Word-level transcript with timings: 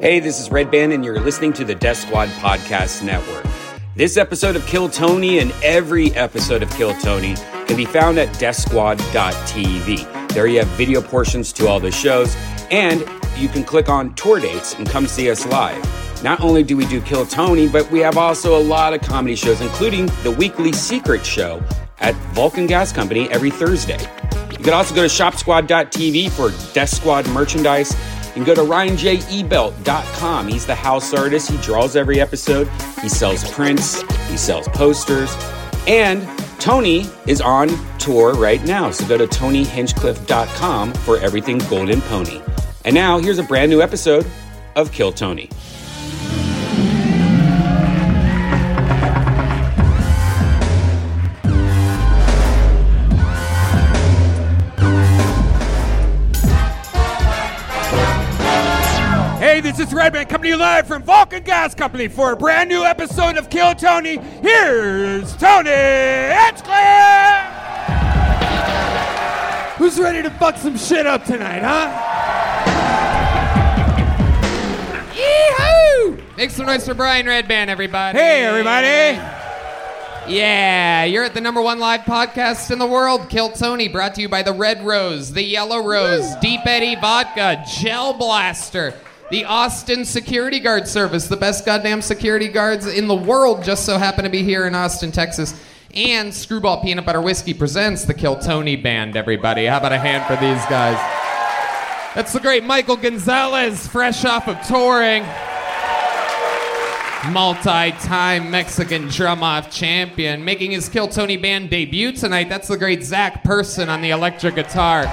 Hey, 0.00 0.20
this 0.20 0.38
is 0.38 0.48
Redban, 0.50 0.94
and 0.94 1.04
you're 1.04 1.18
listening 1.18 1.52
to 1.54 1.64
the 1.64 1.74
Death 1.74 1.96
Squad 1.96 2.28
Podcast 2.28 3.02
Network. 3.02 3.44
This 3.96 4.16
episode 4.16 4.54
of 4.54 4.64
Kill 4.64 4.88
Tony 4.88 5.40
and 5.40 5.52
every 5.60 6.12
episode 6.12 6.62
of 6.62 6.70
Kill 6.70 6.94
Tony 7.00 7.34
can 7.66 7.76
be 7.76 7.84
found 7.84 8.16
at 8.16 8.28
deathsquad.tv. 8.36 10.28
There 10.28 10.46
you 10.46 10.60
have 10.60 10.68
video 10.68 11.02
portions 11.02 11.52
to 11.54 11.66
all 11.66 11.80
the 11.80 11.90
shows, 11.90 12.36
and 12.70 13.00
you 13.36 13.48
can 13.48 13.64
click 13.64 13.88
on 13.88 14.14
tour 14.14 14.38
dates 14.38 14.74
and 14.74 14.88
come 14.88 15.08
see 15.08 15.28
us 15.32 15.44
live. 15.46 15.82
Not 16.22 16.42
only 16.42 16.62
do 16.62 16.76
we 16.76 16.86
do 16.86 17.00
Kill 17.00 17.26
Tony, 17.26 17.66
but 17.68 17.90
we 17.90 17.98
have 17.98 18.16
also 18.16 18.56
a 18.56 18.62
lot 18.62 18.94
of 18.94 19.00
comedy 19.00 19.34
shows, 19.34 19.60
including 19.60 20.06
the 20.22 20.30
weekly 20.30 20.72
Secret 20.72 21.26
Show 21.26 21.60
at 21.98 22.14
Vulcan 22.34 22.68
Gas 22.68 22.92
Company 22.92 23.28
every 23.30 23.50
Thursday. 23.50 23.98
You 24.52 24.64
can 24.64 24.74
also 24.74 24.94
go 24.94 25.02
to 25.02 25.08
shopsquad.tv 25.08 26.30
for 26.30 26.50
Death 26.72 26.90
Squad 26.90 27.28
merchandise 27.30 27.96
and 28.38 28.46
go 28.46 28.54
to 28.54 28.60
ryanjebelt.com. 28.60 30.46
He's 30.46 30.64
the 30.64 30.74
house 30.74 31.12
artist. 31.12 31.50
He 31.50 31.56
draws 31.58 31.96
every 31.96 32.20
episode. 32.20 32.68
He 33.02 33.08
sells 33.08 33.50
prints. 33.50 34.02
He 34.30 34.36
sells 34.36 34.68
posters. 34.68 35.34
And 35.88 36.24
Tony 36.60 37.06
is 37.26 37.40
on 37.40 37.68
tour 37.98 38.34
right 38.34 38.64
now. 38.64 38.92
So 38.92 39.08
go 39.08 39.18
to 39.18 39.26
tonyhinchcliffe.com 39.26 40.94
for 40.94 41.18
everything 41.18 41.58
Golden 41.68 42.00
Pony. 42.02 42.40
And 42.84 42.94
now 42.94 43.18
here's 43.18 43.40
a 43.40 43.42
brand 43.42 43.72
new 43.72 43.82
episode 43.82 44.24
of 44.76 44.92
Kill 44.92 45.10
Tony. 45.10 45.50
Redban 59.92 60.28
coming 60.28 60.44
to 60.44 60.48
you 60.48 60.56
live 60.56 60.86
from 60.86 61.02
Vulcan 61.02 61.42
Gas 61.42 61.74
Company 61.74 62.08
for 62.08 62.32
a 62.32 62.36
brand 62.36 62.68
new 62.68 62.84
episode 62.84 63.36
of 63.36 63.48
Kill 63.50 63.74
Tony. 63.74 64.16
Here's 64.16 65.36
Tony 65.36 65.70
Hinchcliffe! 65.70 67.54
Who's 69.76 69.98
ready 69.98 70.22
to 70.22 70.30
fuck 70.30 70.56
some 70.56 70.76
shit 70.76 71.06
up 71.06 71.24
tonight, 71.24 71.62
huh? 71.62 71.88
Yee-hoo! 75.14 76.22
Make 76.36 76.50
some 76.50 76.66
noise 76.66 76.86
for 76.86 76.94
Brian 76.94 77.26
Redban, 77.26 77.68
everybody. 77.68 78.18
Hey, 78.18 78.44
everybody! 78.44 79.20
Yeah, 80.30 81.04
you're 81.04 81.24
at 81.24 81.32
the 81.32 81.40
number 81.40 81.62
one 81.62 81.78
live 81.78 82.00
podcast 82.02 82.70
in 82.70 82.78
the 82.78 82.86
world, 82.86 83.30
Kill 83.30 83.50
Tony, 83.50 83.88
brought 83.88 84.14
to 84.16 84.20
you 84.20 84.28
by 84.28 84.42
the 84.42 84.52
Red 84.52 84.84
Rose, 84.84 85.32
the 85.32 85.42
Yellow 85.42 85.82
Rose, 85.82 86.34
Deep 86.42 86.66
Eddy 86.66 86.96
Vodka, 86.96 87.64
Gel 87.80 88.12
Blaster, 88.12 88.92
the 89.30 89.44
Austin 89.44 90.04
Security 90.04 90.58
Guard 90.58 90.88
Service, 90.88 91.26
the 91.28 91.36
best 91.36 91.66
goddamn 91.66 92.00
security 92.00 92.48
guards 92.48 92.86
in 92.86 93.08
the 93.08 93.14
world, 93.14 93.62
just 93.62 93.84
so 93.84 93.98
happen 93.98 94.24
to 94.24 94.30
be 94.30 94.42
here 94.42 94.66
in 94.66 94.74
Austin, 94.74 95.12
Texas. 95.12 95.54
And 95.94 96.32
Screwball 96.32 96.82
Peanut 96.82 97.04
Butter 97.04 97.20
Whiskey 97.20 97.54
presents 97.54 98.04
the 98.04 98.14
Kill 98.14 98.36
Tony 98.38 98.76
Band, 98.76 99.16
everybody. 99.16 99.66
How 99.66 99.78
about 99.78 99.92
a 99.92 99.98
hand 99.98 100.24
for 100.26 100.34
these 100.36 100.64
guys? 100.66 100.96
That's 102.14 102.32
the 102.32 102.40
great 102.40 102.64
Michael 102.64 102.96
Gonzales, 102.96 103.86
fresh 103.86 104.24
off 104.24 104.48
of 104.48 104.60
touring 104.66 105.24
multi-time 107.32 108.50
Mexican 108.50 109.08
drum-off 109.08 109.70
champion, 109.70 110.44
making 110.44 110.70
his 110.70 110.88
Kill 110.88 111.08
Tony 111.08 111.36
Band 111.36 111.68
debut 111.68 112.12
tonight. 112.12 112.48
That's 112.48 112.68
the 112.68 112.78
great 112.78 113.02
Zach 113.02 113.44
Person 113.44 113.88
on 113.88 114.00
the 114.00 114.10
electric 114.10 114.54
guitar, 114.54 115.04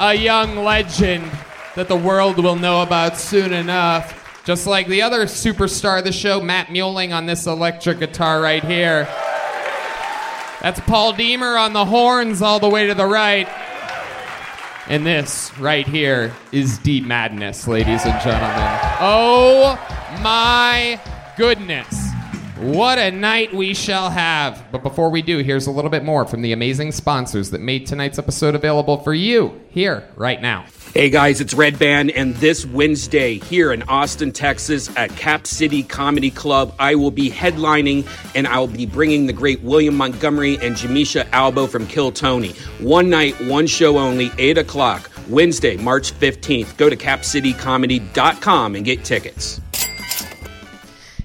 a 0.00 0.14
young 0.14 0.58
legend 0.58 1.28
that 1.76 1.88
the 1.88 1.96
world 1.96 2.42
will 2.42 2.56
know 2.56 2.82
about 2.82 3.16
soon 3.16 3.52
enough. 3.52 4.42
Just 4.44 4.66
like 4.66 4.86
the 4.86 5.02
other 5.02 5.24
superstar 5.24 5.98
of 5.98 6.04
the 6.04 6.12
show, 6.12 6.40
Matt 6.40 6.68
Muehling, 6.68 7.14
on 7.14 7.26
this 7.26 7.46
electric 7.46 7.98
guitar 7.98 8.40
right 8.40 8.62
here. 8.62 9.04
That's 10.60 10.80
Paul 10.80 11.12
Deemer 11.12 11.56
on 11.56 11.72
the 11.72 11.84
horns 11.84 12.42
all 12.42 12.60
the 12.60 12.68
way 12.68 12.86
to 12.86 12.94
the 12.94 13.06
right. 13.06 13.48
And 14.86 15.06
this 15.06 15.50
right 15.58 15.86
here 15.86 16.34
is 16.52 16.78
D 16.78 17.00
Madness, 17.00 17.66
ladies 17.66 18.04
and 18.04 18.20
gentlemen. 18.22 18.78
Oh 19.00 19.78
my 20.22 21.00
goodness. 21.36 22.13
What 22.64 22.98
a 22.98 23.10
night 23.10 23.52
we 23.52 23.74
shall 23.74 24.08
have. 24.08 24.64
But 24.72 24.82
before 24.82 25.10
we 25.10 25.20
do, 25.20 25.40
here's 25.40 25.66
a 25.66 25.70
little 25.70 25.90
bit 25.90 26.02
more 26.02 26.24
from 26.24 26.40
the 26.40 26.52
amazing 26.52 26.92
sponsors 26.92 27.50
that 27.50 27.60
made 27.60 27.86
tonight's 27.86 28.18
episode 28.18 28.54
available 28.54 28.96
for 28.96 29.12
you 29.12 29.60
here, 29.68 30.08
right 30.16 30.40
now. 30.40 30.64
Hey 30.94 31.10
guys, 31.10 31.42
it's 31.42 31.52
Redban, 31.52 32.10
and 32.16 32.34
this 32.36 32.64
Wednesday 32.64 33.38
here 33.38 33.70
in 33.70 33.82
Austin, 33.82 34.32
Texas 34.32 34.88
at 34.96 35.10
Cap 35.10 35.46
City 35.46 35.82
Comedy 35.82 36.30
Club, 36.30 36.74
I 36.78 36.94
will 36.94 37.10
be 37.10 37.30
headlining 37.30 38.08
and 38.34 38.46
I'll 38.46 38.66
be 38.66 38.86
bringing 38.86 39.26
the 39.26 39.34
great 39.34 39.60
William 39.60 39.94
Montgomery 39.94 40.54
and 40.62 40.74
Jamisha 40.74 41.28
Albo 41.32 41.66
from 41.66 41.86
Kill 41.86 42.12
Tony. 42.12 42.52
One 42.80 43.10
night, 43.10 43.38
one 43.42 43.66
show 43.66 43.98
only, 43.98 44.30
8 44.38 44.56
o'clock, 44.56 45.10
Wednesday, 45.28 45.76
March 45.76 46.14
15th. 46.14 46.78
Go 46.78 46.88
to 46.88 46.96
capcitycomedy.com 46.96 48.74
and 48.74 48.84
get 48.86 49.04
tickets. 49.04 49.60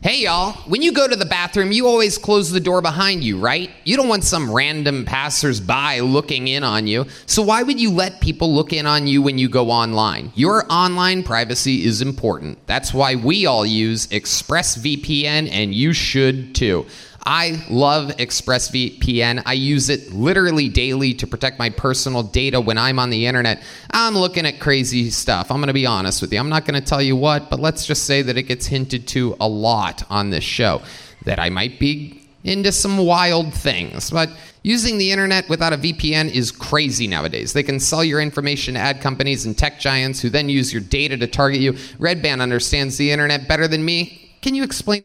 Hey 0.01 0.21
y'all, 0.21 0.53
when 0.69 0.81
you 0.81 0.93
go 0.93 1.09
to 1.09 1.15
the 1.17 1.25
bathroom, 1.25 1.73
you 1.73 1.85
always 1.85 2.17
close 2.17 2.49
the 2.49 2.61
door 2.61 2.81
behind 2.81 3.21
you, 3.21 3.37
right? 3.37 3.69
You 3.83 3.97
don't 3.97 4.07
want 4.07 4.23
some 4.23 4.49
random 4.49 5.03
passersby 5.03 5.99
looking 5.99 6.47
in 6.47 6.63
on 6.63 6.87
you. 6.87 7.05
So 7.25 7.41
why 7.41 7.63
would 7.63 7.81
you 7.81 7.91
let 7.91 8.21
people 8.21 8.55
look 8.55 8.71
in 8.71 8.85
on 8.85 9.07
you 9.07 9.21
when 9.21 9.37
you 9.37 9.49
go 9.49 9.69
online? 9.69 10.31
Your 10.35 10.65
online 10.71 11.21
privacy 11.21 11.83
is 11.83 12.01
important. 12.01 12.65
That's 12.65 12.93
why 12.93 13.15
we 13.15 13.45
all 13.45 13.65
use 13.65 14.07
ExpressVPN 14.07 15.51
and 15.51 15.73
you 15.73 15.91
should 15.91 16.55
too. 16.55 16.85
I 17.25 17.63
love 17.69 18.09
ExpressVPN. 18.17 19.43
I 19.45 19.53
use 19.53 19.89
it 19.89 20.11
literally 20.13 20.69
daily 20.69 21.13
to 21.15 21.27
protect 21.27 21.59
my 21.59 21.69
personal 21.69 22.23
data 22.23 22.59
when 22.61 22.77
I'm 22.77 22.99
on 22.99 23.09
the 23.09 23.25
internet. 23.25 23.63
I'm 23.91 24.15
looking 24.15 24.45
at 24.45 24.59
crazy 24.59 25.09
stuff. 25.09 25.51
I'm 25.51 25.57
going 25.57 25.67
to 25.67 25.73
be 25.73 25.85
honest 25.85 26.21
with 26.21 26.31
you. 26.31 26.39
I'm 26.39 26.49
not 26.49 26.65
going 26.65 26.79
to 26.79 26.85
tell 26.85 27.01
you 27.01 27.15
what, 27.15 27.49
but 27.49 27.59
let's 27.59 27.85
just 27.85 28.05
say 28.05 28.21
that 28.21 28.37
it 28.37 28.43
gets 28.43 28.67
hinted 28.67 29.07
to 29.09 29.35
a 29.39 29.47
lot 29.47 30.03
on 30.09 30.29
this 30.29 30.43
show 30.43 30.81
that 31.25 31.39
I 31.39 31.49
might 31.49 31.79
be 31.79 32.21
into 32.43 32.71
some 32.71 32.97
wild 32.97 33.53
things. 33.53 34.11
But 34.11 34.29
using 34.63 34.97
the 34.97 35.11
internet 35.11 35.49
without 35.49 35.73
a 35.73 35.77
VPN 35.77 36.31
is 36.33 36.51
crazy 36.51 37.07
nowadays. 37.07 37.53
They 37.53 37.63
can 37.63 37.79
sell 37.79 38.03
your 38.03 38.21
information 38.21 38.75
to 38.75 38.79
ad 38.79 39.01
companies 39.01 39.45
and 39.45 39.57
tech 39.57 39.79
giants 39.79 40.21
who 40.21 40.29
then 40.29 40.49
use 40.49 40.71
your 40.71 40.81
data 40.81 41.17
to 41.17 41.27
target 41.27 41.59
you. 41.59 41.73
Redban 41.73 42.41
understands 42.41 42.97
the 42.97 43.11
internet 43.11 43.47
better 43.47 43.67
than 43.67 43.83
me. 43.83 44.35
Can 44.41 44.55
you 44.55 44.63
explain? 44.63 45.03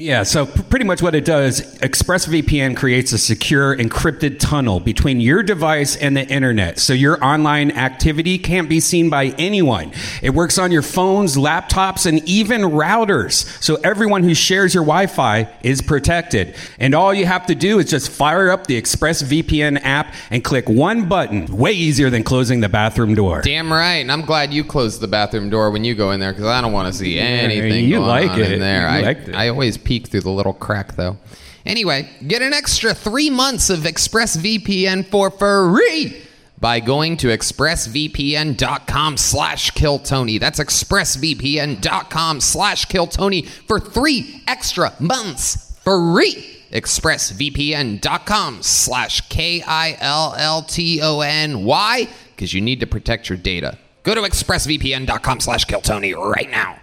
Yeah, 0.00 0.22
so 0.22 0.46
pretty 0.46 0.86
much 0.86 1.02
what 1.02 1.14
it 1.14 1.26
does, 1.26 1.60
ExpressVPN 1.80 2.74
creates 2.74 3.12
a 3.12 3.18
secure 3.18 3.76
encrypted 3.76 4.38
tunnel 4.38 4.80
between 4.80 5.20
your 5.20 5.42
device 5.42 5.94
and 5.94 6.16
the 6.16 6.26
internet. 6.26 6.78
So 6.78 6.94
your 6.94 7.22
online 7.22 7.70
activity 7.72 8.38
can't 8.38 8.66
be 8.66 8.80
seen 8.80 9.10
by 9.10 9.34
anyone. 9.36 9.92
It 10.22 10.30
works 10.30 10.56
on 10.56 10.72
your 10.72 10.80
phones, 10.80 11.36
laptops, 11.36 12.06
and 12.06 12.26
even 12.26 12.62
routers. 12.62 13.44
So 13.62 13.74
everyone 13.84 14.22
who 14.22 14.32
shares 14.32 14.72
your 14.72 14.84
Wi-Fi 14.84 15.52
is 15.62 15.82
protected. 15.82 16.56
And 16.78 16.94
all 16.94 17.12
you 17.12 17.26
have 17.26 17.44
to 17.48 17.54
do 17.54 17.78
is 17.78 17.90
just 17.90 18.10
fire 18.10 18.50
up 18.50 18.68
the 18.68 18.80
ExpressVPN 18.80 19.82
app 19.84 20.14
and 20.30 20.42
click 20.42 20.66
one 20.66 21.10
button. 21.10 21.44
Way 21.54 21.72
easier 21.72 22.08
than 22.08 22.24
closing 22.24 22.60
the 22.60 22.70
bathroom 22.70 23.14
door. 23.14 23.42
Damn 23.42 23.70
right, 23.70 23.96
and 23.96 24.10
I'm 24.10 24.22
glad 24.22 24.50
you 24.54 24.64
closed 24.64 25.02
the 25.02 25.08
bathroom 25.08 25.50
door 25.50 25.70
when 25.70 25.84
you 25.84 25.94
go 25.94 26.12
in 26.12 26.20
there 26.20 26.32
because 26.32 26.46
I 26.46 26.62
don't 26.62 26.72
want 26.72 26.90
to 26.90 26.98
see 26.98 27.18
anything 27.18 27.84
you 27.84 27.96
going 27.96 28.08
like 28.08 28.30
on 28.30 28.40
it. 28.40 28.52
in 28.52 28.60
there. 28.60 28.80
You 28.80 28.86
I, 28.86 29.00
liked 29.02 29.28
it. 29.28 29.34
I 29.34 29.48
always 29.48 29.76
peek 29.90 30.06
through 30.06 30.20
the 30.20 30.30
little 30.30 30.52
crack 30.52 30.94
though. 30.94 31.16
Anyway, 31.66 32.08
get 32.24 32.42
an 32.42 32.52
extra 32.52 32.94
three 32.94 33.28
months 33.28 33.68
of 33.70 33.80
ExpressVPN 33.80 35.04
for 35.04 35.32
free 35.32 36.22
by 36.60 36.78
going 36.78 37.16
to 37.16 37.26
expressvpn.com 37.26 39.16
slash 39.16 39.72
killtony. 39.72 40.38
That's 40.38 40.60
expressvpn.com 40.60 42.40
slash 42.40 42.86
killtony 42.86 43.48
for 43.48 43.80
three 43.80 44.44
extra 44.46 44.92
months 45.00 45.76
free. 45.82 46.58
expressvpn.com 46.70 48.62
slash 48.62 49.28
K-I-L-L-T-O-N. 49.28 49.64
Why? 51.64 52.08
Because 52.36 52.54
you 52.54 52.60
need 52.60 52.78
to 52.78 52.86
protect 52.86 53.28
your 53.28 53.38
data. 53.38 53.76
Go 54.04 54.14
to 54.14 54.20
expressvpn.com 54.20 55.40
slash 55.40 55.64
killtony 55.66 56.14
right 56.14 56.48
now. 56.48 56.78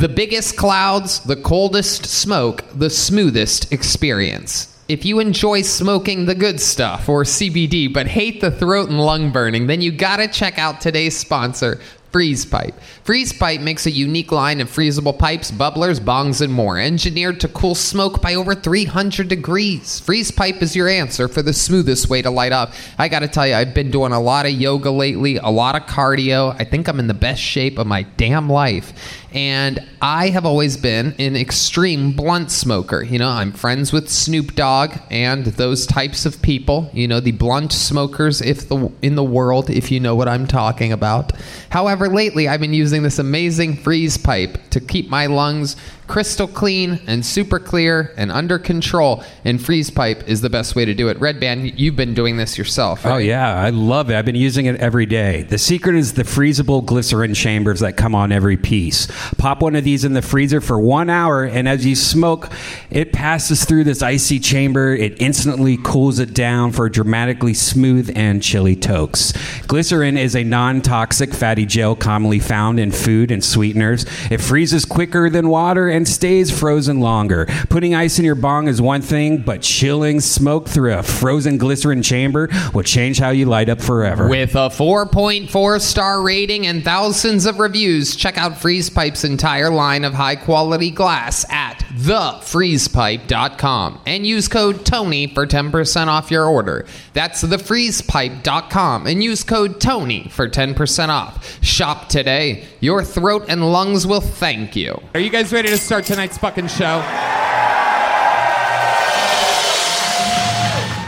The 0.00 0.08
biggest 0.08 0.56
clouds, 0.56 1.20
the 1.20 1.36
coldest 1.36 2.06
smoke, 2.06 2.64
the 2.74 2.88
smoothest 2.88 3.70
experience. 3.70 4.74
If 4.88 5.04
you 5.04 5.18
enjoy 5.18 5.60
smoking 5.60 6.24
the 6.24 6.34
good 6.34 6.58
stuff 6.58 7.06
or 7.06 7.24
CBD 7.24 7.92
but 7.92 8.06
hate 8.06 8.40
the 8.40 8.50
throat 8.50 8.88
and 8.88 8.98
lung 8.98 9.30
burning, 9.30 9.66
then 9.66 9.82
you 9.82 9.92
gotta 9.92 10.26
check 10.26 10.58
out 10.58 10.80
today's 10.80 11.18
sponsor, 11.18 11.82
Freeze 12.12 12.44
Pipe. 12.44 12.74
Freeze 13.04 13.32
Pipe 13.32 13.60
makes 13.60 13.86
a 13.86 13.90
unique 13.90 14.32
line 14.32 14.60
of 14.60 14.68
freezable 14.68 15.16
pipes, 15.16 15.52
bubblers, 15.52 16.00
bongs, 16.00 16.40
and 16.40 16.52
more, 16.52 16.76
engineered 16.76 17.38
to 17.40 17.48
cool 17.48 17.76
smoke 17.76 18.20
by 18.20 18.34
over 18.34 18.54
300 18.54 19.28
degrees. 19.28 20.00
Freeze 20.00 20.32
Pipe 20.32 20.60
is 20.60 20.74
your 20.74 20.88
answer 20.88 21.28
for 21.28 21.42
the 21.42 21.52
smoothest 21.52 22.08
way 22.08 22.20
to 22.20 22.30
light 22.30 22.52
up. 22.52 22.72
I 22.98 23.08
gotta 23.08 23.28
tell 23.28 23.46
you, 23.46 23.54
I've 23.54 23.74
been 23.74 23.92
doing 23.92 24.12
a 24.12 24.20
lot 24.20 24.44
of 24.44 24.52
yoga 24.52 24.90
lately, 24.90 25.36
a 25.36 25.50
lot 25.50 25.76
of 25.76 25.82
cardio. 25.82 26.56
I 26.58 26.64
think 26.64 26.88
I'm 26.88 26.98
in 26.98 27.06
the 27.06 27.14
best 27.14 27.40
shape 27.40 27.78
of 27.78 27.86
my 27.86 28.02
damn 28.02 28.50
life. 28.50 28.92
And 29.32 29.86
I 30.02 30.30
have 30.30 30.44
always 30.44 30.76
been 30.76 31.14
an 31.18 31.36
extreme 31.36 32.12
blunt 32.12 32.50
smoker. 32.50 33.02
You 33.02 33.18
know, 33.18 33.28
I'm 33.28 33.52
friends 33.52 33.92
with 33.92 34.08
Snoop 34.08 34.54
Dogg 34.54 34.96
and 35.10 35.46
those 35.46 35.86
types 35.86 36.26
of 36.26 36.42
people. 36.42 36.90
You 36.92 37.06
know, 37.06 37.20
the 37.20 37.32
blunt 37.32 37.72
smokers, 37.72 38.40
if 38.40 38.68
the 38.68 38.90
in 39.02 39.14
the 39.14 39.24
world, 39.24 39.70
if 39.70 39.90
you 39.90 40.00
know 40.00 40.16
what 40.16 40.26
I'm 40.26 40.46
talking 40.46 40.92
about. 40.92 41.32
However, 41.68 42.08
lately 42.08 42.48
I've 42.48 42.60
been 42.60 42.74
using 42.74 43.02
this 43.02 43.18
amazing 43.18 43.76
freeze 43.76 44.18
pipe 44.18 44.58
to 44.70 44.80
keep 44.80 45.08
my 45.08 45.26
lungs 45.26 45.76
crystal 46.10 46.48
clean 46.48 47.00
and 47.06 47.24
super 47.24 47.60
clear 47.60 48.12
and 48.16 48.32
under 48.32 48.58
control. 48.58 49.22
And 49.44 49.64
freeze 49.64 49.90
pipe 49.90 50.28
is 50.28 50.40
the 50.40 50.50
best 50.50 50.74
way 50.74 50.84
to 50.84 50.92
do 50.92 51.08
it. 51.08 51.16
Redban, 51.20 51.78
you've 51.78 51.94
been 51.94 52.14
doing 52.14 52.36
this 52.36 52.58
yourself. 52.58 53.06
Oh 53.06 53.18
yeah, 53.18 53.54
I 53.54 53.70
love 53.70 54.10
it. 54.10 54.16
I've 54.16 54.24
been 54.24 54.34
using 54.34 54.66
it 54.66 54.74
every 54.80 55.06
day. 55.06 55.44
The 55.44 55.56
secret 55.56 55.94
is 55.94 56.14
the 56.14 56.24
freezable 56.24 56.84
glycerin 56.84 57.32
chambers 57.32 57.78
that 57.78 57.96
come 57.96 58.16
on 58.16 58.32
every 58.32 58.56
piece. 58.56 59.06
Pop 59.38 59.62
one 59.62 59.76
of 59.76 59.84
these 59.84 60.04
in 60.04 60.14
the 60.14 60.20
freezer 60.20 60.60
for 60.60 60.80
one 60.80 61.08
hour, 61.08 61.44
and 61.44 61.68
as 61.68 61.86
you 61.86 61.94
smoke, 61.94 62.50
it 62.90 63.12
passes 63.12 63.64
through 63.64 63.84
this 63.84 64.02
icy 64.02 64.40
chamber. 64.40 64.92
It 64.92 65.20
instantly 65.22 65.78
cools 65.80 66.18
it 66.18 66.34
down 66.34 66.72
for 66.72 66.88
dramatically 66.88 67.54
smooth 67.54 68.10
and 68.16 68.42
chilly 68.42 68.74
tokes. 68.74 69.32
Glycerin 69.68 70.18
is 70.18 70.34
a 70.34 70.42
non-toxic 70.42 71.32
fatty 71.32 71.66
gel 71.66 71.94
commonly 71.94 72.40
found 72.40 72.80
in 72.80 72.90
food 72.90 73.30
and 73.30 73.44
sweeteners. 73.44 74.04
It 74.28 74.40
freezes 74.40 74.84
quicker 74.84 75.30
than 75.30 75.48
water 75.48 75.88
and 75.88 75.99
stays 76.06 76.56
frozen 76.56 77.00
longer. 77.00 77.46
Putting 77.68 77.94
ice 77.94 78.18
in 78.18 78.24
your 78.24 78.34
bong 78.34 78.68
is 78.68 78.80
one 78.82 79.02
thing, 79.02 79.38
but 79.38 79.62
chilling 79.62 80.20
smoke 80.20 80.68
through 80.68 80.94
a 80.94 81.02
frozen 81.02 81.58
glycerin 81.58 82.02
chamber 82.02 82.48
will 82.74 82.82
change 82.82 83.18
how 83.18 83.30
you 83.30 83.46
light 83.46 83.68
up 83.68 83.80
forever. 83.80 84.28
With 84.28 84.54
a 84.54 84.68
4.4 84.68 85.80
star 85.80 86.22
rating 86.22 86.66
and 86.66 86.84
thousands 86.84 87.46
of 87.46 87.58
reviews, 87.58 88.14
check 88.16 88.36
out 88.38 88.58
Freeze 88.58 88.90
Pipe's 88.90 89.24
entire 89.24 89.70
line 89.70 90.04
of 90.04 90.14
high 90.14 90.36
quality 90.36 90.90
glass 90.90 91.44
at 91.50 91.78
thefreezepipe.com 91.94 94.00
and 94.06 94.26
use 94.26 94.48
code 94.48 94.84
TONY 94.84 95.34
for 95.34 95.46
10% 95.46 96.06
off 96.06 96.30
your 96.30 96.46
order. 96.46 96.86
That's 97.12 97.42
thefreezepipe.com 97.42 99.06
and 99.06 99.22
use 99.22 99.44
code 99.44 99.80
TONY 99.80 100.30
for 100.30 100.48
10% 100.48 101.08
off. 101.08 101.62
Shop 101.62 102.08
today. 102.08 102.66
Your 102.80 103.04
throat 103.04 103.44
and 103.48 103.72
lungs 103.72 104.06
will 104.06 104.20
thank 104.20 104.76
you. 104.76 105.00
Are 105.14 105.20
you 105.20 105.30
guys 105.30 105.52
ready 105.52 105.68
to 105.68 105.76
start 105.80 106.04
tonight's 106.04 106.38
fucking 106.38 106.68
show? 106.68 107.00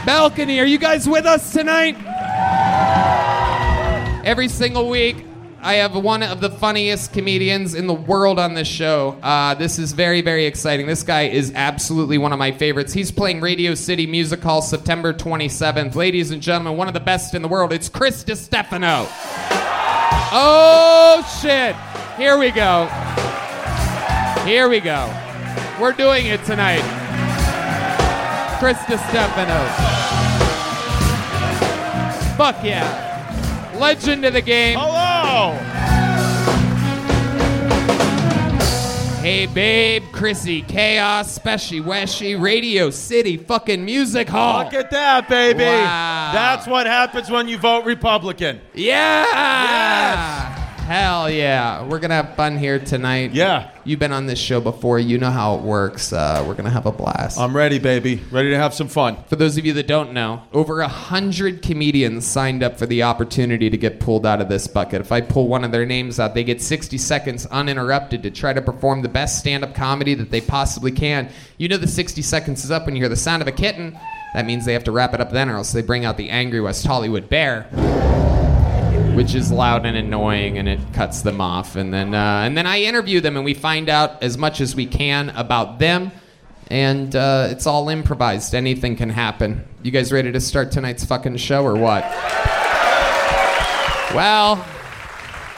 Balcony, 0.05 0.59
are 0.59 0.65
you 0.65 0.77
guys 0.77 1.07
with 1.07 1.25
us 1.25 1.53
tonight? 1.53 1.95
Every 4.25 4.47
single 4.47 4.89
week, 4.89 5.17
I 5.61 5.75
have 5.75 5.95
one 5.95 6.23
of 6.23 6.41
the 6.41 6.49
funniest 6.49 7.13
comedians 7.13 7.73
in 7.73 7.87
the 7.87 7.93
world 7.93 8.37
on 8.37 8.53
this 8.53 8.67
show. 8.67 9.17
Uh, 9.23 9.53
this 9.53 9.79
is 9.79 9.93
very, 9.93 10.21
very 10.21 10.45
exciting. 10.45 10.87
This 10.87 11.03
guy 11.03 11.23
is 11.23 11.53
absolutely 11.55 12.17
one 12.17 12.33
of 12.33 12.39
my 12.39 12.51
favorites. 12.51 12.91
He's 12.91 13.11
playing 13.11 13.39
Radio 13.39 13.73
City 13.75 14.05
Music 14.05 14.41
Hall 14.41 14.61
September 14.61 15.13
27th. 15.13 15.95
Ladies 15.95 16.31
and 16.31 16.41
gentlemen, 16.41 16.75
one 16.75 16.89
of 16.89 16.93
the 16.93 16.99
best 16.99 17.33
in 17.33 17.41
the 17.41 17.47
world. 17.47 17.71
It's 17.71 17.87
Chris 17.87 18.23
Distefano. 18.25 19.07
Oh, 20.35 21.39
shit. 21.41 21.75
Here 22.17 22.37
we 22.37 22.51
go. 22.51 22.89
Here 24.45 24.67
we 24.67 24.81
go. 24.81 25.09
We're 25.79 25.93
doing 25.93 26.25
it 26.25 26.43
tonight. 26.43 26.83
Chris 28.59 28.77
Distefano. 28.85 29.63
Fuck 32.35 32.63
yeah. 32.63 33.73
Legend 33.79 34.25
of 34.25 34.33
the 34.33 34.41
game. 34.41 34.77
Hello! 34.79 35.53
Hey 39.21 39.45
babe, 39.45 40.03
Chrissy, 40.11 40.61
Chaos, 40.63 41.39
Speshy, 41.39 41.81
Weshy, 41.81 42.37
Radio 42.37 42.89
City, 42.89 43.37
fucking 43.37 43.85
Music 43.85 44.27
Hall. 44.27 44.65
Look 44.65 44.73
at 44.73 44.91
that, 44.91 45.29
baby. 45.29 45.63
Wow. 45.63 46.31
That's 46.33 46.67
what 46.67 46.85
happens 46.85 47.31
when 47.31 47.47
you 47.47 47.57
vote 47.57 47.85
Republican. 47.85 48.59
Yeah! 48.73 49.23
Yes! 49.23 50.62
Hell 50.83 51.29
yeah. 51.29 51.81
We're 51.83 51.99
going 51.99 52.09
to 52.09 52.15
have 52.15 52.35
fun 52.35 52.57
here 52.57 52.77
tonight. 52.77 53.31
Yeah. 53.31 53.71
You've 53.85 53.99
been 53.99 54.11
on 54.11 54.25
this 54.25 54.37
show 54.37 54.59
before. 54.59 54.99
You 54.99 55.17
know 55.17 55.29
how 55.29 55.55
it 55.55 55.61
works. 55.61 56.11
Uh, 56.11 56.43
we're 56.45 56.55
going 56.55 56.65
to 56.65 56.71
have 56.71 56.85
a 56.85 56.91
blast. 56.91 57.39
I'm 57.39 57.55
ready, 57.55 57.79
baby. 57.79 58.21
Ready 58.31 58.49
to 58.49 58.57
have 58.57 58.73
some 58.73 58.89
fun. 58.89 59.15
For 59.27 59.37
those 59.37 59.57
of 59.57 59.65
you 59.65 59.71
that 59.73 59.87
don't 59.87 60.11
know, 60.11 60.43
over 60.51 60.81
a 60.81 60.89
hundred 60.89 61.61
comedians 61.61 62.27
signed 62.27 62.63
up 62.63 62.77
for 62.77 62.85
the 62.85 63.03
opportunity 63.03 63.69
to 63.69 63.77
get 63.77 64.01
pulled 64.01 64.25
out 64.25 64.41
of 64.41 64.49
this 64.49 64.67
bucket. 64.67 64.99
If 64.99 65.13
I 65.13 65.21
pull 65.21 65.47
one 65.47 65.63
of 65.63 65.71
their 65.71 65.85
names 65.85 66.19
out, 66.19 66.33
they 66.33 66.43
get 66.43 66.61
60 66.61 66.97
seconds 66.97 67.45
uninterrupted 67.45 68.21
to 68.23 68.29
try 68.29 68.51
to 68.51 68.61
perform 68.61 69.03
the 69.03 69.09
best 69.09 69.39
stand-up 69.39 69.73
comedy 69.73 70.15
that 70.15 70.31
they 70.31 70.41
possibly 70.41 70.91
can. 70.91 71.29
You 71.57 71.69
know 71.69 71.77
the 71.77 71.87
60 71.87 72.21
seconds 72.21 72.65
is 72.65 72.71
up 72.71 72.87
when 72.87 72.97
you 72.97 73.01
hear 73.01 73.09
the 73.09 73.15
sound 73.15 73.41
of 73.41 73.47
a 73.47 73.53
kitten. 73.53 73.97
That 74.33 74.45
means 74.45 74.65
they 74.65 74.73
have 74.73 74.83
to 74.83 74.91
wrap 74.91 75.13
it 75.13 75.21
up 75.21 75.31
then, 75.31 75.49
or 75.49 75.55
else 75.55 75.71
they 75.71 75.81
bring 75.81 76.03
out 76.03 76.17
the 76.17 76.29
angry 76.29 76.59
West 76.59 76.85
Hollywood 76.85 77.29
bear 77.29 77.69
which 79.23 79.35
is 79.35 79.49
loud 79.49 79.85
and 79.85 79.95
annoying, 79.95 80.57
and 80.57 80.67
it 80.67 80.81
cuts 80.91 81.21
them 81.21 81.39
off. 81.39 81.77
And 81.77 81.93
then, 81.93 82.13
uh, 82.13 82.41
and 82.45 82.57
then 82.57 82.67
I 82.67 82.81
interview 82.81 83.21
them, 83.21 83.37
and 83.37 83.45
we 83.45 83.53
find 83.53 83.87
out 83.87 84.21
as 84.21 84.37
much 84.37 84.59
as 84.59 84.75
we 84.75 84.85
can 84.85 85.29
about 85.29 85.79
them. 85.79 86.11
And 86.67 87.15
uh, 87.15 87.47
it's 87.49 87.65
all 87.65 87.87
improvised. 87.87 88.53
Anything 88.53 88.97
can 88.97 89.09
happen. 89.09 89.65
You 89.81 89.91
guys 89.91 90.11
ready 90.11 90.29
to 90.33 90.41
start 90.41 90.73
tonight's 90.73 91.05
fucking 91.05 91.37
show 91.37 91.63
or 91.63 91.77
what? 91.77 92.03
Well, 94.13 94.65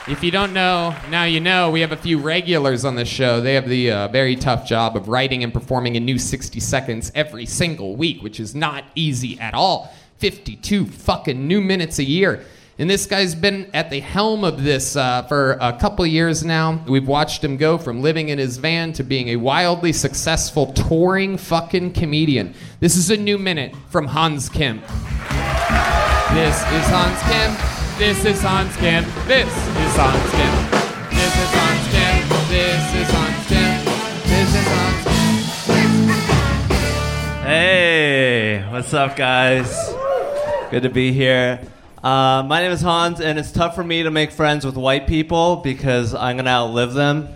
if 0.08 0.24
you 0.24 0.30
don't 0.30 0.54
know, 0.54 0.96
now 1.10 1.24
you 1.24 1.40
know. 1.40 1.72
We 1.72 1.82
have 1.82 1.92
a 1.92 1.98
few 1.98 2.20
regulars 2.20 2.86
on 2.86 2.94
the 2.94 3.04
show. 3.04 3.42
They 3.42 3.56
have 3.56 3.68
the 3.68 3.92
uh, 3.92 4.08
very 4.10 4.36
tough 4.36 4.68
job 4.68 4.96
of 4.96 5.08
writing 5.08 5.44
and 5.44 5.52
performing 5.52 5.98
a 5.98 6.00
new 6.00 6.20
60 6.20 6.60
seconds 6.60 7.12
every 7.16 7.48
single 7.48 7.96
week, 7.96 8.22
which 8.22 8.40
is 8.40 8.54
not 8.54 8.84
easy 8.94 9.40
at 9.40 9.56
all. 9.56 9.92
52 10.20 10.86
fucking 10.86 11.48
new 11.48 11.62
minutes 11.62 11.98
a 11.98 12.04
year. 12.04 12.46
And 12.78 12.90
this 12.90 13.06
guy's 13.06 13.36
been 13.36 13.70
at 13.74 13.90
the 13.90 14.02
helm 14.02 14.44
of 14.44 14.62
this 14.62 14.98
uh, 14.98 15.22
for 15.24 15.54
a 15.62 15.72
couple 15.80 16.06
years 16.06 16.44
now. 16.44 16.84
We've 16.86 17.08
watched 17.08 17.42
him 17.42 17.56
go 17.56 17.78
from 17.78 18.02
living 18.02 18.28
in 18.28 18.38
his 18.38 18.58
van 18.58 18.92
to 18.94 19.04
being 19.04 19.30
a 19.30 19.38
wildly 19.38 19.94
successful 19.94 20.74
touring 20.74 21.38
fucking 21.38 21.94
comedian. 21.94 22.54
This 22.82 22.98
is 22.98 23.10
a 23.10 23.16
new 23.16 23.38
minute 23.38 23.74
from 23.90 24.08
Hans 24.08 24.50
Kim. 24.50 24.82
This 24.82 26.58
is 26.68 26.86
Hans 26.92 27.22
Kim. 27.24 27.56
This 27.98 28.26
is 28.26 28.42
Hans 28.42 28.76
Kim. 28.76 29.06
This 29.26 29.48
is 29.48 29.96
Hans 29.96 30.32
Kim. 30.32 30.52
This 31.12 31.32
is 31.34 31.50
Hans 31.56 31.88
Kim. 31.94 32.28
This 32.50 32.94
is 32.94 33.10
Hans 33.10 33.48
Kim. 33.48 33.86
This 34.28 34.52
is 34.54 34.68
Hans 34.68 35.06
Kim. 37.40 37.46
Hey, 37.46 38.66
what's 38.70 38.94
up, 38.94 39.16
guys? 39.16 39.74
Good 40.72 40.84
to 40.84 40.90
be 40.90 41.14
here. 41.14 41.62
Uh, 42.06 42.44
my 42.44 42.62
name 42.62 42.72
is 42.72 42.82
Hans, 42.82 43.20
and 43.20 43.40
it's 43.40 43.52
tough 43.52 43.74
for 43.74 43.84
me 43.84 44.04
to 44.04 44.12
make 44.12 44.30
friends 44.30 44.64
with 44.64 44.78
white 44.78 45.08
people 45.08 45.56
because 45.56 46.14
I'm 46.14 46.38
gonna 46.38 46.52
outlive 46.52 46.94
them. 46.94 47.30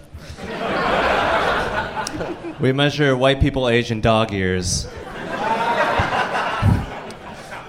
we 2.60 2.72
measure 2.72 3.18
white 3.18 3.42
people 3.42 3.68
age 3.68 3.90
in 3.90 4.00
dog 4.00 4.32
years. 4.32 4.88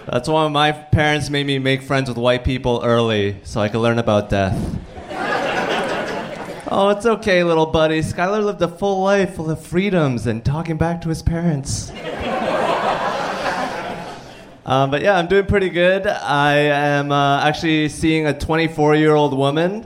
That's 0.05 0.29
why 0.29 0.47
my 0.49 0.73
parents 0.73 1.31
made 1.31 1.47
me 1.47 1.59
make 1.59 1.81
friends 1.81 2.11
with 2.11 2.19
white 2.19 2.45
people 2.45 2.83
early 2.85 3.39
so 3.45 3.63
I 3.63 3.71
could 3.71 3.81
learn 3.81 3.99
about 3.99 4.29
death. 4.29 4.59
oh, 6.71 6.93
it's 6.95 7.07
okay, 7.07 7.43
little 7.45 7.65
buddy. 7.65 8.01
Skylar 8.01 8.45
lived 8.45 8.61
a 8.61 8.69
full 8.69 9.03
life 9.03 9.37
full 9.37 9.51
of 9.51 9.65
freedoms 9.65 10.27
and 10.27 10.45
talking 10.45 10.77
back 10.77 11.01
to 11.01 11.09
his 11.09 11.23
parents. 11.23 11.93
Um, 14.71 14.89
but 14.89 15.03
yeah, 15.03 15.19
I'm 15.19 15.27
doing 15.27 15.47
pretty 15.47 15.69
good. 15.69 16.07
I 16.07 16.53
am 16.55 17.11
uh, 17.11 17.41
actually 17.41 17.89
seeing 17.89 18.29
a 18.29 18.39
24 18.39 18.95
year 18.95 19.17
old 19.17 19.37
woman. 19.37 19.85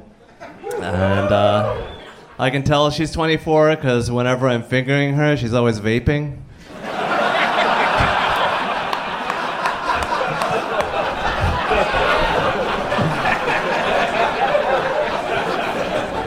And 0.74 1.32
uh, 1.32 1.90
I 2.38 2.50
can 2.50 2.64
tell 2.64 2.90
she's 2.90 3.10
24 3.10 3.76
because 3.76 4.10
whenever 4.10 4.46
I'm 4.46 4.62
fingering 4.62 5.14
her, 5.14 5.38
she's 5.38 5.54
always 5.54 5.80
vaping. 5.80 6.36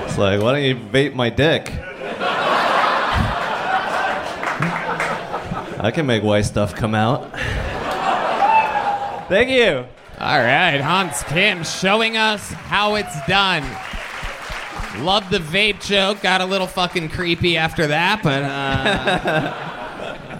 It's 0.08 0.18
like, 0.18 0.42
why 0.42 0.54
don't 0.54 0.64
you 0.64 0.76
vape 0.76 1.14
my 1.14 1.30
dick? 1.30 1.72
I 5.80 5.92
can 5.94 6.08
make 6.08 6.24
white 6.24 6.46
stuff 6.46 6.74
come 6.74 6.96
out. 6.96 7.32
Thank 9.30 9.50
you. 9.50 9.86
All 10.20 10.40
right, 10.40 10.80
Hans 10.80 11.22
Kim 11.24 11.64
showing 11.64 12.18
us 12.18 12.50
how 12.52 12.96
it's 12.96 13.16
done. 13.28 13.64
Love 15.04 15.30
the 15.30 15.38
vape 15.40 15.86
joke. 15.86 16.22
Got 16.22 16.42
a 16.42 16.46
little 16.46 16.66
fucking 16.66 17.10
creepy 17.10 17.58
after 17.58 17.88
that, 17.88 18.24
but 18.24 18.42
uh, 18.44 19.54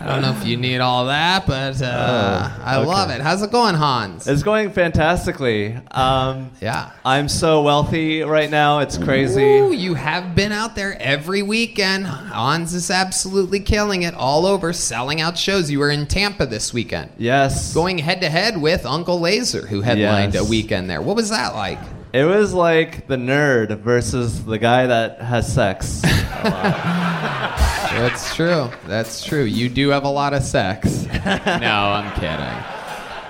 I 0.08 0.12
don't 0.14 0.22
know 0.22 0.32
if 0.42 0.48
you 0.48 0.56
need 0.56 0.80
all 0.80 1.08
that, 1.08 1.46
but 1.46 1.82
uh, 1.82 2.50
I 2.64 2.78
love 2.78 3.10
it. 3.10 3.20
How's 3.20 3.44
it 3.44 3.52
going, 3.52 3.76
Hans? 3.76 4.26
It's 4.26 4.42
going 4.42 4.72
fantastically. 4.72 5.76
Um, 5.92 6.52
yeah. 6.62 6.92
I'm 7.04 7.28
so 7.28 7.62
wealthy 7.62 8.22
right 8.22 8.50
now. 8.50 8.80
It's 8.80 8.98
crazy. 8.98 9.44
Ooh, 9.44 9.74
you 9.74 9.96
have 9.96 10.34
been 10.34 10.54
out 10.54 10.76
there 10.76 10.96
every 11.02 11.42
weekend. 11.42 12.08
Hans 12.08 12.74
is 12.74 12.90
absolutely 12.90 13.60
killing 13.60 14.04
it 14.04 14.14
all 14.14 14.46
over, 14.46 14.72
selling 14.72 15.20
out 15.20 15.38
shows. 15.38 15.70
You 15.70 15.80
were 15.80 15.92
in 15.92 16.08
Tampa 16.08 16.46
this 16.46 16.74
weekend, 16.74 17.12
Yes. 17.18 17.74
going 17.74 17.98
head 17.98 18.22
to 18.22 18.30
head 18.30 18.62
with 18.62 18.86
Uncle 18.86 19.20
Lazer, 19.20 19.68
who 19.68 19.82
headlined 19.82 20.36
Yes. 20.36 20.48
a 20.48 20.50
weekend 20.50 20.90
there. 20.90 21.02
What 21.02 21.18
was 21.18 21.32
that 21.32 21.54
like? 21.54 21.80
It 22.14 22.24
was 22.24 22.54
like 22.54 23.08
the 23.08 23.18
nerd 23.18 23.78
versus 23.80 24.46
the 24.46 24.58
guy 24.58 24.88
that 24.88 25.22
has 25.22 25.52
sex. 25.54 26.02
That's 27.98 28.36
true. 28.36 28.70
That's 28.86 29.26
true. 29.26 29.44
You 29.44 29.70
do 29.70 29.90
have 29.90 30.04
a 30.04 30.10
lot 30.10 30.34
of 30.34 30.44
sex. 30.44 31.06
no, 31.06 31.12
I'm 31.24 32.14
kidding. 32.14 32.56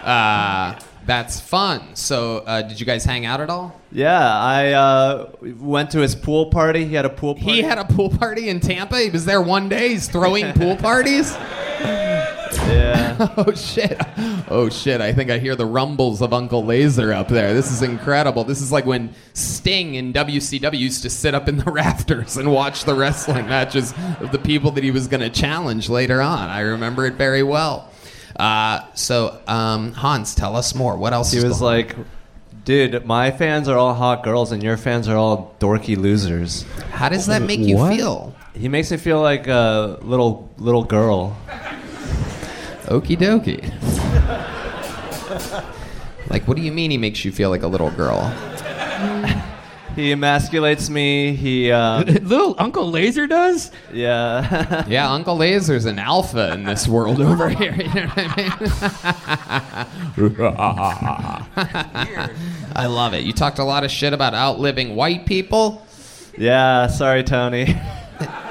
Uh, 0.05 0.77
that's 1.08 1.40
fun. 1.40 1.96
So, 1.96 2.40
uh, 2.46 2.62
did 2.62 2.80
you 2.80 2.86
guys 2.86 3.04
hang 3.06 3.26
out 3.26 3.42
at 3.42 3.50
all? 3.50 3.74
yeah, 3.92 4.20
I 4.38 4.74
uh, 4.74 5.32
went 5.42 5.92
to 5.92 6.00
his 6.00 6.14
pool 6.14 6.48
party. 6.48 6.86
He 6.86 6.94
had 6.94 7.06
a 7.06 7.10
pool 7.10 7.34
party. 7.34 7.52
He 7.54 7.62
had 7.62 7.78
a 7.80 7.86
pool 7.86 8.10
party 8.10 8.50
in 8.50 8.60
Tampa. 8.60 9.00
He 9.00 9.10
was 9.10 9.26
there 9.26 9.42
one 9.42 9.70
day. 9.70 9.90
He's 9.90 10.08
throwing 10.08 10.54
pool 10.54 10.76
parties. 10.90 11.34
Yeah. 11.82 12.34
Oh 13.36 13.52
shit! 13.54 14.00
Oh 14.48 14.70
shit! 14.70 15.02
I 15.02 15.12
think 15.12 15.32
I 15.32 15.40
hear 15.40 15.56
the 15.56 15.66
rumbles 15.66 16.22
of 16.22 16.34
Uncle 16.34 16.62
Lazer 16.64 17.12
up 17.16 17.30
there. 17.30 17.52
This 17.56 17.72
is 17.72 17.82
incredible. 17.82 18.44
This 18.44 18.62
is 18.62 18.72
like 18.72 18.86
when 18.86 19.16
Sting 19.34 19.96
in 19.96 20.14
WCW 20.14 20.78
used 20.78 21.02
to 21.02 21.10
sit 21.10 21.34
up 21.34 21.50
in 21.50 21.58
the 21.58 21.64
rafters 21.72 22.38
and 22.38 22.52
watch 22.52 22.84
the 22.86 22.94
wrestling 22.94 23.48
matches 23.48 23.92
of 24.20 24.32
the 24.32 24.38
people 24.38 24.70
that 24.72 24.84
he 24.84 24.92
was 24.92 25.08
going 25.08 25.22
to 25.22 25.32
challenge 25.32 25.90
later 25.90 26.22
on. 26.22 26.50
I 26.50 26.60
remember 26.60 27.08
it 27.08 27.16
very 27.16 27.42
well. 27.42 27.90
Uh, 28.38 28.82
so, 28.94 29.39
um, 29.48 29.94
Hans, 29.94 30.36
tell 30.36 30.56
us 30.56 30.75
more. 30.75 30.96
What 30.96 31.12
else? 31.13 31.32
He 31.32 31.39
is 31.39 31.44
was 31.44 31.60
going- 31.60 31.88
like, 31.88 31.96
dude, 32.65 33.06
my 33.06 33.32
fans 33.32 33.67
are 33.67 33.77
all 33.77 33.94
hot 33.96 34.24
girls 34.24 34.51
and 34.51 34.62
your 34.62 34.77
fans 34.77 35.08
are 35.08 35.17
all 35.17 35.56
dorky 35.60 35.98
losers. 35.98 36.63
"How 36.91 37.10
does 37.10 37.25
that 37.27 37.41
make 37.41 37.60
you 37.62 37.77
feel?" 37.89 38.36
He 38.53 38.67
makes 38.70 38.91
me 38.91 38.98
feel 38.98 39.22
like 39.22 39.48
a 39.48 39.98
little 40.01 40.50
little 40.58 40.84
girl. 40.84 41.36
Okie 42.88 43.17
dokie. 43.17 43.63
like, 46.29 46.48
what 46.48 46.58
do 46.58 46.63
you 46.63 46.72
mean 46.72 46.91
he 46.91 46.98
makes 46.98 47.25
you 47.25 47.32
feel 47.32 47.50
like 47.50 47.63
a 47.63 47.67
little 47.67 47.91
girl? 47.91 48.32
He 49.98 50.12
emasculates 50.13 50.89
me. 50.89 51.34
He, 51.36 51.72
uh, 51.72 52.04
Little 52.22 52.56
Uncle 52.60 52.92
Lazer 52.92 53.27
does? 53.27 53.72
yeah. 53.92 54.86
Yeah, 54.88 55.12
Uncle 55.12 55.38
Lazer's 55.38 55.86
an 55.86 55.98
alpha 56.00 56.54
in 56.54 56.63
this 56.63 56.88
world 56.88 57.20
over 57.20 57.50
here. 57.60 57.74
You 57.75 57.84
know 57.94 58.08
what 58.08 58.18
I 58.18 59.88
mean? 60.18 60.32
I 62.75 62.86
love 62.86 63.13
it. 63.13 63.24
You 63.24 63.34
talked 63.34 63.60
a 63.60 63.63
lot 63.63 63.84
of 63.84 63.92
shit 63.92 64.13
about 64.13 64.34
outliving 64.34 64.96
white 64.96 65.25
people. 65.25 65.86
yeah. 66.38 66.88
Sorry, 66.88 67.24
Tony. 67.24 67.75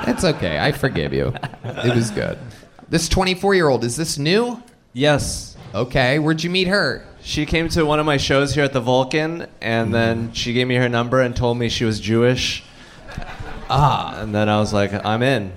It's 0.06 0.24
okay. 0.24 0.58
I 0.58 0.72
forgive 0.72 1.12
you. 1.12 1.32
It 1.64 1.94
was 1.94 2.10
good. 2.10 2.38
This 2.88 3.08
24 3.08 3.54
year 3.54 3.68
old, 3.68 3.84
is 3.84 3.96
this 3.96 4.18
new? 4.18 4.62
yes. 4.92 5.56
Okay. 5.74 6.18
Where'd 6.18 6.42
you 6.42 6.48
meet 6.50 6.68
her? 6.68 7.04
She 7.26 7.44
came 7.44 7.68
to 7.70 7.84
one 7.84 7.98
of 7.98 8.06
my 8.06 8.18
shows 8.18 8.54
here 8.54 8.62
at 8.62 8.72
the 8.72 8.80
Vulcan, 8.80 9.48
and 9.60 9.92
then 9.92 10.32
she 10.32 10.52
gave 10.52 10.68
me 10.68 10.76
her 10.76 10.88
number 10.88 11.20
and 11.20 11.34
told 11.34 11.58
me 11.58 11.68
she 11.68 11.84
was 11.84 11.98
Jewish. 11.98 12.62
Ah. 13.68 14.20
And 14.20 14.32
then 14.32 14.48
I 14.48 14.60
was 14.60 14.72
like, 14.72 14.92
I'm 15.04 15.24
in. 15.24 15.52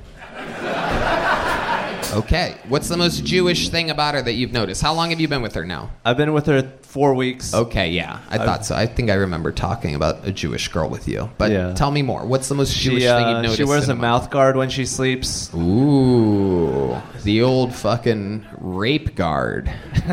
Okay. 2.14 2.56
What's 2.68 2.88
the 2.88 2.98
most 2.98 3.24
Jewish 3.24 3.70
thing 3.70 3.90
about 3.92 4.16
her 4.16 4.22
that 4.22 4.34
you've 4.34 4.52
noticed? 4.52 4.82
How 4.82 4.94
long 4.94 5.12
have 5.12 5.20
you 5.20 5.28
been 5.28 5.42
with 5.42 5.54
her 5.56 5.66
now? 5.66 5.92
I've 6.04 6.18
been 6.18 6.34
with 6.34 6.48
her 6.48 6.62
four 6.82 7.14
weeks. 7.14 7.54
Okay, 7.54 7.92
yeah. 7.92 8.20
I 8.30 8.38
thought 8.40 8.66
so. 8.66 8.76
I 8.76 8.88
think 8.88 9.12
I 9.12 9.14
remember 9.14 9.52
talking 9.52 9.94
about 9.94 10.28
a 10.28 10.32
Jewish 10.32 10.68
girl 10.70 10.90
with 10.90 11.08
you. 11.08 11.30
But 11.38 11.52
Yeah. 11.52 11.74
tell 11.74 11.92
me 11.92 12.02
more. 12.02 12.26
What's 12.26 12.48
the 12.50 12.56
most 12.56 12.76
Jewish 12.76 13.04
She, 13.04 13.08
thing 13.08 13.20
you've 13.28 13.28
uh, 13.38 13.42
noticed? 13.42 13.58
she 13.58 13.64
wears 13.64 13.86
in 13.86 13.92
a 13.92 13.96
mouth 14.02 14.32
guard 14.32 14.56
when 14.56 14.70
she 14.70 14.86
sleeps. 14.86 15.54
Ooh, 15.54 16.98
the 17.24 17.44
old 17.44 17.74
fucking 17.76 18.46
rape 18.58 19.16
guard. 19.16 19.72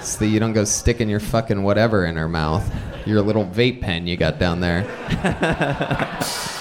so 0.00 0.18
that 0.18 0.26
you 0.28 0.40
don't 0.40 0.52
go 0.52 0.64
sticking 0.64 1.08
your 1.08 1.20
fucking 1.20 1.62
whatever 1.62 2.04
in 2.06 2.16
her 2.16 2.28
mouth. 2.28 2.68
Your 3.06 3.22
little 3.22 3.44
vape 3.46 3.80
pen 3.80 4.06
you 4.06 4.16
got 4.16 4.38
down 4.38 4.60
there. 4.60 4.84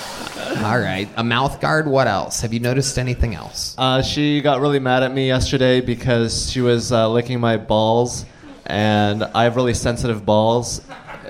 All 0.63 0.77
right, 0.77 1.07
a 1.15 1.23
mouth 1.23 1.61
guard. 1.61 1.87
What 1.87 2.07
else? 2.07 2.41
Have 2.41 2.53
you 2.53 2.59
noticed 2.59 2.99
anything 2.99 3.33
else? 3.33 3.75
Uh, 3.77 4.01
she 4.01 4.41
got 4.41 4.59
really 4.59 4.79
mad 4.79 5.03
at 5.03 5.13
me 5.13 5.25
yesterday 5.25 5.79
because 5.79 6.51
she 6.51 6.59
was 6.59 6.91
uh, 6.91 7.09
licking 7.09 7.39
my 7.39 7.55
balls, 7.55 8.25
and 8.65 9.23
I 9.23 9.45
have 9.45 9.55
really 9.55 9.73
sensitive 9.73 10.25
balls. 10.25 10.81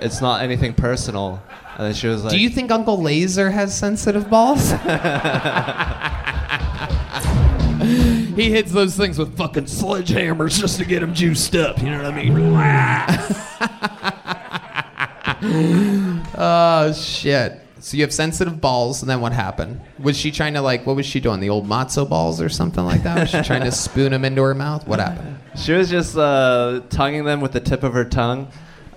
It's 0.01 0.19
not 0.19 0.41
anything 0.41 0.73
personal. 0.73 1.43
And 1.77 1.85
then 1.85 1.93
she 1.93 2.07
was 2.07 2.23
like, 2.23 2.31
Do 2.31 2.39
you 2.39 2.49
think 2.49 2.71
Uncle 2.71 2.97
Lazer 2.97 3.51
has 3.51 3.77
sensitive 3.77 4.31
balls? 4.31 4.71
he 8.35 8.49
hits 8.49 8.71
those 8.71 8.97
things 8.97 9.19
with 9.19 9.37
fucking 9.37 9.65
sledgehammers 9.65 10.59
just 10.59 10.79
to 10.79 10.85
get 10.85 11.01
them 11.01 11.13
juiced 11.13 11.55
up. 11.55 11.77
You 11.79 11.91
know 11.91 12.01
what 12.03 12.13
I 12.13 12.23
mean? 12.23 12.33
oh 16.35 16.93
shit! 16.93 17.61
So 17.79 17.97
you 17.97 18.03
have 18.03 18.13
sensitive 18.13 18.59
balls, 18.59 19.01
and 19.01 19.09
then 19.09 19.21
what 19.21 19.31
happened? 19.31 19.79
Was 19.99 20.17
she 20.17 20.31
trying 20.31 20.53
to 20.55 20.61
like? 20.61 20.85
What 20.85 20.95
was 20.95 21.05
she 21.05 21.19
doing? 21.19 21.39
The 21.39 21.49
old 21.49 21.67
matzo 21.67 22.07
balls 22.07 22.41
or 22.41 22.49
something 22.49 22.83
like 22.83 23.03
that? 23.03 23.19
Was 23.19 23.29
she 23.29 23.41
trying 23.41 23.63
to 23.63 23.71
spoon 23.85 24.11
them 24.11 24.25
into 24.25 24.41
her 24.41 24.53
mouth? 24.53 24.87
What 24.87 24.99
happened? 24.99 25.37
She 25.55 25.73
was 25.73 25.89
just 25.89 26.17
uh, 26.17 26.81
tonguing 26.89 27.23
them 27.25 27.41
with 27.41 27.53
the 27.53 27.59
tip 27.61 27.83
of 27.83 27.93
her 27.93 28.05
tongue. 28.05 28.47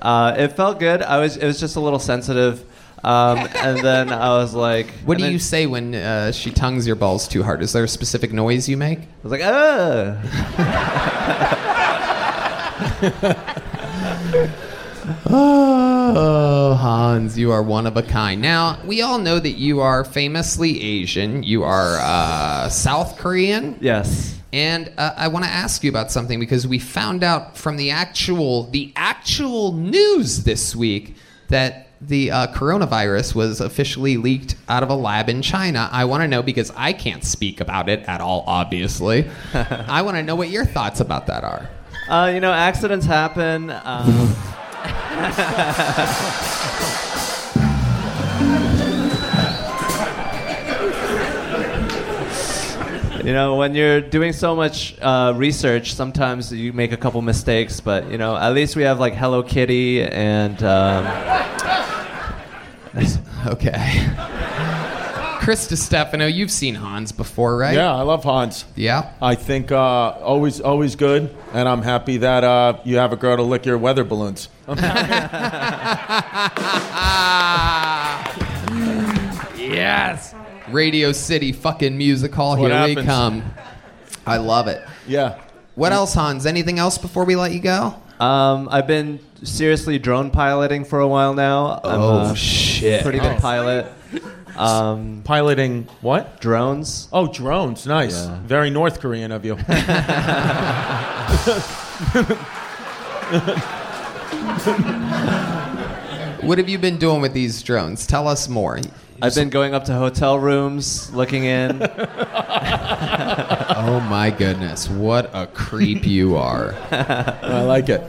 Uh, 0.01 0.35
it 0.37 0.49
felt 0.49 0.81
good. 0.81 1.03
I 1.03 1.21
was. 1.21 1.37
It 1.37 1.47
was 1.47 1.61
just 1.61 1.77
a 1.77 1.81
little 1.81 2.01
sensitive. 2.01 2.65
Um, 3.05 3.39
and 3.57 3.79
then 3.81 4.11
I 4.13 4.29
was 4.31 4.55
like, 4.55 4.91
What 5.05 5.19
do 5.19 5.25
then 5.25 5.33
you 5.33 5.39
say 5.39 5.67
when 5.67 5.95
uh, 5.95 6.33
she 6.33 6.51
tongues 6.51 6.87
your 6.87 6.97
balls 6.97 7.29
too 7.29 7.43
hard? 7.43 7.63
Is 7.63 7.73
there 7.73 7.85
a 7.85 7.89
specific 7.89 8.33
noise 8.33 8.69
you 8.69 8.77
make? 8.77 9.01
I 9.01 9.05
was 9.23 9.33
like, 9.33 9.43
ah. 9.45 10.19
Oh, 16.05 16.75
Hans, 16.75 17.39
you 17.39 17.53
are 17.53 17.63
one 17.63 17.87
of 17.87 17.97
a 17.97 18.03
kind. 18.03 18.43
Now, 18.43 18.81
we 18.85 19.03
all 19.03 19.19
know 19.19 19.39
that 19.39 19.53
you 19.53 19.81
are 19.81 20.05
famously 20.05 20.83
Asian. 20.83 21.45
You 21.45 21.63
are 21.63 21.99
uh, 22.01 22.69
South 22.71 23.19
Korean. 23.19 23.79
Yes. 23.81 24.37
And 24.53 24.93
uh, 24.99 25.15
I 25.17 25.29
want 25.29 25.45
to 25.45 25.51
ask 25.51 25.85
you 25.85 25.91
about 25.91 26.11
something 26.11 26.41
because 26.41 26.67
we 26.67 26.81
found 26.81 27.23
out 27.23 27.57
from 27.57 27.77
the 27.77 27.93
actual 27.93 28.65
the 28.65 28.93
actual 28.97 29.73
news 29.73 30.43
this 30.43 30.75
week 30.75 31.15
that 31.49 31.87
the 32.01 32.33
uh, 32.33 32.47
coronavirus 32.49 33.37
was 33.37 33.61
officially 33.61 34.17
leaked 34.17 34.57
out 34.69 34.83
of 34.83 34.91
a 34.91 34.97
lab 34.97 35.29
in 35.29 35.41
China. 35.41 35.89
I 35.93 36.05
want 36.07 36.23
to 36.23 36.29
know 36.29 36.43
because 36.43 36.73
I 36.77 36.95
can't 36.95 37.23
speak 37.23 37.61
about 37.61 37.89
it 37.89 38.01
at 38.09 38.21
all. 38.21 38.43
Obviously, 38.49 39.31
I 39.55 40.03
want 40.03 40.17
to 40.17 40.25
know 40.25 40.35
what 40.35 40.51
your 40.51 40.65
thoughts 40.65 40.99
about 40.99 41.29
that 41.29 41.45
are. 41.45 41.71
Uh, 42.09 42.33
you 42.35 42.41
know, 42.41 42.53
accidents 42.53 43.07
happen. 43.07 43.71
Um, 43.71 44.35
you 53.25 53.33
know, 53.33 53.57
when 53.57 53.75
you're 53.75 54.01
doing 54.01 54.33
so 54.33 54.57
much 54.57 54.97
uh, 55.01 55.33
research, 55.37 55.95
sometimes 55.95 56.53
you 56.53 56.73
make 56.73 56.93
a 56.93 56.97
couple 56.97 57.23
mistakes. 57.23 57.81
But 57.81 58.11
you 58.11 58.19
know, 58.19 58.37
at 58.37 58.53
least 58.55 58.77
we 58.77 58.83
have 58.83 58.99
like 58.99 59.15
Hello 59.15 59.43
Kitty 59.43 60.03
and. 60.03 60.63
Um, 60.63 61.07
Okay. 63.45 64.07
Chris 65.43 65.69
Stefano, 65.83 66.27
you've 66.27 66.53
seen 66.53 66.77
Hans 66.77 67.11
before, 67.11 67.57
right? 67.57 67.75
Yeah, 67.75 67.93
I 67.93 68.03
love 68.03 68.23
Hans. 68.23 68.65
Yeah. 68.77 69.13
I 69.21 69.35
think 69.35 69.73
uh, 69.73 69.77
always 69.77 70.61
always 70.61 70.95
good, 70.95 71.35
and 71.53 71.69
I'm 71.69 71.83
happy 71.83 72.19
that 72.19 72.45
uh, 72.45 72.79
you 72.85 72.99
have 72.99 73.13
a 73.13 73.17
girl 73.17 73.37
to 73.37 73.43
lick 73.43 73.67
your 73.67 73.77
weather 73.77 74.05
balloons. 74.05 74.49
yes. 79.59 80.35
Radio 80.69 81.11
City 81.11 81.51
fucking 81.51 81.99
music 81.99 82.33
hall. 82.33 82.57
What 82.57 82.71
Here 82.71 82.97
we 82.97 83.05
come. 83.05 83.43
I 84.25 84.37
love 84.37 84.69
it. 84.69 84.87
Yeah. 85.09 85.41
What 85.75 85.93
else, 85.93 86.15
Hans? 86.15 86.47
Anything 86.47 86.79
else 86.79 86.99
before 86.99 87.25
we 87.25 87.35
let 87.35 87.51
you 87.53 87.61
go? 87.61 87.95
um, 88.21 88.69
I've 88.71 88.87
been 88.87 89.19
seriously 89.43 89.99
drone 89.99 90.31
piloting 90.31 90.85
for 90.85 91.01
a 91.01 91.09
while 91.09 91.35
now. 91.35 91.81
I'm 91.83 92.01
Oh, 92.01 92.31
a 92.31 92.37
shit. 92.37 93.03
Pretty 93.03 93.19
good 93.19 93.39
pilot. 93.41 93.87
Um, 94.57 95.23
Piloting 95.25 95.89
what? 96.01 96.41
drones. 96.41 97.09
Oh, 97.13 97.27
drones. 97.27 97.87
Nice. 97.87 98.27
Yeah. 98.27 98.39
Very 98.43 98.71
North 98.71 99.01
Korean 99.01 99.33
of 99.33 99.45
you. 99.45 99.57
What 106.43 106.59
have 106.59 106.69
you 106.69 106.77
been 106.77 106.99
doing 106.99 107.23
with 107.23 107.35
these 107.35 107.63
drones? 107.63 108.05
Tell 108.05 108.27
us 108.27 108.49
more. 108.49 108.81
I've 109.23 109.35
been 109.37 109.49
going 109.49 109.75
up 109.75 109.85
to 109.85 109.95
hotel 109.95 110.41
rooms, 110.41 111.13
looking 111.15 111.45
in. 111.45 111.79
Oh 113.85 113.99
my 114.01 114.31
goodness, 114.31 114.89
what 114.89 115.31
a 115.33 115.47
creep 115.47 116.07
you 116.07 116.37
are. 116.37 116.75
I 116.93 117.63
like 117.63 117.89
it. 117.89 118.03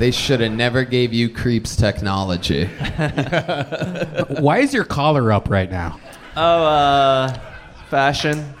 They 0.00 0.10
should 0.12 0.40
have 0.40 0.52
never 0.52 0.84
gave 0.84 1.12
you 1.12 1.28
creeps 1.28 1.76
technology. 1.76 2.64
Why 4.40 4.60
is 4.60 4.72
your 4.72 4.84
collar 4.84 5.30
up 5.30 5.50
right 5.50 5.70
now? 5.70 6.00
Oh, 6.38 6.64
uh, 6.64 7.38
fashion. 7.90 8.54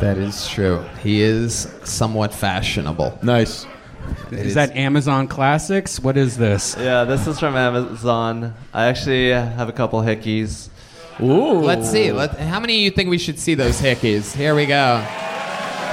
That 0.00 0.16
is 0.18 0.48
true. 0.48 0.84
He 1.00 1.22
is 1.22 1.72
somewhat 1.84 2.34
fashionable. 2.34 3.16
Nice. 3.22 3.68
It 4.32 4.40
Is 4.40 4.54
that 4.54 4.74
Amazon 4.74 5.28
Classics? 5.28 6.00
What 6.00 6.16
is 6.16 6.36
this? 6.36 6.76
Yeah, 6.76 7.04
this 7.04 7.28
is 7.28 7.38
from 7.38 7.54
Amazon. 7.54 8.52
I 8.72 8.86
actually 8.86 9.28
have 9.30 9.68
a 9.68 9.72
couple 9.72 10.00
hickeys. 10.00 10.70
Ooh. 11.20 11.60
Let's 11.60 11.88
see. 11.88 12.10
Let, 12.10 12.36
how 12.36 12.58
many 12.58 12.74
of 12.74 12.80
you 12.80 12.90
think 12.90 13.10
we 13.10 13.18
should 13.18 13.38
see 13.38 13.54
those 13.54 13.80
hickeys? 13.80 14.34
Here 14.34 14.56
we 14.56 14.66
go. 14.66 15.06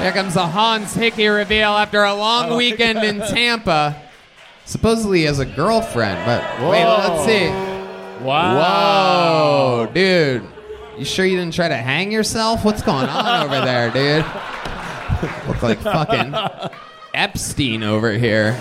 Here 0.01 0.11
comes 0.11 0.33
the 0.33 0.47
Hans 0.47 0.95
Hickey 0.95 1.27
reveal 1.27 1.69
after 1.69 2.03
a 2.03 2.15
long 2.15 2.49
oh 2.49 2.57
weekend 2.57 3.03
in 3.03 3.19
Tampa. 3.19 4.01
Supposedly 4.65 5.19
he 5.19 5.25
has 5.25 5.37
a 5.37 5.45
girlfriend, 5.45 6.25
but 6.25 6.41
wait, 6.67 6.83
let's 6.83 7.23
see. 7.23 7.49
Wow. 8.25 9.85
Whoa, 9.85 9.91
dude. 9.93 10.43
You 10.97 11.05
sure 11.05 11.23
you 11.23 11.37
didn't 11.37 11.53
try 11.53 11.67
to 11.67 11.77
hang 11.77 12.11
yourself? 12.11 12.65
What's 12.65 12.81
going 12.81 13.05
on 13.09 13.45
over 13.45 13.63
there, 13.63 13.91
dude? 13.91 14.25
Look 15.47 15.61
like 15.61 15.79
fucking 15.81 16.33
Epstein 17.13 17.83
over 17.83 18.11
here. 18.11 18.59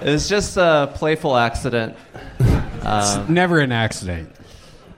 It 0.00 0.10
was 0.10 0.28
just 0.28 0.56
a 0.56 0.92
playful 0.94 1.36
accident. 1.36 1.96
It's 2.38 2.84
um, 3.16 3.34
never 3.34 3.58
an 3.58 3.72
accident. 3.72 4.32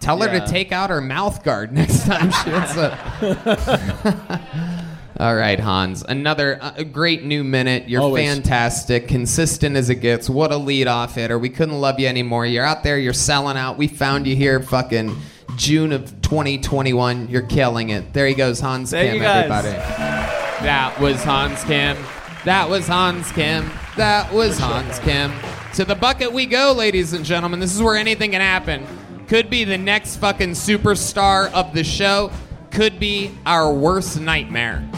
Tell 0.01 0.21
her 0.23 0.33
Yeah. 0.33 0.45
to 0.45 0.51
take 0.51 0.71
out 0.73 0.91
her 0.91 1.01
mouth 1.01 1.43
guard 1.43 1.73
next 1.75 2.05
time 2.07 2.31
she 2.31 2.51
hits 2.51 2.77
a. 2.77 4.41
All 5.21 5.35
right, 5.35 5.59
Hans. 5.59 6.05
Another 6.09 6.59
uh, 6.63 6.85
great 6.85 7.25
new 7.25 7.43
minute. 7.43 7.89
You're 7.89 8.03
Always. 8.03 8.25
fantastic, 8.25 9.09
consistent 9.09 9.75
as 9.75 9.91
it 9.91 9.97
gets. 9.97 10.31
What 10.31 10.53
a 10.53 10.55
leadoff 10.55 11.15
hitter. 11.15 11.37
We 11.41 11.49
couldn't 11.49 11.81
love 11.81 11.99
you 11.99 12.07
anymore. 12.07 12.47
You're 12.47 12.65
out 12.65 12.85
there. 12.85 12.99
You're 12.99 13.13
selling 13.13 13.57
out. 13.57 13.77
We 13.77 13.89
found 13.89 14.29
you 14.29 14.37
here, 14.37 14.61
fucking 14.61 15.17
June 15.57 15.93
of 15.93 16.23
2021. 16.23 17.27
You're 17.29 17.43
killing 17.43 17.89
it. 17.91 18.13
There 18.13 18.29
he 18.29 18.35
goes, 18.35 18.61
Hans 18.61 18.93
Thank 18.93 19.15
Kim. 19.15 19.23
Everybody. 19.23 19.71
That 19.73 20.97
was 21.01 21.25
Hans 21.25 21.65
Kim. 21.65 21.97
That 22.45 22.71
was 22.71 22.87
Hans 22.87 23.33
Kim. 23.33 23.69
That 23.97 24.33
was 24.33 24.57
Hans 24.61 25.01
Kim. 25.01 25.33
To 25.75 25.85
the 25.85 25.97
bucket 25.97 26.33
we 26.33 26.47
go, 26.47 26.73
ladies 26.77 27.13
and 27.13 27.25
gentlemen. 27.25 27.59
This 27.59 27.75
is 27.75 27.83
where 27.83 27.97
anything 27.97 28.31
can 28.31 28.41
happen. 28.41 28.87
Could 29.29 29.51
be 29.51 29.65
the 29.65 29.77
next 29.77 30.17
fucking 30.17 30.53
superstar 30.53 31.53
of 31.53 31.75
the 31.75 31.85
show. 31.85 32.31
Could 32.71 32.99
be 32.99 33.31
our 33.45 33.71
worst 33.71 34.19
nightmare. 34.19 34.89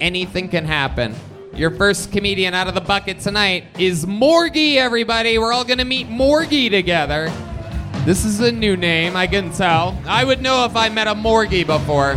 Anything 0.00 0.48
can 0.48 0.64
happen. 0.64 1.14
Your 1.52 1.70
first 1.72 2.10
comedian 2.10 2.54
out 2.54 2.68
of 2.68 2.74
the 2.74 2.80
bucket 2.80 3.20
tonight 3.20 3.64
is 3.78 4.06
Morgie, 4.06 4.76
everybody. 4.76 5.36
We're 5.36 5.52
all 5.52 5.66
gonna 5.66 5.84
meet 5.84 6.08
Morgie 6.08 6.70
together. 6.70 7.30
This 8.06 8.24
is 8.24 8.40
a 8.40 8.50
new 8.50 8.74
name, 8.74 9.16
I 9.16 9.26
can 9.26 9.52
tell. 9.52 10.00
I 10.06 10.24
would 10.24 10.40
know 10.40 10.64
if 10.64 10.74
I 10.74 10.88
met 10.88 11.06
a 11.06 11.14
Morgie 11.14 11.66
before. 11.66 12.14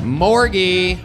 Morgie. 0.00 0.96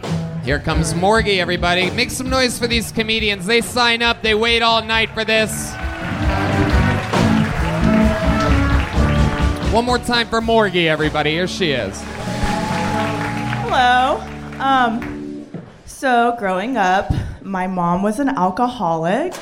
Here 0.42 0.58
comes 0.58 0.94
Morgie, 0.94 1.36
everybody. 1.36 1.90
Make 1.90 2.10
some 2.10 2.30
noise 2.30 2.58
for 2.58 2.66
these 2.66 2.92
comedians. 2.92 3.44
They 3.44 3.60
sign 3.60 4.00
up, 4.00 4.22
they 4.22 4.34
wait 4.34 4.62
all 4.62 4.82
night 4.82 5.10
for 5.10 5.22
this. 5.22 5.74
One 9.72 9.84
more 9.84 9.98
time 9.98 10.26
for 10.26 10.40
Morgie, 10.40 10.86
everybody. 10.86 11.30
Here 11.30 11.46
she 11.46 11.70
is. 11.70 11.96
Hello. 13.62 14.20
Um, 14.58 15.48
so 15.86 16.34
growing 16.40 16.76
up, 16.76 17.12
my 17.40 17.68
mom 17.68 18.02
was 18.02 18.18
an 18.18 18.30
alcoholic, 18.30 19.32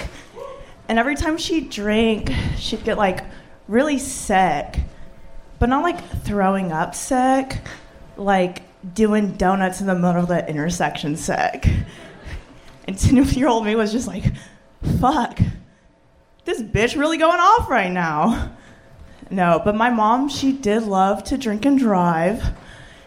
and 0.86 0.98
every 0.98 1.16
time 1.16 1.38
she 1.38 1.62
drank, 1.62 2.30
she'd 2.58 2.84
get 2.84 2.98
like 2.98 3.24
really 3.68 3.98
sick, 3.98 4.80
but 5.58 5.70
not 5.70 5.82
like 5.82 5.98
throwing 6.24 6.72
up 6.72 6.94
sick, 6.94 7.60
like 8.18 8.64
doing 8.94 9.32
donuts 9.32 9.80
in 9.80 9.86
the 9.86 9.94
middle 9.94 10.20
of 10.20 10.28
the 10.28 10.46
intersection 10.46 11.16
sick. 11.16 11.66
And 12.86 12.98
10 12.98 13.24
year 13.28 13.48
old 13.48 13.64
me 13.64 13.74
was 13.76 13.92
just 13.92 14.06
like, 14.06 14.24
fuck, 15.00 15.40
this 16.44 16.60
bitch 16.60 16.98
really 16.98 17.16
going 17.16 17.40
off 17.40 17.70
right 17.70 17.90
now. 17.90 18.57
No, 19.30 19.60
but 19.62 19.74
my 19.74 19.90
mom, 19.90 20.28
she 20.28 20.52
did 20.52 20.84
love 20.84 21.22
to 21.24 21.36
drink 21.36 21.66
and 21.66 21.78
drive. 21.78 22.42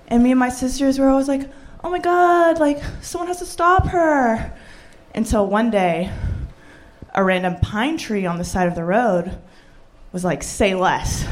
And 0.07 0.23
me 0.23 0.31
and 0.31 0.39
my 0.39 0.49
sisters 0.49 0.99
were 0.99 1.10
always 1.10 1.27
like, 1.27 1.49
oh 1.84 1.89
my 1.89 1.99
God, 1.99 2.60
like 2.60 2.81
someone 3.01 3.27
has 3.27 3.39
to 3.39 3.45
stop 3.45 3.88
her. 3.88 4.53
Until 5.13 5.45
one 5.47 5.71
day, 5.71 6.12
a 7.13 7.23
random 7.23 7.57
pine 7.57 7.97
tree 7.97 8.25
on 8.25 8.38
the 8.38 8.45
side 8.45 8.67
of 8.67 8.75
the 8.75 8.84
road 8.84 9.38
was 10.12 10.23
like, 10.23 10.43
say 10.43 10.75
less. 10.75 11.25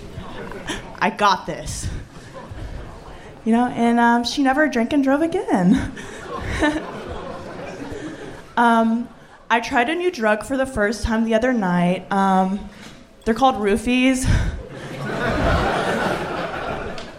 I 0.98 1.10
got 1.10 1.46
this. 1.46 1.88
You 3.44 3.52
know, 3.52 3.66
and 3.66 3.98
um, 3.98 4.24
she 4.24 4.42
never 4.42 4.68
drank 4.68 4.92
and 4.92 5.02
drove 5.02 5.22
again. 5.22 5.92
um, 8.56 9.08
I 9.48 9.60
tried 9.60 9.88
a 9.88 9.94
new 9.94 10.10
drug 10.10 10.44
for 10.44 10.56
the 10.56 10.66
first 10.66 11.02
time 11.02 11.24
the 11.24 11.34
other 11.34 11.52
night. 11.52 12.10
Um, 12.12 12.68
they're 13.30 13.38
called 13.38 13.62
roofies. 13.62 14.26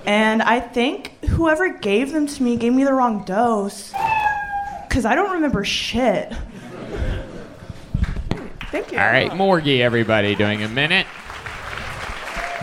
And 0.05 0.41
I 0.41 0.59
think 0.59 1.23
whoever 1.23 1.77
gave 1.77 2.11
them 2.11 2.27
to 2.27 2.43
me 2.43 2.57
gave 2.57 2.73
me 2.73 2.83
the 2.83 2.91
wrong 2.91 3.23
dose. 3.23 3.93
Because 4.89 5.05
I 5.05 5.15
don't 5.15 5.31
remember 5.31 5.63
shit. 5.63 6.33
Thank 8.71 8.91
you. 8.91 8.99
All 8.99 9.05
right, 9.05 9.31
Morgie, 9.31 9.79
everybody, 9.79 10.35
doing 10.35 10.63
a 10.63 10.67
minute. 10.67 11.07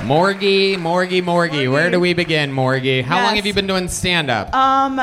Morgie, 0.01 0.77
Morgie, 0.77 1.23
Morgie. 1.23 1.73
Where 1.73 1.91
do 1.91 1.99
we 1.99 2.13
begin, 2.13 2.53
Morgie? 2.53 3.03
How 3.03 3.23
long 3.23 3.37
have 3.37 3.47
you 3.47 3.55
been 3.55 3.67
doing 3.67 3.89
stand 3.89 4.31
up? 4.31 4.55
Um, 4.55 4.97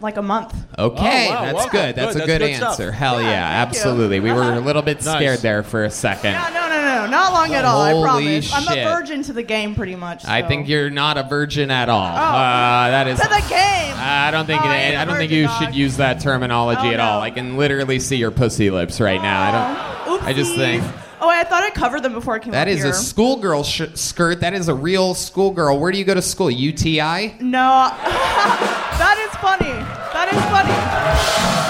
like 0.00 0.16
a 0.16 0.22
month. 0.22 0.54
Okay, 0.78 1.26
Oh, 1.28 1.34
wow, 1.34 1.42
that's 1.42 1.54
welcome. 1.54 1.70
good. 1.80 1.94
That's 1.96 2.14
Good, 2.14 2.22
a 2.22 2.26
that's 2.26 2.26
good, 2.26 2.38
good 2.48 2.56
stuff. 2.56 2.70
answer. 2.70 2.92
Hell 2.92 3.20
yeah, 3.20 3.26
thank 3.64 3.74
you. 3.74 3.78
absolutely. 3.80 4.20
We 4.20 4.32
were 4.32 4.42
Uh-huh. 4.42 4.58
a 4.58 4.60
little 4.60 4.82
bit 4.82 5.04
Nice. 5.04 5.14
scared 5.16 5.38
there 5.40 5.62
for 5.62 5.84
a 5.84 5.90
second. 5.90 6.32
No, 6.32 6.48
no, 6.48 6.68
no, 6.68 6.80
no, 7.04 7.06
not 7.06 7.32
long 7.32 7.54
at 7.54 7.64
all. 7.64 7.80
I 7.82 7.90
Holy 7.92 8.02
promise. 8.04 8.52
I'm 8.54 8.78
a 8.78 8.84
virgin 8.84 9.22
to 9.24 9.32
the 9.32 9.42
game, 9.42 9.74
pretty 9.74 9.96
much. 9.96 10.24
I 10.26 10.42
think 10.42 10.68
you're 10.68 10.90
not 10.90 11.18
a 11.18 11.22
virgin 11.24 11.70
at 11.70 11.88
all. 11.88 12.00
Uh, 12.06 12.90
that 12.90 13.06
is. 13.08 13.18
to 13.20 13.28
the 13.28 13.44
game. 13.48 13.94
I 14.02 14.30
don't 14.30 14.46
think 14.46 14.62
Oh, 14.62 14.68
I 14.68 14.76
it, 14.76 14.94
ain't 14.94 15.08
don't 15.08 15.18
think 15.18 15.30
you 15.32 15.46
dog. 15.46 15.62
should 15.62 15.74
use 15.74 15.96
that 15.98 16.20
terminology 16.20 16.88
Oh, 16.88 16.92
at 16.92 17.00
all. 17.00 17.20
I 17.20 17.30
can 17.30 17.56
literally 17.56 17.98
see 17.98 18.16
your 18.16 18.30
pussy 18.30 18.70
lips 18.70 19.00
right 19.00 19.20
now. 19.20 19.42
I 19.42 20.04
don't. 20.06 20.22
I 20.22 20.32
just 20.32 20.54
think 20.54 20.82
Oh, 21.22 21.28
I 21.28 21.44
thought 21.44 21.62
I 21.62 21.68
covered 21.68 22.02
them 22.02 22.14
before 22.14 22.34
I 22.34 22.38
came 22.38 22.52
That 22.52 22.66
up 22.66 22.72
is 22.72 22.78
here. 22.78 22.92
a 22.92 22.94
schoolgirl 22.94 23.62
sh- 23.62 23.82
skirt. 23.92 24.40
That 24.40 24.54
is 24.54 24.68
a 24.68 24.74
real 24.74 25.12
schoolgirl. 25.14 25.78
Where 25.78 25.92
do 25.92 25.98
you 25.98 26.04
go 26.04 26.14
to 26.14 26.22
school? 26.22 26.50
UTI? 26.50 27.34
No, 27.40 27.90
that 28.00 29.28
is 29.28 29.36
funny. 29.38 29.79
That 30.20 30.28
is 30.34 30.42
funny. 30.52 30.76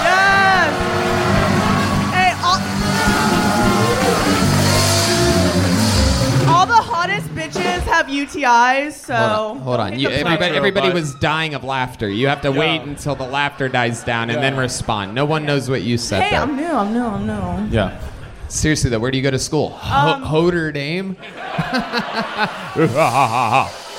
Yes. 0.03 0.75
Hey, 2.11 2.31
all, 2.43 2.59
all 6.59 6.65
the 6.65 6.73
hottest 6.73 7.29
bitches 7.29 7.79
have 7.83 8.07
UTIs, 8.07 8.91
so. 8.91 9.15
Hold 9.15 9.29
on. 9.29 9.57
Hold 9.59 9.79
on. 9.79 9.97
You, 9.99 10.09
everybody 10.09 10.33
Everybody, 10.33 10.57
everybody 10.57 10.89
was 10.93 11.15
dying 11.15 11.53
of 11.53 11.63
laughter. 11.63 12.09
You 12.09 12.27
have 12.27 12.41
to 12.41 12.51
wait 12.51 12.81
until 12.81 13.15
the 13.15 13.25
laughter 13.25 13.69
dies 13.69 14.03
down 14.03 14.29
and 14.29 14.43
then 14.43 14.57
respond. 14.57 15.15
No 15.15 15.23
one 15.23 15.45
knows 15.45 15.69
what 15.69 15.83
you 15.83 15.97
said 15.97 16.23
Hey, 16.23 16.31
there. 16.31 16.41
I'm 16.41 16.57
new. 16.57 16.65
I'm 16.65 16.93
new. 16.93 17.03
I'm 17.03 17.25
new. 17.69 17.73
Yeah. 17.73 17.97
Seriously 18.49 18.89
though, 18.89 18.99
where 18.99 19.11
do 19.11 19.17
you 19.17 19.23
go 19.23 19.31
to 19.31 19.39
school? 19.39 19.69
Ho- 19.69 20.15
Um, 20.15 20.23
Notre 20.23 20.73
Dame. 20.73 21.15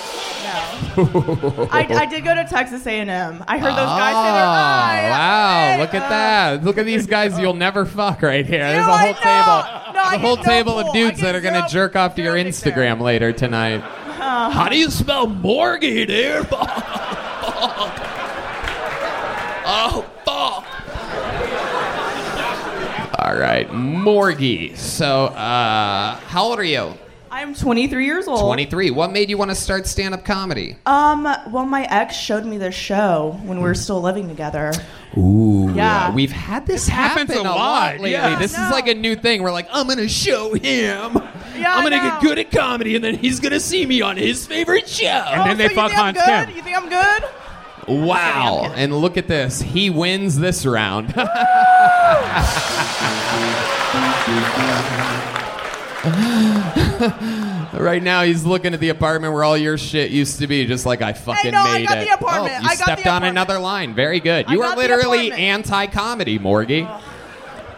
I, 1.72 1.86
I 1.90 2.06
did 2.06 2.24
go 2.24 2.34
to 2.34 2.44
Texas 2.44 2.86
A&M. 2.86 3.08
I 3.48 3.58
heard 3.58 3.70
those 3.70 3.86
guys 3.86 4.14
say 4.14 4.30
Oh, 4.30 4.34
they're 4.34 5.10
wow! 5.10 5.72
Hey, 5.72 5.80
Look 5.80 5.94
at 5.94 6.08
that! 6.08 6.64
Look 6.64 6.78
at 6.78 6.84
these 6.86 7.06
guys 7.06 7.38
you'll 7.38 7.54
never 7.54 7.86
fuck 7.86 8.22
right 8.22 8.44
here. 8.44 8.58
There's 8.58 8.86
a 8.86 8.98
whole 8.98 9.14
table, 9.14 9.62
No, 9.94 10.02
a 10.02 10.18
whole 10.18 10.36
table 10.36 10.78
of 10.78 10.92
dudes 10.92 11.20
that 11.20 11.34
are 11.34 11.40
gonna 11.40 11.66
jerk 11.68 11.96
off 11.96 12.14
to 12.16 12.22
your. 12.22 12.32
Instagram 12.42 13.00
later 13.00 13.32
tonight. 13.32 13.80
How 13.80 14.68
do 14.68 14.76
you 14.76 14.90
spell 14.90 15.26
Morgie, 15.26 16.06
dude? 16.06 16.46
oh, 19.64 20.04
fuck. 20.24 20.64
All 23.20 23.36
right, 23.36 23.68
Morgie. 23.70 24.76
So, 24.76 25.26
uh, 25.26 26.16
How 26.16 26.44
old 26.44 26.58
are 26.58 26.64
you? 26.64 26.94
I'm 27.34 27.54
23 27.54 28.04
years 28.04 28.28
old. 28.28 28.40
23. 28.40 28.90
What 28.90 29.10
made 29.10 29.30
you 29.30 29.38
want 29.38 29.50
to 29.50 29.54
start 29.54 29.86
stand-up 29.86 30.22
comedy? 30.22 30.76
Um, 30.84 31.22
well, 31.50 31.64
my 31.64 31.84
ex 31.84 32.14
showed 32.14 32.44
me 32.44 32.58
this 32.58 32.74
show 32.74 33.40
when 33.44 33.56
we 33.56 33.62
were 33.64 33.74
still 33.74 34.02
living 34.02 34.28
together. 34.28 34.70
Ooh. 35.16 35.72
Yeah, 35.74 36.08
Yeah. 36.08 36.14
we've 36.14 36.30
had 36.30 36.66
this, 36.66 36.86
happen 36.86 37.30
a 37.34 37.40
a 37.40 37.42
lot 37.42 37.56
lot, 37.56 37.92
lately. 37.94 38.10
yeah. 38.12 38.38
This 38.38 38.54
No. 38.54 38.64
is 38.66 38.70
like 38.70 38.86
a 38.86 38.92
new 38.94 39.16
thing. 39.16 39.42
We're 39.42 39.50
like, 39.50 39.66
I'm 39.72 39.88
gonna 39.88 40.08
show 40.10 40.52
him. 40.52 40.60
Yeah, 40.62 41.06
I'm 41.74 41.80
I 41.80 41.82
gonna 41.82 41.96
know. 41.96 42.02
get 42.10 42.20
good 42.20 42.38
at 42.38 42.50
comedy, 42.50 42.96
and 42.96 43.02
then 43.04 43.14
he's 43.14 43.40
gonna 43.40 43.60
see 43.60 43.86
me 43.86 44.02
on 44.02 44.18
his 44.18 44.46
favorite 44.46 44.86
show. 44.86 45.06
And 45.06 45.48
then 45.48 45.52
Oh, 45.52 45.68
they 45.68 45.68
so 45.68 45.74
fuck 45.74 45.90
you 45.90 45.96
think 45.96 46.06
I'm 46.06 46.14
Hans 46.14 46.26
good? 46.26 46.46
Tim. 46.48 46.56
You 46.56 46.62
think 46.62 46.76
I'm 46.76 46.88
good? 46.90 47.24
Wow. 48.06 48.72
And 48.76 48.94
look 48.94 49.16
at 49.16 49.26
this. 49.26 49.62
He 49.62 49.88
wins 49.88 50.38
this 50.38 50.66
round. 50.66 51.14
right 57.74 58.02
now, 58.02 58.22
he's 58.22 58.44
looking 58.44 58.74
at 58.74 58.80
the 58.80 58.88
apartment 58.90 59.32
where 59.34 59.44
all 59.44 59.56
your 59.56 59.78
shit 59.78 60.10
used 60.10 60.38
to 60.40 60.46
be, 60.46 60.66
just 60.66 60.86
like 60.86 61.02
I 61.02 61.12
fucking 61.12 61.50
no, 61.52 61.58
I 61.60 61.78
made 61.78 61.88
got 61.88 61.98
it. 61.98 62.08
the 62.08 62.14
apartment. 62.14 62.54
Oh, 62.58 62.62
you 62.62 62.68
I 62.68 62.74
got 62.76 62.84
stepped 62.84 63.02
the 63.04 63.08
on 63.10 63.16
apartment. 63.22 63.30
another 63.32 63.58
line. 63.58 63.94
Very 63.94 64.20
good. 64.20 64.46
I 64.48 64.52
You 64.52 64.62
are 64.62 64.70
the 64.70 64.76
literally 64.76 65.28
apartment. 65.28 65.40
anti-comedy, 65.40 66.38
Morgie. 66.38 66.86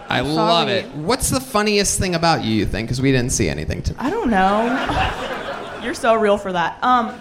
I 0.08 0.20
love 0.20 0.68
sorry. 0.68 0.80
it. 0.80 0.86
What's 0.94 1.30
the 1.30 1.40
funniest 1.40 1.98
thing 1.98 2.14
about 2.14 2.44
you, 2.44 2.52
you 2.54 2.66
think? 2.66 2.88
Because 2.88 3.00
we 3.00 3.10
didn't 3.10 3.30
see 3.32 3.48
anything 3.48 3.82
tonight. 3.82 4.04
I 4.04 4.10
don't 4.10 4.30
know. 4.30 5.80
You're 5.82 5.94
so 5.94 6.14
real 6.14 6.36
for 6.38 6.52
that. 6.52 6.78
Um, 6.82 7.18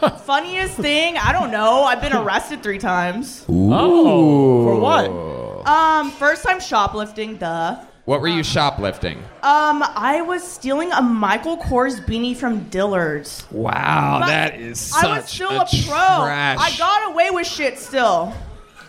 funniest 0.24 0.76
thing? 0.76 1.16
I 1.16 1.32
don't 1.32 1.50
know. 1.52 1.84
I've 1.84 2.00
been 2.00 2.12
arrested 2.12 2.62
three 2.62 2.78
times. 2.78 3.44
Oh, 3.48 4.64
for 4.64 4.76
what? 4.80 5.66
Um, 5.66 6.10
first 6.10 6.42
time 6.42 6.60
shoplifting, 6.60 7.36
duh. 7.36 7.80
What 8.04 8.20
were 8.20 8.28
you 8.28 8.42
shoplifting? 8.42 9.16
Um, 9.42 9.82
I 9.82 10.20
was 10.26 10.42
stealing 10.46 10.92
a 10.92 11.00
Michael 11.00 11.56
Kors 11.56 12.04
beanie 12.04 12.36
from 12.36 12.64
Dillard's. 12.68 13.44
Wow, 13.50 14.18
But 14.20 14.26
that 14.26 14.60
is 14.60 14.78
such 14.78 15.04
I 15.04 15.16
was 15.20 15.28
still 15.28 15.50
a, 15.50 15.62
a, 15.62 15.66
pro. 15.66 16.24
trash. 16.24 16.58
I 16.60 16.76
got 16.76 17.12
away 17.12 17.30
with 17.30 17.46
shit 17.46 17.78
still. 17.78 18.34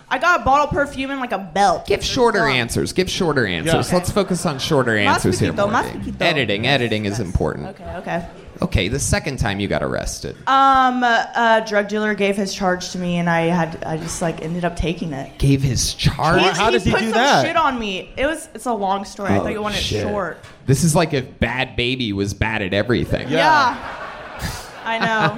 I 0.10 0.20
got 0.20 0.42
a 0.42 0.44
bottle 0.44 0.66
of 0.66 0.72
perfume 0.72 1.12
and 1.12 1.20
like 1.22 1.32
a 1.32 1.38
belt. 1.40 1.88
Give 1.88 2.04
shorter 2.04 2.40
Dumb. 2.40 2.50
answers. 2.52 2.92
Give 2.94 3.10
shorter 3.10 3.48
answers. 3.48 3.88
Okay. 3.88 3.96
Let's 3.96 4.12
focus 4.12 4.46
on 4.46 4.60
shorter 4.60 4.98
answers 4.98 5.40
here. 5.40 5.52
poquito, 5.54 5.70
más 5.72 6.22
Editing, 6.22 6.68
editing 6.68 7.06
is 7.06 7.18
Yes. 7.18 7.26
important. 7.26 7.68
Okay, 7.70 7.96
okay. 7.98 8.28
Okay, 8.62 8.88
the 8.88 9.00
second 9.00 9.38
time 9.38 9.60
you 9.60 9.68
got 9.68 9.84
arrested. 9.84 10.36
Um, 10.48 11.04
a 11.04 11.64
drug 11.68 11.88
dealer 11.88 12.14
gave 12.16 12.36
his 12.38 12.54
charge 12.54 12.92
to 12.92 12.98
me, 12.98 13.18
and 13.18 13.30
I 13.30 13.42
had 13.48 13.84
I 13.84 13.98
just 13.98 14.22
like 14.22 14.42
ended 14.42 14.64
up 14.66 14.76
taking 14.76 15.12
it. 15.14 15.38
Gave 15.38 15.62
his 15.62 15.94
charge. 15.94 16.42
He, 16.42 16.48
how 16.50 16.70
does 16.70 16.84
he 16.84 16.92
put 16.92 17.00
do 17.02 17.06
some 17.06 17.14
that? 17.16 17.46
shit 17.46 17.56
on 17.58 17.78
me. 17.80 18.12
It 18.18 18.26
was 18.26 18.48
it's 18.54 18.66
a 18.66 18.74
long 18.74 19.04
story. 19.06 19.32
I 19.34 19.40
thought 19.40 19.52
you 19.52 19.62
wanted 19.62 19.78
Oh, 19.78 19.82
shit. 19.82 20.06
it 20.06 20.10
short. 20.10 20.38
This 20.66 20.84
is 20.84 20.96
like 20.96 21.14
if 21.14 21.40
Bad 21.40 21.76
Baby 21.76 22.14
was 22.14 22.34
bad 22.34 22.62
at 22.62 22.74
everything. 22.74 23.28
Yeah. 23.30 23.78
I 24.86 25.00
know. 25.00 25.38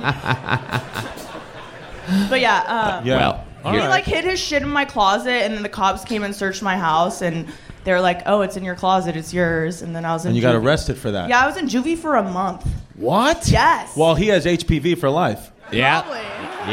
but 2.29 2.39
yeah, 2.41 2.63
uh, 2.67 3.01
Yeah. 3.03 3.17
Well, 3.17 3.45
All 3.65 3.71
he 3.73 3.79
right. 3.79 3.89
like 3.89 4.03
hid 4.05 4.23
his 4.25 4.39
shit 4.39 4.61
in 4.61 4.69
my 4.69 4.85
closet, 4.85 5.43
and 5.43 5.53
then 5.53 5.63
the 5.63 5.69
cops 5.69 6.03
came 6.05 6.23
and 6.23 6.35
searched 6.35 6.61
my 6.61 6.77
house, 6.77 7.21
and 7.21 7.47
they 7.83 7.91
were 7.93 8.01
like, 8.01 8.21
"Oh, 8.25 8.41
it's 8.41 8.57
in 8.57 8.63
your 8.63 8.75
closet. 8.75 9.15
It's 9.15 9.33
yours." 9.33 9.81
And 9.81 9.95
then 9.95 10.05
I 10.05 10.13
was 10.13 10.23
in. 10.25 10.29
and 10.29 10.35
you 10.35 10.41
got 10.41 10.55
juvie. 10.55 10.63
arrested 10.65 10.97
for 10.97 11.11
that. 11.11 11.29
Yeah, 11.29 11.39
I 11.41 11.47
was 11.47 11.57
in 11.57 11.67
juvie 11.67 11.97
for 11.97 12.15
a 12.15 12.23
month. 12.23 12.67
What? 12.97 13.47
Yes. 13.49 13.95
Well, 13.95 14.15
he 14.15 14.27
has 14.27 14.45
HPV 14.45 14.97
for 14.97 15.09
life. 15.09 15.51
yeah, 15.71 16.01
Probably. 16.01 16.19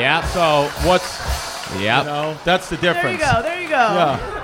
yeah, 0.01 0.25
So 0.27 0.69
what's 0.89 1.21
yeah. 1.81 2.01
you 2.01 2.07
know 2.07 2.37
that's 2.45 2.69
the 2.69 2.77
difference. 2.77 3.21
There 3.21 3.23
difference. 3.23 3.23
you 3.23 3.33
go. 3.33 3.43
There 3.43 3.61
you 3.63 3.69
go. 3.69 3.75
Yeah. 3.77 4.41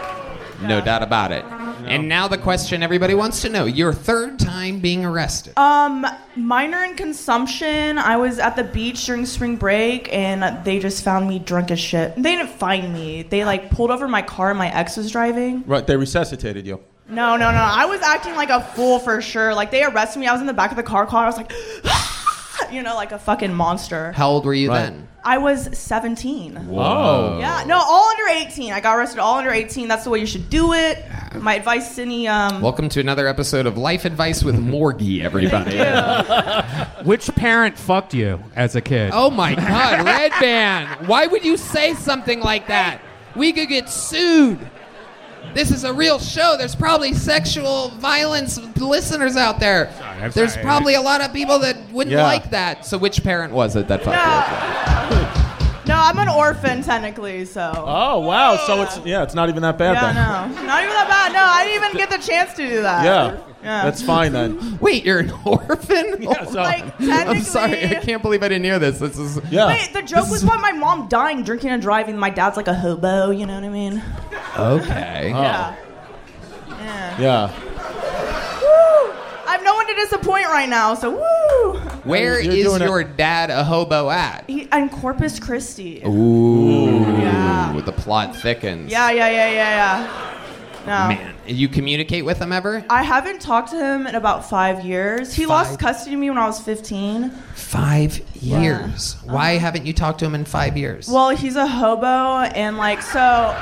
No 0.62 0.80
doubt 0.82 1.02
about 1.02 1.32
it. 1.32 1.44
And 1.86 2.06
now 2.06 2.28
the 2.28 2.36
question 2.36 2.82
everybody 2.82 3.14
wants 3.14 3.40
to 3.42 3.48
know: 3.48 3.64
Your 3.64 3.94
third 3.94 4.38
time 4.38 4.80
being 4.80 5.06
arrested. 5.06 5.58
Um, 5.58 6.04
minor 6.36 6.84
in 6.84 6.94
consumption. 6.96 7.96
I 7.96 8.16
was 8.18 8.38
at 8.38 8.56
the 8.56 8.64
beach 8.64 9.06
during 9.06 9.24
spring 9.24 9.56
break, 9.56 10.12
and 10.12 10.62
they 10.66 10.78
just 10.78 11.02
found 11.02 11.26
me 11.28 11.38
drunk 11.38 11.70
as 11.70 11.80
shit. 11.80 12.14
They 12.16 12.36
didn't 12.36 12.50
find 12.50 12.92
me. 12.92 13.22
They 13.22 13.46
like 13.46 13.70
pulled 13.70 13.90
over 13.90 14.06
my 14.06 14.20
car. 14.20 14.52
My 14.52 14.70
ex 14.74 14.98
was 14.98 15.10
driving. 15.10 15.64
Right. 15.66 15.86
They 15.86 15.96
resuscitated 15.96 16.66
you. 16.66 16.80
No, 17.10 17.36
no, 17.36 17.50
no. 17.50 17.58
I 17.58 17.86
was 17.86 18.00
acting 18.02 18.34
like 18.36 18.50
a 18.50 18.60
fool 18.60 19.00
for 19.00 19.20
sure. 19.20 19.52
Like 19.54 19.70
they 19.72 19.82
arrested 19.82 20.20
me. 20.20 20.26
I 20.28 20.32
was 20.32 20.40
in 20.40 20.46
the 20.46 20.52
back 20.52 20.70
of 20.70 20.76
the 20.76 20.82
car. 20.84 21.06
Car. 21.06 21.24
I 21.24 21.26
was 21.26 21.36
like, 21.36 21.52
you 22.72 22.82
know, 22.82 22.94
like 22.94 23.10
a 23.12 23.18
fucking 23.18 23.52
monster. 23.52 24.12
How 24.12 24.28
old 24.30 24.44
were 24.44 24.54
you 24.54 24.68
Right. 24.68 24.82
then? 24.84 25.08
I 25.22 25.36
was 25.38 25.68
17. 25.76 26.54
Whoa. 26.68 27.38
Yeah, 27.40 27.64
no, 27.66 27.76
all 27.78 28.08
under 28.08 28.28
18. 28.46 28.72
I 28.72 28.80
got 28.80 28.96
arrested 28.96 29.18
all 29.18 29.34
under 29.38 29.50
18. 29.50 29.86
That's 29.86 30.04
the 30.04 30.10
way 30.10 30.18
you 30.20 30.24
should 30.26 30.48
do 30.48 30.72
it. 30.72 31.04
My 31.34 31.56
advice, 31.56 31.94
Cindy. 31.94 32.26
Um, 32.26 32.62
Welcome 32.62 32.88
to 32.90 33.00
another 33.00 33.26
episode 33.26 33.66
of 33.66 33.76
Life 33.76 34.06
Advice 34.06 34.42
with 34.42 34.54
Morgie, 34.56 35.20
everybody. 35.22 35.76
Which 37.04 37.26
parent 37.34 37.76
fucked 37.76 38.14
you 38.14 38.42
as 38.56 38.76
a 38.76 38.80
kid? 38.80 39.10
Oh 39.12 39.28
my 39.30 39.54
God, 39.56 40.06
Redban! 40.06 41.06
Why 41.06 41.26
would 41.26 41.44
you 41.44 41.56
say 41.58 41.92
something 41.94 42.40
like 42.40 42.68
that? 42.68 43.00
We 43.36 43.52
could 43.52 43.68
get 43.68 43.90
sued. 43.90 44.58
This 45.54 45.70
is 45.70 45.84
a 45.84 45.92
real 45.92 46.18
show. 46.18 46.56
There's 46.56 46.74
probably 46.76 47.12
sexual 47.12 47.88
violence 47.90 48.58
listeners 48.76 49.36
out 49.36 49.58
there. 49.60 49.92
I'm 50.00 50.30
There's 50.30 50.52
sorry. 50.54 50.64
probably 50.64 50.94
a 50.94 51.00
lot 51.00 51.20
of 51.20 51.32
people 51.32 51.58
that 51.60 51.76
wouldn't 51.90 52.14
Yeah. 52.14 52.22
like 52.22 52.50
that. 52.50 52.86
So, 52.86 52.96
which 52.98 53.22
parent 53.24 53.52
was 53.52 53.74
it 53.76 53.88
that 53.88 54.02
fucked 54.04 55.36
you? 55.36 55.39
no, 55.90 55.96
I'm 55.96 56.18
an 56.18 56.28
orphan 56.28 56.82
technically, 56.82 57.44
so. 57.44 57.72
Oh 57.76 58.20
wow. 58.20 58.56
So 58.66 58.82
it's 58.82 58.98
yeah. 59.04 59.22
It's 59.24 59.34
not 59.34 59.48
even 59.48 59.62
that 59.62 59.76
bad 59.76 59.94
yeah, 59.94 60.12
then. 60.12 60.54
no, 60.54 60.62
not 60.66 60.82
even 60.82 60.94
that 60.94 61.08
bad. 61.08 61.32
No, 61.32 61.42
I 61.42 61.64
didn't 61.64 61.84
even 61.84 61.96
get 61.96 62.10
the 62.10 62.24
chance 62.24 62.54
to 62.54 62.68
do 62.68 62.82
that. 62.82 63.04
Yeah. 63.04 63.40
Yeah. 63.62 63.84
That's 63.84 64.00
fine 64.00 64.32
then. 64.32 64.78
Wait, 64.78 65.04
you're 65.04 65.18
an 65.18 65.32
orphan? 65.44 66.22
Yeah, 66.22 66.44
so- 66.44 66.62
Like 66.62 66.84
I'm 67.00 67.42
sorry. 67.42 67.84
I 67.84 67.94
can't 67.96 68.22
believe 68.22 68.42
I 68.42 68.48
didn't 68.48 68.64
hear 68.64 68.78
this. 68.78 68.98
This 69.00 69.18
is. 69.18 69.40
Yeah. 69.50 69.66
Wait, 69.66 69.92
the 69.92 70.02
joke 70.02 70.30
was 70.30 70.42
about 70.42 70.60
my 70.60 70.72
mom 70.72 71.08
dying 71.08 71.42
drinking 71.42 71.70
and 71.70 71.82
driving. 71.82 72.16
My 72.16 72.30
dad's 72.30 72.56
like 72.56 72.68
a 72.68 72.74
hobo. 72.74 73.30
You 73.30 73.46
know 73.46 73.54
what 73.54 73.64
I 73.64 73.68
mean? 73.68 74.02
Okay. 74.56 75.32
Oh. 75.34 75.42
Yeah. 75.42 75.76
Yeah. 76.68 77.20
Yeah. 77.20 77.60
Woo! 78.60 79.12
I 79.46 79.52
have 79.52 79.64
no 79.64 79.74
one 79.74 79.86
to 79.88 79.94
disappoint 79.94 80.46
right 80.46 80.68
now, 80.68 80.94
so 80.94 81.10
woo! 81.10 81.39
Where 82.04 82.40
You're 82.40 82.52
is 82.54 82.64
doing 82.64 82.82
it- 82.82 82.86
your 82.86 83.04
dad 83.04 83.50
a 83.50 83.62
hobo 83.64 84.10
at? 84.10 84.44
He, 84.46 84.68
in 84.72 84.88
Corpus 84.88 85.38
Christi. 85.38 86.02
Ooh. 86.06 87.00
Yeah. 87.18 87.80
The 87.84 87.92
plot 87.92 88.36
thickens. 88.36 88.90
Yeah, 88.90 89.10
yeah, 89.10 89.28
yeah, 89.30 89.50
yeah, 89.50 90.00
yeah. 90.04 90.36
No. 90.86 91.08
Man, 91.14 91.34
you 91.46 91.68
communicate 91.68 92.24
with 92.24 92.38
him 92.38 92.52
ever? 92.52 92.84
I 92.88 93.02
haven't 93.02 93.40
talked 93.40 93.70
to 93.70 93.76
him 93.76 94.06
in 94.06 94.14
about 94.14 94.48
five 94.48 94.84
years. 94.84 95.34
He 95.34 95.42
Five? 95.44 95.66
lost 95.68 95.78
custody 95.80 96.14
of 96.14 96.20
me 96.20 96.30
when 96.30 96.38
I 96.38 96.46
was 96.46 96.58
15. 96.60 97.30
Five 97.54 98.20
years. 98.34 99.16
Uh-huh. 99.22 99.34
Why 99.34 99.50
haven't 99.58 99.84
you 99.86 99.92
talked 99.92 100.20
to 100.20 100.24
him 100.26 100.34
in 100.34 100.44
five 100.46 100.76
years? 100.78 101.06
Well, 101.08 101.30
he's 101.30 101.56
a 101.56 101.66
hobo, 101.66 102.38
and 102.54 102.76
like, 102.78 103.02
so. 103.02 103.54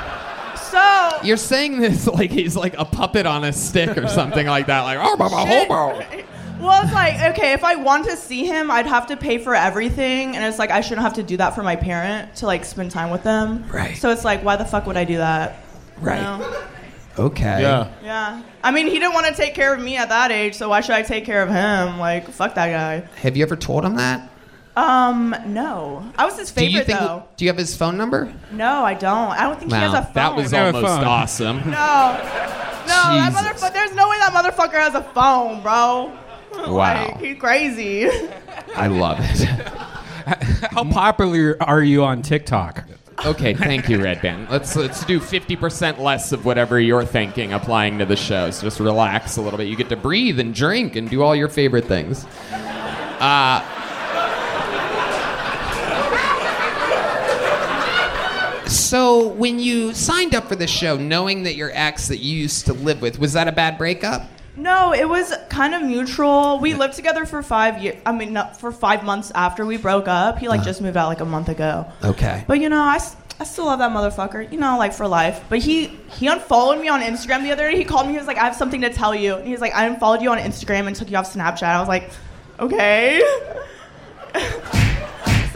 So. 0.71 1.19
You're 1.23 1.37
saying 1.37 1.79
this 1.79 2.05
like 2.19 2.29
he's 2.31 2.55
like 2.55 2.77
a 2.77 2.85
puppet 2.85 3.25
on 3.25 3.43
a 3.43 3.51
stick 3.51 3.97
or 3.97 4.07
something 4.07 4.45
like 4.47 4.67
that. 4.67 4.81
Like, 4.81 4.99
oh, 5.01 5.15
I'm 5.15 5.21
a 5.21 5.29
hobo. 5.29 6.23
Well, 6.59 6.83
it's 6.83 6.93
like, 6.93 7.15
okay, 7.37 7.53
if 7.53 7.63
I 7.63 7.75
want 7.75 8.05
to 8.05 8.15
see 8.17 8.45
him, 8.45 8.69
I'd 8.69 8.85
have 8.85 9.07
to 9.07 9.17
pay 9.17 9.37
for 9.37 9.55
everything. 9.55 10.35
And 10.35 10.43
it's 10.45 10.59
like, 10.59 10.71
I 10.71 10.81
shouldn't 10.81 11.01
have 11.03 11.13
to 11.15 11.23
do 11.23 11.37
that 11.37 11.55
for 11.55 11.63
my 11.63 11.75
parent 11.75 12.35
to 12.37 12.45
like 12.45 12.65
spend 12.65 12.91
time 12.91 13.09
with 13.11 13.23
them. 13.23 13.65
Right. 13.71 13.95
So 13.97 14.09
it's 14.11 14.25
like, 14.25 14.43
why 14.43 14.55
the 14.57 14.65
fuck 14.65 14.85
would 14.85 14.97
I 14.97 15.05
do 15.05 15.17
that? 15.17 15.63
You 16.01 16.07
Right. 16.07 16.21
know? 16.21 16.63
Okay. 17.17 17.61
Yeah. 17.61 17.91
Yeah. 18.03 18.41
I 18.63 18.71
mean, 18.71 18.87
he 18.87 18.93
didn't 18.99 19.13
want 19.13 19.27
to 19.27 19.33
take 19.33 19.53
care 19.55 19.73
of 19.73 19.81
me 19.81 19.97
at 19.97 20.09
that 20.09 20.31
age, 20.31 20.55
so 20.55 20.69
why 20.69 20.81
should 20.81 20.95
I 20.95 21.01
take 21.01 21.25
care 21.25 21.41
of 21.43 21.49
him? 21.49 21.97
Like, 21.99 22.29
fuck 22.29 22.55
that 22.55 22.69
guy. 22.69 23.07
Have 23.21 23.35
you 23.35 23.43
ever 23.43 23.55
told 23.57 23.83
him 23.83 23.95
that? 23.95 24.29
Um, 24.77 25.35
no. 25.47 26.09
I 26.17 26.23
was 26.25 26.37
his 26.39 26.51
Do 26.51 26.63
you 26.63 26.69
favorite, 26.79 26.85
think? 26.87 26.99
though. 26.99 27.25
Do 27.35 27.43
you 27.43 27.49
have 27.49 27.57
his 27.57 27.75
phone 27.75 27.97
number? 27.97 28.33
No, 28.51 28.85
I 28.85 28.93
don't. 28.93 29.31
I 29.31 29.41
don't 29.41 29.59
think 29.59 29.71
he 29.71 29.77
has 29.77 29.93
a 29.93 30.03
phone. 30.03 30.13
that 30.13 30.35
was 30.35 30.53
almost 30.53 30.85
phone. 30.85 31.03
awesome. 31.03 31.57
No. 31.57 31.71
No, 31.71 32.95
that 32.95 33.29
Jesus. 33.29 33.41
motherfucker. 33.41 33.73
There's 33.73 33.93
no 33.95 34.09
way 34.09 34.17
that 34.19 34.31
motherfucker 34.33 34.79
has 34.79 34.95
a 34.95 35.01
phone, 35.03 35.61
bro. 35.61 36.17
Wow. 36.69 37.07
Like, 37.07 37.19
he's 37.19 37.39
crazy. 37.39 38.09
I 38.75 38.87
love 38.87 39.17
it. 39.19 39.47
How 40.71 40.83
popular 40.83 41.57
are 41.61 41.81
you 41.81 42.03
on 42.03 42.21
TikTok? 42.21 42.85
Okay, 43.25 43.53
thank 43.53 43.89
you, 43.89 43.97
Redban. 43.97 44.49
Let's 44.49 44.75
let's 44.75 45.03
do 45.03 45.19
50% 45.19 45.99
less 45.99 46.31
of 46.31 46.45
whatever 46.45 46.79
you're 46.79 47.05
thinking 47.05 47.51
applying 47.53 47.97
to 47.99 48.05
the 48.05 48.15
show. 48.15 48.49
So 48.51 48.63
just 48.63 48.79
relax 48.79 49.37
a 49.37 49.41
little 49.41 49.57
bit. 49.57 49.67
You 49.67 49.75
get 49.75 49.89
to 49.89 49.97
breathe 49.97 50.39
and 50.39 50.53
drink 50.53 50.95
and 50.95 51.09
do 51.09 51.21
all 51.21 51.35
your 51.35 51.49
favorite 51.49 51.85
things. 51.85 52.25
Uh, 53.19 53.61
so 58.67 59.27
when 59.27 59.59
you 59.59 59.93
signed 59.93 60.33
up 60.33 60.47
for 60.47 60.55
the 60.55 60.67
show, 60.67 60.95
knowing 60.95 61.43
that 61.43 61.55
your 61.55 61.71
ex 61.73 62.07
that 62.07 62.17
you 62.17 62.37
used 62.37 62.65
to 62.67 62.73
live 62.73 63.01
with 63.01 63.19
was 63.19 63.33
that 63.33 63.47
a 63.47 63.51
bad 63.51 63.77
breakup? 63.77 64.29
No, 64.59 64.93
it 64.93 65.07
was 65.07 65.33
kind 65.49 65.73
of 65.73 65.81
mutual. 65.81 66.59
We 66.59 66.73
lived 66.73 66.93
together 66.95 67.25
for 67.25 67.41
five 67.41 67.81
years. 67.81 67.95
I 68.05 68.11
mean, 68.11 68.33
no, 68.33 68.45
for 68.59 68.71
five 68.71 69.03
months 69.03 69.31
after 69.33 69.65
we 69.65 69.77
broke 69.77 70.07
up. 70.07 70.37
He 70.37 70.47
like 70.47 70.63
just 70.63 70.81
moved 70.81 70.97
out 70.97 71.07
like 71.07 71.21
a 71.21 71.25
month 71.25 71.49
ago. 71.49 71.85
Okay. 72.03 72.43
But 72.47 72.59
you 72.59 72.67
know, 72.69 72.81
I, 72.81 72.99
I 73.39 73.43
still 73.45 73.65
love 73.65 73.79
that 73.79 73.91
motherfucker. 73.91 74.51
You 74.51 74.59
know, 74.59 74.77
like 74.77 74.93
for 74.93 75.07
life. 75.07 75.43
But 75.49 75.59
he 75.59 75.87
he 76.11 76.27
unfollowed 76.27 76.79
me 76.81 76.89
on 76.89 77.01
Instagram 77.01 77.43
the 77.43 77.51
other 77.51 77.71
day. 77.71 77.77
He 77.77 77.85
called 77.85 78.05
me. 78.07 78.13
He 78.13 78.17
was 78.19 78.27
like, 78.27 78.37
"I 78.37 78.43
have 78.45 78.55
something 78.55 78.81
to 78.81 78.89
tell 78.91 79.15
you." 79.15 79.35
And 79.35 79.45
he 79.45 79.51
was 79.53 79.61
like, 79.61 79.73
"I 79.73 79.85
unfollowed 79.85 80.21
you 80.21 80.29
on 80.31 80.37
Instagram 80.37 80.87
and 80.87 80.95
took 80.95 81.09
you 81.09 81.17
off 81.17 81.33
Snapchat." 81.33 81.63
I 81.63 81.79
was 81.79 81.87
like, 81.87 82.11
"Okay." 82.59 83.19
so 84.33 84.39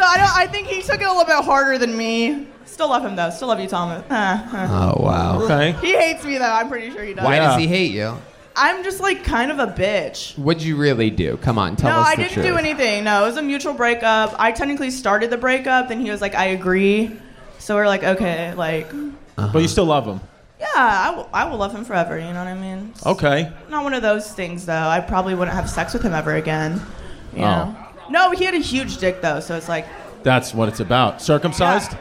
I 0.03 0.17
don't. 0.17 0.37
I 0.37 0.47
think 0.49 0.67
he 0.67 0.81
took 0.81 1.01
it 1.01 1.05
a 1.05 1.11
little 1.11 1.25
bit 1.25 1.43
harder 1.43 1.77
than 1.77 1.95
me. 1.95 2.47
Still 2.65 2.89
love 2.89 3.05
him 3.05 3.15
though. 3.15 3.29
Still 3.29 3.49
love 3.49 3.59
you, 3.59 3.67
Thomas. 3.67 4.03
Uh, 4.09 4.13
uh. 4.53 4.93
Oh 4.97 5.03
wow. 5.03 5.41
Okay. 5.43 5.73
He 5.81 5.93
hates 5.95 6.23
me 6.23 6.37
though. 6.37 6.45
I'm 6.51 6.69
pretty 6.69 6.89
sure 6.91 7.03
he 7.03 7.13
does. 7.13 7.23
Why 7.25 7.35
Yeah. 7.35 7.49
does 7.49 7.59
he 7.59 7.67
hate 7.67 7.91
you? 7.91 8.17
I'm 8.55 8.83
just 8.83 8.99
like 8.99 9.23
kind 9.23 9.51
of 9.51 9.59
a 9.59 9.67
bitch. 9.67 10.37
What'd 10.37 10.61
you 10.63 10.75
really 10.75 11.09
do? 11.09 11.37
Come 11.37 11.57
on, 11.57 11.75
tell 11.75 11.91
no, 11.91 11.99
us 12.01 12.05
No, 12.05 12.11
I 12.11 12.15
the 12.15 12.21
didn't 12.23 12.33
truth. 12.33 12.45
do 12.45 12.57
anything. 12.57 13.03
No, 13.03 13.23
it 13.23 13.27
was 13.27 13.37
a 13.37 13.41
mutual 13.41 13.73
breakup. 13.73 14.35
I 14.37 14.51
technically 14.51 14.91
started 14.91 15.29
the 15.29 15.37
breakup, 15.37 15.87
then 15.89 15.99
he 15.99 16.11
was 16.11 16.21
like, 16.21 16.35
"I 16.35 16.45
agree." 16.47 17.11
So 17.59 17.75
we're 17.75 17.87
like, 17.87 18.03
okay, 18.03 18.53
like, 18.55 18.93
uh-huh. 18.93 19.49
But 19.53 19.61
you 19.61 19.67
still 19.67 19.85
love 19.85 20.05
him. 20.05 20.19
yeah, 20.59 20.67
I 20.75 21.15
will, 21.15 21.29
I 21.33 21.45
will 21.45 21.57
love 21.57 21.73
him 21.73 21.85
forever. 21.85 22.17
You 22.19 22.25
know 22.33 22.39
what 22.43 22.47
I 22.47 22.55
mean? 22.55 22.89
It's 22.93 23.05
Okay. 23.05 23.51
Not 23.69 23.83
one 23.85 23.93
of 23.93 24.01
those 24.01 24.31
things 24.33 24.65
though. 24.65 24.73
I 24.87 24.99
probably 24.99 25.33
wouldn't 25.33 25.55
have 25.55 25.69
sex 25.69 25.93
with 25.93 26.03
him 26.03 26.13
ever 26.13 26.35
again. 26.35 26.81
You 27.35 27.43
Oh. 27.43 27.45
know? 27.45 27.75
No, 28.09 28.31
he 28.31 28.43
had 28.43 28.53
a 28.53 28.57
huge 28.59 28.97
dick 28.97 29.21
though, 29.21 29.39
so 29.39 29.55
it's 29.55 29.69
like, 29.69 29.87
That's 30.23 30.53
what 30.53 30.67
it's 30.69 30.79
about. 30.81 31.21
Circumcised? 31.21 31.93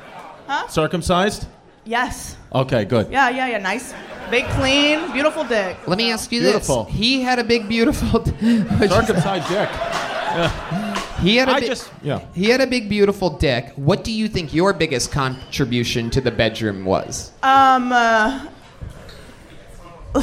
Huh? 0.48 0.66
Circumcised? 0.68 1.46
yes, 1.84 2.36
Okay, 2.54 2.84
good. 2.84 3.10
yeah, 3.10 3.30
yeah, 3.30 3.46
yeah, 3.46 3.58
nice, 3.58 3.94
big, 4.30 4.44
clean, 4.50 5.10
beautiful 5.12 5.42
dick. 5.44 5.76
Let 5.86 5.96
me 5.96 6.10
ask 6.12 6.30
you 6.30 6.40
Beautiful. 6.40 6.84
this. 6.84 6.94
He 6.94 7.22
had 7.22 7.38
a 7.38 7.44
big, 7.44 7.66
beautiful. 7.68 8.24
Circumcised 8.26 9.48
dick. 9.48 9.70
he 11.20 11.36
had 11.36 11.48
a 11.48 11.52
I 11.52 11.60
bi- 11.60 11.66
just- 11.66 11.90
yeah. 12.02 12.20
He 12.34 12.50
had 12.50 12.60
a 12.60 12.66
big, 12.66 12.88
beautiful 12.90 13.30
dick. 13.30 13.72
What 13.76 14.04
do 14.04 14.12
you 14.12 14.28
think 14.28 14.52
your 14.52 14.72
biggest 14.74 15.10
contribution 15.12 16.10
to 16.10 16.20
the 16.20 16.30
bedroom 16.30 16.84
was? 16.84 17.32
Um, 17.42 17.90
uh, 17.92 18.46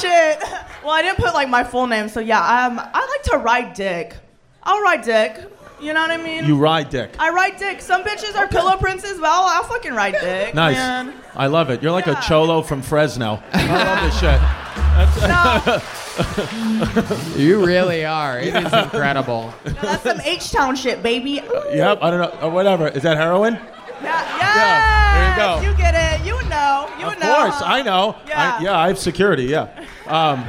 shit. 0.00 0.38
Well, 0.84 0.92
I 0.94 1.00
didn't 1.02 1.16
put 1.18 1.32
like 1.34 1.48
my 1.48 1.64
full 1.64 1.86
name, 1.86 2.08
so 2.08 2.20
yeah. 2.20 2.40
Um, 2.66 2.78
I 2.78 3.00
like 3.08 3.22
to 3.32 3.38
ride 3.38 3.72
dick. 3.74 4.14
I'll 4.62 4.82
ride 4.82 5.02
dick. 5.02 5.40
You 5.80 5.92
know 5.92 6.00
what 6.00 6.10
I 6.10 6.16
mean? 6.16 6.44
You 6.46 6.56
ride 6.56 6.88
dick. 6.90 7.10
I 7.18 7.28
ride 7.30 7.56
dick. 7.58 7.80
Some 7.82 8.02
bitches 8.02 8.34
are 8.34 8.48
pillow 8.48 8.76
princes, 8.78 9.18
but 9.18 9.26
I'll, 9.28 9.44
I'll 9.44 9.64
fucking 9.64 9.92
ride 9.94 10.16
dick. 10.20 10.54
Nice. 10.54 10.76
Man. 10.76 11.12
I 11.34 11.48
love 11.48 11.68
it. 11.70 11.82
You're 11.82 11.92
like 11.92 12.06
Yeah. 12.06 12.18
a 12.18 12.22
cholo 12.22 12.62
from 12.62 12.80
Fresno. 12.80 13.42
I 13.52 13.66
love 13.84 14.00
this 14.04 14.18
shit. 14.20 14.40
No, 17.36 17.36
You 17.36 17.64
really 17.66 18.04
are. 18.06 18.38
It 18.40 18.54
is 18.54 18.72
incredible. 18.72 19.52
no, 19.66 19.72
that's 19.72 20.02
some 20.02 20.20
H 20.22 20.50
Town 20.50 20.74
shit, 20.76 21.02
baby. 21.02 21.42
Yep, 21.72 21.98
I 22.02 22.10
don't 22.10 22.20
know. 22.20 22.46
Uh, 22.46 22.50
whatever. 22.50 22.88
Is 22.88 23.02
that 23.02 23.16
heroin? 23.18 23.54
Yeah, 24.02 24.38
Yeah, 24.38 25.14
there 25.14 25.30
you 25.30 25.36
go. 25.36 25.60
You 25.70 25.76
get 25.76 25.94
it. 25.94 26.26
You 26.26 26.42
know. 26.48 26.88
You 26.98 27.06
of 27.08 27.18
know. 27.18 27.30
Of 27.46 27.50
course, 27.52 27.62
I 27.62 27.82
know. 27.82 28.16
Yeah. 28.26 28.56
I, 28.58 28.62
yeah, 28.62 28.78
I 28.78 28.88
have 28.88 28.98
security. 28.98 29.44
Yeah. 29.44 29.68
Um, 30.06 30.44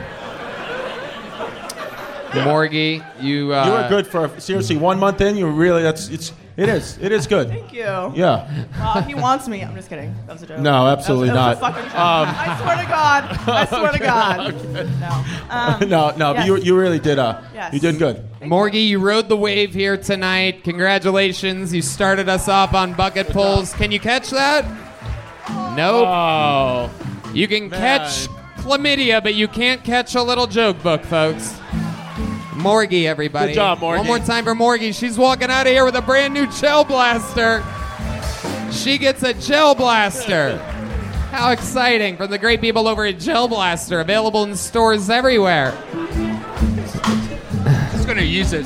Morgie, 2.32 3.04
you. 3.22 3.54
Uh, 3.54 3.66
you 3.66 3.72
were 3.72 3.88
good 3.90 4.08
for 4.08 4.40
seriously 4.40 4.78
one 4.78 5.00
month 5.00 5.22
in. 5.22 5.36
You 5.38 5.46
were 5.46 5.52
really 5.52 5.84
that's 5.84 6.10
it's 6.10 6.34
it 6.58 6.70
is 6.70 6.98
it 7.00 7.12
is 7.12 7.28
good. 7.28 7.50
Thank 7.50 7.72
you. 7.72 7.80
Yeah. 7.82 8.66
Well, 8.80 9.02
he 9.04 9.14
wants 9.14 9.48
me. 9.48 9.62
I'm 9.64 9.76
just 9.76 9.90
kidding. 9.90 10.14
That 10.26 10.34
was 10.34 10.44
a 10.44 10.48
joke. 10.48 10.60
No, 10.60 10.88
absolutely 10.88 11.30
That 11.30 11.60
was- 11.60 11.62
not. 11.62 11.76
that 11.76 11.82
was 11.84 11.84
a 11.84 11.84
fucking 11.84 11.92
joke. 11.92 12.38
I 12.48 12.58
swear 12.62 12.78
to 12.84 12.90
God. 12.90 13.24
I 13.48 13.66
swear 13.70 13.92
to 13.92 14.00
God. 14.00 14.88
No. 15.00 15.24
Um, 15.50 15.90
no, 15.90 16.10
no, 16.18 16.34
but 16.34 16.38
yes. 16.40 16.48
you 16.48 16.58
you 16.58 16.78
really 16.78 17.00
did. 17.00 17.20
Uh, 17.20 17.42
Yes. 17.54 17.74
you 17.74 17.80
did 17.80 17.98
good. 18.00 18.24
Morgie, 18.42 18.88
you 18.88 19.00
rode 19.00 19.30
the 19.30 19.38
wave 19.38 19.74
here 19.74 19.96
tonight. 19.98 20.64
Congratulations. 20.64 21.74
You 21.74 21.82
started 21.82 22.28
us 22.30 22.48
off 22.50 22.74
on 22.74 22.94
bucket 22.94 23.28
pulls. 23.30 23.74
Can 23.74 23.92
you 23.92 24.00
catch 24.00 24.30
that? 24.32 24.66
Nope. 25.76 26.08
Oh, 26.08 26.92
You 27.34 27.48
can 27.48 27.70
catch 27.70 28.28
chlamydia, 28.58 29.22
but 29.24 29.36
you 29.36 29.48
can't 29.48 29.84
catch 29.84 30.16
a 30.16 30.22
little 30.24 30.48
joke 30.48 30.82
book, 30.84 31.04
folks. 31.04 31.56
Morgie, 32.58 33.06
everybody. 33.06 33.54
Good 33.54 33.56
job, 33.56 33.80
Morgie. 33.80 33.98
One 33.98 34.08
more 34.08 34.20
time 34.20 34.44
for 34.44 34.54
Morgie. 34.56 34.98
She's 34.98 35.18
walking 35.18 35.50
out 35.50 35.68
of 35.68 35.72
here 35.72 35.86
with 35.86 35.96
a 35.96 36.02
brand 36.02 36.34
new 36.34 36.48
gel 36.48 36.84
blaster. 36.84 37.64
She 38.72 38.98
gets 38.98 39.24
a 39.24 39.34
gel 39.34 39.76
blaster. 39.76 40.58
How 41.32 41.52
exciting 41.52 42.18
from 42.18 42.32
the 42.32 42.38
great 42.38 42.62
people 42.62 42.88
over 42.88 43.06
at 43.06 43.20
Gel 43.20 43.48
Blaster, 43.48 44.00
available 44.00 44.44
in 44.44 44.56
stores 44.56 45.10
everywhere. 45.10 45.78
Just 47.92 48.08
gonna 48.08 48.22
use 48.22 48.54
it. 48.54 48.66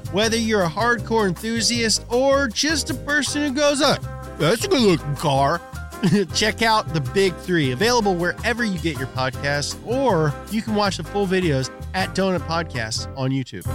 whether 0.11 0.37
you're 0.37 0.63
a 0.63 0.69
hardcore 0.69 1.27
enthusiast 1.27 2.05
or 2.09 2.47
just 2.47 2.89
a 2.89 2.93
person 2.93 3.43
who 3.43 3.53
goes, 3.53 3.81
oh, 3.81 3.95
that's 4.37 4.65
a 4.65 4.67
good 4.67 4.81
looking 4.81 5.15
car. 5.15 5.61
Check 6.33 6.61
out 6.61 6.93
The 6.93 7.01
Big 7.13 7.35
Three, 7.35 7.71
available 7.71 8.15
wherever 8.15 8.63
you 8.63 8.79
get 8.79 8.97
your 8.97 9.07
podcasts, 9.09 9.77
or 9.85 10.33
you 10.51 10.61
can 10.61 10.73
watch 10.75 10.97
the 10.97 11.03
full 11.03 11.27
videos 11.27 11.69
at 11.93 12.15
Donut 12.15 12.39
Podcasts 12.39 13.07
on 13.17 13.29
YouTube. 13.29 13.67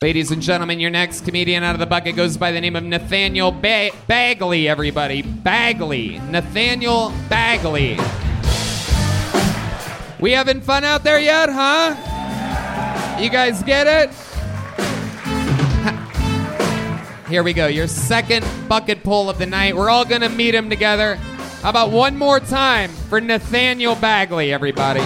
Ladies 0.00 0.30
and 0.30 0.42
gentlemen, 0.42 0.80
your 0.80 0.90
next 0.90 1.24
comedian 1.24 1.62
out 1.62 1.74
of 1.74 1.78
the 1.78 1.86
bucket 1.86 2.14
goes 2.16 2.36
by 2.36 2.52
the 2.52 2.60
name 2.60 2.76
of 2.76 2.84
Nathaniel 2.84 3.50
ba- 3.50 3.90
Bagley, 4.06 4.68
everybody. 4.68 5.22
Bagley. 5.22 6.18
Nathaniel 6.30 7.10
Bagley. 7.30 7.96
We 10.20 10.32
having 10.32 10.60
fun 10.60 10.84
out 10.84 11.02
there 11.02 11.18
yet, 11.18 11.48
huh? 11.50 11.96
You 13.20 13.30
guys 13.30 13.62
get 13.62 13.86
it? 13.86 14.10
Here 17.28 17.42
we 17.42 17.52
go. 17.52 17.66
Your 17.66 17.88
second 17.88 18.46
bucket 18.68 19.02
pull 19.02 19.28
of 19.28 19.38
the 19.38 19.46
night. 19.46 19.76
We're 19.76 19.90
all 19.90 20.04
going 20.04 20.20
to 20.20 20.28
meet 20.28 20.54
him 20.54 20.70
together. 20.70 21.16
How 21.62 21.70
about 21.70 21.90
one 21.90 22.16
more 22.16 22.38
time 22.38 22.90
for 22.90 23.20
Nathaniel 23.20 23.96
Bagley, 23.96 24.52
everybody? 24.52 25.00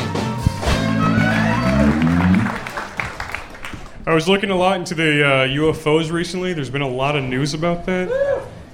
I 4.06 4.14
was 4.14 4.28
looking 4.28 4.50
a 4.50 4.56
lot 4.56 4.76
into 4.76 4.94
the 4.94 5.24
uh, 5.24 5.46
UFOs 5.46 6.10
recently. 6.10 6.52
There's 6.52 6.70
been 6.70 6.82
a 6.82 6.88
lot 6.88 7.14
of 7.16 7.24
news 7.24 7.54
about 7.54 7.86
that. 7.86 8.10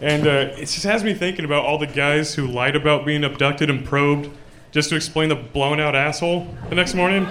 And 0.00 0.26
uh, 0.26 0.52
it 0.56 0.66
just 0.66 0.84
has 0.84 1.04
me 1.04 1.14
thinking 1.14 1.44
about 1.44 1.64
all 1.64 1.78
the 1.78 1.86
guys 1.86 2.34
who 2.34 2.46
lied 2.46 2.76
about 2.76 3.04
being 3.04 3.24
abducted 3.24 3.68
and 3.70 3.84
probed 3.84 4.30
just 4.74 4.88
to 4.90 4.96
explain 4.96 5.28
the 5.28 5.36
blown 5.36 5.78
out 5.78 5.94
asshole 5.94 6.48
the 6.68 6.74
next 6.74 6.94
morning. 6.94 7.24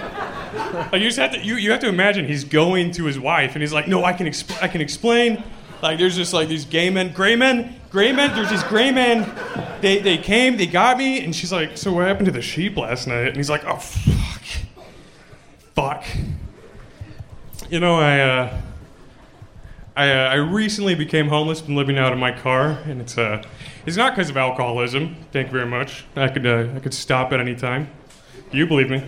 Like 0.90 0.94
you 0.94 1.00
just 1.00 1.18
have 1.18 1.32
to 1.32 1.38
you, 1.38 1.56
you 1.56 1.70
have 1.70 1.80
to 1.80 1.88
imagine 1.88 2.26
he's 2.26 2.42
going 2.42 2.90
to 2.92 3.04
his 3.04 3.20
wife 3.20 3.52
and 3.52 3.62
he's 3.62 3.72
like, 3.72 3.86
no, 3.86 4.02
I 4.02 4.14
can 4.14 4.26
exp- 4.26 4.60
I 4.62 4.66
can 4.66 4.80
explain. 4.80 5.44
Like 5.82 5.98
there's 5.98 6.16
just 6.16 6.32
like 6.32 6.48
these 6.48 6.64
gay 6.64 6.88
men, 6.88 7.12
gray 7.12 7.36
men, 7.36 7.78
gray 7.90 8.12
men. 8.12 8.34
There's 8.34 8.48
these 8.48 8.64
gray 8.64 8.90
men. 8.90 9.30
They 9.82 9.98
they 9.98 10.16
came, 10.16 10.56
they 10.56 10.66
got 10.66 10.96
me, 10.96 11.22
and 11.22 11.36
she's 11.36 11.52
like, 11.52 11.76
so 11.76 11.92
what 11.92 12.06
happened 12.06 12.26
to 12.26 12.32
the 12.32 12.40
sheep 12.40 12.78
last 12.78 13.06
night? 13.06 13.28
And 13.28 13.36
he's 13.36 13.50
like, 13.50 13.64
oh 13.66 13.76
fuck, 13.76 14.42
fuck. 15.74 16.04
You 17.68 17.78
know, 17.78 17.96
I 17.96 18.20
uh, 18.20 18.60
I, 19.96 20.10
uh, 20.10 20.28
I 20.30 20.34
recently 20.36 20.94
became 20.94 21.28
homeless, 21.28 21.60
been 21.60 21.76
living 21.76 21.98
out 21.98 22.14
of 22.14 22.18
my 22.18 22.32
car, 22.32 22.78
and 22.86 23.02
it's 23.02 23.18
uh, 23.18 23.42
it's 23.86 23.96
not 23.96 24.14
because 24.14 24.30
of 24.30 24.36
alcoholism. 24.36 25.16
Thank 25.32 25.48
you 25.48 25.52
very 25.52 25.66
much. 25.66 26.04
I 26.16 26.28
could 26.28 26.46
uh, 26.46 26.68
I 26.74 26.80
could 26.80 26.94
stop 26.94 27.32
at 27.32 27.40
any 27.40 27.54
time. 27.54 27.90
You 28.52 28.66
believe 28.66 28.90
me? 28.90 29.02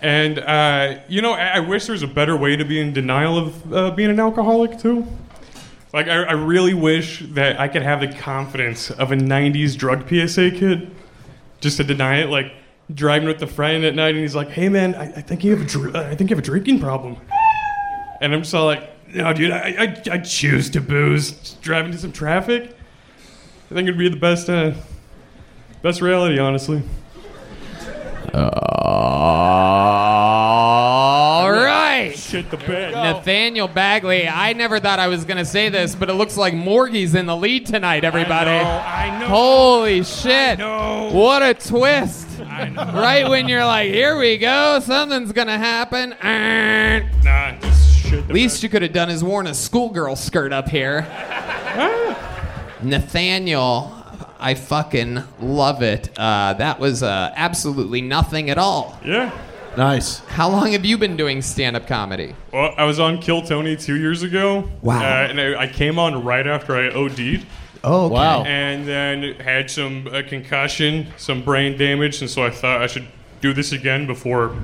And 0.00 0.38
uh, 0.40 0.98
you 1.08 1.22
know, 1.22 1.32
I, 1.32 1.56
I 1.56 1.60
wish 1.60 1.86
there 1.86 1.92
was 1.92 2.02
a 2.02 2.08
better 2.08 2.36
way 2.36 2.56
to 2.56 2.64
be 2.64 2.80
in 2.80 2.92
denial 2.92 3.38
of 3.38 3.72
uh, 3.72 3.90
being 3.92 4.10
an 4.10 4.18
alcoholic 4.18 4.78
too. 4.78 5.06
Like, 5.92 6.08
I, 6.08 6.22
I 6.22 6.32
really 6.32 6.72
wish 6.72 7.20
that 7.20 7.60
I 7.60 7.68
could 7.68 7.82
have 7.82 8.00
the 8.00 8.08
confidence 8.08 8.90
of 8.90 9.12
a 9.12 9.16
'90s 9.16 9.76
drug 9.76 10.08
PSA 10.08 10.52
kid, 10.52 10.90
just 11.60 11.76
to 11.76 11.84
deny 11.84 12.20
it. 12.20 12.30
Like 12.30 12.52
driving 12.92 13.28
with 13.28 13.40
a 13.42 13.46
friend 13.46 13.84
at 13.84 13.94
night, 13.94 14.14
and 14.14 14.18
he's 14.18 14.34
like, 14.34 14.48
"Hey 14.48 14.68
man, 14.68 14.94
I, 14.94 15.04
I 15.04 15.20
think 15.20 15.44
you 15.44 15.52
have 15.56 15.62
a 15.62 15.68
dr- 15.68 15.94
I 15.94 16.14
think 16.14 16.30
you 16.30 16.36
have 16.36 16.42
a 16.42 16.46
drinking 16.46 16.80
problem." 16.80 17.16
And 18.20 18.32
I'm 18.32 18.42
just 18.42 18.54
all 18.54 18.66
like, 18.66 18.88
no, 19.14 19.32
dude, 19.32 19.50
I, 19.50 19.74
I, 19.78 20.14
I 20.14 20.18
choose 20.18 20.70
to 20.70 20.80
booze. 20.80 21.32
Just 21.32 21.60
driving 21.60 21.92
to 21.92 21.98
some 21.98 22.12
traffic. 22.12 22.76
I 23.72 23.74
think 23.74 23.88
it'd 23.88 23.98
be 23.98 24.10
the 24.10 24.16
best, 24.16 24.50
uh, 24.50 24.72
best 25.80 26.02
reality, 26.02 26.38
honestly. 26.38 26.82
All 28.34 28.42
right. 31.50 32.12
shit 32.14 32.50
the 32.50 32.58
bed. 32.58 32.92
Nathaniel 32.92 33.68
Bagley. 33.68 34.28
I 34.28 34.52
never 34.52 34.78
thought 34.78 34.98
I 34.98 35.08
was 35.08 35.24
gonna 35.24 35.46
say 35.46 35.70
this, 35.70 35.94
but 35.94 36.10
it 36.10 36.12
looks 36.12 36.36
like 36.36 36.52
Morgie's 36.52 37.14
in 37.14 37.24
the 37.24 37.34
lead 37.34 37.64
tonight. 37.64 38.04
Everybody. 38.04 38.50
I 38.50 38.62
know. 38.62 39.16
I 39.16 39.20
know. 39.20 39.26
Holy 39.28 40.04
shit! 40.04 40.58
know. 40.58 41.08
What 41.10 41.42
a 41.42 41.54
twist! 41.54 42.28
I 42.40 42.68
know. 42.68 42.84
Right 42.92 43.26
when 43.26 43.48
you're 43.48 43.64
like, 43.64 43.90
here 43.90 44.18
we 44.18 44.36
go, 44.36 44.80
something's 44.80 45.32
gonna 45.32 45.56
happen. 45.56 46.12
Er. 46.22 47.10
Nah, 47.24 47.58
just 47.58 48.00
shit 48.00 48.28
the 48.28 48.34
Least 48.34 48.62
you 48.62 48.68
could 48.68 48.82
have 48.82 48.92
done 48.92 49.08
is 49.08 49.24
worn 49.24 49.46
a 49.46 49.54
schoolgirl 49.54 50.16
skirt 50.16 50.52
up 50.52 50.68
here. 50.68 51.06
Nathaniel, 52.82 53.92
I 54.38 54.54
fucking 54.54 55.22
love 55.40 55.82
it. 55.82 56.10
Uh, 56.18 56.54
that 56.54 56.78
was 56.78 57.02
uh, 57.02 57.32
absolutely 57.36 58.00
nothing 58.00 58.50
at 58.50 58.58
all. 58.58 58.98
Yeah. 59.04 59.30
Nice. 59.76 60.18
How 60.26 60.50
long 60.50 60.72
have 60.72 60.84
you 60.84 60.98
been 60.98 61.16
doing 61.16 61.40
stand-up 61.40 61.86
comedy? 61.86 62.34
Well, 62.52 62.74
I 62.76 62.84
was 62.84 63.00
on 63.00 63.18
Kill 63.20 63.40
Tony 63.42 63.74
two 63.76 63.96
years 63.96 64.22
ago. 64.22 64.68
Wow. 64.82 64.98
Uh, 65.00 65.28
and 65.28 65.40
I, 65.40 65.62
I 65.62 65.66
came 65.66 65.98
on 65.98 66.22
right 66.24 66.46
after 66.46 66.76
I 66.76 66.88
OD'd. 66.90 67.46
Oh, 67.84 68.08
Wow. 68.08 68.44
And 68.44 68.86
then 68.86 69.34
had 69.40 69.70
some 69.70 70.06
uh, 70.08 70.22
concussion, 70.28 71.06
some 71.16 71.42
brain 71.42 71.78
damage, 71.78 72.20
and 72.20 72.30
so 72.30 72.44
I 72.44 72.50
thought 72.50 72.82
I 72.82 72.86
should 72.86 73.06
do 73.40 73.52
this 73.52 73.72
again 73.72 74.06
before. 74.06 74.54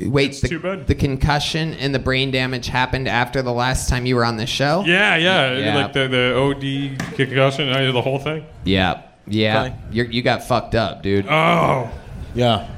Wait, 0.00 0.40
the, 0.40 0.48
too 0.48 0.58
bad. 0.60 0.86
the 0.86 0.94
concussion 0.94 1.74
and 1.74 1.94
the 1.94 1.98
brain 1.98 2.30
damage 2.30 2.66
happened 2.68 3.08
after 3.08 3.42
the 3.42 3.52
last 3.52 3.88
time 3.88 4.06
you 4.06 4.16
were 4.16 4.24
on 4.24 4.36
the 4.36 4.46
show? 4.46 4.82
Yeah, 4.86 5.16
yeah, 5.16 5.56
Yeah. 5.56 5.76
like 5.76 5.92
the, 5.92 6.08
the 6.08 6.36
OD 6.36 7.14
concussion, 7.16 7.68
I 7.68 7.80
did 7.82 7.94
the 7.94 8.02
whole 8.02 8.18
thing. 8.18 8.44
Yeah. 8.64 9.02
Yeah. 9.26 9.74
You're, 9.90 10.06
you 10.06 10.22
got 10.22 10.42
fucked 10.44 10.74
up, 10.74 11.02
dude. 11.02 11.26
Oh, 11.28 11.90
Yeah. 12.34 12.68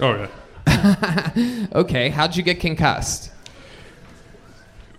oh 0.00 0.28
yeah. 0.66 1.66
Okay, 1.74 2.08
how'd 2.10 2.36
you 2.36 2.42
get 2.42 2.60
concussed? 2.60 3.30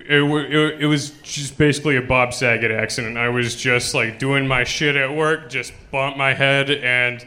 It, 0.08 0.22
it, 0.22 0.82
it 0.82 0.86
was 0.86 1.12
just 1.24 1.58
basically 1.58 1.96
a 1.98 2.02
Bob 2.02 2.34
Saget 2.34 2.70
accident. 2.72 3.18
I 3.18 3.30
was 3.30 3.56
just 3.56 3.94
like 3.96 4.20
doing 4.20 4.48
my 4.48 4.64
shit 4.64 4.96
at 4.96 5.14
work, 5.16 5.50
just 5.50 5.74
bumped 5.92 6.18
my 6.18 6.34
head, 6.34 6.70
and 6.70 7.26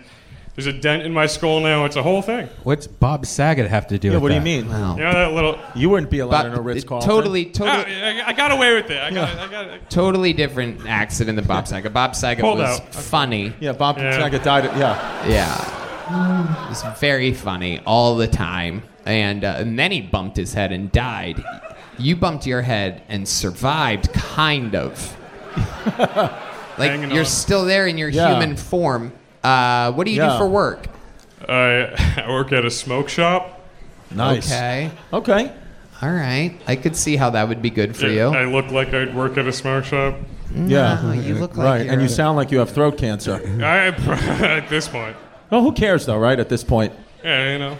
there's 0.59 0.67
a 0.67 0.73
dent 0.73 1.05
in 1.05 1.13
my 1.13 1.27
skull 1.27 1.61
now. 1.61 1.85
It's 1.85 1.95
a 1.95 2.03
whole 2.03 2.21
thing. 2.21 2.49
What's 2.65 2.89
Bob 2.89 3.25
Saget 3.27 3.69
have 3.69 3.87
to 3.87 3.97
do 3.97 4.09
with 4.09 4.11
it? 4.11 4.11
Yeah, 4.11 4.15
with 4.15 4.23
what 4.25 4.29
do 4.31 4.35
you 4.35 4.41
that? 4.41 4.67
mean? 4.67 4.69
Wow. 4.69 4.97
You 4.97 5.05
know 5.05 5.13
that 5.13 5.33
little. 5.33 5.57
You 5.77 5.89
wouldn't 5.89 6.11
be 6.11 6.19
allowed 6.19 6.47
in 6.47 6.55
a 6.55 6.61
Ritz 6.61 6.83
it- 6.83 6.87
Carlton. 6.89 7.09
totally, 7.09 7.47
Ah, 7.51 7.53
totally, 7.53 8.03
I, 8.03 8.29
I 8.31 8.33
got 8.33 8.51
away 8.51 8.75
with 8.75 8.91
it. 8.91 9.01
I 9.01 9.11
got, 9.13 9.39
I 9.39 9.47
got. 9.49 9.89
totally 9.89 10.33
different 10.33 10.85
accident 10.85 11.37
than 11.37 11.45
Bob 11.47 11.69
Saget. 11.69 11.93
Bob 11.93 12.17
Saget 12.17 12.45
Hold 12.45 12.59
was 12.59 12.81
out. 12.81 12.93
funny. 12.93 13.53
Yeah, 13.61 13.71
Bob 13.71 13.99
Yeah. 13.99 14.19
Saget 14.19 14.43
died. 14.43 14.65
Yeah. 14.77 15.29
Yeah. 15.29 16.67
It 16.67 16.71
was 16.71 16.83
very 16.99 17.33
funny 17.33 17.79
all 17.87 18.17
the 18.17 18.27
time. 18.27 18.83
And, 19.07 19.45
uh, 19.45 19.55
and 19.59 19.79
then 19.79 19.93
he 19.93 20.01
bumped 20.01 20.37
his 20.37 20.55
head 20.55 20.73
and 20.73 20.91
died. 20.91 21.41
You 21.99 22.17
bumped 22.17 22.49
your 22.49 22.63
head 22.63 23.03
and 23.09 23.29
survived, 23.29 24.13
kind 24.13 24.75
of. 24.75 25.17
like 26.79 26.91
Hanging 26.91 27.11
you're 27.11 27.21
on. 27.21 27.25
still 27.27 27.65
there 27.65 27.87
in 27.87 27.97
your 27.97 28.09
Yeah. 28.09 28.31
human 28.33 28.57
form. 28.57 29.13
Uh, 29.49 29.93
what 29.93 30.05
do 30.05 30.11
you 30.13 30.19
Yeah. 30.23 30.33
do 30.33 30.39
for 30.39 30.47
work? 30.49 30.87
I, 31.49 32.23
I 32.25 32.29
work 32.29 32.53
at 32.53 32.65
a 32.65 32.71
smoke 32.71 33.09
shop. 33.09 33.61
Nice. 34.11 34.47
Okay. 34.51 34.91
Okay. 35.13 35.53
All 36.01 36.11
right. 36.11 36.55
I 36.67 36.77
could 36.77 36.95
see 36.97 37.17
how 37.17 37.31
that 37.31 37.49
would 37.49 37.61
be 37.63 37.71
good 37.71 37.97
for 37.97 38.07
you. 38.07 38.29
I 38.29 38.45
look 38.45 38.71
like 38.71 38.95
I'd 38.95 39.15
work 39.15 39.37
at 39.39 39.47
a 39.47 39.53
smoke 39.53 39.85
shop. 39.85 40.15
Yeah. 40.55 41.01
No, 41.03 41.13
you 41.13 41.35
look 41.35 41.57
like 41.57 41.65
right. 41.65 41.85
you're 41.85 41.93
And 41.93 42.01
you 42.03 42.09
sound 42.09 42.37
like 42.37 42.51
you 42.51 42.59
have 42.59 42.71
throat 42.71 42.97
cancer. 42.99 43.35
I, 43.63 43.89
at 44.43 44.69
this 44.69 44.89
point, 44.89 45.17
Well, 45.51 45.63
who 45.63 45.73
cares 45.73 46.07
though, 46.07 46.19
right? 46.19 46.39
At 46.39 46.49
this 46.49 46.65
point. 46.65 46.93
yeah, 47.25 47.53
you 47.53 47.59
know, 47.59 47.79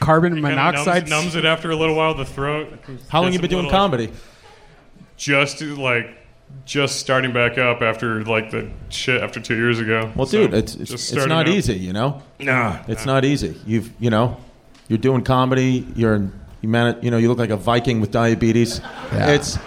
Carbon 0.00 0.34
kinda 0.34 0.48
monoxide. 0.48 1.08
numbs, 1.08 1.24
numbs 1.24 1.36
it 1.36 1.44
after 1.44 1.70
a 1.70 1.76
little 1.76 1.94
while. 1.94 2.14
The 2.14 2.24
throat. 2.24 2.72
How 3.08 3.20
long 3.20 3.30
Gets 3.30 3.34
you 3.34 3.40
been 3.42 3.44
a 3.46 3.48
doing 3.48 3.64
little, 3.66 3.78
comedy? 3.78 4.12
Just 5.16 5.60
like, 5.62 6.08
just 6.64 6.98
starting 7.00 7.32
back 7.32 7.58
up 7.58 7.82
after 7.82 8.22
like 8.24 8.50
the 8.50 8.70
shit 8.88 9.22
after 9.22 9.40
two 9.40 9.56
years 9.56 9.78
ago. 9.80 10.10
Well, 10.14 10.26
So, 10.26 10.38
dude, 10.46 10.54
it's 10.54 10.74
it's, 10.74 10.92
it's 10.92 11.14
not 11.26 11.30
out. 11.30 11.48
easy, 11.48 11.74
you 11.74 11.92
know. 11.92 12.22
Nah, 12.40 12.78
It's 12.88 13.04
not 13.06 13.24
easy. 13.24 13.56
You've 13.66 13.90
you 14.00 14.10
know, 14.10 14.36
you're 14.88 14.98
doing 14.98 15.22
comedy. 15.22 15.86
You're 15.94 16.30
you 16.60 16.68
man. 16.68 16.98
You 17.02 17.10
know, 17.10 17.18
you 17.18 17.28
look 17.28 17.38
like 17.38 17.50
a 17.50 17.56
Viking 17.56 18.00
with 18.00 18.10
diabetes. 18.10 18.80
Yeah. 19.12 19.30
It's 19.32 19.58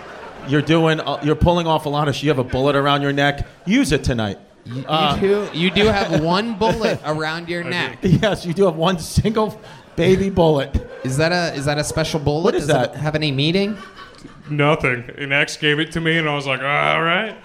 you're 0.48 0.62
doing. 0.62 1.00
Uh, 1.00 1.20
you're 1.24 1.36
pulling 1.36 1.68
off 1.68 1.86
a 1.86 1.90
lot 1.90 2.08
of. 2.08 2.16
sh- 2.16 2.24
You 2.24 2.30
have 2.30 2.40
a 2.40 2.44
bullet 2.44 2.76
around 2.76 3.02
your 3.02 3.14
neck. 3.14 3.46
Use 3.66 3.92
it 3.92 4.04
tonight. 4.04 4.40
Uh, 4.86 5.18
you, 5.22 5.28
do, 5.28 5.50
you 5.54 5.72
do 5.72 5.86
have 5.86 6.22
one 6.22 6.58
bullet 6.58 7.00
around 7.06 7.48
your 7.50 7.64
neck. 7.78 8.00
Yes, 8.02 8.46
you 8.46 8.54
do 8.54 8.66
have 8.66 8.76
one 8.76 9.00
single 9.00 9.60
baby 9.96 10.30
bullet. 10.30 10.76
Is 11.04 11.18
that 11.18 11.32
a 11.32 11.54
is 11.56 11.66
that 11.66 11.78
a 11.78 11.84
special 11.84 12.20
bullet? 12.20 12.44
What 12.44 12.56
is 12.56 12.68
Does 12.68 12.76
that? 12.76 12.96
It 12.96 12.98
have 12.98 13.16
any 13.16 13.32
meaning? 13.32 13.78
Nothing. 14.50 15.10
An 15.18 15.32
ex 15.32 15.58
gave 15.58 15.80
it 15.80 15.92
to 15.94 16.02
me, 16.02 16.18
and 16.18 16.28
I 16.30 16.36
was 16.36 16.48
like, 16.48 16.62
all 16.62 17.02
right. 17.02 17.36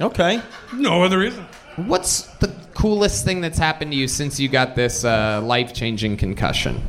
Okay. 0.00 0.40
No 0.74 1.02
other 1.02 1.18
reason. 1.18 1.44
What's 1.76 2.22
the 2.36 2.54
coolest 2.74 3.24
thing 3.24 3.40
that's 3.40 3.58
happened 3.58 3.92
to 3.92 3.96
you 3.96 4.08
since 4.08 4.38
you 4.38 4.48
got 4.48 4.74
this 4.76 5.04
uh, 5.04 5.40
life 5.42 5.72
changing 5.72 6.16
concussion? 6.16 6.82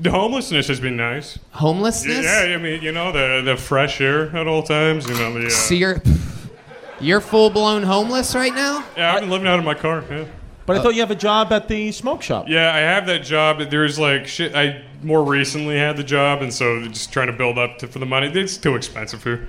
The 0.00 0.10
homelessness 0.12 0.68
has 0.68 0.78
been 0.78 0.96
nice. 0.96 1.38
Homelessness. 1.50 2.24
Yeah, 2.24 2.54
I 2.54 2.56
mean, 2.56 2.82
you 2.82 2.92
know, 2.92 3.10
the 3.10 3.42
the 3.44 3.56
fresh 3.56 4.00
air 4.00 4.34
at 4.36 4.46
all 4.46 4.62
times. 4.62 5.08
You 5.08 5.14
know, 5.14 5.32
the. 5.38 5.46
Uh, 5.46 5.50
So 5.50 5.74
you're 5.74 6.00
you're 7.00 7.20
full 7.20 7.50
blown 7.50 7.82
homeless 7.82 8.34
right 8.34 8.54
now. 8.54 8.84
yeah, 8.96 9.14
I've 9.14 9.20
been 9.22 9.30
living 9.30 9.48
out 9.48 9.58
of 9.58 9.64
my 9.64 9.74
car. 9.74 10.04
Yeah. 10.08 10.24
But 10.68 10.76
I 10.76 10.80
uh, 10.80 10.82
thought 10.82 10.94
you 10.96 11.00
have 11.00 11.10
a 11.10 11.14
job 11.14 11.50
at 11.50 11.66
the 11.66 11.90
smoke 11.92 12.20
shop. 12.20 12.46
Yeah, 12.46 12.74
I 12.74 12.80
have 12.80 13.06
that 13.06 13.22
job. 13.22 13.58
There's 13.70 13.98
like 13.98 14.26
shit. 14.26 14.54
I 14.54 14.82
more 15.02 15.24
recently 15.24 15.78
had 15.78 15.96
the 15.96 16.04
job, 16.04 16.42
and 16.42 16.52
so 16.52 16.86
just 16.88 17.10
trying 17.10 17.28
to 17.28 17.32
build 17.32 17.56
up 17.56 17.78
to, 17.78 17.88
for 17.88 17.98
the 18.00 18.04
money. 18.04 18.26
It's 18.26 18.58
too 18.58 18.76
expensive 18.76 19.24
here. 19.24 19.48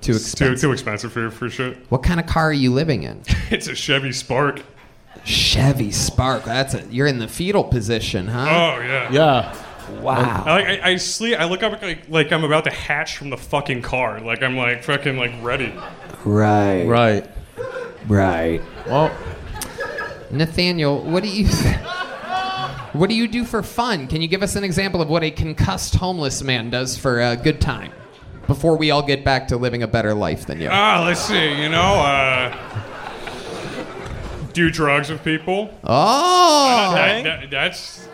Too 0.00 0.12
It's 0.12 0.32
too 0.32 0.44
expensive. 0.44 0.60
too 0.60 0.72
expensive 0.72 1.12
here 1.12 1.32
for 1.32 1.50
shit. 1.50 1.76
What 1.88 2.04
kind 2.04 2.20
of 2.20 2.26
car 2.26 2.50
are 2.50 2.52
you 2.52 2.72
living 2.72 3.02
in? 3.02 3.20
It's 3.50 3.66
a 3.66 3.74
Chevy 3.74 4.12
Spark. 4.12 4.62
Chevy 5.24 5.90
Spark. 5.90 6.44
That's 6.44 6.74
a, 6.74 6.86
you're 6.86 7.08
in 7.08 7.18
the 7.18 7.26
fetal 7.26 7.64
position, 7.64 8.28
huh? 8.28 8.46
Oh 8.48 8.80
yeah. 8.80 9.10
Yeah. 9.10 10.00
wow. 10.02 10.44
I, 10.46 10.50
like 10.52 10.66
I, 10.66 10.90
I 10.90 10.96
sleep. 10.98 11.36
I 11.36 11.46
look 11.46 11.64
up 11.64 11.82
like 11.82 12.08
like 12.08 12.30
I'm 12.30 12.44
about 12.44 12.62
to 12.64 12.70
hatch 12.70 13.16
from 13.16 13.30
the 13.30 13.36
fucking 13.36 13.82
car. 13.82 14.20
Like 14.20 14.44
I'm 14.44 14.56
like 14.56 14.84
fucking 14.84 15.16
like 15.16 15.32
ready. 15.42 15.74
Right. 16.24 16.84
Right. 16.84 17.28
Right. 18.06 18.62
Well, 18.86 19.10
Nathaniel, 20.34 21.00
what 21.02 21.22
do 21.22 21.28
you 21.28 21.46
what 22.92 23.08
do 23.08 23.14
you 23.16 23.28
do 23.28 23.44
for 23.44 23.62
fun? 23.62 24.06
Can 24.08 24.20
you 24.22 24.28
give 24.28 24.42
us 24.42 24.56
an 24.56 24.64
example 24.64 25.00
of 25.00 25.08
what 25.08 25.22
a 25.22 25.30
concussed 25.30 25.94
homeless 25.96 26.42
man 26.42 26.70
does 26.70 26.96
for 26.98 27.20
a 27.20 27.36
good 27.36 27.60
time? 27.60 27.92
Before 28.46 28.76
we 28.76 28.90
all 28.90 29.02
get 29.02 29.24
back 29.24 29.48
to 29.48 29.56
living 29.56 29.82
a 29.82 29.86
better 29.88 30.12
life 30.12 30.46
than 30.46 30.60
you. 30.60 30.68
Ah, 30.70 31.02
let's 31.06 31.20
see. 31.20 31.62
You 31.62 31.68
know, 31.70 31.94
uh, 31.94 32.54
do 34.52 34.70
drugs 34.70 35.08
with 35.10 35.24
people. 35.24 35.72
oh, 35.82 36.92
That- 36.94 37.24
that- 37.24 37.50
that's 37.50 38.06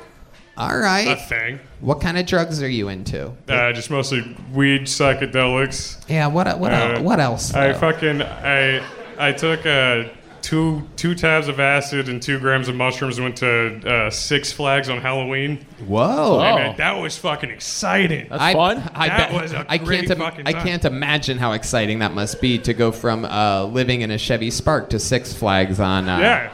all 0.56 0.70
a 0.70 0.78
right. 0.80 1.18
thing. 1.22 1.58
What 1.80 2.00
kind 2.00 2.16
of 2.16 2.26
drugs 2.26 2.62
are 2.62 2.68
you 2.68 2.88
into? 2.88 3.32
Uh, 3.48 3.72
just 3.72 3.90
mostly 3.90 4.36
weed, 4.52 4.82
psychedelics. 4.82 5.96
Yeah. 6.08 6.26
What 6.28 6.58
what 6.60 6.72
Uh, 6.72 7.00
what 7.00 7.18
else? 7.18 7.52
I 7.54 7.72
though? 7.72 7.78
fucking 7.78 8.22
I 8.22 8.80
I 9.18 9.32
took 9.32 9.66
uh, 9.66 10.04
two 10.42 10.88
two 10.96 11.14
tabs 11.14 11.48
of 11.48 11.60
acid 11.60 12.08
and 12.08 12.20
two 12.22 12.38
grams 12.38 12.68
of 12.68 12.74
mushrooms 12.74 13.18
and 13.18 13.24
went 13.24 13.36
to 13.38 13.88
uh, 13.88 14.10
Six 14.10 14.52
Flags 14.52 14.88
on 14.88 14.98
Halloween. 14.98 15.64
Whoa. 15.86 16.40
Hey, 16.40 16.54
man, 16.54 16.76
that 16.78 16.92
was 17.00 17.16
fucking 17.18 17.50
exciting. 17.50 18.28
that's 18.28 18.42
I, 18.42 18.52
fun. 18.52 18.78
I 18.94 19.08
That 19.08 19.30
bet- 19.30 19.42
was 19.42 19.52
a 19.52 19.66
I 19.68 19.78
great 19.78 20.00
can't. 20.06 20.10
im- 20.12 20.18
fucking 20.18 20.46
I 20.46 20.52
time. 20.52 20.66
can't 20.66 20.84
imagine 20.84 21.38
how 21.38 21.52
exciting 21.52 22.00
that 22.00 22.12
must 22.14 22.40
be 22.40 22.58
to 22.58 22.74
go 22.74 22.92
from 22.92 23.24
uh, 23.24 23.64
living 23.64 24.00
in 24.02 24.10
a 24.10 24.18
Chevy 24.18 24.50
Spark 24.50 24.90
to 24.90 24.98
Six 24.98 25.32
Flags 25.32 25.78
on 25.80 26.08
uh, 26.08 26.18
yeah. 26.18 26.52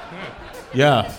yeah. 0.75 1.13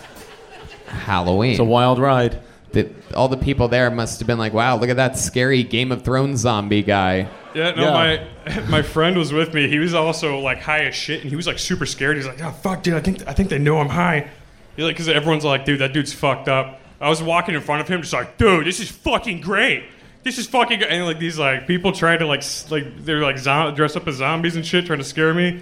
Halloween. 0.87 1.51
It's 1.51 1.59
a 1.59 1.63
wild 1.63 1.99
ride. 1.99 2.39
The, 2.71 2.89
all 3.13 3.27
the 3.27 3.37
people 3.37 3.67
there 3.67 3.89
must 3.89 4.19
have 4.19 4.27
been 4.27 4.37
like, 4.37 4.53
"Wow, 4.53 4.77
look 4.77 4.89
at 4.89 4.97
that 4.97 5.17
scary 5.17 5.63
Game 5.63 5.91
of 5.91 6.03
Thrones 6.03 6.41
zombie 6.41 6.83
guy." 6.83 7.27
Yeah, 7.55 7.71
no, 7.71 7.83
Yeah. 7.83 8.27
my 8.45 8.59
my 8.69 8.81
friend 8.81 9.17
was 9.17 9.31
with 9.33 9.53
me. 9.53 9.67
He 9.67 9.79
was 9.79 9.93
also 9.93 10.39
like 10.39 10.61
high 10.61 10.85
as 10.85 10.95
shit, 10.95 11.21
and 11.21 11.29
he 11.29 11.35
was 11.35 11.47
like 11.47 11.59
super 11.59 11.85
scared. 11.85 12.17
He's 12.17 12.27
like, 12.27 12.41
"Oh 12.41 12.51
fuck, 12.51 12.83
dude, 12.83 12.93
I 12.95 12.99
think 12.99 13.27
I 13.27 13.33
think 13.33 13.49
they 13.49 13.59
know 13.59 13.79
I'm 13.79 13.89
high." 13.89 14.29
He's 14.75 14.83
like, 14.85 14.95
because 14.95 15.09
everyone's 15.09 15.43
like, 15.45 15.65
"Dude, 15.65 15.79
that 15.79 15.93
dude's 15.93 16.13
fucked 16.13 16.47
up." 16.47 16.81
I 16.99 17.09
was 17.09 17.21
walking 17.21 17.55
in 17.55 17.61
front 17.61 17.81
of 17.81 17.87
him, 17.87 18.01
just 18.01 18.13
like, 18.13 18.37
"Dude, 18.37 18.65
this 18.67 18.79
is 18.79 18.89
fucking 18.91 19.41
great. 19.41 19.85
This 20.23 20.37
is 20.37 20.45
fucking." 20.47 20.79
Great. 20.79 20.91
And 20.91 21.05
like 21.05 21.19
these 21.19 21.39
like 21.39 21.67
people 21.67 21.91
trying 21.93 22.19
to 22.19 22.27
like 22.27 22.43
like 22.69 23.03
they're 23.05 23.21
like 23.21 23.37
zo- 23.37 23.71
dress 23.73 23.95
up 23.95 24.07
as 24.07 24.15
zombies 24.15 24.55
and 24.55 24.65
shit, 24.65 24.85
trying 24.85 24.99
to 24.99 25.05
scare 25.05 25.33
me. 25.33 25.61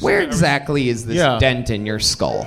Where 0.00 0.20
exactly 0.20 0.88
is 0.88 1.06
this 1.06 1.16
Yeah. 1.16 1.38
dent 1.38 1.70
in 1.70 1.84
your 1.84 1.98
skull? 1.98 2.46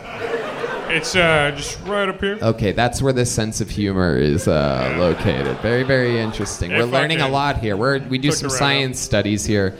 It's 0.93 1.15
uh 1.15 1.51
just 1.55 1.79
right 1.85 2.09
up 2.09 2.19
here. 2.19 2.37
Okay, 2.41 2.73
that's 2.73 3.01
where 3.01 3.13
the 3.13 3.25
sense 3.25 3.61
of 3.61 3.69
humor 3.69 4.17
is 4.17 4.47
uh, 4.47 4.95
located. 4.99 5.57
Very, 5.59 5.83
very 5.83 6.19
interesting. 6.19 6.71
Yeah, 6.71 6.79
We're 6.79 6.85
learning 6.85 7.21
a 7.21 7.29
lot 7.29 7.59
here. 7.59 7.77
We're, 7.77 7.99
we 7.99 8.17
do 8.17 8.29
took 8.29 8.37
some 8.37 8.47
it 8.47 8.51
right 8.51 8.59
science 8.59 8.99
studies 8.99 9.45
here. 9.45 9.77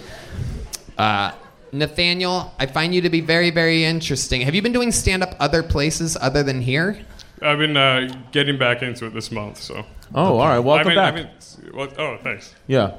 Uh, 0.97 1.33
Nathaniel, 1.73 2.53
I 2.59 2.65
find 2.65 2.95
you 2.95 3.01
to 3.01 3.09
be 3.09 3.21
very, 3.21 3.49
very 3.49 3.83
interesting. 3.83 4.41
Have 4.41 4.55
you 4.55 4.61
been 4.61 4.73
doing 4.73 4.91
stand 4.91 5.23
up 5.23 5.35
other 5.39 5.63
places 5.63 6.17
other 6.19 6.43
than 6.43 6.61
here? 6.61 6.97
I've 7.41 7.57
been 7.57 7.75
uh, 7.75 8.13
getting 8.31 8.57
back 8.57 8.81
into 8.81 9.05
it 9.05 9.13
this 9.13 9.31
month, 9.31 9.57
so. 9.57 9.85
Oh, 10.13 10.37
all 10.37 10.47
right. 10.47 10.59
Welcome 10.59 10.97
I've 10.97 11.13
been, 11.15 11.25
back. 11.25 11.35
I've 11.57 11.63
been, 11.63 11.75
well, 11.75 11.89
oh, 11.97 12.17
thanks. 12.23 12.53
Yeah. 12.67 12.95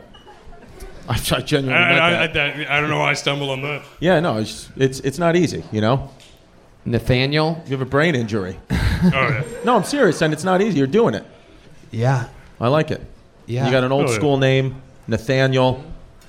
I, 1.09 1.15
I 1.15 1.37
I, 1.37 1.41
genuinely 1.41 1.69
meant 1.73 2.01
I, 2.01 2.25
I, 2.25 2.27
that. 2.29 2.71
I, 2.71 2.77
I 2.77 2.81
don't 2.81 2.91
know 2.91 2.99
why 2.99 3.11
I 3.11 3.15
stumbled 3.15 3.51
on 3.51 3.63
that. 3.63 3.83
Yeah, 4.01 4.21
no, 4.21 4.39
it's 4.39 4.69
it's 4.77 5.01
it's 5.01 5.19
not 5.19 5.35
easy, 5.35 5.65
you 5.73 5.81
know. 5.81 6.11
Nathaniel. 6.85 7.63
You 7.67 7.73
have 7.73 7.81
a 7.83 7.91
brain 7.91 8.15
injury. 8.15 8.59
Oh 9.05 9.09
yeah. 9.11 9.43
No, 9.65 9.75
I'm 9.75 9.83
serious, 9.83 10.23
and 10.23 10.33
it's 10.33 10.45
not 10.45 10.63
easy. 10.63 10.79
You're 10.79 10.87
doing 10.87 11.15
it. 11.15 11.25
Yeah. 11.91 12.29
I 12.61 12.69
like 12.69 12.93
it. 12.93 13.01
Yeah. 13.47 13.65
You 13.67 13.73
got 13.73 13.83
an 13.83 13.91
old 13.91 14.07
Oh, 14.07 14.11
yeah. 14.11 14.15
school 14.17 14.37
name, 14.37 14.81
Nathaniel. 15.09 15.83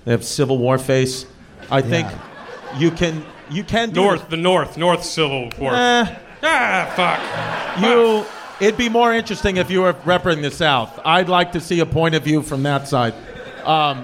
They 0.05 0.11
have 0.11 0.25
Civil 0.25 0.57
War 0.57 0.79
face. 0.79 1.27
I 1.69 1.81
think 1.83 2.07
you 2.79 2.89
can 2.89 3.23
you 3.51 3.63
can 3.63 3.91
do 3.91 4.01
North, 4.01 4.27
the 4.27 4.37
North, 4.37 4.75
North 4.75 5.03
Civil 5.03 5.51
War. 5.59 5.71
Eh, 5.75 6.15
ah, 6.41 6.93
fuck. 7.77 7.83
you. 7.83 8.25
It'd 8.59 8.75
be 8.77 8.89
more 8.89 9.13
interesting 9.13 9.57
if 9.57 9.69
you 9.69 9.81
were 9.83 9.93
repping 9.93 10.41
the 10.41 10.49
South. 10.49 10.99
I'd 11.05 11.29
like 11.29 11.51
to 11.51 11.59
see 11.59 11.79
a 11.79 11.85
point 11.85 12.15
of 12.15 12.23
view 12.23 12.41
from 12.41 12.63
that 12.63 12.87
side. 12.87 13.13
Um, 13.65 14.03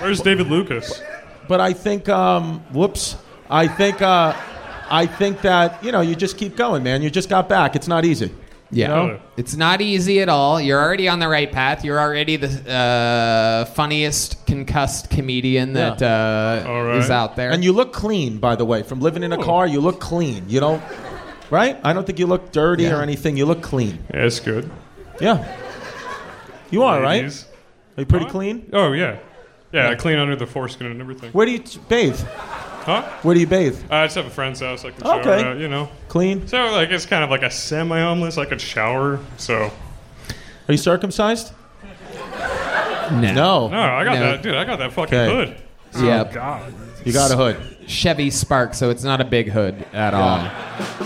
Where's 0.00 0.20
David 0.20 0.48
Lucas? 0.48 1.00
but 1.48 1.60
I 1.62 1.72
think, 1.72 2.10
um, 2.10 2.60
whoops, 2.74 3.16
I 3.48 3.66
think, 3.68 4.02
uh, 4.02 4.34
I 4.90 5.06
think 5.06 5.40
that 5.42 5.82
you 5.84 5.92
know 5.92 6.00
you 6.00 6.14
just 6.16 6.36
keep 6.38 6.56
going, 6.56 6.82
man. 6.82 7.02
You 7.02 7.10
just 7.10 7.28
got 7.28 7.48
back. 7.48 7.76
It's 7.76 7.88
not 7.88 8.04
easy. 8.04 8.32
Yeah. 8.70 8.88
know? 8.88 9.20
It's 9.38 9.56
not 9.56 9.80
easy 9.80 10.20
at 10.20 10.28
all. 10.28 10.60
You're 10.60 10.78
already 10.80 11.08
on 11.08 11.20
the 11.20 11.28
right 11.28 11.50
path. 11.50 11.84
You're 11.86 11.98
already 11.98 12.36
the 12.36 12.70
uh, 12.70 13.64
funniest 13.72 14.44
concussed 14.46 15.08
comedian 15.08 15.72
that 15.72 16.02
uh, 16.02 16.64
All 16.68 16.84
right. 16.84 16.96
is 16.98 17.08
out 17.10 17.34
there. 17.34 17.50
And 17.50 17.64
you 17.64 17.72
look 17.72 17.94
clean, 17.94 18.36
by 18.36 18.56
the 18.56 18.66
way. 18.66 18.82
From 18.82 19.00
living 19.00 19.22
in 19.22 19.32
a 19.32 19.42
car, 19.42 19.66
you 19.66 19.80
look 19.80 20.00
clean. 20.00 20.44
You 20.50 20.60
don't, 20.60 20.82
right? 21.50 21.78
I 21.82 21.94
don't 21.94 22.04
think 22.06 22.18
you 22.18 22.26
look 22.26 22.52
dirty 22.52 22.82
Yeah. 22.82 22.98
or 22.98 23.02
anything. 23.02 23.38
You 23.38 23.46
look 23.46 23.62
clean. 23.62 24.04
Yeah, 24.12 24.24
it's 24.26 24.38
good. 24.40 24.70
Yeah. 25.18 25.46
You 26.70 26.82
are, 26.82 27.00
right? 27.00 27.24
Are 27.24 28.00
you 28.00 28.06
pretty 28.06 28.26
Huh? 28.26 28.30
clean? 28.32 28.68
Oh 28.74 28.92
yeah. 28.92 29.16
Yeah, 29.72 29.88
I 29.88 29.94
clean 29.94 30.18
under 30.18 30.36
the 30.36 30.46
foreskin 30.46 30.86
and 30.88 31.00
everything. 31.00 31.30
Where 31.32 31.46
do 31.46 31.52
you 31.52 31.58
t- 31.58 31.80
bathe? 31.88 32.20
Huh? 32.88 33.02
Where 33.22 33.34
do 33.34 33.40
you 33.40 33.46
bathe? 33.46 33.78
Uh, 33.90 33.96
I 33.96 34.04
just 34.06 34.16
have 34.16 34.24
a 34.24 34.30
friend's 34.30 34.60
house. 34.60 34.82
I 34.82 34.92
can 34.92 35.02
shower 35.02 35.20
Okay. 35.20 35.50
at, 35.50 35.58
you 35.58 35.68
know. 35.68 35.90
Clean? 36.08 36.48
So 36.48 36.56
like 36.72 36.88
it's 36.88 37.04
kind 37.04 37.22
of 37.22 37.28
like 37.28 37.42
a 37.42 37.50
semi-homeless. 37.50 38.38
I 38.38 38.46
could 38.46 38.62
shower. 38.62 39.20
So 39.36 39.64
Are 40.68 40.72
you 40.72 40.78
circumcised? 40.78 41.52
no. 43.10 43.32
No. 43.34 43.68
no, 43.68 43.78
I 43.80 44.04
got 44.04 44.14
No. 44.14 44.20
that, 44.32 44.42
dude. 44.42 44.54
I 44.54 44.64
got 44.64 44.78
that 44.78 44.92
fucking 44.92 45.18
Okay. 45.18 45.34
hood. 45.52 45.56
Oh, 45.96 46.04
yep. 46.06 46.32
God. 46.32 46.72
You 47.04 47.12
got 47.12 47.30
a 47.30 47.36
hood. 47.36 47.56
Chevy 47.86 48.30
Spark, 48.30 48.72
so 48.74 48.90
it's 48.90 49.02
not 49.04 49.20
a 49.20 49.24
big 49.24 49.48
hood 49.50 49.84
at 49.92 50.12
all. 50.14 50.46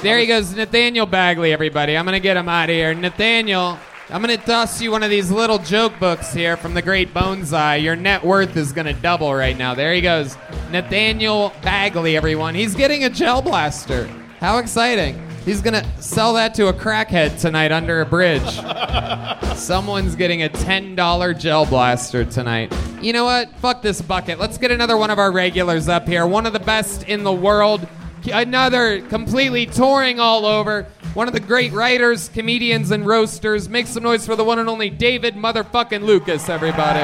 There 0.03 0.19
he 0.19 0.27
goes, 0.27 0.55
Nathaniel 0.55 1.07
Bagley, 1.07 1.53
everybody. 1.53 1.97
I'm 1.97 2.05
going 2.05 2.15
to 2.15 2.21
get 2.21 2.37
him 2.37 2.49
out 2.49 2.69
of 2.71 2.75
here. 2.75 2.93
Nathaniel, 2.95 3.79
I'm 4.13 4.21
to 4.39 4.45
toss 4.45 4.83
you 4.83 4.91
one 4.91 5.03
of 5.03 5.09
these 5.09 5.31
little 5.31 5.57
joke 5.57 5.99
books 5.99 6.35
here 6.35 6.59
from 6.59 6.75
the 6.75 6.83
great 6.83 7.15
Bonsai. 7.15 7.83
Your 7.83 7.97
net 7.97 8.23
worth 8.23 8.55
is 8.59 8.71
to 8.85 8.93
double 8.93 9.35
right 9.35 9.57
now. 9.57 9.75
There 9.75 9.95
he 9.95 10.03
goes. 10.03 10.37
Nathaniel 10.71 11.51
Bagley, 11.63 12.15
everyone. 12.15 12.55
He's 12.55 12.75
getting 12.75 13.05
a 13.05 13.09
gel 13.09 13.41
blaster. 13.41 14.07
How 14.39 14.59
exciting. 14.59 15.19
He's 15.47 15.63
to 15.83 16.03
sell 16.03 16.35
that 16.35 16.53
to 16.57 16.67
a 16.67 16.75
crackhead 16.75 17.41
tonight 17.41 17.73
under 17.73 18.03
a 18.03 18.05
bridge. 18.05 18.43
Someone's 19.57 20.15
getting 20.15 20.43
a 20.43 20.51
$10 20.51 21.39
gel 21.41 21.65
blaster 21.65 22.27
tonight. 22.27 22.71
You 23.01 23.15
know 23.15 23.25
what? 23.25 23.49
Fuck 23.61 23.81
this 23.81 24.03
bucket. 24.03 24.39
Let's 24.39 24.59
get 24.59 24.71
another 24.71 24.99
one 24.99 25.09
of 25.09 25.19
our 25.19 25.33
regulars 25.33 25.89
up 25.89 26.07
here. 26.07 26.27
One 26.27 26.45
of 26.45 26.53
the 26.53 26.61
best 26.61 27.09
in 27.09 27.25
the 27.25 27.33
world. 27.33 27.89
Another 28.27 29.01
completely 29.03 29.67
touring 29.67 30.21
all 30.21 30.47
over. 30.47 30.87
One 31.15 31.29
of 31.29 31.35
the 31.35 31.41
great 31.41 31.73
writers, 31.73 32.29
comedians, 32.29 32.91
and 32.91 33.07
roasters. 33.07 33.69
Make 33.69 33.87
some 33.87 34.03
noise 34.03 34.25
for 34.25 34.37
the 34.37 34.45
one 34.45 34.59
and 34.59 34.69
only 34.69 34.91
David 34.91 35.35
motherfucking 35.35 36.03
Lucas, 36.03 36.49
everybody. 36.49 37.01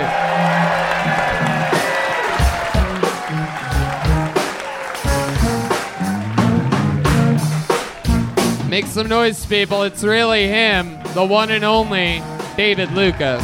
Make 8.69 8.87
some 8.87 9.09
noise, 9.09 9.45
people. 9.47 9.83
It's 9.83 10.05
really 10.05 10.47
him, 10.47 10.99
the 11.15 11.25
one 11.25 11.51
and 11.51 11.65
only 11.65 12.23
David 12.57 12.93
Lucas. 12.93 13.43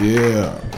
Yeah. 0.00 0.69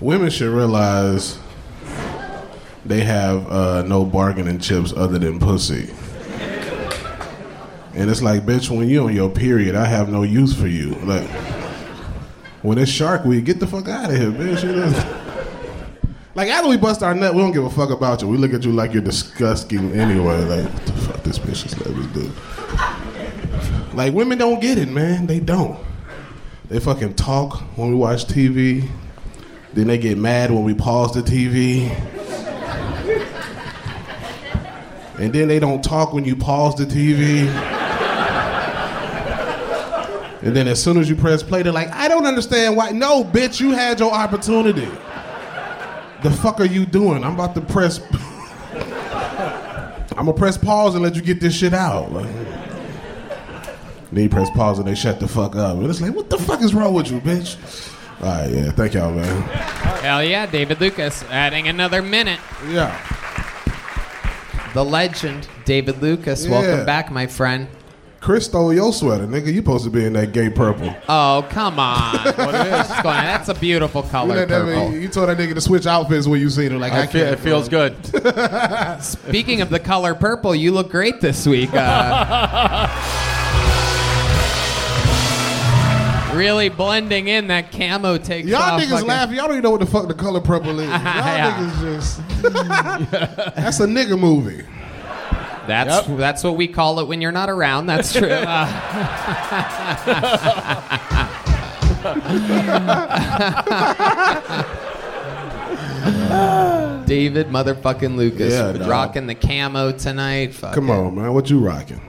Women 0.00 0.30
should 0.30 0.50
realize 0.50 1.38
they 2.84 3.02
have 3.02 3.50
uh, 3.50 3.82
no 3.82 4.04
bargaining 4.04 4.58
chips 4.58 4.92
other 4.94 5.18
than 5.18 5.38
pussy. 5.38 5.92
And 7.94 8.10
it's 8.10 8.22
like, 8.22 8.46
bitch, 8.46 8.70
when 8.74 8.88
you 8.88 9.04
on 9.04 9.14
your 9.14 9.28
period, 9.28 9.74
I 9.74 9.84
have 9.84 10.08
no 10.08 10.22
use 10.22 10.58
for 10.58 10.68
you. 10.68 10.94
Like, 11.04 11.28
when 12.62 12.78
it's 12.78 12.90
Shark 12.90 13.24
Week, 13.24 13.44
get 13.44 13.60
the 13.60 13.66
fuck 13.66 13.88
out 13.88 14.10
of 14.10 14.16
here, 14.16 14.30
bitch. 14.30 14.62
You 14.62 14.72
know? 14.76 15.20
Like 16.34 16.48
after 16.48 16.68
we 16.68 16.76
bust 16.76 17.02
our 17.02 17.14
nut, 17.14 17.34
we 17.34 17.42
don't 17.42 17.52
give 17.52 17.64
a 17.64 17.70
fuck 17.70 17.90
about 17.90 18.22
you. 18.22 18.28
We 18.28 18.38
look 18.38 18.54
at 18.54 18.64
you 18.64 18.72
like 18.72 18.92
you're 18.92 19.02
disgusting 19.02 19.92
anyway. 19.92 20.42
Like, 20.44 20.72
what 20.72 20.86
the 20.86 20.92
fuck 20.92 21.22
this 21.22 21.38
bitch 21.38 21.66
is 21.66 21.78
let 21.84 21.94
me 21.96 22.06
do? 22.14 22.32
Like 23.94 24.14
women 24.14 24.38
don't 24.38 24.60
get 24.60 24.78
it, 24.78 24.88
man. 24.88 25.26
They 25.26 25.40
don't. 25.40 25.78
They 26.68 26.78
fucking 26.78 27.14
talk 27.14 27.60
when 27.76 27.90
we 27.90 27.96
watch 27.96 28.26
TV. 28.26 28.88
Then 29.72 29.86
they 29.86 29.98
get 29.98 30.18
mad 30.18 30.50
when 30.50 30.64
we 30.64 30.74
pause 30.74 31.14
the 31.14 31.22
TV. 31.22 31.88
And 35.18 35.32
then 35.32 35.48
they 35.48 35.58
don't 35.58 35.84
talk 35.84 36.12
when 36.12 36.24
you 36.24 36.34
pause 36.34 36.74
the 36.76 36.84
TV. 36.84 37.46
And 40.42 40.56
then 40.56 40.66
as 40.66 40.82
soon 40.82 40.96
as 40.96 41.10
you 41.10 41.16
press 41.16 41.42
play, 41.42 41.62
they're 41.62 41.72
like, 41.72 41.90
I 41.90 42.08
don't 42.08 42.24
understand 42.26 42.74
why. 42.76 42.90
No, 42.90 43.22
bitch, 43.22 43.60
you 43.60 43.72
had 43.72 44.00
your 44.00 44.10
opportunity. 44.12 44.88
The 46.22 46.30
fuck 46.30 46.60
are 46.60 46.66
you 46.66 46.86
doing? 46.86 47.22
I'm 47.22 47.34
about 47.34 47.54
to 47.54 47.60
press. 47.60 48.00
I'm 50.16 50.26
gonna 50.26 50.32
press 50.32 50.56
pause 50.56 50.94
and 50.94 51.02
let 51.02 51.14
you 51.14 51.22
get 51.22 51.40
this 51.40 51.54
shit 51.54 51.74
out. 51.74 52.10
Then 54.12 54.24
you 54.24 54.28
press 54.28 54.50
pause 54.50 54.78
and 54.78 54.88
they 54.88 54.94
shut 54.94 55.20
the 55.20 55.28
fuck 55.28 55.54
up. 55.54 55.76
And 55.76 55.86
it's 55.88 56.00
like, 56.00 56.14
what 56.14 56.30
the 56.30 56.38
fuck 56.38 56.62
is 56.62 56.74
wrong 56.74 56.94
with 56.94 57.10
you, 57.10 57.20
bitch? 57.20 57.56
All 58.22 58.26
right, 58.26 58.50
yeah, 58.50 58.70
thank 58.72 58.92
y'all, 58.92 59.12
man. 59.12 59.42
Hell 60.02 60.22
yeah, 60.22 60.44
David 60.44 60.78
Lucas 60.78 61.24
adding 61.30 61.68
another 61.68 62.02
minute. 62.02 62.38
Yeah. 62.68 62.94
The 64.74 64.84
legend, 64.84 65.48
David 65.64 66.02
Lucas. 66.02 66.44
Yeah. 66.44 66.50
Welcome 66.50 66.86
back, 66.86 67.10
my 67.10 67.26
friend. 67.26 67.66
Chris 68.20 68.44
stole 68.44 68.74
your 68.74 68.92
sweater, 68.92 69.26
nigga. 69.26 69.46
You 69.46 69.56
supposed 69.56 69.84
to 69.84 69.90
be 69.90 70.04
in 70.04 70.12
that 70.12 70.32
gay 70.32 70.50
purple. 70.50 70.94
Oh, 71.08 71.46
come 71.48 71.78
on. 71.78 72.12
what 72.18 72.54
is 72.54 72.88
going 72.88 73.16
on? 73.16 73.24
That's 73.24 73.48
a 73.48 73.54
beautiful 73.54 74.02
color, 74.02 74.36
let 74.36 74.48
that 74.48 74.66
purple. 74.66 74.90
man- 74.90 75.00
you 75.00 75.08
told 75.08 75.30
that 75.30 75.38
nigga 75.38 75.54
to 75.54 75.60
switch 75.62 75.86
outfits 75.86 76.26
when 76.26 76.38
you 76.38 76.50
seen 76.50 76.72
him. 76.72 76.80
Like 76.80 76.92
I, 76.92 77.04
I 77.04 77.06
feel, 77.06 77.24
can't. 77.24 77.40
it 77.40 77.42
feels 77.42 77.70
good. 77.70 77.96
Speaking 79.02 79.62
of 79.62 79.70
the 79.70 79.80
color 79.80 80.14
purple, 80.14 80.54
you 80.54 80.72
look 80.72 80.90
great 80.90 81.22
this 81.22 81.46
week. 81.46 81.70
Uh, 81.72 82.86
really 86.40 86.68
blending 86.70 87.28
in 87.28 87.46
that 87.48 87.70
camo 87.70 88.16
takes 88.18 88.48
Y'all 88.48 88.62
off 88.62 88.82
niggas 88.82 88.88
fucking- 88.90 89.06
laughing. 89.06 89.36
Y'all 89.36 89.46
don't 89.46 89.56
even 89.56 89.62
know 89.64 89.70
what 89.70 89.80
the 89.80 89.86
fuck 89.86 90.08
the 90.08 90.14
color 90.14 90.40
purple 90.40 90.80
is. 90.80 90.86
Y'all 90.88 90.98
niggas 90.98 91.80
just. 91.80 92.20
That's 93.56 93.80
a 93.80 93.86
nigga 93.86 94.18
movie. 94.18 94.64
That's 95.66 96.06
that's 96.08 96.42
what 96.42 96.56
we 96.56 96.66
call 96.66 96.98
it 97.00 97.06
when 97.06 97.20
you're 97.20 97.30
not 97.32 97.48
around. 97.50 97.86
That's 97.86 98.12
true. 98.12 98.28
David 107.06 107.48
motherfucking 107.48 108.16
Lucas 108.16 108.52
Yeah, 108.52 108.88
rocking 108.88 109.26
the 109.26 109.34
camo 109.34 109.92
tonight. 109.92 110.54
Fuck 110.54 110.74
Come 110.74 110.90
on, 110.90 111.16
man. 111.16 111.34
What 111.34 111.50
you 111.50 111.58
rocking? 111.58 112.00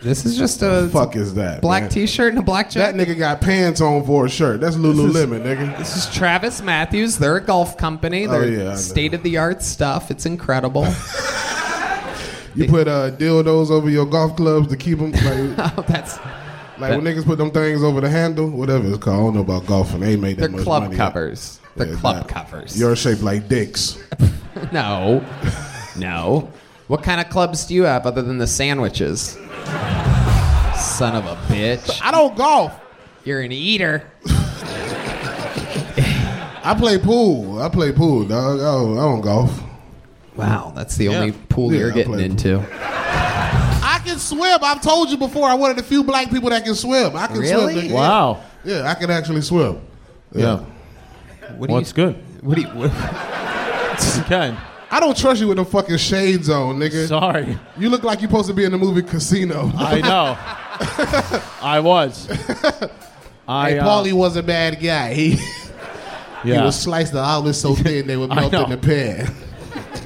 This 0.00 0.24
is 0.24 0.38
just 0.38 0.62
a 0.62 0.88
fuck 0.92 1.16
is 1.16 1.34
that? 1.34 1.60
black 1.60 1.82
man? 1.84 1.90
t-shirt 1.90 2.30
and 2.30 2.38
a 2.38 2.42
black 2.42 2.70
jacket. 2.70 2.96
That 2.96 3.08
nigga 3.08 3.18
got 3.18 3.40
pants 3.40 3.80
on 3.80 4.04
for 4.04 4.26
a 4.26 4.28
shirt. 4.28 4.60
That's 4.60 4.76
Lululemon, 4.76 5.42
nigga. 5.42 5.76
This 5.76 5.96
is 5.96 6.14
Travis 6.14 6.62
Matthews. 6.62 7.18
They're 7.18 7.36
a 7.36 7.40
golf 7.44 7.76
company. 7.76 8.26
Oh, 8.26 8.30
They're 8.30 8.48
yeah, 8.48 8.74
state 8.76 9.12
of 9.14 9.24
the 9.24 9.38
art 9.38 9.60
stuff. 9.62 10.10
It's 10.10 10.26
incredible. 10.26 10.86
You 12.54 12.66
put 12.66 12.88
uh, 12.88 13.12
dildos 13.12 13.70
over 13.70 13.88
your 13.88 14.04
golf 14.06 14.34
clubs 14.34 14.66
to 14.68 14.76
keep 14.76 14.98
them 14.98 15.12
like, 15.12 15.72
Oh, 15.78 15.84
That's 15.86 16.18
like 16.78 16.90
when 16.90 17.02
niggas 17.02 17.24
put 17.24 17.38
them 17.38 17.52
things 17.52 17.84
over 17.84 18.00
the 18.00 18.08
handle, 18.08 18.50
whatever 18.50 18.88
it's 18.88 18.98
called. 18.98 19.16
I 19.16 19.20
don't 19.20 19.34
know 19.34 19.40
about 19.42 19.66
golfing. 19.66 20.00
They 20.00 20.12
ain't 20.14 20.22
made 20.22 20.38
that 20.38 20.40
they're 20.40 20.50
much 20.50 20.62
club 20.64 20.82
money. 20.84 20.96
covers. 20.96 21.60
They're 21.76 21.88
Yeah, 21.88 22.00
club 22.00 22.16
that- 22.16 22.28
covers. 22.28 22.76
Yours 22.80 22.98
shaped 22.98 23.22
like 23.22 23.48
dicks. 23.48 23.98
No. 24.72 25.24
No. 25.96 26.50
What 26.88 27.02
kind 27.02 27.20
of 27.20 27.28
clubs 27.28 27.66
do 27.66 27.74
you 27.74 27.84
have 27.84 28.06
other 28.06 28.22
than 28.22 28.38
the 28.38 28.46
sandwiches? 28.46 29.32
Son 30.76 31.14
of 31.14 31.26
a 31.26 31.36
bitch. 31.48 32.00
I 32.02 32.10
don't 32.10 32.36
golf. 32.36 32.72
You're 33.24 33.40
an 33.40 33.52
eater. 33.52 34.10
I 36.64 36.74
play 36.78 36.98
pool. 36.98 37.60
I 37.60 37.68
play 37.68 37.92
pool, 37.92 38.24
dog. 38.24 38.60
I 38.60 38.62
don't, 38.62 38.98
I 38.98 39.02
don't 39.02 39.20
golf. 39.20 39.62
Wow, 40.36 40.72
that's 40.74 40.96
the 40.96 41.08
only 41.08 41.32
pool 41.32 41.72
Yeah, 41.72 41.78
you're 41.80 41.90
I 41.92 41.94
getting 41.94 42.12
play 42.12 42.24
into. 42.24 42.58
I 42.70 44.00
can 44.04 44.18
swim. 44.18 44.58
I've 44.62 44.80
told 44.82 45.10
you 45.10 45.16
before. 45.16 45.48
I'm 45.48 45.58
one 45.60 45.70
of 45.70 45.76
the 45.76 45.82
few 45.82 46.04
black 46.04 46.30
people 46.30 46.50
that 46.50 46.64
can 46.64 46.74
swim. 46.74 47.16
I 47.16 47.26
can 47.26 47.38
Really? 47.38 47.74
swim. 47.74 47.86
nigga. 47.88 47.94
Wow. 47.94 48.42
Yeah, 48.64 48.88
I 48.90 48.94
can 48.94 49.10
actually 49.10 49.42
swim. 49.42 49.80
Yeah. 50.34 50.60
What 51.56 51.70
What's 51.70 51.92
good? 51.92 52.16
What 52.42 52.54
do 52.56 52.62
you? 52.62 52.68
What, 52.68 52.92
You 54.16 54.22
can. 54.24 54.56
I 54.90 55.00
don't 55.00 55.16
trust 55.16 55.40
you 55.40 55.48
with 55.48 55.56
them 55.58 55.66
fucking 55.66 55.98
shades 55.98 56.48
on, 56.48 56.76
nigga. 56.78 57.06
Sorry. 57.08 57.58
You 57.76 57.90
look 57.90 58.04
like 58.04 58.20
you're 58.22 58.30
supposed 58.30 58.48
to 58.48 58.54
be 58.54 58.64
in 58.64 58.72
the 58.72 58.78
movie 58.78 59.02
Casino. 59.02 59.70
I 59.76 60.00
know. 60.00 60.36
I 61.62 61.80
was. 61.80 62.28
I, 63.46 63.70
hey, 63.70 63.78
uh, 63.78 63.86
Paulie 63.86 64.12
was 64.12 64.36
a 64.36 64.42
bad 64.42 64.80
guy. 64.80 65.12
He, 65.14 65.30
he 65.32 66.50
Yeah. 66.52 66.64
was 66.64 66.78
sliced 66.80 67.12
the 67.12 67.20
olives 67.20 67.60
so 67.60 67.74
thin 67.76 68.06
they 68.06 68.16
would 68.16 68.30
melt 68.30 68.54
in 68.54 68.70
the 68.70 68.78
pan. 68.78 69.34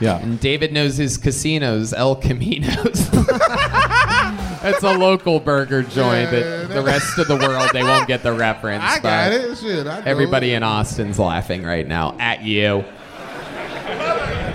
Yeah. 0.01 0.19
And 0.19 0.41
David 0.41 0.73
knows 0.73 0.97
his 0.97 1.17
casinos, 1.17 1.93
El 1.93 2.17
Caminos. 2.17 3.09
That's 4.63 4.83
a 4.83 4.97
local 4.97 5.39
burger 5.41 5.83
joint, 5.83 6.31
but 6.31 6.69
the 6.69 6.83
rest 6.83 7.19
of 7.19 7.29
the 7.29 7.37
world 7.37 7.71
they 7.73 7.83
won't 7.83 8.09
get 8.09 8.23
the 8.23 8.33
reference. 8.33 8.83
I 8.85 8.99
got 9.01 9.33
it. 9.33 9.59
Shit, 9.59 9.87
I 9.87 10.01
Everybody 10.03 10.53
it. 10.53 10.57
in 10.57 10.63
Austin's 10.65 11.19
laughing 11.19 11.63
right 11.65 11.87
now 11.87 12.17
at 12.19 12.43
you. 12.43 12.85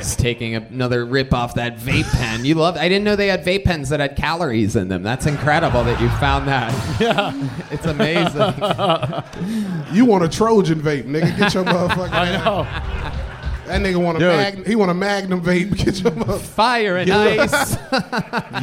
He's 0.07 0.15
taking 0.15 0.55
another 0.55 1.05
rip 1.05 1.33
off 1.33 1.55
that 1.55 1.77
vape 1.79 2.09
pen. 2.15 2.45
You 2.45 2.55
love. 2.55 2.77
I 2.77 2.87
didn't 2.87 3.03
know 3.03 3.17
they 3.17 3.27
had 3.27 3.43
vape 3.43 3.65
pens 3.65 3.89
that 3.89 3.99
had 3.99 4.15
calories 4.15 4.77
in 4.77 4.87
them. 4.87 5.03
That's 5.03 5.25
incredible 5.25 5.83
that 5.83 5.99
you 5.99 6.07
found 6.11 6.47
that. 6.47 6.67
Yeah. 7.01 7.49
It's 7.71 7.85
amazing. 7.85 8.53
You 9.93 10.05
want 10.05 10.23
a 10.23 10.29
Trojan 10.29 10.81
vape, 10.81 11.05
nigga? 11.05 11.37
Get 11.37 11.53
your 11.53 11.63
motherfucker. 11.63 12.11
I 12.11 12.31
know. 12.43 12.63
That 13.67 13.81
nigga 13.81 14.01
want 14.01 14.17
a 14.17 14.19
Dude. 14.19 14.29
mag- 14.29 14.67
he 14.67 14.75
want 14.77 14.91
a 14.91 14.93
Magnum 14.93 15.41
vape. 15.41 15.75
Get 15.83 16.01
your 16.01 16.11
motherfucking. 16.13 16.41
Fire 16.41 16.97
and 16.97 17.09
ice. 17.11 17.73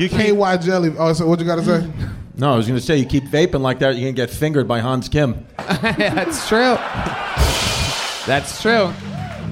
You 0.01 0.09
keep, 0.09 0.36
KY 0.38 0.57
jelly. 0.59 0.95
Oh, 0.99 1.12
so 1.12 1.26
what 1.26 1.38
you 1.40 1.47
got 1.47 1.57
to 1.57 1.64
say? 1.64 1.90
no, 2.36 2.53
I 2.55 2.57
was 2.57 2.66
going 2.66 2.78
to 2.80 2.84
say, 2.84 2.97
you 2.97 3.07
keep 3.07 3.24
vaping 3.24 3.61
like 3.61 3.78
that, 3.80 3.97
you're 3.97 4.05
going 4.05 4.14
to 4.14 4.22
get 4.22 4.30
fingered 4.30 4.66
by 4.68 4.80
Hans 4.80 5.09
Kim. 5.09 5.47
That's 5.59 6.49
true. 6.49 6.76
That's 8.26 8.61
true. 8.62 8.92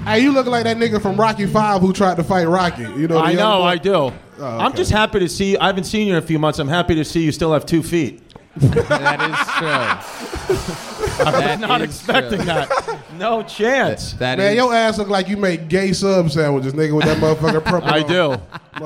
Hey, 0.05 0.21
you 0.21 0.33
look 0.33 0.47
like 0.47 0.65
that 0.65 0.77
nigga 0.79 1.01
from 1.01 1.17
Rocky 1.17 1.47
Five 1.47 1.81
who 1.81 1.93
tried 1.93 2.17
to 2.17 2.25
fight 2.25 2.45
Rocky. 2.49 2.83
You 2.83 3.07
know. 3.09 3.15
the 3.15 3.21
I 3.21 3.31
young 3.31 3.37
know, 3.39 3.59
boy? 3.61 3.65
I 3.67 3.77
do. 3.79 3.95
Oh, 3.95 4.13
I'm 4.59 4.75
just 4.75 4.91
happy 4.91 5.21
to 5.21 5.29
see 5.29 5.53
You. 5.53 5.59
I 5.61 5.67
haven't 5.69 5.85
seen 5.85 6.09
you 6.09 6.15
in 6.15 6.19
a 6.19 6.27
few 6.27 6.39
months. 6.39 6.59
I'm 6.59 6.69
happy 6.69 6.95
to 6.97 7.05
see 7.05 7.23
you 7.23 7.31
still 7.33 7.53
have 7.53 7.65
two 7.65 7.83
feet. 7.83 8.21
That 8.57 9.21
is 9.31 9.39
true. 9.57 11.27
I 11.27 11.51
was 11.53 11.61
not 11.61 11.81
expecting 11.83 12.39
true. 12.39 12.47
that. 12.47 12.99
No 13.17 13.43
chance. 13.45 14.15
That 14.15 14.39
Man, 14.39 14.51
is- 14.51 14.57
your 14.57 14.75
ass 14.75 14.99
look 14.99 15.09
like 15.09 15.29
you 15.29 15.37
make 15.37 15.69
gay 15.69 15.93
sub 15.93 16.31
sandwiches, 16.31 16.73
nigga, 16.75 16.95
with 16.97 17.05
that 17.07 17.19
motherfucker 17.19 17.65
purple. 17.65 17.89
I 17.89 18.01
on. 18.03 18.09
do. 18.09 18.31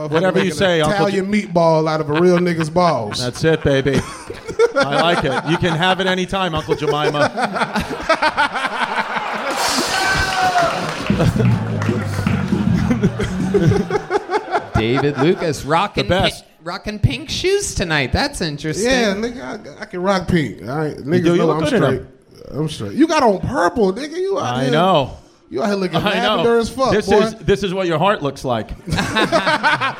Whatever 0.08 0.44
you 0.44 0.50
say, 0.52 0.80
an 0.80 0.86
Uncle 0.90 1.06
Italian 1.06 1.32
meatball 1.32 1.88
out 1.88 2.00
of 2.00 2.10
a 2.10 2.20
real 2.20 2.38
nigga's 2.38 2.68
balls. 2.70 3.18
That's 3.24 3.42
it, 3.42 3.64
baby. 3.64 3.94
I 4.76 5.00
like 5.00 5.24
it. 5.24 5.50
You 5.50 5.56
can 5.56 5.76
have 5.76 6.00
it 6.00 6.06
anytime, 6.06 6.54
Uncle 6.54 6.76
Jemima. 6.76 7.30
David 14.74 15.16
Lucas 15.18 15.64
rocking 15.64 16.08
best. 16.08 16.44
pi- 16.44 16.50
rocking 16.62 16.98
pink 16.98 17.30
shoes 17.30 17.74
tonight. 17.74 18.12
That's 18.12 18.42
interesting. 18.42 18.90
yeah, 18.90 19.14
nigga, 19.14 19.78
I, 19.78 19.82
I 19.82 19.84
can 19.86 20.02
rock 20.02 20.28
pink. 20.28 20.60
All 20.62 20.68
right, 20.76 20.94
niggas 20.96 21.24
do, 21.24 21.30
you 21.32 21.38
know 21.38 21.46
look 21.46 21.56
I'm 21.56 21.62
good 21.64 21.72
in 21.72 21.82
straight. 21.82 22.02
I'm 22.50 22.68
straight. 22.68 22.92
You 22.92 23.08
got 23.08 23.22
on 23.22 23.40
purple, 23.40 23.92
nigga. 23.94 24.16
You 24.18 24.38
out 24.38 24.56
I 24.56 24.62
here, 24.64 24.72
know. 24.72 25.16
You 25.48 25.62
out 25.62 25.66
here 25.68 25.76
looking 25.76 25.96
I 25.98 26.02
lavender 26.02 26.50
know. 26.54 26.58
as 26.60 26.68
fuck, 26.68 26.92
this 26.92 27.08
boy. 27.08 27.18
is 27.20 27.34
this 27.36 27.62
is 27.62 27.72
what 27.72 27.86
your 27.86 27.98
heart 27.98 28.22
looks 28.22 28.44
like. 28.44 28.68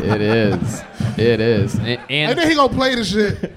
It 0.00 0.20
is. 0.22 0.82
It 1.18 1.40
is. 1.40 1.74
And, 1.74 1.88
and 1.88 2.00
and 2.10 2.38
then 2.38 2.48
he 2.48 2.54
gonna 2.54 2.72
play 2.72 2.94
the 2.94 3.04
shit. 3.04 3.52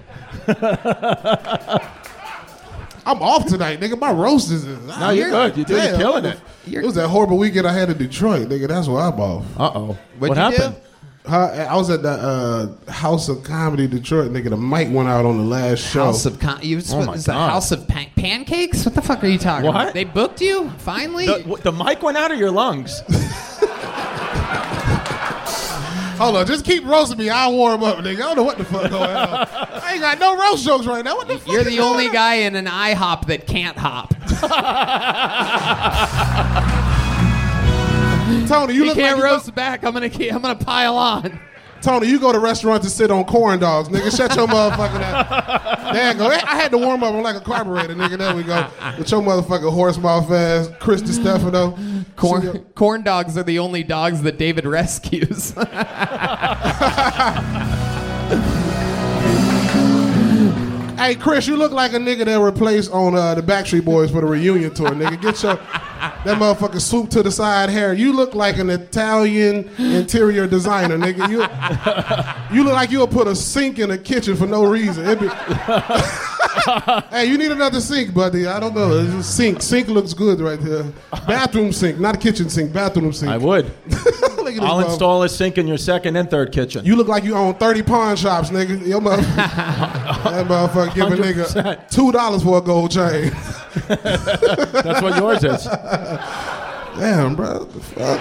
I'm 3.06 3.22
off 3.22 3.46
tonight, 3.48 3.80
nigga. 3.80 4.00
My 4.00 4.12
roast 4.12 4.52
is. 4.52 4.66
No, 4.66 5.10
you're 5.10 5.30
good. 5.30 5.58
You're 5.58 5.66
doing- 5.66 5.84
you're 5.90 5.98
killing 5.98 6.26
it. 6.26 6.40
It 6.68 6.84
was 6.84 6.96
that 6.96 7.08
horrible 7.08 7.38
weekend 7.38 7.68
I 7.68 7.74
had 7.74 7.90
in 7.90 7.98
Detroit, 7.98 8.48
nigga. 8.50 8.68
That's 8.68 8.88
why 8.88 9.08
I'm 9.08 9.20
off. 9.20 9.46
Uh 9.60 9.72
oh. 9.74 9.86
What'd 9.88 9.98
What 10.20 10.30
you 10.30 10.36
happened? 10.58 10.76
Huh, 11.24 11.68
I 11.70 11.76
was 11.76 11.92
at 11.92 12.02
the 12.02 12.10
uh, 12.88 12.92
House 12.92 13.30
of 13.30 13.44
Comedy 13.44 13.88
Detroit, 13.88 14.32
nigga. 14.32 14.50
The 14.50 14.58
mic 14.58 14.90
went 14.92 15.08
out 15.08 15.24
on 15.24 15.38
the 15.38 15.44
last 15.44 15.80
show. 15.80 16.06
House 16.06 16.26
of 16.26 16.40
Con- 16.40 16.60
you 16.64 16.82
Oh 16.92 17.06
my 17.06 17.14
is 17.14 17.26
the 17.26 17.32
God. 17.34 17.50
House 17.52 17.72
of 17.72 17.88
pan- 17.88 18.10
Pancakes? 18.16 18.86
What 18.86 18.96
the 18.96 19.04
fuck 19.04 19.24
are 19.24 19.28
you 19.28 19.38
talking 19.38 19.68
What? 19.68 19.76
about? 19.82 19.94
They 19.94 20.04
booked 20.04 20.42
you 20.42 20.70
finally. 20.80 21.28
The, 21.28 21.42
what, 21.44 21.62
the 21.62 21.72
mic 21.72 22.02
went 22.02 22.18
out 22.18 22.32
of 22.32 22.40
your 22.40 22.50
lungs. 22.50 23.02
Hold 26.22 26.36
on, 26.36 26.46
just 26.46 26.66
keep 26.66 26.86
roasting 26.86 27.18
me. 27.18 27.32
I'll 27.32 27.52
warm 27.52 27.84
up, 27.84 27.98
nigga. 27.98 28.18
I 28.18 28.18
don't 28.18 28.36
know 28.36 28.44
what 28.44 28.60
the 28.60 28.64
fuck 28.64 28.92
going 28.92 29.10
on. 29.10 29.10
I 29.52 29.94
ain't 29.94 30.02
got 30.02 30.20
no 30.20 30.38
roast 30.38 30.64
jokes 30.64 30.86
right 30.86 31.04
now. 31.04 31.16
What 31.16 31.28
the 31.28 31.40
fuck? 31.40 31.52
You're 31.52 31.64
the 31.64 31.80
only 31.80 32.10
on? 32.10 32.14
guy 32.14 32.36
in 32.36 32.56
an 32.56 32.68
IHOP 32.68 33.26
that 33.26 33.48
can't 33.48 33.76
hop. 33.76 34.14
Tony, 38.48 38.76
you, 38.76 38.82
You 38.82 38.86
look 38.86 38.98
can't 38.98 39.18
like 39.18 39.26
you 39.26 39.32
roast 39.32 39.56
back. 39.56 39.84
I'm 39.84 39.94
gonna 39.94 40.10
keep, 40.10 40.32
I'm 40.32 40.44
gonna 40.44 40.54
pile 40.54 40.96
on. 40.96 41.40
Tony, 41.82 42.08
you 42.08 42.20
go 42.20 42.32
to 42.32 42.40
restaurants 42.40 42.86
to 42.86 42.92
sit 42.92 43.10
on 43.12 43.26
corn 43.26 43.60
dogs, 43.60 43.90
nigga. 43.90 44.16
Shut 44.16 44.36
your 44.36 44.48
motherfucking 44.48 45.02
ass. 45.02 45.94
There 45.94 46.12
you 46.12 46.18
go. 46.18 46.28
I 46.28 46.56
had 46.56 46.72
to 46.72 46.78
warm 46.78 47.04
up. 47.04 47.14
I'm 47.14 47.24
like 47.24 47.36
a 47.36 47.42
carburetor, 47.42 47.96
nigga. 47.96 48.18
There 48.18 48.36
we 48.36 48.44
go. 48.44 48.68
With 48.98 49.10
your 49.12 49.22
motherfucking 49.22 49.72
horse 49.72 49.98
mouth 49.98 50.32
ass, 50.32 50.70
Chris 50.80 51.02
Stefano. 51.02 51.78
Corn, 52.16 52.60
corn 52.76 53.04
dogs 53.04 53.38
are 53.38 53.44
the 53.44 53.60
only 53.60 53.84
dogs 53.84 54.22
that 54.22 54.38
David 54.38 54.66
rescues. 54.66 55.54
Hey, 61.02 61.16
Chris, 61.16 61.48
you 61.48 61.58
look 61.58 61.72
like 61.72 61.94
a 61.94 61.98
nigga 61.98 62.26
that 62.26 62.40
replaced 62.40 62.92
on 62.92 63.16
uh, 63.16 63.34
the 63.34 63.42
Backstreet 63.42 63.84
Boys 63.84 64.12
for 64.12 64.22
the 64.22 64.28
reunion 64.28 64.72
tour, 64.72 64.92
nigga. 64.92 65.20
Get 65.20 65.42
your 65.42 65.56
that 65.66 66.38
motherfucker 66.38 66.80
swoop 66.80 67.10
to 67.10 67.24
the 67.24 67.32
side 67.32 67.72
hair. 67.72 67.92
You 67.96 68.14
look 68.14 68.36
like 68.36 68.60
an 68.60 68.70
Italian 68.70 69.68
interior 69.80 70.46
designer, 70.46 71.00
nigga. 71.00 71.28
You 71.28 72.56
you 72.56 72.64
look 72.64 72.74
like 72.74 72.92
you'll 72.92 73.08
put 73.08 73.26
a 73.28 73.36
sink 73.36 73.80
in 73.80 73.90
a 73.90 73.98
kitchen 73.98 74.36
for 74.36 74.46
no 74.46 74.64
reason. 74.64 75.08
It'd 75.08 75.22
be- 75.22 75.28
hey, 77.10 77.26
you 77.26 77.36
need 77.40 77.52
another 77.52 77.82
sink, 77.82 78.14
buddy. 78.14 78.46
I 78.46 78.60
don't 78.60 78.76
know. 78.76 79.00
It's 79.00 79.14
a 79.14 79.24
sink. 79.24 79.64
Sink 79.64 79.88
looks 79.88 80.14
good 80.14 80.40
right 80.40 80.62
there. 80.62 80.84
Bathroom 81.28 81.74
sink, 81.74 82.00
not 82.00 82.14
a 82.14 82.20
kitchen 82.20 82.48
sink. 82.48 82.74
Bathroom 82.74 83.12
sink. 83.12 83.32
I 83.32 83.38
would. 83.38 83.72
Look 84.56 84.64
at 84.64 84.66
this 84.66 84.70
I'll 84.70 84.78
motherfucker. 84.78 84.90
install 84.92 85.24
a 85.24 85.30
sink 85.30 85.58
in 85.58 85.68
your 85.68 85.78
second 85.78 86.16
and 86.16 86.30
third 86.30 86.52
kitchen. 86.52 86.86
You 86.86 86.96
look 86.96 87.08
like 87.08 87.24
you 87.24 87.36
own 87.36 87.56
30 87.56 87.84
pawn 87.84 88.16
shops, 88.16 88.50
nigga. 88.50 88.86
Your 88.86 89.02
motherfucker, 89.02 89.36
that 89.36 90.48
motherfucker 90.48 90.94
give 90.96 91.08
a 91.12 91.16
nigga 91.16 91.90
$2 91.90 92.44
for 92.44 92.58
a 92.58 92.62
gold 92.62 92.92
chain. 92.92 93.32
That's 94.84 95.02
what 95.02 95.18
yours 95.18 95.44
is. 95.44 95.64
Damn, 96.98 97.36
bro. 97.36 97.60
What 97.60 97.74
the 97.74 97.80
fuck? 97.80 98.20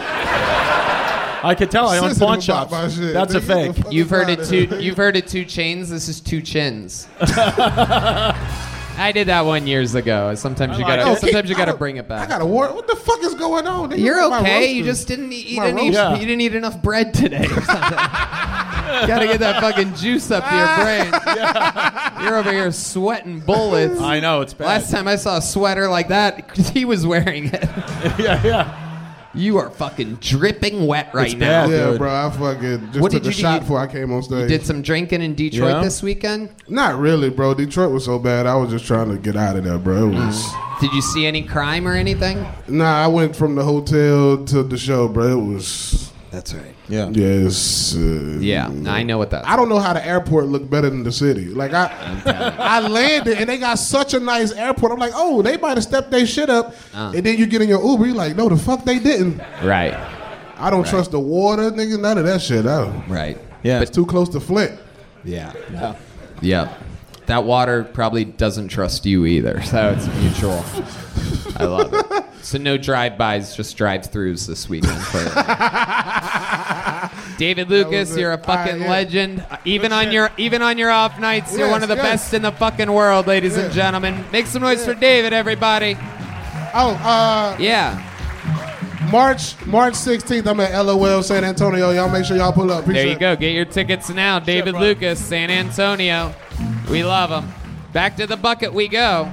I 1.42 1.54
could 1.54 1.70
tell. 1.70 1.88
I 1.88 1.98
own 1.98 2.14
pawn 2.14 2.34
about 2.34 2.42
shops. 2.42 2.70
my 2.70 2.88
shit. 2.88 3.14
That's 3.14 3.34
a 3.34 3.40
Nigga, 3.40 3.46
get 3.66 3.74
the 3.76 3.82
fake. 3.82 3.92
You've 3.92 4.10
heard 4.10 4.28
outta 4.30 4.42
it 4.42 4.46
two. 4.68 4.76
You've 4.80 4.96
heard 4.96 5.16
it 5.16 5.26
two 5.26 5.44
chains. 5.44 5.88
This 5.88 6.08
is 6.08 6.20
two 6.20 6.42
chins. 6.42 7.08
I 9.00 9.12
did 9.12 9.28
that 9.28 9.46
one 9.46 9.66
years 9.66 9.94
ago. 9.94 10.34
Sometimes 10.34 10.78
you 10.78 10.84
gotta. 10.84 11.10
it. 11.10 11.18
Sometimes 11.18 11.48
you 11.48 11.56
gotta 11.56 11.74
bring 11.74 11.96
it 11.96 12.06
back. 12.06 12.28
I 12.28 12.30
got 12.30 12.42
a 12.42 12.46
war. 12.46 12.72
What 12.72 12.86
the 12.86 12.96
fuck 12.96 13.22
is 13.22 13.34
going 13.34 13.66
on? 13.66 13.90
Nigga? 13.90 13.98
You're 13.98 14.28
My 14.28 14.40
okay. 14.40 14.72
You 14.72 14.84
roasters- 14.84 14.98
just 14.98 15.08
didn't 15.08 15.32
eat, 15.32 15.56
my 15.56 15.66
enough, 15.68 16.10
roast- 16.10 16.20
you 16.20 16.26
didn't 16.26 16.40
eat 16.42 16.54
enough 16.54 16.82
bread 16.82 17.14
today 17.14 17.44
or 17.44 17.48
something. 17.62 17.98
Gotta 19.06 19.26
get 19.26 19.40
that 19.40 19.60
fucking 19.60 19.94
juice 19.94 20.30
up 20.30 20.44
to 20.44 20.54
your 20.54 20.66
ah. 20.68 22.10
brain. 22.18 22.24
You're 22.26 22.36
over 22.36 22.52
here 22.52 22.70
sweating 22.72 23.40
bullets. 23.40 24.00
I 24.00 24.20
know 24.20 24.42
it's 24.42 24.52
bad. 24.52 24.66
Last 24.66 24.90
time 24.90 25.08
I 25.08 25.16
saw 25.16 25.38
a 25.38 25.42
sweater 25.42 25.88
like 25.88 26.08
that, 26.08 26.56
he 26.56 26.84
was 26.84 27.06
wearing 27.06 27.46
it. 27.46 27.68
yeah, 28.18 28.42
yeah. 28.44 28.89
You 29.32 29.58
are 29.58 29.70
fucking 29.70 30.16
dripping 30.16 30.86
wet 30.86 31.14
right 31.14 31.26
It's 31.26 31.34
now. 31.36 31.66
bad. 31.66 31.70
Yeah, 31.70 31.90
dude. 31.90 31.98
bro. 31.98 32.10
I 32.12 32.30
fucking 32.30 32.86
just 32.88 33.00
What 33.00 33.12
took 33.12 33.22
did 33.22 33.28
a 33.28 33.30
you 33.30 33.36
do? 33.36 33.40
shot 33.40 33.54
You- 33.54 33.60
before 33.60 33.78
I 33.78 33.86
came 33.86 34.12
on 34.12 34.22
stage. 34.22 34.48
Did 34.48 34.66
some 34.66 34.82
drinking 34.82 35.22
in 35.22 35.34
Detroit 35.34 35.74
Yeah. 35.76 35.82
this 35.82 36.02
weekend? 36.02 36.48
Not 36.68 36.98
really, 36.98 37.30
bro. 37.30 37.54
Detroit 37.54 37.92
was 37.92 38.04
so 38.04 38.18
bad. 38.18 38.46
I 38.46 38.56
was 38.56 38.70
just 38.70 38.86
trying 38.86 39.08
to 39.10 39.16
get 39.18 39.36
out 39.36 39.56
of 39.56 39.64
there, 39.64 39.78
bro. 39.78 40.08
It 40.08 40.14
mm. 40.14 40.26
was. 40.26 40.44
Did 40.80 40.92
you 40.92 41.02
see 41.02 41.26
any 41.26 41.42
crime 41.42 41.86
or 41.86 41.92
anything? 41.94 42.44
Nah, 42.66 43.04
I 43.04 43.06
went 43.06 43.36
from 43.36 43.54
the 43.54 43.62
hotel 43.62 44.44
to 44.46 44.62
the 44.64 44.76
show, 44.78 45.06
bro. 45.08 45.28
It 45.38 45.54
was. 45.54 46.09
That's 46.30 46.54
right. 46.54 46.74
Yeah. 46.88 47.08
Yes. 47.10 47.94
Uh, 47.96 48.38
Yeah, 48.40 48.70
I 48.86 49.02
know 49.02 49.18
what 49.18 49.30
that. 49.30 49.46
I 49.46 49.56
don't 49.56 49.68
know 49.68 49.80
how 49.80 49.92
the 49.92 50.04
airport 50.06 50.46
looked 50.46 50.70
better 50.70 50.88
than 50.88 51.02
the 51.02 51.10
city. 51.10 51.46
Like 51.46 51.72
I, 51.72 51.90
I 52.58 52.80
landed 52.86 53.38
and 53.38 53.48
they 53.48 53.58
got 53.58 53.74
such 53.80 54.14
a 54.14 54.20
nice 54.20 54.52
airport. 54.52 54.92
I'm 54.92 54.98
like, 54.98 55.12
oh, 55.14 55.42
they 55.42 55.56
might 55.56 55.76
have 55.76 55.82
stepped 55.82 56.10
their 56.12 56.26
shit 56.26 56.48
up. 56.48 56.74
Uh. 56.94 57.12
And 57.16 57.26
then 57.26 57.36
you 57.36 57.46
get 57.46 57.62
in 57.62 57.68
your 57.68 57.84
Uber, 57.84 58.06
you're 58.06 58.14
like, 58.14 58.36
no, 58.36 58.48
the 58.48 58.56
fuck 58.56 58.84
they 58.84 59.00
didn't. 59.00 59.38
Right, 59.64 59.94
I 60.56 60.70
don't 60.70 60.86
trust 60.86 61.10
the 61.10 61.20
water, 61.20 61.70
nigga. 61.70 61.98
None 62.00 62.18
of 62.18 62.24
that 62.24 62.40
shit. 62.40 62.64
I, 62.66 62.88
right. 63.08 63.38
Yeah. 63.62 63.80
it's 63.82 63.90
too 63.90 64.06
close 64.06 64.28
to 64.30 64.40
Flint. 64.40 64.78
Yeah. 65.24 65.52
Yeah. 66.40 66.74
that 67.26 67.44
water 67.44 67.84
probably 67.84 68.24
doesn't 68.24 68.68
trust 68.68 69.04
you 69.04 69.26
either. 69.26 69.60
So 69.62 69.94
it's 69.96 70.06
mutual. 70.20 70.64
I 71.56 71.64
love 71.64 71.92
it. 71.92 72.24
So 72.42 72.58
no 72.58 72.76
drive-bys, 72.78 73.56
just 73.56 73.76
drive-throughs 73.76 74.46
this 74.46 74.68
weekend. 74.68 75.00
For 75.02 75.18
David 77.38 77.70
Lucas, 77.70 78.16
you're 78.16 78.32
a 78.32 78.38
fucking 78.38 78.74
right, 78.74 78.80
yeah. 78.82 78.90
legend. 78.90 79.46
Even 79.64 79.92
on 79.92 80.12
your 80.12 80.30
even 80.36 80.62
on 80.62 80.78
your 80.78 80.90
off 80.90 81.18
nights, 81.18 81.56
you're 81.56 81.70
one 81.70 81.82
of 81.82 81.88
the 81.88 81.96
Yes, 81.96 82.04
best 82.04 82.34
in 82.34 82.42
the 82.42 82.52
fucking 82.52 82.92
world, 82.92 83.26
ladies 83.26 83.56
and 83.56 83.72
gentlemen. 83.72 84.24
Make 84.32 84.46
some 84.46 84.62
noise 84.62 84.84
for 84.84 84.94
David, 84.94 85.32
everybody. 85.32 85.96
Oh, 86.74 86.98
uh, 87.02 87.56
Yeah. 87.58 88.06
March 89.10 89.54
March 89.66 89.94
16th, 89.94 90.46
I'm 90.46 90.60
at 90.60 90.78
LOL 90.84 91.22
San 91.22 91.44
Antonio. 91.44 91.90
Y'all 91.90 92.10
make 92.10 92.24
sure 92.24 92.36
y'all 92.36 92.52
pull 92.52 92.70
up. 92.70 92.84
There 92.84 93.06
you 93.06 93.18
go. 93.18 93.34
Get 93.34 93.54
your 93.54 93.64
tickets 93.64 94.10
now. 94.10 94.38
David. 94.38 94.74
Lucas, 94.74 95.18
San 95.18 95.50
Antonio. 95.50 96.32
We 96.90 97.02
love 97.02 97.30
him. 97.30 97.50
Back 97.92 98.16
to 98.16 98.26
the 98.26 98.36
bucket 98.36 98.72
we 98.72 98.86
go. 98.86 99.30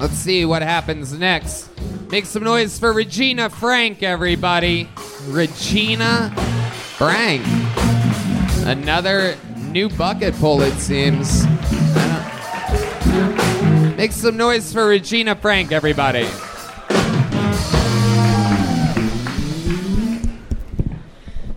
Let's 0.00 0.14
see 0.14 0.44
what 0.44 0.62
happens 0.62 1.12
next. 1.12 1.68
Make 2.08 2.24
some 2.24 2.44
noise 2.44 2.78
for 2.78 2.92
Regina 2.92 3.50
Frank, 3.50 4.04
everybody. 4.04 4.88
Regina 5.26 6.30
Frank. 6.96 7.44
Another 8.64 9.36
new 9.56 9.88
bucket 9.88 10.36
pull, 10.36 10.62
it 10.62 10.78
seems. 10.78 11.44
Make 13.96 14.12
some 14.12 14.36
noise 14.36 14.72
for 14.72 14.86
Regina 14.86 15.34
Frank, 15.34 15.72
everybody. 15.72 16.28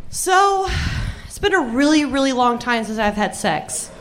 So, 0.09 0.67
it's 1.27 1.37
been 1.37 1.53
a 1.53 1.61
really, 1.61 2.05
really 2.05 2.33
long 2.33 2.57
time 2.57 2.85
since 2.85 2.97
I've 2.97 3.13
had 3.13 3.35
sex. 3.35 3.91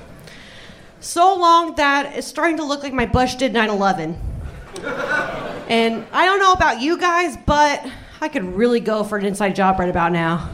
So 1.01 1.35
long 1.35 1.75
that 1.75 2.17
it's 2.17 2.27
starting 2.27 2.57
to 2.57 2.65
look 2.65 2.83
like 2.83 2.95
my 2.95 3.05
bush 3.05 3.35
did 3.35 3.53
9 3.53 3.69
11. 3.69 4.30
And 4.79 6.05
I 6.13 6.25
don't 6.27 6.41
know 6.41 6.53
about 6.53 6.81
you 6.81 6.99
guys, 6.99 7.37
but 7.47 7.87
I 8.21 8.29
could 8.29 8.45
really 8.45 8.81
go 8.81 9.05
for 9.05 9.19
an 9.19 9.25
inside 9.25 9.55
job 9.55 9.79
right 9.79 9.89
about 9.89 10.13
now. 10.13 10.51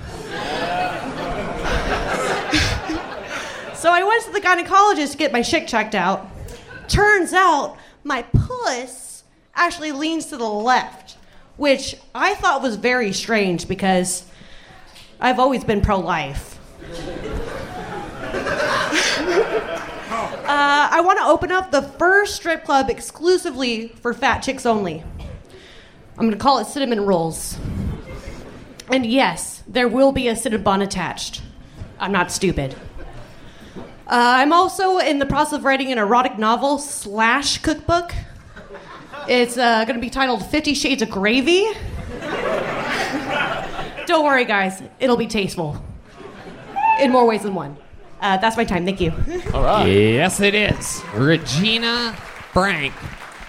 so 3.75 3.91
I 3.91 4.03
went 4.07 4.25
to 4.25 4.33
the 4.33 4.41
gynecologist 4.41 5.12
to 5.12 5.17
get 5.17 5.33
my 5.33 5.43
shit 5.43 5.67
checked 5.67 5.95
out. 5.95 6.29
Turns 6.89 7.33
out 7.33 7.77
my 8.05 8.23
puss 8.23 9.25
actually 9.55 9.93
leans 9.93 10.27
to 10.27 10.37
the 10.37 10.49
left, 10.49 11.17
which 11.57 11.97
I 12.14 12.35
thought 12.35 12.62
was 12.62 12.77
very 12.77 13.12
strange 13.12 13.67
because 13.67 14.25
I've 15.19 15.39
always 15.39 15.64
been 15.64 15.81
pro 15.81 15.99
life. 15.99 16.59
Uh, 20.47 20.88
I 20.92 21.01
want 21.01 21.18
to 21.18 21.24
open 21.24 21.51
up 21.51 21.72
the 21.72 21.82
first 21.82 22.36
strip 22.36 22.64
club 22.64 22.88
exclusively 22.88 23.88
for 23.88 24.14
fat 24.14 24.44
chicks 24.44 24.64
only. 24.64 25.03
I'm 26.12 26.26
going 26.26 26.30
to 26.30 26.36
call 26.36 26.61
it 26.61 26.66
Cinnamon 26.66 27.05
Rolls. 27.05 27.59
And 28.88 29.05
yes, 29.05 29.64
there 29.66 29.88
will 29.88 30.12
be 30.12 30.28
a 30.28 30.34
Cinnabon 30.34 30.84
attached. 30.84 31.42
I'm 31.99 32.12
not 32.12 32.30
stupid. 32.30 32.76
Uh, 33.76 33.80
I'm 34.07 34.53
also 34.53 34.99
in 34.99 35.18
the 35.18 35.26
process 35.26 35.55
of 35.55 35.64
writing 35.64 35.90
an 35.90 35.99
erotic 35.99 36.38
novel 36.38 36.78
slash 36.78 37.59
cookbook. 37.59 38.14
It's 39.28 39.59
uh, 39.59 39.84
going 39.84 39.97
to 39.97 40.01
be 40.01 40.11
titled 40.11 40.47
Fifty 40.47 40.74
Shades 40.74 41.03
of 41.03 41.11
Gravy. 41.11 41.66
Don't 44.07 44.24
worry, 44.24 44.44
guys. 44.44 44.80
It'll 45.01 45.16
be 45.16 45.26
tasteful. 45.26 45.84
In 47.01 47.11
more 47.11 47.26
ways 47.26 47.42
than 47.42 47.55
one. 47.57 47.76
Uh, 48.21 48.37
that's 48.39 48.57
my 48.57 48.64
time. 48.64 48.85
Thank 48.85 49.01
you. 49.01 49.12
All 49.53 49.62
right. 49.62 49.87
Yes, 49.87 50.41
it 50.41 50.55
is. 50.55 51.03
Regina 51.14 52.12
Frank. 52.53 52.95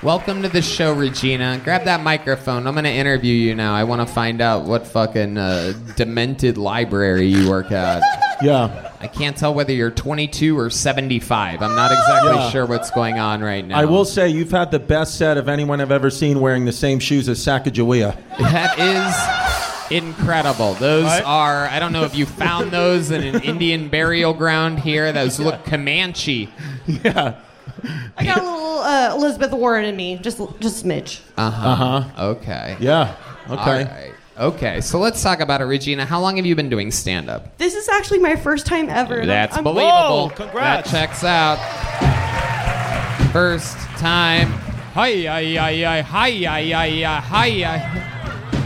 Welcome 0.04 0.44
to 0.44 0.50
the 0.50 0.62
show, 0.62 0.94
Regina. 0.94 1.60
Grab 1.64 1.86
that 1.86 2.02
microphone. 2.02 2.68
I'm 2.68 2.76
going 2.76 2.84
to 2.84 2.92
interview 2.92 3.34
you 3.34 3.56
now. 3.56 3.74
I 3.74 3.84
want 3.84 4.08
to 4.08 4.14
find 4.14 4.42
out 4.42 4.66
what 4.66 4.86
fucking 4.86 5.38
uh, 5.40 5.74
demented 5.96 6.58
library 6.58 7.26
you 7.26 7.50
work 7.50 7.72
at. 7.72 8.04
Yeah. 8.44 8.92
I 9.00 9.08
can't 9.08 9.36
tell 9.36 9.56
whether 9.56 9.74
you're 9.74 9.90
22 9.90 10.58
or 10.58 10.70
75. 10.70 11.64
I'm 11.64 11.76
not 11.76 11.92
exactly 11.92 12.36
Yeah. 12.36 12.50
sure 12.52 12.66
what's 12.68 12.92
going 12.92 13.18
on 13.18 13.42
right 13.42 13.66
now. 13.66 13.80
I 13.80 13.86
will 13.86 14.06
say 14.06 14.30
you've 14.30 14.52
had 14.52 14.70
the 14.70 14.80
best 14.80 15.18
set 15.18 15.38
of 15.38 15.50
anyone 15.50 15.82
I've 15.82 15.92
ever 15.92 16.12
seen 16.12 16.42
wearing 16.42 16.66
the 16.66 16.72
same 16.72 17.00
shoes 17.00 17.28
as 17.28 17.40
Sacagawea. 17.40 18.16
That 18.38 18.78
is 18.78 19.57
Incredible. 19.92 20.74
Those 20.76 21.06
right? 21.06 21.24
are, 21.24 21.68
I 21.68 21.80
don't 21.80 21.94
know 21.94 22.04
if 22.04 22.16
you 22.16 22.26
found 22.26 22.72
those 22.72 23.12
in 23.12 23.24
an 23.24 23.42
Indian 23.44 23.90
burial 23.90 24.34
ground 24.34 24.80
here. 24.80 25.12
Those 25.12 25.40
look. 25.40 25.64
Comanche. 25.66 26.50
Yeah. 26.88 27.40
I 28.18 28.26
got 28.26 28.40
a 28.40 28.44
little 28.44 28.80
uh, 28.80 29.14
Elizabeth 29.16 29.52
Warren 29.52 29.86
in 29.86 29.96
me, 29.96 30.18
just 30.18 30.38
just 30.60 30.84
smidge. 30.84 31.22
Uh 31.38 31.52
huh. 31.52 31.70
Uh-huh. 31.70 32.26
Okay. 32.30 32.78
Yeah. 32.80 33.16
Okay. 33.50 33.86
Right. 33.86 34.14
Okay, 34.40 34.82
so 34.82 35.00
let's 35.00 35.24
talk 35.24 35.40
about 35.40 35.62
it, 35.62 35.64
Regina. 35.64 36.06
How 36.06 36.22
long 36.22 36.36
have 36.36 36.46
you 36.46 36.56
been 36.56 36.70
doing 36.70 36.92
stand 36.92 37.28
up? 37.28 37.58
This 37.58 37.74
is 37.74 37.90
actually 37.90 38.20
my 38.20 38.36
first 38.36 38.68
time 38.68 38.88
ever. 38.88 39.26
That's 39.26 39.58
I'm, 39.58 39.64
believable. 39.64 40.30
Whoa, 40.30 40.36
congrats. 40.36 40.92
That 40.92 41.08
checks 41.08 41.24
out. 41.24 41.58
First 43.32 43.78
time. 43.98 44.50
Hi, 44.94 45.24
hi, 45.24 45.56
hi, 45.56 46.02
hi, 46.02 46.02
hi, 46.02 46.70
hi, 46.70 47.02
hi, 47.02 47.50
hi. 47.62 48.14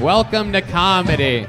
Welcome 0.02 0.54
to 0.54 0.62
comedy. 0.62 1.46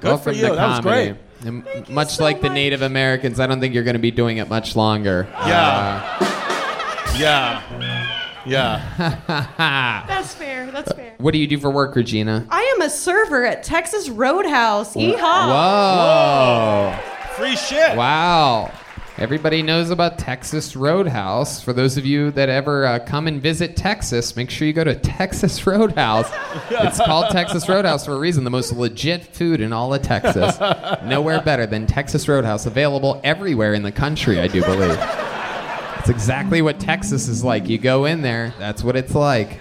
Good 0.00 0.08
Welcome 0.08 0.24
for 0.24 0.32
you. 0.32 0.48
To 0.48 0.54
That 0.54 0.68
was 0.68 0.80
comedy. 0.80 1.12
great. 1.12 1.16
And 1.46 1.88
much 1.88 2.18
like 2.20 2.40
the 2.40 2.48
Native 2.50 2.82
Americans, 2.82 3.38
I 3.40 3.46
don't 3.46 3.60
think 3.60 3.72
you're 3.74 3.84
going 3.84 3.94
to 3.96 4.00
be 4.00 4.10
doing 4.10 4.38
it 4.38 4.48
much 4.48 4.74
longer. 4.76 5.26
Yeah. 5.46 7.16
Yeah. 7.18 7.62
Yeah. 8.46 8.82
Uh, 9.28 10.06
That's 10.08 10.34
fair. 10.34 10.70
That's 10.70 10.92
fair. 10.92 11.14
what 11.18 11.32
do 11.32 11.38
you 11.38 11.46
do 11.46 11.58
for 11.58 11.70
work, 11.70 11.94
Regina? 11.96 12.46
I 12.50 12.62
am 12.76 12.82
a 12.82 12.90
server 12.90 13.44
at 13.46 13.62
Texas 13.62 14.08
Roadhouse. 14.08 14.94
Yeehaw! 14.94 15.48
Whoa. 15.48 16.98
Free 17.36 17.56
shit. 17.56 17.96
Wow. 17.96 18.72
Everybody 19.18 19.62
knows 19.62 19.90
about 19.90 20.16
Texas 20.16 20.76
Roadhouse. 20.76 21.60
For 21.60 21.72
those 21.72 21.96
of 21.96 22.06
you 22.06 22.30
that 22.32 22.48
ever 22.48 22.86
uh, 22.86 22.98
come 23.00 23.26
and 23.26 23.42
visit 23.42 23.76
Texas, 23.76 24.36
make 24.36 24.48
sure 24.48 24.64
you 24.68 24.72
go 24.72 24.84
to 24.84 24.94
Texas 25.00 25.66
Roadhouse. 25.66 26.30
It's 26.70 26.98
called 26.98 27.30
Texas 27.30 27.68
Roadhouse 27.68 28.04
for 28.06 28.12
a 28.12 28.18
reason. 28.18 28.44
The 28.44 28.50
most 28.50 28.72
legit 28.72 29.24
food 29.24 29.60
in 29.60 29.72
all 29.72 29.92
of 29.92 30.02
Texas. 30.02 30.58
Nowhere 31.04 31.40
better 31.42 31.66
than 31.66 31.86
Texas 31.86 32.28
Roadhouse. 32.28 32.66
Available 32.66 33.20
everywhere 33.24 33.74
in 33.74 33.82
the 33.82 33.90
country, 33.90 34.38
I 34.38 34.46
do 34.46 34.62
believe. 34.62 34.96
It's 35.98 36.08
exactly 36.08 36.62
what 36.62 36.78
Texas 36.78 37.26
is 37.26 37.42
like. 37.42 37.68
You 37.68 37.78
go 37.78 38.04
in 38.04 38.22
there, 38.22 38.54
that's 38.58 38.84
what 38.84 38.94
it's 38.96 39.14
like. 39.14 39.58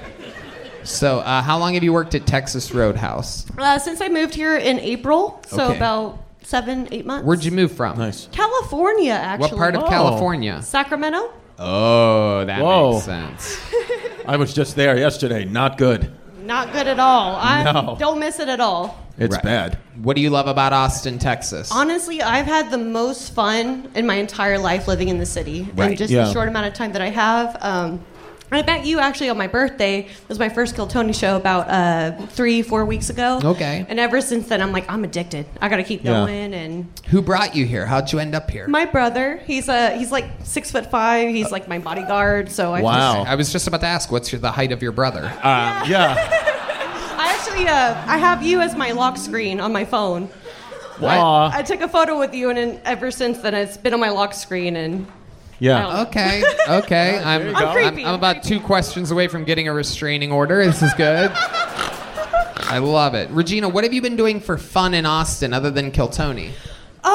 So, 0.83 1.19
uh, 1.19 1.41
how 1.41 1.57
long 1.57 1.73
have 1.73 1.83
you 1.83 1.91
worked 1.93 2.13
at 2.15 2.27
Texas 2.27 2.73
Roadhouse? 2.73 3.45
Uh, 3.57 3.79
since 3.79 4.01
I 4.01 4.09
moved 4.09 4.35
here 4.35 4.55
in 4.57 4.79
April, 4.79 5.41
so 5.47 5.63
Okay. 5.69 5.77
about 5.77 6.19
seven, 6.47 6.87
eight 6.91 7.05
months. 7.05 7.25
Where'd 7.25 7.43
you 7.43 7.51
move 7.51 7.73
from? 7.73 7.97
Nice. 7.97 8.29
California, 8.31 9.11
actually. 9.11 9.49
What 9.49 9.57
part 9.57 9.75
of. 9.75 9.87
California? 9.89 10.61
Sacramento. 10.61 11.29
Oh, 11.59 12.45
that 12.45 12.61
Whoa. 12.61 12.93
makes 12.93 13.03
sense. 13.05 13.59
I 14.25 14.37
was 14.37 14.53
just 14.53 14.75
there 14.75 14.97
yesterday. 14.97 15.43
Not 15.43 15.77
good. 15.77 16.11
Not 16.43 16.71
good 16.71 16.87
at 16.87 16.99
all. 16.99 17.35
I 17.35 17.63
No. 17.63 17.97
don't 17.99 18.19
miss 18.19 18.39
it 18.39 18.47
at 18.47 18.61
all. 18.61 18.97
It's 19.17 19.35
Right. 19.35 19.43
bad. 19.43 19.77
What 20.01 20.15
do 20.15 20.21
you 20.21 20.29
love 20.29 20.47
about 20.47 20.71
Austin, 20.71 21.17
Texas? 21.19 21.69
Honestly, 21.71 22.21
I've 22.21 22.45
had 22.45 22.71
the 22.71 22.77
most 22.77 23.33
fun 23.33 23.89
in 23.95 24.05
my 24.05 24.13
entire 24.15 24.57
life 24.59 24.87
living 24.87 25.09
in 25.09 25.17
the 25.17 25.25
city. 25.25 25.67
Right. 25.75 25.91
In 25.91 25.97
just 25.97 26.13
Yeah. 26.13 26.25
the 26.25 26.33
short 26.33 26.47
amount 26.47 26.67
of 26.67 26.73
time 26.73 26.93
that 26.93 27.01
I 27.01 27.09
have. 27.09 27.57
Um, 27.61 27.99
I 28.49 28.61
met 28.63 28.85
you 28.85 28.99
actually 28.99 29.29
on 29.29 29.37
my 29.37 29.47
birthday. 29.47 29.99
It 29.99 30.29
was 30.29 30.39
my 30.39 30.47
first 30.47 30.73
Kill 30.75 30.87
Tony 30.87 31.11
show 31.11 31.35
about 31.35 31.67
uh, 31.69 32.25
three, 32.27 32.61
four 32.61 32.85
weeks 32.85 33.09
ago. 33.09 33.41
Okay. 33.43 33.85
And 33.89 33.99
ever 33.99 34.21
since 34.21 34.47
then, 34.47 34.61
I'm 34.61 34.71
like, 34.71 34.89
I'm 34.89 35.03
addicted. 35.03 35.45
I 35.61 35.67
got 35.67 35.77
to 35.77 35.83
keep 35.83 36.03
Yeah. 36.03 36.11
going. 36.25 36.53
And 36.53 36.87
Who 37.09 37.21
brought 37.21 37.55
you 37.55 37.65
here? 37.65 37.85
How'd 37.85 38.11
you 38.13 38.19
end 38.19 38.35
up 38.35 38.49
here? 38.49 38.67
my 38.69 38.85
brother, 38.85 39.37
he's 39.45 39.67
uh, 39.67 39.91
he's 39.97 40.11
like 40.13 40.25
six 40.43 40.71
foot 40.71 40.89
five. 40.89 41.29
He's 41.29 41.51
like 41.51 41.67
my 41.67 41.79
bodyguard. 41.79 42.49
So 42.49 42.73
I 42.73 42.81
Wow. 42.81 43.23
I 43.23 43.35
was 43.35 43.51
just 43.51 43.67
about 43.67 43.81
to 43.81 43.87
ask, 43.87 44.11
what's 44.11 44.31
your, 44.31 44.39
the 44.39 44.51
height 44.51 44.71
of 44.71 44.81
your 44.81 44.93
brother? 44.93 45.25
Um, 45.25 45.89
yeah. 45.89 46.15
I 47.19 47.33
actually 47.37 47.67
uh, 47.67 48.01
I 48.07 48.17
have 48.17 48.43
you 48.43 48.61
as 48.61 48.75
my 48.75 48.91
lock 48.91 49.17
screen 49.17 49.59
on 49.59 49.73
my 49.73 49.83
phone. 49.83 50.29
Aw. 51.01 51.51
I 51.53 51.61
took 51.63 51.81
a 51.81 51.87
photo 51.87 52.17
with 52.17 52.33
you, 52.33 52.49
and 52.49 52.57
then 52.57 52.81
ever 52.85 53.11
since 53.11 53.37
then, 53.39 53.53
it's 53.53 53.77
been 53.77 53.93
on 53.93 53.99
my 53.99 54.09
lock 54.09 54.33
screen. 54.33 54.75
And 54.75 55.05
Yeah. 55.59 56.01
Okay, 56.03 56.43
okay. 56.69 57.17
I'm. 57.23 57.49
I'm 57.49 57.55
I'm, 57.55 57.77
I'm 57.77 58.05
I'm 58.05 58.13
about 58.15 58.43
two 58.43 58.59
questions 58.59 59.11
away 59.11 59.27
from 59.27 59.43
getting 59.43 59.67
a 59.67 59.73
restraining 59.73 60.31
order. 60.31 60.63
This 60.65 60.81
is 60.83 60.93
good. 60.93 61.31
I 62.69 62.79
love 62.79 63.13
it. 63.15 63.29
Regina, 63.31 63.69
what 63.69 63.83
have 63.83 63.93
you 63.93 64.01
been 64.01 64.15
doing 64.17 64.39
for 64.39 64.57
fun 64.57 64.93
in 64.93 65.05
Austin 65.05 65.53
other 65.53 65.71
than 65.71 65.89
Kill 65.91 66.09
Tony? 66.09 66.51
um, 67.03 67.13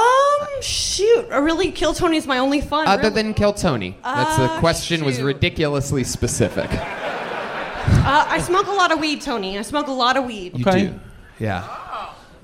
shoot, 0.63 1.27
uh, 1.31 1.41
really, 1.43 1.71
Kill 1.71 1.93
Tony 1.93 2.17
is 2.17 2.27
my 2.27 2.39
only 2.39 2.61
fun. 2.63 2.89
Other 2.89 3.03
really. 3.11 3.15
than 3.23 3.35
Kill 3.35 3.53
Tony. 3.53 3.97
That's 4.03 4.37
the 4.39 4.45
Uh, 4.45 4.59
question 4.61 5.05
was 5.05 5.17
shoot. 5.17 5.25
ridiculously 5.25 6.05
specific. 6.05 6.71
uh, 6.73 8.25
I 8.29 8.39
smoke 8.41 8.67
a 8.69 8.73
lot 8.73 8.93
of 8.93 8.99
weed, 9.01 9.21
Tony. 9.21 9.59
I 9.59 9.63
smoke 9.63 9.89
a 9.89 9.93
lot 9.93 10.17
of 10.17 10.25
weed. 10.25 10.57
You 10.59 10.65
Okay. 10.67 10.87
do. 10.87 11.01
Yeah. 11.39 11.65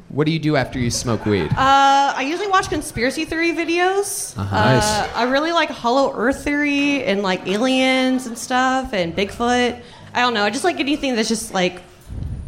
What 0.09 0.25
do 0.25 0.33
you 0.33 0.39
do 0.39 0.57
after 0.57 0.79
you 0.79 0.91
smoke 0.91 1.27
weed? 1.27 1.51
Uh, 1.53 2.15
I 2.17 2.23
usually 2.27 2.49
watch 2.49 2.71
conspiracy 2.71 3.25
theory 3.27 3.53
videos. 3.53 4.37
Uh-huh. 4.39 4.57
Uh, 4.57 4.65
Nice. 4.65 5.15
I 5.15 5.25
really 5.25 5.53
like 5.53 5.69
Hollow 5.69 6.15
Earth 6.17 6.43
theory 6.45 7.05
and 7.05 7.23
like 7.23 7.47
aliens 7.47 8.27
and 8.27 8.37
stuff 8.39 8.95
and 8.95 9.15
Bigfoot. 9.15 9.81
I 10.15 10.21
don't 10.21 10.33
know. 10.33 10.45
I 10.45 10.51
just 10.51 10.65
like 10.65 10.81
anything 10.81 11.15
that's 11.15 11.29
just 11.29 11.53
like 11.53 11.83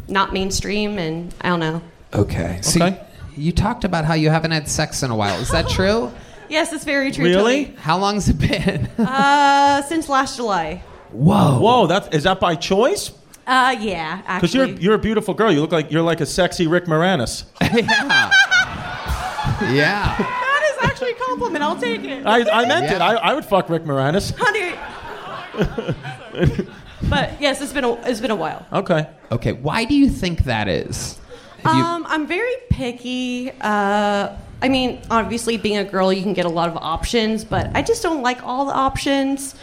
not 0.07 0.33
mainstream 0.33 0.97
and 0.97 1.33
I 1.41 1.49
don't 1.49 1.59
know. 1.59 1.81
Okay. 2.13 2.59
So 2.63 2.83
you, 2.87 2.97
you 3.37 3.51
talked 3.51 3.83
about 3.83 4.05
how 4.05 4.15
you 4.15 4.31
haven't 4.31 4.51
had 4.51 4.67
sex 4.67 5.03
in 5.03 5.11
a 5.11 5.15
while. 5.15 5.39
Is 5.39 5.49
that 5.51 5.69
true? 5.69 6.11
Yes, 6.49 6.73
it's 6.73 6.83
very 6.83 7.11
true. 7.13 7.23
Really? 7.23 7.63
How 7.77 7.97
long's 7.97 8.27
it 8.27 8.37
been? 8.37 8.89
Uh, 8.99 9.81
since 9.83 10.09
last 10.09 10.35
July. 10.35 10.83
Whoa. 11.11 11.57
Whoa. 11.61 11.87
That 11.87 12.13
is 12.13 12.23
that 12.23 12.41
by 12.41 12.55
choice? 12.55 13.11
Uh, 13.47 13.75
yeah, 13.79 14.21
Because 14.35 14.53
you're 14.53 14.67
you're 14.67 14.93
a 14.95 14.99
beautiful 14.99 15.33
girl. 15.33 15.51
You 15.51 15.61
look 15.61 15.71
like 15.71 15.91
you're 15.91 16.01
like 16.03 16.21
a 16.21 16.25
sexy 16.25 16.67
Rick 16.67 16.85
Moranis. 16.85 17.43
yeah. 17.61 18.31
yeah. 19.71 20.17
That 20.17 20.75
is 20.79 20.85
actually 20.89 21.11
a 21.11 21.15
compliment. 21.15 21.63
I'll 21.63 21.75
take 21.79 22.03
it. 22.03 22.25
I, 22.25 22.41
I 22.61 22.65
meant 22.67 22.85
it. 22.85 23.01
I, 23.01 23.15
I 23.15 23.33
would 23.33 23.45
fuck 23.45 23.69
Rick 23.69 23.83
Moranis. 23.83 24.33
Honey. 24.37 24.75
but 27.09 27.39
yes, 27.41 27.61
it's 27.61 27.73
been 27.73 27.83
a, 27.83 27.93
it's 28.07 28.19
been 28.21 28.31
a 28.31 28.35
while. 28.35 28.65
Okay. 28.71 29.07
Okay. 29.31 29.53
Why 29.53 29.85
do 29.85 29.95
you 29.95 30.09
think 30.09 30.43
that 30.45 30.67
is? 30.67 31.19
Have 31.63 31.75
you- 31.75 31.81
Um, 31.83 32.05
I'm 32.07 32.27
very 32.27 32.53
picky. 32.69 33.51
Uh, 33.61 34.29
I 34.63 34.69
mean, 34.69 35.01
obviously, 35.09 35.57
being 35.57 35.77
a 35.77 35.83
girl, 35.83 36.13
you 36.13 36.21
can 36.21 36.33
get 36.33 36.45
a 36.45 36.49
lot 36.49 36.69
of 36.69 36.77
options, 36.77 37.43
but 37.43 37.71
I 37.75 37.81
just 37.81 38.03
don't 38.03 38.21
like 38.21 38.43
all 38.43 38.65
the 38.65 38.73
options. 38.73 39.55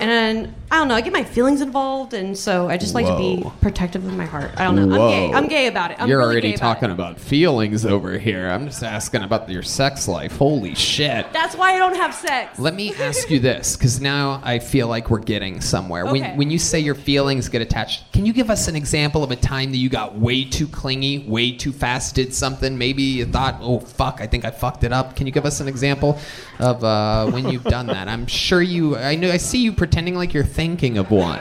And 0.00 0.54
I 0.72 0.76
don't 0.76 0.88
know, 0.88 0.94
I 0.94 1.02
get 1.02 1.12
my 1.12 1.22
feelings 1.22 1.60
involved, 1.60 2.14
and 2.14 2.34
so 2.36 2.66
I 2.66 2.78
just 2.78 2.94
like 2.94 3.04
to 3.04 3.14
be 3.18 3.44
protective 3.60 4.06
of 4.06 4.16
my 4.16 4.24
heart. 4.24 4.52
I 4.56 4.64
don't 4.64 4.74
know. 4.74 4.84
I'm 4.84 5.10
gay. 5.10 5.32
I'm 5.34 5.46
gay 5.46 5.66
about 5.66 5.90
it. 5.90 6.00
I'm 6.00 6.08
You're 6.08 6.20
really 6.20 6.32
already 6.32 6.48
gay 6.48 6.54
about 6.54 6.74
talking 6.74 6.90
about 6.90 7.20
feelings 7.20 7.84
over 7.84 8.18
here. 8.18 8.48
I'm 8.48 8.64
just 8.64 8.82
asking 8.82 9.20
about 9.20 9.50
your 9.50 9.62
sex 9.62 10.08
life. 10.08 10.34
Holy 10.38 10.74
shit. 10.74 11.30
That's 11.30 11.54
why 11.56 11.74
I 11.74 11.78
don't 11.78 11.96
have 11.96 12.14
sex. 12.14 12.58
Let 12.58 12.74
me 12.74 12.94
ask 12.94 13.28
you 13.28 13.38
this, 13.38 13.76
because 13.76 14.00
now 14.00 14.40
I 14.42 14.60
feel 14.60 14.88
like 14.88 15.10
we're 15.10 15.18
getting 15.18 15.60
somewhere. 15.60 16.06
Okay. 16.06 16.22
When, 16.22 16.36
when 16.38 16.50
you 16.50 16.58
say 16.58 16.80
your 16.80 16.94
feelings 16.94 17.50
get 17.50 17.60
attached, 17.60 18.10
can 18.14 18.24
you 18.24 18.32
give 18.32 18.48
us 18.48 18.66
an 18.66 18.74
example 18.74 19.22
of 19.22 19.30
a 19.30 19.36
time 19.36 19.72
that 19.72 19.76
you 19.76 19.90
got 19.90 20.16
way 20.16 20.42
too 20.42 20.66
clingy, 20.66 21.18
way 21.18 21.52
too 21.52 21.72
fast, 21.72 22.14
did 22.14 22.32
something? 22.32 22.78
Maybe 22.78 23.02
you 23.02 23.26
thought, 23.26 23.58
oh, 23.60 23.80
fuck, 23.80 24.22
I 24.22 24.26
think 24.26 24.46
I 24.46 24.50
fucked 24.50 24.84
it 24.84 24.92
up. 24.94 25.16
Can 25.16 25.26
you 25.26 25.34
give 25.34 25.44
us 25.44 25.60
an 25.60 25.68
example 25.68 26.18
of 26.58 26.82
uh, 26.82 27.30
when 27.30 27.50
you've 27.50 27.64
done 27.64 27.88
that? 27.88 28.08
I'm 28.08 28.26
sure 28.26 28.62
you, 28.62 28.96
I 28.96 29.16
know, 29.16 29.30
I 29.30 29.36
see 29.36 29.58
you 29.58 29.72
pretending 29.74 30.14
like 30.14 30.32
you're 30.32 30.44
thinking 30.44 30.61
of 30.62 31.10
one. 31.10 31.40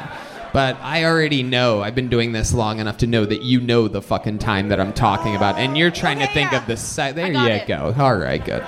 But 0.52 0.78
I 0.82 1.06
already 1.06 1.44
know, 1.44 1.82
I've 1.84 1.94
been 1.94 2.10
doing 2.10 2.32
this 2.32 2.54
long 2.56 2.80
enough 2.80 2.98
to 2.98 3.08
know 3.08 3.24
that 3.24 3.44
you 3.44 3.62
know 3.62 3.88
the 3.88 4.02
fucking 4.02 4.40
time 4.40 4.70
that 4.70 4.80
I'm 4.80 4.94
talking 4.94 5.36
about. 5.36 5.58
And 5.58 5.78
you're 5.78 5.92
trying 5.92 6.18
to 6.20 6.28
think 6.28 6.52
of 6.54 6.66
the 6.66 6.76
site. 6.76 7.16
There 7.16 7.32
you 7.32 7.40
it. 7.48 7.68
go. 7.68 7.94
All 7.98 8.16
right, 8.16 8.44
good. 8.44 8.66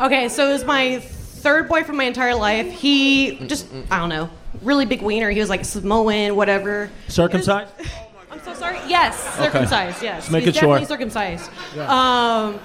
Okay, 0.00 0.28
so 0.28 0.48
it 0.50 0.52
was 0.52 0.64
my 0.64 0.98
third 0.98 1.68
boyfriend 1.68 1.96
my 1.96 2.04
entire 2.04 2.34
life. 2.34 2.70
He 2.70 3.36
just, 3.46 3.66
I 3.90 3.98
don't 4.00 4.08
know, 4.08 4.28
really 4.60 4.86
big 4.86 5.02
wiener. 5.02 5.30
He 5.30 5.38
was 5.40 5.48
like 5.48 5.64
Samoan, 5.64 6.34
whatever. 6.34 6.90
Circumcised? 7.08 7.70
I'm 8.30 8.40
so 8.40 8.52
sorry. 8.54 8.78
Yes, 8.88 9.24
Okay. 9.38 9.44
circumcised. 9.44 10.02
Yes, 10.02 10.22
Just 10.22 10.32
making 10.32 10.46
He's 10.48 10.54
definitely 10.54 10.80
sure. 10.80 10.88
circumcised. 10.88 11.48
Um, 11.78 12.54
and 12.54 12.60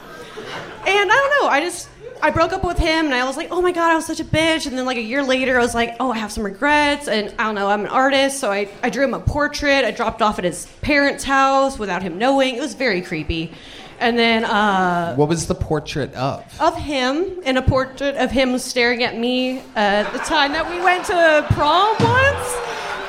I 0.88 1.06
don't 1.06 1.44
know. 1.44 1.50
I 1.50 1.62
just 1.62 1.88
I 2.24 2.30
broke 2.30 2.54
up 2.54 2.64
with 2.64 2.78
him, 2.78 3.06
and 3.06 3.14
I 3.16 3.24
was 3.24 3.36
like, 3.36 3.48
oh 3.52 3.62
my 3.62 3.72
god, 3.72 3.92
I 3.92 3.96
was 3.96 4.06
such 4.06 4.20
a 4.20 4.24
bitch. 4.24 4.68
And 4.68 4.78
then 4.78 4.86
like 4.86 4.98
a 4.98 5.02
year 5.02 5.24
later, 5.24 5.58
I 5.58 5.62
was 5.62 5.74
like, 5.74 5.96
oh, 6.00 6.12
I 6.12 6.18
have 6.18 6.32
some 6.32 6.44
regrets, 6.44 7.08
and 7.08 7.34
I 7.40 7.46
don't 7.46 7.56
know. 7.56 7.68
I'm 7.68 7.82
an 7.82 7.88
artist, 7.88 8.40
so 8.40 8.52
I 8.52 8.70
I 8.84 8.90
drew 8.90 9.04
him 9.04 9.14
a 9.14 9.20
portrait. 9.20 9.84
I 9.86 9.92
dropped 9.92 10.22
off 10.22 10.38
at 10.38 10.46
his 10.46 10.68
parents' 10.82 11.24
house 11.24 11.80
without 11.80 12.04
him 12.04 12.18
knowing. 12.18 12.56
It 12.56 12.62
was 12.62 12.76
very 12.76 13.02
creepy. 13.02 13.54
And 14.02 14.18
then 14.18 14.45
uh, 14.45 15.16
What 15.16 15.30
was 15.30 15.45
the 15.47 15.56
portrait 15.56 16.14
of? 16.16 16.43
of 16.60 16.76
him 16.76 17.39
and 17.45 17.58
a 17.58 17.62
portrait 17.62 18.16
of 18.18 18.32
him 18.32 18.58
staring 18.58 19.04
at 19.04 19.16
me 19.18 19.60
uh, 19.60 19.64
at 19.78 20.12
the 20.12 20.20
time 20.20 20.52
that 20.54 20.68
we 20.70 20.82
went 20.84 21.06
to 21.06 21.45
prom 21.54 21.95
once. 21.99 22.56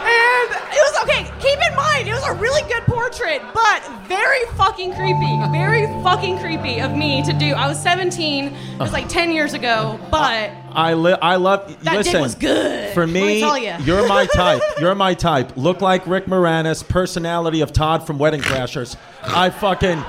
And 0.05 0.51
it 0.75 0.83
was 0.83 1.03
okay. 1.05 1.31
Keep 1.41 1.61
in 1.71 1.75
mind, 1.77 2.09
it 2.09 2.13
was 2.13 2.27
a 2.27 2.35
really 2.35 2.61
good 2.69 2.83
portrait, 2.83 3.41
but 3.55 3.81
very 4.07 4.45
fucking 4.57 4.93
creepy. 4.95 5.39
Very 5.53 5.87
fucking 6.03 6.39
creepy 6.41 6.81
of 6.81 6.95
me 6.95 7.23
to 7.23 7.33
do. 7.33 7.53
I 7.55 7.69
was 7.69 7.81
17. 7.81 8.47
It 8.47 8.79
was 8.79 8.93
like 8.93 9.09
10 9.09 9.31
years 9.31 9.55
ago, 9.55 9.99
but 10.11 10.51
I 10.73 10.95
li- 10.95 11.17
I 11.23 11.37
love. 11.37 11.69
That 11.85 11.93
dick 11.99 12.07
listen, 12.07 12.21
was 12.21 12.35
good. 12.35 12.93
For 12.95 13.07
me 13.07 13.23
me, 13.27 13.41
tell 13.41 13.57
ya. 13.57 13.79
you're 13.79 14.07
my 14.09 14.27
type. 14.35 14.61
You're 14.81 14.95
my 14.97 15.15
type. 15.15 15.57
Look 15.57 15.81
like 15.81 16.05
Rick 16.07 16.27
Moranis. 16.27 16.87
Personality 16.87 17.61
of 17.61 17.73
Todd 17.73 18.05
from 18.07 18.19
Wedding 18.19 18.41
Crashers. 18.43 18.97
I 19.23 19.51
fucking 19.51 20.03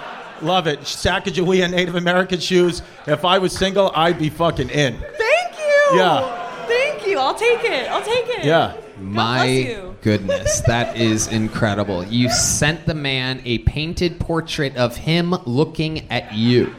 love 0.43 0.67
it. 0.67 0.81
Sacagawea 0.81 1.69
Native 1.71 1.95
American 1.95 2.39
shoes. 2.39 2.81
If 3.07 3.25
I 3.25 3.37
was 3.37 3.53
single, 3.53 3.91
I'd 3.95 4.19
be 4.19 4.29
fucking 4.29 4.69
in. 4.69 4.93
thank 4.97 5.57
you. 5.57 5.97
Yeah. 5.99 6.65
Thank 6.67 7.07
you. 7.07 7.19
I'll 7.19 7.35
take 7.35 7.63
it. 7.63 7.89
I'll 7.89 8.03
take 8.03 8.27
it. 8.39 8.45
Yeah. 8.45 8.75
My 8.99 9.45
you. 9.45 9.95
goodness, 10.01 10.61
that 10.61 10.95
is 10.97 11.27
incredible. 11.27 12.03
You 12.05 12.29
sent 12.31 12.85
the 12.85 12.93
man 12.93 13.41
a 13.43 13.57
painted 13.59 14.19
portrait 14.19 14.75
of 14.77 14.95
him 14.95 15.31
looking 15.45 16.09
at 16.11 16.33
you. 16.33 16.73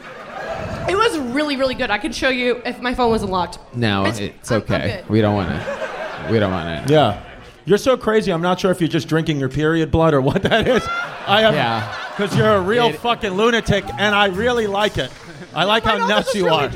It 0.89 0.95
was 0.95 1.17
really, 1.33 1.57
really 1.57 1.75
good. 1.75 1.89
I 1.91 1.97
could 1.97 2.15
show 2.15 2.29
you 2.29 2.61
if 2.65 2.79
my 2.81 2.93
phone 2.95 3.09
wasn't 3.09 3.31
locked. 3.31 3.59
No, 3.75 4.01
It's- 4.05 4.19
it's, 4.19 4.51
I'm- 4.51 4.63
I'm 4.69 4.73
okay. 4.75 5.03
we 5.09 5.21
don't 5.21 5.35
want 5.35 5.49
to. 5.49 6.27
We 6.31 6.39
don't 6.39 6.51
want 6.51 6.87
to. 6.87 6.93
Yeah. 6.93 7.21
You're 7.65 7.77
so 7.79 7.97
crazy. 7.97 8.31
I'm 8.31 8.41
not 8.41 8.59
sure 8.59 8.69
if 8.71 8.79
you're 8.79 8.87
just 8.87 9.07
drinking 9.07 9.39
your 9.39 9.49
period 9.49 9.89
blood 9.91 10.13
or 10.13 10.21
what 10.21 10.43
that 10.43 10.67
is. 10.67 10.83
I 11.27 11.41
am. 11.43 11.53
Yeah. 11.55 11.95
Because 12.15 12.37
you're 12.37 12.53
a 12.55 12.61
real 12.61 12.87
It- 12.89 12.99
fucking 12.99 13.31
lunatic, 13.33 13.83
and 13.97 14.13
I 14.15 14.27
really 14.27 14.67
like 14.67 14.97
it. 14.97 15.11
I 15.53 15.63
like 15.63 15.83
how 15.83 16.07
nuts 16.07 16.33
you 16.35 16.47
are. 16.49 16.69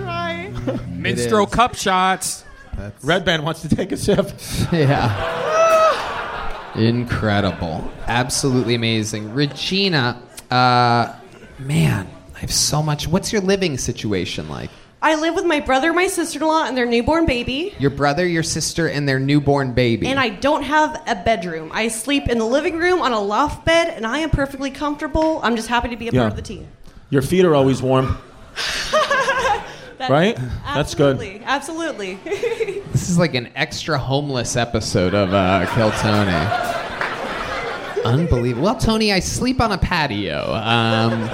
Menstrual 0.90 1.46
cup 1.48 1.76
shots. 1.76 2.44
Redban 3.04 3.44
wants 3.44 3.62
to 3.62 3.70
take 3.70 3.92
a 3.92 3.98
sip. 3.98 4.32
Yeah. 4.72 5.38
Incredible. 6.76 7.90
Absolutely 8.08 8.76
amazing. 8.76 9.34
Regina, 9.34 10.22
uh, 10.52 11.14
man, 11.58 12.08
I 12.36 12.40
have 12.40 12.54
so 12.54 12.82
much. 12.82 13.08
What's 13.08 13.32
your 13.34 13.42
living 13.42 13.78
situation 13.78 14.48
like? 14.50 14.70
I 15.02 15.16
live 15.16 15.34
with 15.34 15.46
my 15.46 15.62
brother, 15.62 15.94
my 15.94 16.08
sister-in-law, 16.08 16.66
and 16.66 16.76
their 16.76 16.86
newborn 16.86 17.26
baby. 17.26 17.74
Your 17.80 17.90
brother, 17.90 18.28
your 18.28 18.44
sister, 18.44 18.88
and 18.88 19.08
their 19.08 19.18
newborn 19.20 19.72
baby. 19.74 20.08
And 20.08 20.20
I 20.20 20.28
don't 20.30 20.64
have 20.64 21.02
a 21.08 21.16
bedroom. 21.16 21.72
I 21.74 21.88
sleep 21.88 22.28
in 22.28 22.38
the 22.38 22.46
living 22.46 22.78
room 22.78 23.02
on 23.02 23.14
a 23.14 23.20
loft 23.20 23.64
bed, 23.66 23.94
and 23.96 24.06
I 24.06 24.20
am 24.20 24.30
perfectly 24.30 24.72
comfortable. 24.72 25.40
I'm 25.42 25.56
just 25.56 25.70
happy 25.70 25.88
to 25.90 25.96
be 25.96 26.10
a 26.10 26.12
Yeah. 26.12 26.22
part 26.22 26.32
of 26.32 26.36
the 26.36 26.42
team. 26.42 26.68
Your 27.10 27.22
feet 27.22 27.46
are 27.46 27.56
always 27.56 27.82
warm. 27.82 28.18
That- 28.92 29.66
Right? 30.10 30.38
That's 30.66 30.96
good. 30.96 31.18
Absolutely. 31.46 32.20
Absolutely. 32.26 32.84
This 32.92 33.10
is 33.10 33.18
like 33.18 33.36
an 33.36 33.50
extra 33.56 33.98
homeless 33.98 34.56
episode 34.58 35.14
of 35.14 35.34
uh, 35.34 35.66
Kill 35.76 35.92
Tony. 35.92 36.36
Unbelievable. 38.06 38.64
Well, 38.66 38.76
Tony, 38.78 39.14
I 39.14 39.20
sleep 39.20 39.62
on 39.62 39.72
a 39.72 39.78
patio. 39.78 40.54
Um, 40.54 41.30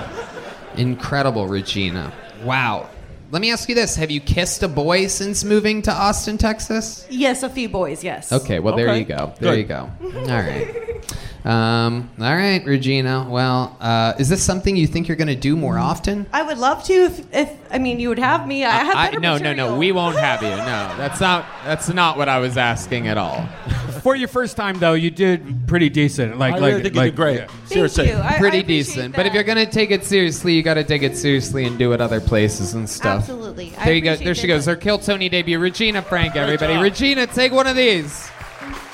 incredible, 0.78 1.47
Regina. 1.47 2.11
Wow. 2.43 2.89
Let 3.36 3.41
me 3.41 3.51
ask 3.51 3.67
you 3.67 3.75
this: 3.75 3.97
Have 3.97 4.11
you 4.11 4.21
kissed 4.21 4.63
a 4.63 4.67
boy 4.69 5.07
since 5.07 5.43
moving 5.43 5.81
to 5.81 5.91
Austin, 5.91 6.38
Texas? 6.38 7.05
yes, 7.09 7.43
a 7.43 7.49
few 7.49 7.67
boys. 7.67 8.01
Yes. 8.01 8.31
Okay, 8.31 8.59
well 8.59 8.77
there 8.77 8.88
Okay. 8.88 8.99
you 8.99 9.03
go. 9.03 9.33
There 9.41 9.51
Good. 9.51 9.59
you 9.59 9.65
go. 9.65 9.91
All 10.01 10.39
right. 10.39 10.73
Um, 11.45 12.09
all 12.19 12.35
right, 12.35 12.65
Regina. 12.65 13.27
Well, 13.29 13.77
uh, 13.79 14.13
is 14.17 14.29
this 14.29 14.43
something 14.43 14.75
you 14.75 14.87
think 14.87 15.07
you're 15.07 15.15
going 15.15 15.27
to 15.27 15.35
do 15.35 15.55
more 15.55 15.77
often? 15.77 16.25
I 16.33 16.41
would 16.41 16.57
love 16.57 16.83
to 16.85 16.93
if, 16.93 17.33
if 17.33 17.51
I 17.71 17.77
mean 17.77 17.99
you 17.99 18.09
would 18.09 18.17
have 18.17 18.47
me. 18.47 18.65
I 18.65 18.71
have 18.71 18.95
I, 18.95 19.05
better 19.07 19.19
no, 19.19 19.33
no, 19.37 19.43
material. 19.43 19.69
no. 19.73 19.77
We 19.77 19.91
won't 19.91 20.17
have 20.17 20.41
you. 20.41 20.49
No, 20.49 20.95
that's 20.97 21.19
not. 21.19 21.45
That's 21.63 21.87
not 21.89 22.17
what 22.17 22.29
I 22.29 22.39
was 22.39 22.57
asking 22.57 23.07
at 23.07 23.19
all. 23.19 23.45
For 24.01 24.15
your 24.15 24.27
first 24.27 24.55
time, 24.57 24.77
though, 24.79 24.93
you 24.93 25.09
did 25.11 25.67
pretty 25.67 25.89
decent. 25.89 26.37
Like, 26.37 26.55
I 26.55 26.57
like, 26.57 26.69
really 26.71 26.83
think 26.83 26.95
you 26.95 27.01
like, 27.01 27.11
did 27.11 27.15
great. 27.15 27.37
yeah. 27.41 27.47
Seriously. 27.65 28.07
you. 28.09 28.13
I- 28.15 28.35
I 28.35 28.37
Pretty 28.39 28.59
appreciate 28.59 28.85
decent. 28.95 29.15
But 29.15 29.25
if 29.27 29.33
you're 29.33 29.43
going 29.43 29.63
to 29.63 29.71
take 29.71 29.89
it 29.91 30.03
seriously, 30.03 30.53
you 30.53 30.61
got 30.63 30.75
to 30.75 30.83
take 30.83 31.01
it 31.03 31.15
seriously 31.17 31.65
and 31.65 31.77
do 31.79 31.91
it 31.93 32.01
other 32.01 32.19
places 32.21 32.73
and 32.75 32.87
stuff. 32.89 33.19
Absolutely. 33.21 33.73
I 33.77 33.85
There 33.85 33.93
you 33.95 34.01
go. 34.01 34.15
There 34.15 34.35
she 34.35 34.43
it. 34.45 34.47
goes. 34.47 34.65
Her 34.65 34.75
Kill 34.75 34.97
Tony 34.99 35.27
debut. 35.29 35.57
Regina 35.59 36.01
Frank, 36.01 36.35
everybody. 36.35 36.75
Regina, 36.77 37.25
take 37.27 37.51
one 37.51 37.65
of 37.67 37.75
these. 37.75 38.29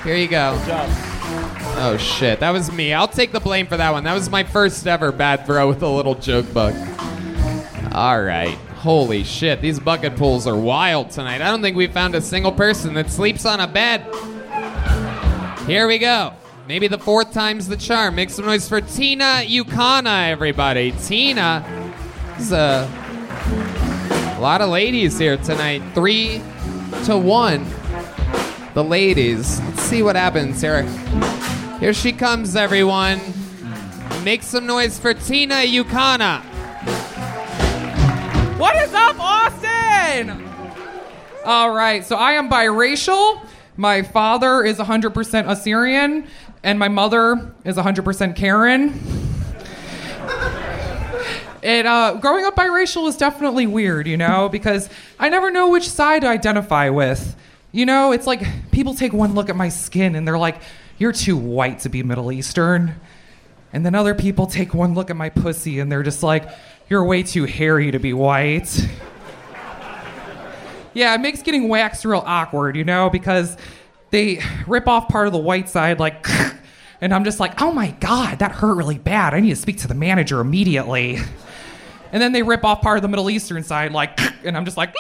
Here 0.04 0.16
you 0.16 0.28
go. 0.30 0.54
Oh 1.84 1.98
shit, 1.98 2.42
that 2.42 2.52
was 2.52 2.72
me. 2.72 2.94
I'll 2.94 3.08
take 3.08 3.32
the 3.32 3.40
blame 3.40 3.66
for 3.66 3.76
that 3.76 3.92
one. 3.92 4.04
That 4.04 4.14
was 4.14 4.30
my 4.30 4.44
first 4.44 4.86
ever 4.86 5.12
bad 5.12 5.48
throw 5.48 5.68
with 5.68 5.82
a 5.82 5.88
little 5.88 6.14
joke 6.14 6.54
bug. 6.54 6.76
All 7.92 8.22
right. 8.22 8.56
Holy 8.76 9.24
shit, 9.24 9.62
these 9.62 9.80
bucket 9.80 10.16
pools 10.16 10.46
are 10.46 10.56
wild 10.56 11.10
tonight. 11.10 11.42
I 11.42 11.50
don't 11.50 11.64
think 11.64 11.76
we 11.76 11.88
found 11.88 12.14
a 12.14 12.22
single 12.22 12.52
person 12.52 12.94
that 12.94 13.10
sleeps 13.10 13.48
on 13.48 13.60
a 13.60 13.68
bed. 13.68 14.02
Here 15.66 15.88
we 15.88 15.98
go. 15.98 16.34
Maybe 16.68 16.88
the 16.88 17.00
fourth 17.00 17.34
time's 17.34 17.68
the 17.68 17.78
charm. 17.78 18.14
Make 18.14 18.30
some 18.30 18.46
noise 18.46 18.70
for 18.70 18.82
Tina 18.82 19.42
Yukana, 19.44 20.30
everybody. 20.30 20.92
Tina 21.04 21.66
is 22.38 22.52
a 22.52 22.88
lot 24.40 24.62
of 24.62 24.70
ladies 24.70 25.18
here 25.18 25.38
tonight. 25.38 25.82
Three 25.96 26.44
to 27.06 27.18
one. 27.18 27.66
The 28.76 28.84
ladies. 28.84 29.60
Let's 29.62 29.82
see 29.82 30.04
what 30.04 30.16
happens 30.16 30.62
here. 30.62 30.88
Here 31.82 31.96
she 31.96 32.12
comes, 32.12 32.56
everyone. 32.56 33.20
Make 34.24 34.44
some 34.44 34.68
noise 34.68 35.00
for 35.00 35.16
Tina 35.16 35.56
Yukana. 35.56 36.44
What 38.60 38.76
is 38.76 38.94
up, 38.94 39.20
Austin? 39.20 40.48
All 41.44 41.74
right, 41.74 42.06
so 42.06 42.18
I 42.18 42.34
am 42.34 42.52
biracial. 42.52 43.44
My 43.78 44.04
father 44.04 44.64
is 44.64 44.78
100% 44.78 45.50
Assyrian, 45.50 46.28
and 46.62 46.78
my 46.78 46.88
mother 46.88 47.52
is 47.66 47.78
100% 47.78 48.36
Karen. 48.36 48.94
And 51.64 51.88
uh, 51.88 52.14
growing 52.22 52.46
up 52.46 52.56
biracial 52.56 53.08
is 53.08 53.18
definitely 53.18 53.66
weird, 53.66 54.06
you 54.06 54.18
know, 54.18 54.50
because 54.50 54.88
I 55.20 55.30
never 55.30 55.50
know 55.50 55.70
which 55.70 55.90
side 55.90 56.22
to 56.22 56.28
identify 56.28 56.90
with. 56.90 57.36
You 57.72 57.88
know, 57.88 58.12
it's 58.12 58.28
like 58.28 58.44
people 58.72 58.94
take 58.94 59.14
one 59.14 59.34
look 59.34 59.50
at 59.50 59.56
my 59.56 59.70
skin 59.70 60.14
and 60.14 60.28
they're 60.28 60.38
like, 60.38 60.62
you're 61.02 61.12
too 61.12 61.36
white 61.36 61.80
to 61.80 61.89
be 61.89 62.04
Middle 62.04 62.32
Eastern. 62.32 62.93
And 63.74 63.84
then 63.84 63.95
other 63.95 64.14
people 64.14 64.45
take 64.45 64.76
one 64.76 64.93
look 64.93 65.10
at 65.10 65.16
my 65.16 65.30
pussy 65.30 65.80
and 65.80 65.91
they're 65.91 66.04
just 66.04 66.22
like, 66.22 66.47
you're 66.89 67.04
way 67.04 67.24
too 67.24 67.45
hairy 67.45 67.89
to 67.89 67.97
be 67.97 68.14
white. 68.14 68.70
yeah, 70.93 71.16
it 71.16 71.20
makes 71.20 71.41
getting 71.41 71.70
waxed 71.70 72.06
real 72.06 72.22
awkward, 72.24 72.76
you 72.76 72.84
know, 72.84 73.10
because 73.10 73.58
they 74.12 74.41
rip 74.68 74.88
off 74.88 75.08
part 75.08 75.26
of 75.26 75.34
the 75.34 75.39
white 75.39 75.70
side, 75.70 75.99
like, 75.99 76.28
and 77.02 77.16
I'm 77.16 77.24
just 77.24 77.39
like, 77.39 77.60
oh 77.64 77.72
my 77.72 77.91
God, 77.99 78.38
that 78.38 78.52
hurt 78.52 78.76
really 78.76 78.99
bad. 78.99 79.34
I 79.34 79.39
need 79.39 79.49
to 79.49 79.56
speak 79.56 79.80
to 79.80 79.88
the 79.88 79.95
manager 79.95 80.39
immediately. 80.39 81.18
And 82.12 82.22
then 82.22 82.32
they 82.32 82.43
rip 82.43 82.64
off 82.64 82.82
part 82.82 82.99
of 82.99 83.02
the 83.02 83.08
Middle 83.08 83.32
Eastern 83.32 83.64
side, 83.64 83.91
like, 83.91 84.20
and 84.45 84.56
I'm 84.56 84.66
just 84.66 84.78
like, 84.78 84.93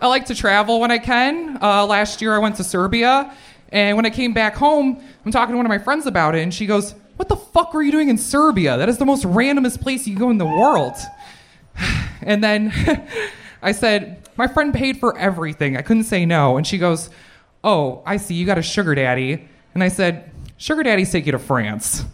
I 0.00 0.06
like 0.06 0.26
to 0.26 0.34
travel 0.34 0.80
when 0.80 0.90
I 0.90 0.98
can. 0.98 1.58
Uh, 1.62 1.84
last 1.86 2.22
year 2.22 2.34
I 2.34 2.38
went 2.38 2.56
to 2.56 2.64
Serbia, 2.64 3.34
and 3.70 3.96
when 3.96 4.06
I 4.06 4.10
came 4.10 4.32
back 4.32 4.54
home, 4.54 5.02
I'm 5.24 5.32
talking 5.32 5.52
to 5.52 5.56
one 5.56 5.66
of 5.66 5.70
my 5.70 5.78
friends 5.78 6.06
about 6.06 6.34
it, 6.34 6.42
and 6.42 6.52
she 6.54 6.66
goes, 6.66 6.94
What 7.16 7.28
the 7.28 7.36
fuck 7.36 7.74
were 7.74 7.82
you 7.82 7.92
doing 7.92 8.08
in 8.08 8.16
Serbia? 8.16 8.78
That 8.78 8.88
is 8.88 8.98
the 8.98 9.04
most 9.04 9.24
randomest 9.24 9.80
place 9.82 10.06
you 10.06 10.14
can 10.14 10.20
go 10.20 10.30
in 10.30 10.38
the 10.38 10.46
world. 10.46 10.94
And 12.22 12.44
then 12.44 12.70
I 13.62 13.72
said, 13.72 14.28
My 14.36 14.46
friend 14.46 14.74
paid 14.74 15.00
for 15.00 15.16
everything. 15.16 15.78
I 15.78 15.82
couldn't 15.82 16.04
say 16.04 16.26
no. 16.26 16.58
And 16.58 16.66
she 16.66 16.76
goes, 16.76 17.08
Oh, 17.64 18.02
I 18.04 18.18
see. 18.18 18.34
You 18.34 18.44
got 18.44 18.58
a 18.58 18.62
sugar 18.62 18.94
daddy. 18.94 19.48
And 19.72 19.82
I 19.82 19.88
said, 19.88 20.30
Sugar 20.58 20.82
daddies 20.82 21.10
take 21.10 21.24
you 21.24 21.32
to 21.32 21.38
France. 21.38 22.04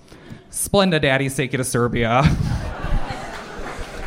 Splenda 0.52 1.02
daddies 1.02 1.34
take 1.34 1.52
you 1.52 1.58
to 1.58 1.64
Serbia. 1.64 2.10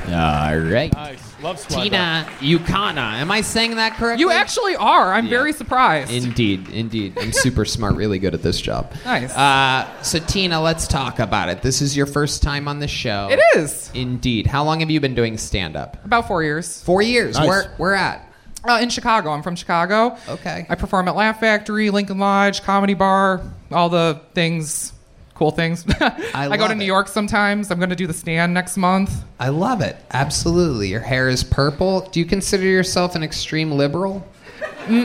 All 0.07 0.57
right. 0.57 0.93
Nice. 0.93 1.28
Love 1.41 1.57
Splenda. 1.57 1.83
Tina 1.83 2.27
Yukana. 2.39 3.13
Am 3.13 3.31
I 3.31 3.41
saying 3.41 3.75
that 3.77 3.93
correctly? 3.93 4.21
You 4.21 4.31
actually 4.31 4.75
are. 4.75 5.13
I'm 5.13 5.29
very 5.29 5.53
surprised. 5.53 6.11
Indeed, 6.11 6.69
indeed. 6.69 7.17
I'm 7.17 7.31
super 7.31 7.63
smart, 7.65 7.95
really 7.95 8.19
good 8.19 8.33
at 8.33 8.41
this 8.41 8.59
job. 8.59 8.93
Nice. 9.05 9.33
Uh, 9.35 10.01
so, 10.01 10.19
Tina, 10.19 10.61
let's 10.61 10.87
talk 10.87 11.19
about 11.19 11.49
it. 11.49 11.61
This 11.61 11.81
is 11.81 11.95
your 11.95 12.05
first 12.05 12.43
time 12.43 12.67
on 12.67 12.79
the 12.79 12.87
show. 12.87 13.29
It 13.31 13.39
is. 13.57 13.89
Indeed. 13.93 14.47
How 14.47 14.63
long 14.63 14.81
have 14.81 14.89
you 14.89 14.99
been 14.99 15.15
doing 15.15 15.37
stand 15.37 15.75
up? 15.77 16.03
About 16.03 16.27
four 16.27 16.43
years. 16.43 16.81
Four 16.83 17.01
years. 17.01 17.35
Nice. 17.35 17.47
Where, 17.47 17.73
where 17.77 17.93
at? 17.95 18.25
Uh, 18.67 18.79
in 18.81 18.89
Chicago. 18.89 19.29
I'm 19.29 19.41
from 19.41 19.55
Chicago. 19.55 20.17
Okay. 20.27 20.65
I 20.69 20.75
perform 20.75 21.07
at 21.07 21.15
Laugh 21.15 21.39
Factory, 21.39 21.89
Lincoln 21.89 22.19
Lodge, 22.19 22.61
Comedy 22.63 22.93
Bar, 22.93 23.41
all 23.71 23.87
the 23.87 24.19
things, 24.33 24.91
cool 25.39 25.51
things. 25.51 25.85
I, 26.33 26.49
go 26.49 26.55
love 26.57 26.69
to 26.69 26.75
New 26.75 26.83
it. 26.83 26.87
York 26.87 27.07
sometimes. 27.07 27.71
I'm 27.71 27.79
going 27.79 27.89
to 27.89 27.95
do 27.95 28.05
the 28.05 28.13
stand 28.13 28.53
next 28.53 28.75
month. 28.75 29.23
I 29.39 29.47
love 29.47 29.79
it. 29.79 29.95
Absolutely. 30.11 30.89
Your 30.89 30.99
hair 30.99 31.29
is 31.29 31.45
purple. 31.45 32.01
Do 32.01 32.19
you 32.19 32.25
consider 32.25 32.65
yourself 32.65 33.15
an 33.15 33.23
extreme 33.23 33.71
liberal? 33.71 34.27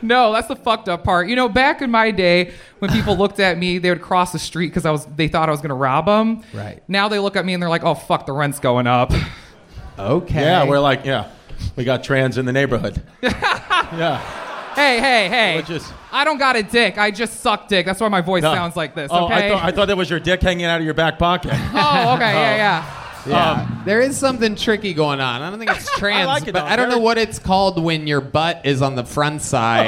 No, 0.00 0.32
that's 0.32 0.48
the 0.48 0.56
fucked 0.56 0.88
up 0.88 1.04
part. 1.04 1.28
You 1.28 1.36
know, 1.36 1.48
back 1.48 1.82
in 1.82 1.90
my 1.90 2.10
day, 2.12 2.52
when 2.78 2.90
people 2.90 3.16
looked 3.18 3.40
at 3.40 3.58
me, 3.58 3.78
they 3.78 3.90
would 3.90 4.00
cross 4.00 4.32
the 4.32 4.38
street 4.38 4.68
because 4.68 4.86
I 4.86 4.90
was 4.90 5.04
they 5.04 5.28
thought 5.28 5.48
I 5.48 5.52
was 5.52 5.60
going 5.60 5.70
to 5.70 5.74
rob 5.74 6.06
them. 6.06 6.42
Right. 6.54 6.82
Now 6.88 7.08
they 7.08 7.18
look 7.18 7.36
at 7.36 7.44
me 7.44 7.52
and 7.52 7.62
they're 7.62 7.68
like, 7.68 7.84
"Oh 7.84 7.94
fuck, 7.94 8.24
the 8.24 8.32
rent's 8.32 8.58
going 8.60 8.86
up." 8.86 9.12
Okay. 9.98 10.40
Yeah, 10.40 10.64
we're 10.64 10.78
like, 10.78 11.04
yeah, 11.04 11.30
we 11.76 11.84
got 11.84 12.04
trans 12.04 12.38
in 12.38 12.46
the 12.46 12.52
neighborhood. 12.52 13.02
yeah. 13.22 14.22
Hey, 14.78 15.00
hey, 15.00 15.28
hey! 15.28 15.62
Just- 15.66 15.92
I 16.12 16.24
don't 16.24 16.38
got 16.38 16.54
a 16.56 16.62
dick. 16.62 16.96
I 16.98 17.10
just 17.10 17.40
suck 17.40 17.66
dick. 17.68 17.84
That's 17.84 18.00
why 18.00 18.06
my 18.08 18.20
voice 18.20 18.42
No. 18.44 18.54
sounds 18.54 18.76
like 18.76 18.94
this. 18.94 19.10
Oh, 19.12 19.24
okay. 19.26 19.34
I 19.34 19.48
thought, 19.50 19.64
I 19.64 19.70
thought 19.72 19.88
that 19.88 19.96
was 19.96 20.08
your 20.08 20.20
dick 20.20 20.40
hanging 20.40 20.66
out 20.66 20.78
of 20.80 20.84
your 20.84 20.94
back 20.94 21.18
pocket. 21.18 21.50
oh, 21.54 22.14
okay. 22.14 22.32
Yeah, 22.32 22.56
yeah. 22.56 22.94
Yeah. 23.26 23.82
there 23.84 24.00
is 24.00 24.16
something 24.16 24.54
tricky 24.54 24.94
going 24.94 25.20
on. 25.20 25.42
I 25.42 25.50
don't 25.50 25.58
think 25.58 25.70
it's 25.72 25.90
trans, 25.98 26.28
like 26.28 26.44
it, 26.46 26.52
but 26.52 26.60
though. 26.60 26.66
I 26.66 26.76
don't 26.76 26.88
know 26.88 27.00
what 27.00 27.18
it's 27.18 27.38
called 27.40 27.82
when 27.82 28.06
your 28.06 28.20
butt 28.22 28.62
is 28.64 28.80
on 28.80 28.94
the 28.94 29.04
front 29.04 29.42
side 29.42 29.86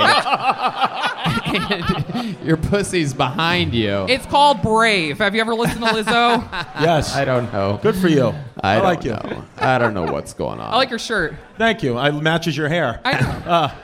and 1.46 2.36
your 2.44 2.56
pussy's 2.56 3.14
behind 3.14 3.72
you. 3.72 4.06
It's 4.08 4.26
called 4.26 4.60
Brave. 4.62 5.18
Have 5.18 5.34
you 5.34 5.40
ever 5.40 5.54
listened 5.54 5.84
to 5.84 5.90
Lizzo? 5.90 6.50
yes. 6.80 7.14
I 7.14 7.24
don't 7.24 7.50
know. 7.52 7.78
Good 7.82 7.96
for 7.96 8.08
you. 8.08 8.34
I, 8.60 8.74
I 8.74 8.80
like 8.80 9.04
you. 9.04 9.12
know. 9.12 9.44
I 9.56 9.78
don't 9.78 9.94
know 9.94 10.04
what's 10.12 10.34
going 10.34 10.60
on. 10.60 10.72
I 10.74 10.76
like 10.76 10.90
your 10.90 10.98
shirt. 10.98 11.34
Thank 11.56 11.82
you. 11.82 11.98
It 11.98 12.12
matches 12.14 12.56
your 12.56 12.68
hair. 12.68 13.00
I, 13.04 13.12
Uh, 13.18 13.74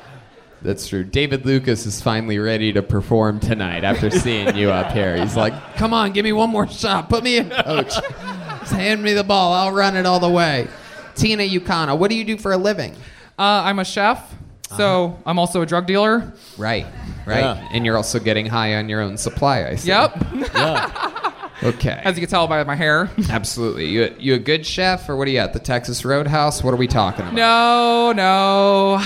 That's 0.67 0.89
true. 0.89 1.05
David 1.05 1.47
Lucas 1.47 1.87
is 1.87 2.01
finally 2.03 2.39
ready 2.41 2.73
to 2.73 2.83
perform 2.83 3.39
tonight 3.39 3.85
after 3.85 4.11
seeing 4.11 4.57
you 4.57 4.71
up 4.71 4.91
here. 4.91 5.17
He's 5.17 5.37
like, 5.37 5.77
"Come 5.77 5.95
on, 5.95 6.13
give 6.13 6.25
me 6.25 6.33
one 6.33 6.51
more 6.51 6.67
shot. 6.67 7.09
Put 7.09 7.23
me 7.23 7.37
in, 7.37 7.51
coach. 7.51 7.95
Just 7.95 8.73
hand 8.73 9.01
me 9.03 9.13
the 9.15 9.23
ball. 9.23 9.53
I'll 9.53 9.71
run 9.73 9.97
it 9.97 10.07
all 10.07 10.19
the 10.19 10.29
way." 10.29 10.67
Tina 11.15 11.45
Yukana, 11.45 11.97
what 11.97 12.11
do 12.11 12.17
you 12.17 12.25
do 12.25 12.37
for 12.37 12.53
a 12.53 12.57
living? 12.59 12.93
uh, 13.39 13.43
I'm 13.65 13.79
a 13.79 13.85
chef, 13.85 14.35
so 14.77 15.19
I'm 15.25 15.39
also 15.39 15.63
a 15.63 15.67
drug 15.67 15.87
dealer. 15.87 16.33
Right, 16.59 16.85
right. 17.27 17.41
Yeah. 17.41 17.69
And 17.73 17.87
you're 17.87 17.97
also 17.97 18.19
getting 18.19 18.47
high 18.47 18.75
on 18.75 18.89
your 18.89 19.01
own 19.01 19.17
supply. 19.17 19.67
I 19.67 19.77
see. 19.77 19.89
Yep. 19.89 20.27
Okay. 21.63 22.03
As 22.05 22.17
you 22.17 22.21
can 22.21 22.29
tell 22.29 22.47
by 22.47 22.63
my 22.65 22.75
hair. 22.75 23.09
Absolutely. 23.31 23.87
You 23.87 24.15
you 24.19 24.35
a 24.35 24.39
good 24.39 24.67
chef, 24.67 25.09
or 25.09 25.17
what 25.17 25.27
are 25.27 25.31
you 25.31 25.39
at 25.39 25.55
the 25.55 25.59
Texas 25.59 26.05
Roadhouse? 26.05 26.63
What 26.63 26.75
are 26.75 26.77
we 26.77 26.87
talking 26.87 27.23
about? 27.23 27.33
No, 27.33 28.13
no. 28.13 29.03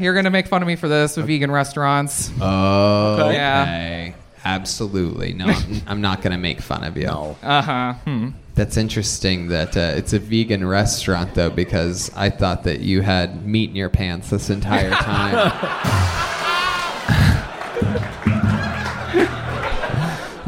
You're 0.00 0.14
gonna 0.14 0.30
make 0.30 0.46
fun 0.48 0.62
of 0.62 0.68
me 0.68 0.76
for 0.76 0.88
this 0.88 1.16
with 1.16 1.26
vegan 1.26 1.50
restaurants. 1.50 2.30
Oh, 2.40 3.24
okay. 3.26 3.34
Yeah. 3.34 4.12
Absolutely. 4.44 5.34
No, 5.34 5.46
I'm- 5.46 5.82
I'm 5.86 6.00
not 6.00 6.22
going 6.22 6.30
to 6.32 6.38
make 6.38 6.62
fun 6.62 6.82
of 6.82 6.96
you. 6.96 7.08
Uh 7.42 7.60
huh. 7.62 7.92
Hmm. 8.04 8.28
That's 8.54 8.78
interesting 8.78 9.48
that 9.48 9.76
uh, 9.76 9.92
it's 9.96 10.14
a 10.14 10.18
vegan 10.18 10.66
restaurant, 10.66 11.34
though, 11.34 11.50
because 11.50 12.10
I 12.16 12.30
thought 12.30 12.64
that 12.64 12.80
you 12.80 13.02
had 13.02 13.46
meat 13.46 13.68
in 13.70 13.76
your 13.76 13.90
pants 13.90 14.30
this 14.30 14.48
entire 14.48 14.90
time. 14.92 15.52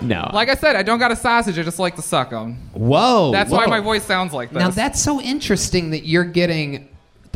no. 0.02 0.30
Like 0.32 0.48
I 0.48 0.54
said, 0.54 0.76
I 0.76 0.82
don't 0.82 0.98
got 0.98 1.12
a 1.12 1.16
sausage. 1.16 1.58
I 1.58 1.62
just 1.62 1.78
like 1.78 1.96
to 1.96 2.02
suck 2.02 2.30
them. 2.30 2.56
Whoa. 2.72 3.30
That's 3.32 3.50
why 3.50 3.66
my 3.66 3.80
voice 3.80 4.04
sounds 4.04 4.32
like 4.32 4.50
this. 4.50 4.58
Now, 4.58 4.70
that's 4.70 5.00
so 5.00 5.20
interesting 5.20 5.90
that 5.90 6.06
you're 6.06 6.24
getting 6.24 6.88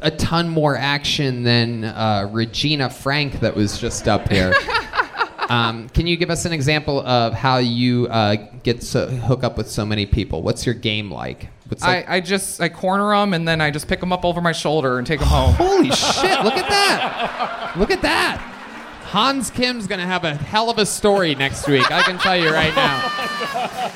a 0.02 0.10
ton 0.10 0.48
more 0.48 0.76
action 0.76 1.42
than 1.42 1.84
uh, 1.84 2.28
Regina 2.30 2.90
Frank 2.90 3.40
that 3.40 3.54
was 3.54 3.78
just 3.78 4.08
up 4.08 4.28
here. 4.28 4.54
um, 5.48 5.88
can 5.90 6.06
you 6.06 6.16
give 6.16 6.30
us 6.30 6.44
an 6.44 6.52
example 6.52 7.00
of 7.06 7.32
how 7.32 7.58
you 7.58 8.06
uh, 8.08 8.36
get 8.62 8.82
so, 8.82 9.08
hook 9.08 9.44
up 9.44 9.56
with 9.56 9.70
so 9.70 9.86
many 9.86 10.06
people? 10.06 10.42
What's 10.42 10.66
your 10.66 10.74
game 10.74 11.10
like? 11.10 11.48
What's 11.68 11.82
like 11.82 12.08
I, 12.08 12.16
I 12.16 12.20
just 12.20 12.60
I 12.60 12.68
corner 12.68 13.10
them 13.10 13.34
and 13.34 13.46
then 13.46 13.60
I 13.60 13.70
just 13.70 13.88
pick 13.88 14.00
them 14.00 14.12
up 14.12 14.24
over 14.24 14.40
my 14.40 14.52
shoulder 14.52 14.98
and 14.98 15.06
take 15.06 15.20
them 15.20 15.28
home. 15.28 15.54
Holy 15.58 15.90
shit! 15.90 16.44
Look 16.44 16.56
at 16.56 16.68
that! 16.68 17.74
Look 17.76 17.90
at 17.90 18.02
that! 18.02 18.52
Hans 19.06 19.50
Kim's 19.50 19.86
gonna 19.86 20.06
have 20.06 20.24
a 20.24 20.34
hell 20.34 20.68
of 20.68 20.78
a 20.78 20.86
story 20.86 21.34
next 21.34 21.68
week. 21.68 21.90
I 21.90 22.02
can 22.02 22.18
tell 22.18 22.36
you 22.36 22.50
right 22.50 22.74
now. 22.74 23.00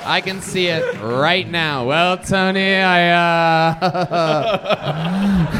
I 0.05 0.21
can 0.25 0.41
see 0.41 0.69
it 0.69 1.01
right 1.01 1.49
now. 1.49 1.87
Well, 1.87 2.17
Tony, 2.17 2.77
I 2.77 3.11
uh, 4.11 5.60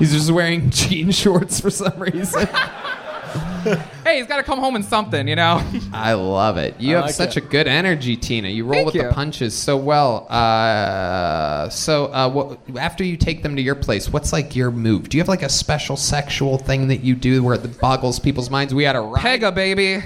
he's 0.00 0.12
just 0.12 0.30
wearing 0.32 0.70
jean 0.70 1.12
shorts 1.12 1.60
for 1.60 1.70
some 1.70 1.96
reason. 2.00 2.46
hey, 4.04 4.16
he's 4.18 4.26
got 4.26 4.38
to 4.38 4.42
come 4.42 4.58
home 4.58 4.74
in 4.74 4.82
something, 4.82 5.28
you 5.28 5.36
know. 5.36 5.62
I 5.92 6.14
love 6.14 6.56
it. 6.56 6.80
You 6.80 6.94
I 6.94 6.96
have 6.96 7.04
like 7.06 7.14
such 7.14 7.36
it. 7.36 7.44
a 7.44 7.46
good 7.46 7.68
energy, 7.68 8.16
Tina. 8.16 8.48
You 8.48 8.64
roll 8.64 8.72
Thank 8.74 8.86
with 8.86 8.94
you. 8.96 9.02
the 9.04 9.12
punches 9.12 9.54
so 9.54 9.76
well. 9.76 10.26
Uh, 10.30 11.68
so, 11.68 12.06
uh, 12.06 12.28
what, 12.28 12.58
after 12.76 13.04
you 13.04 13.16
take 13.16 13.42
them 13.42 13.54
to 13.54 13.62
your 13.62 13.76
place, 13.76 14.08
what's 14.08 14.32
like 14.32 14.56
your 14.56 14.70
move? 14.72 15.08
Do 15.08 15.16
you 15.16 15.20
have 15.20 15.28
like 15.28 15.42
a 15.42 15.48
special 15.48 15.96
sexual 15.96 16.58
thing 16.58 16.88
that 16.88 17.04
you 17.04 17.14
do 17.14 17.44
where 17.44 17.54
it 17.54 17.80
boggles 17.80 18.18
people's 18.18 18.50
minds? 18.50 18.74
We 18.74 18.84
had 18.84 18.96
a 18.96 19.00
ride. 19.00 19.22
Pega, 19.22 19.54
baby. 19.54 20.02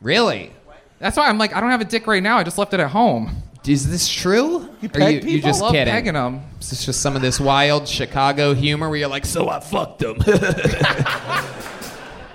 Really? 0.00 0.52
That's 0.98 1.16
why 1.16 1.28
I'm 1.28 1.38
like 1.38 1.54
I 1.54 1.60
don't 1.60 1.70
have 1.70 1.80
a 1.80 1.84
dick 1.84 2.06
right 2.06 2.22
now. 2.22 2.38
I 2.38 2.42
just 2.42 2.58
left 2.58 2.74
it 2.74 2.80
at 2.80 2.90
home. 2.90 3.42
Is 3.66 3.90
this 3.90 4.08
true? 4.08 4.68
You 4.80 4.86
Or 4.88 5.00
peg 5.00 5.14
you, 5.24 5.30
you 5.30 5.36
people? 5.36 5.50
just 5.50 5.60
I 5.60 5.64
love 5.64 5.72
kidding? 5.74 5.92
pegging 5.92 6.16
'em. 6.16 6.40
Is 6.60 6.70
this 6.70 6.84
just 6.86 7.00
some 7.02 7.16
of 7.16 7.22
this 7.22 7.38
wild 7.38 7.86
Chicago 7.86 8.54
humor 8.54 8.88
where 8.88 8.98
you're 8.98 9.08
like, 9.08 9.26
so 9.26 9.48
I 9.50 9.60
fucked 9.60 9.98
them? 10.00 10.16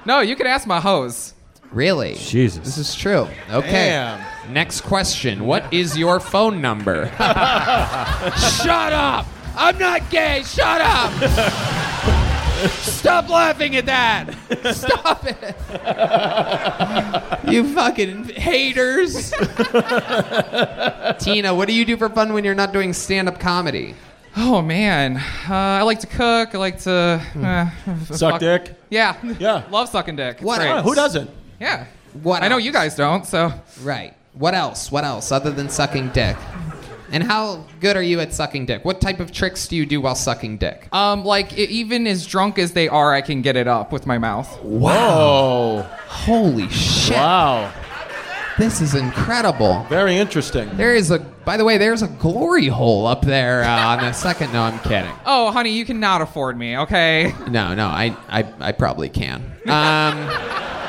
No, 0.05 0.19
you 0.19 0.35
can 0.35 0.47
ask 0.47 0.67
my 0.67 0.81
hose. 0.81 1.33
really? 1.71 2.15
Jesus. 2.15 2.65
This 2.65 2.77
is 2.77 2.93
true. 2.93 3.25
Okay. 3.49 3.71
Damn. 3.71 4.19
Next 4.51 4.81
question. 4.81 5.45
What 5.45 5.73
is 5.73 5.97
your 5.97 6.19
phone 6.19 6.59
number? 6.61 7.05
Shut 7.17 8.91
up! 8.91 9.25
I'm 9.55 9.77
not 9.77 10.09
gay. 10.09 10.43
Shut 10.45 10.81
up! 10.81 11.09
Stop 12.69 13.29
laughing 13.29 13.75
at 13.75 13.85
that. 13.87 14.33
Stop 14.75 15.25
it. 15.27 15.55
you 17.51 17.73
fucking 17.73 18.25
haters. 18.29 19.31
Tina, 21.19 21.53
what 21.55 21.67
do 21.67 21.73
you 21.73 21.85
do 21.85 21.97
for 21.97 22.09
fun 22.09 22.33
when 22.33 22.43
you're 22.43 22.55
not 22.55 22.71
doing 22.73 22.93
stand-up 22.93 23.39
comedy? 23.39 23.95
Oh 24.35 24.61
man, 24.63 25.17
uh, 25.17 25.53
I 25.53 25.81
like 25.83 25.99
to 25.99 26.07
cook. 26.07 26.55
I 26.55 26.57
like 26.57 26.79
to 26.81 27.21
uh, 27.43 27.69
Suck 28.05 28.31
fuck- 28.31 28.39
dick? 28.39 28.75
Yeah, 28.89 29.15
Yeah. 29.39 29.63
love 29.71 29.89
sucking 29.89 30.15
dick. 30.15 30.37
It's 30.37 30.43
What 30.43 30.59
great. 30.59 30.69
else? 30.69 30.83
Who 30.85 30.95
doesn't? 30.95 31.29
Yeah. 31.59 31.85
What 32.23 32.41
I 32.43 32.47
know 32.47 32.57
you 32.57 32.71
guys 32.71 32.95
don't. 32.95 33.25
So 33.27 33.53
Right. 33.81 34.15
What 34.33 34.55
else? 34.55 34.91
What 34.91 35.03
else 35.03 35.31
other 35.31 35.51
than 35.51 35.69
sucking 35.69 36.09
dick? 36.09 36.35
And 37.13 37.21
how 37.23 37.63
good 37.79 37.95
are 37.95 38.01
you 38.01 38.19
at 38.21 38.33
sucking 38.33 38.65
dick? 38.65 38.83
What 38.83 38.99
type 38.99 39.19
of 39.19 39.31
tricks 39.31 39.67
do 39.67 39.75
you 39.75 39.85
do 39.85 40.01
while 40.01 40.15
sucking 40.15 40.57
dick? 40.57 40.87
Um, 40.91 41.23
like 41.23 41.53
even 41.53 42.07
as 42.07 42.25
drunk 42.25 42.57
as 42.57 42.73
they 42.73 42.87
are, 42.87 43.13
I 43.13 43.21
can 43.21 43.43
get 43.43 43.55
it 43.55 43.67
up 43.67 43.91
with 43.91 44.07
my 44.07 44.17
mouth. 44.17 44.47
Whoa. 44.63 45.85
Holy 46.07 46.67
shit. 46.69 47.15
Wow. 47.15 47.71
This 48.57 48.81
is 48.81 48.95
incredible. 48.95 49.85
Very 49.89 50.17
interesting. 50.17 50.75
There 50.75 50.95
is 50.95 51.11
a, 51.11 51.19
by 51.19 51.55
the 51.55 51.65
way, 51.65 51.77
there's 51.77 52.01
a 52.01 52.07
glory 52.07 52.65
hole 52.65 53.05
up 53.05 53.21
there 53.21 53.61
uh, 53.63 53.89
on 53.89 53.99
the 53.99 54.11
second. 54.13 54.51
No, 54.51 54.63
I'm 54.63 54.79
kidding. 54.79 55.11
Oh, 55.25 55.51
honey, 55.51 55.71
you 55.71 55.85
cannot 55.85 56.21
afford 56.21 56.57
me. 56.57 56.77
Okay. 56.79 57.33
No, 57.47 57.75
no, 57.75 57.87
I, 57.87 58.17
I, 58.27 58.51
I 58.59 58.71
probably 58.71 59.09
can. 59.09 59.41
Um, 59.67 60.17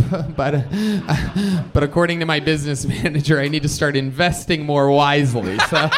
but, 0.36 0.54
uh, 0.54 1.62
but 1.72 1.82
according 1.82 2.20
to 2.20 2.26
my 2.26 2.40
business 2.40 2.84
manager, 3.02 3.38
I 3.40 3.48
need 3.48 3.62
to 3.62 3.68
start 3.68 3.96
investing 3.96 4.64
more 4.64 4.90
wisely. 4.90 5.58
So 5.58 5.76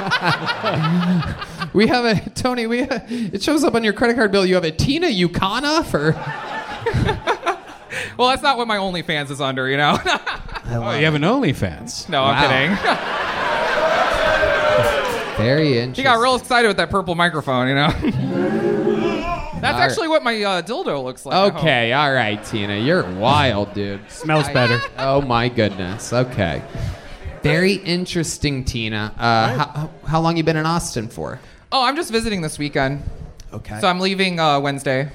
we 1.72 1.86
have 1.86 2.04
a 2.04 2.20
Tony. 2.34 2.66
We 2.66 2.80
have, 2.80 3.04
it 3.08 3.42
shows 3.42 3.64
up 3.64 3.74
on 3.74 3.84
your 3.84 3.92
credit 3.92 4.16
card 4.16 4.32
bill. 4.32 4.44
You 4.46 4.54
have 4.56 4.64
a 4.64 4.70
Tina 4.72 5.06
Yukana 5.08 5.84
for. 5.84 6.12
Well, 8.18 8.28
that's 8.28 8.42
not 8.42 8.56
what 8.58 8.66
my 8.66 8.76
OnlyFans 8.76 9.30
is 9.30 9.40
under, 9.40 9.68
you 9.68 9.76
know. 9.76 9.96
Oh, 10.66 10.92
you 10.96 11.04
have 11.04 11.14
an 11.14 11.22
OnlyFans. 11.22 12.08
no, 12.08 12.22
I'm 12.24 12.34
Wow. 12.34 12.48
kidding. 12.48 12.76
Very 15.36 15.66
interesting. 15.66 15.74
He 15.74 15.78
interesting. 15.78 16.04
got 16.04 16.20
real 16.20 16.34
excited 16.36 16.68
with 16.68 16.76
that 16.78 16.90
purple 16.90 17.14
microphone, 17.14 17.68
you 17.68 17.74
know. 17.74 18.80
That's 19.64 19.76
All 19.76 19.80
actually 19.82 20.08
what 20.08 20.22
my 20.22 20.42
uh, 20.42 20.62
dildo 20.62 21.02
looks 21.02 21.24
like. 21.24 21.54
Okay, 21.54 21.92
all 21.94 22.12
right, 22.12 22.42
Tina, 22.44 22.76
you're 22.76 23.02
wild, 23.14 23.72
dude. 23.72 24.00
Smells 24.10 24.46
I- 24.46 24.52
better. 24.52 24.80
Oh 24.98 25.22
my 25.22 25.48
goodness. 25.48 26.12
Okay. 26.12 26.62
Very 27.42 27.74
interesting, 27.74 28.64
Tina. 28.64 29.12
Uh, 29.18 29.48
how, 29.58 29.90
how 30.06 30.20
long 30.20 30.36
you 30.36 30.42
been 30.42 30.56
in 30.56 30.66
Austin 30.66 31.08
for? 31.08 31.40
Oh, 31.72 31.84
I'm 31.84 31.96
just 31.96 32.10
visiting 32.10 32.40
this 32.42 32.58
weekend. 32.58 33.02
Okay. 33.52 33.80
So 33.80 33.88
I'm 33.88 34.00
leaving 34.00 34.38
uh, 34.40 34.60
Wednesday. 34.60 35.10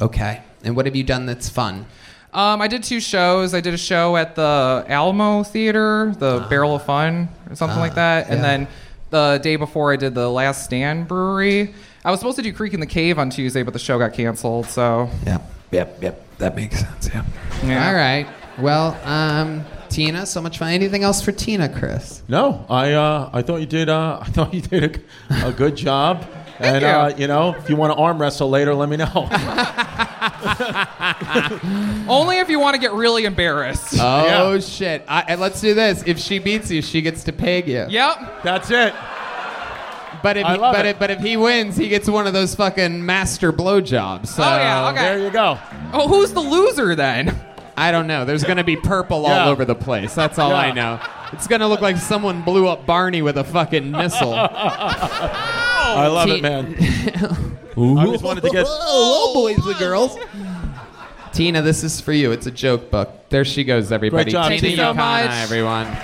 Okay. 0.00 0.42
And 0.64 0.76
what 0.76 0.86
have 0.86 0.96
you 0.96 1.02
done 1.04 1.26
that's 1.26 1.48
fun? 1.48 1.86
Um, 2.32 2.60
I 2.60 2.68
did 2.68 2.82
two 2.82 3.00
shows. 3.00 3.54
I 3.54 3.60
did 3.60 3.74
a 3.74 3.78
show 3.78 4.16
at 4.16 4.34
the 4.34 4.84
Alamo 4.88 5.44
Theater, 5.44 6.14
the 6.18 6.46
Barrel 6.50 6.74
of 6.76 6.84
Fun, 6.84 7.28
or 7.48 7.54
something 7.54 7.78
Ah, 7.78 7.82
like 7.82 7.94
that. 7.94 8.26
And 8.28 8.36
yeah. 8.38 8.42
then 8.42 8.68
the 9.10 9.40
day 9.42 9.56
before, 9.56 9.92
I 9.92 9.96
did 9.96 10.14
the 10.14 10.28
Last 10.28 10.64
Stand 10.64 11.06
Brewery. 11.06 11.74
I 12.04 12.10
was 12.10 12.20
supposed 12.20 12.36
to 12.36 12.42
do 12.42 12.52
Creek 12.52 12.74
in 12.74 12.80
the 12.80 12.86
Cave 12.86 13.18
on 13.18 13.30
Tuesday, 13.30 13.62
but 13.62 13.72
the 13.72 13.78
show 13.78 13.98
got 13.98 14.12
canceled. 14.12 14.66
So 14.66 15.08
Yep. 15.26 15.42
Yep. 15.72 16.02
Yep. 16.02 16.38
That 16.38 16.56
makes 16.56 16.80
sense. 16.80 17.08
Yeah. 17.12 17.24
yeah. 17.64 17.88
All 17.88 17.94
right. 17.94 18.26
Well, 18.58 18.98
um, 19.04 19.64
Tina, 19.88 20.26
so 20.26 20.40
much 20.40 20.58
fun. 20.58 20.72
Anything 20.72 21.02
else 21.02 21.22
for 21.22 21.32
Tina, 21.32 21.68
Chris? 21.68 22.22
No, 22.28 22.64
I 22.68 22.92
uh, 22.92 23.30
I 23.32 23.42
thought 23.42 23.60
you 23.60 23.66
did 23.66 23.88
uh, 23.88 24.18
I 24.22 24.24
thought 24.26 24.52
you 24.52 24.60
did 24.60 25.02
a, 25.30 25.48
a 25.48 25.52
good 25.52 25.76
job. 25.76 26.26
and 26.60 26.82
you. 26.82 26.88
Uh, 26.88 27.14
you 27.16 27.26
know, 27.26 27.54
if 27.54 27.68
you 27.68 27.76
want 27.76 27.92
to 27.92 27.96
arm 27.96 28.20
wrestle 28.20 28.48
later, 28.48 28.74
let 28.74 28.88
me 28.88 28.96
know. 28.96 29.06
Only 32.08 32.38
if 32.38 32.48
you 32.48 32.60
want 32.60 32.74
to 32.74 32.80
get 32.80 32.92
really 32.92 33.24
embarrassed. 33.24 33.96
Oh 33.98 34.60
shit! 34.60 35.04
I, 35.08 35.24
and 35.26 35.40
let's 35.40 35.60
do 35.60 35.74
this. 35.74 36.04
If 36.06 36.18
she 36.18 36.38
beats 36.38 36.70
you, 36.70 36.82
she 36.82 37.02
gets 37.02 37.24
to 37.24 37.32
peg 37.32 37.66
you. 37.66 37.86
yep. 37.88 38.42
That's 38.44 38.70
it. 38.70 38.94
But 40.24 40.38
if 40.38 40.44
I 40.46 40.54
he, 40.54 40.58
love 40.58 40.74
but 40.74 40.86
it. 40.86 40.88
if, 40.88 40.98
but 40.98 41.10
if 41.10 41.20
he 41.20 41.36
wins, 41.36 41.76
he 41.76 41.88
gets 41.88 42.08
one 42.08 42.26
of 42.26 42.32
those 42.32 42.54
fucking 42.54 43.04
master 43.04 43.52
blowjobs. 43.52 44.28
So 44.28 44.42
Oh, 44.42 44.56
yeah, 44.56 44.88
okay. 44.88 45.02
There 45.02 45.18
you 45.18 45.30
go. 45.30 45.58
Oh, 45.92 46.08
who's 46.08 46.32
the 46.32 46.40
loser 46.40 46.94
then? 46.96 47.38
I 47.76 47.92
don't 47.92 48.06
know. 48.06 48.24
There's 48.24 48.42
gonna 48.44 48.64
be 48.64 48.76
purple 48.76 49.22
Yeah. 49.24 49.42
all 49.44 49.48
over 49.50 49.64
the 49.66 49.74
place. 49.74 50.14
That's 50.14 50.38
all 50.38 50.50
Yeah. 50.50 50.56
I 50.56 50.72
know. 50.72 50.98
It's 51.32 51.46
gonna 51.46 51.68
look 51.68 51.80
like 51.82 51.98
someone 51.98 52.40
blew 52.42 52.66
up 52.68 52.86
Barney 52.86 53.20
with 53.20 53.36
a 53.36 53.44
fucking 53.44 53.90
missile. 53.90 54.32
I 54.38 56.06
love 56.06 56.26
T- 56.28 56.36
it, 56.36 56.42
man. 56.42 56.74
I 57.98 58.06
just 58.06 58.24
wanted 58.24 58.42
to 58.44 58.50
get. 58.50 58.64
Oh, 58.66 59.30
oh, 59.30 59.34
boys 59.34 59.66
and 59.66 59.76
girls. 59.78 60.16
Tina, 61.32 61.60
this 61.62 61.82
is 61.84 62.00
for 62.00 62.12
you. 62.12 62.30
It's 62.32 62.46
a 62.46 62.50
joke 62.50 62.90
book. 62.90 63.10
There 63.28 63.44
she 63.44 63.64
goes, 63.64 63.90
everybody. 63.92 64.30
Great 64.30 64.32
job, 64.32 64.48
Tina 64.48 64.60
Tina. 64.60 64.76
Thank 64.76 64.78
you 64.78 64.84
so 64.84 64.92
Yokana, 65.02 65.26
much. 65.26 65.42
everyone. 65.42 65.96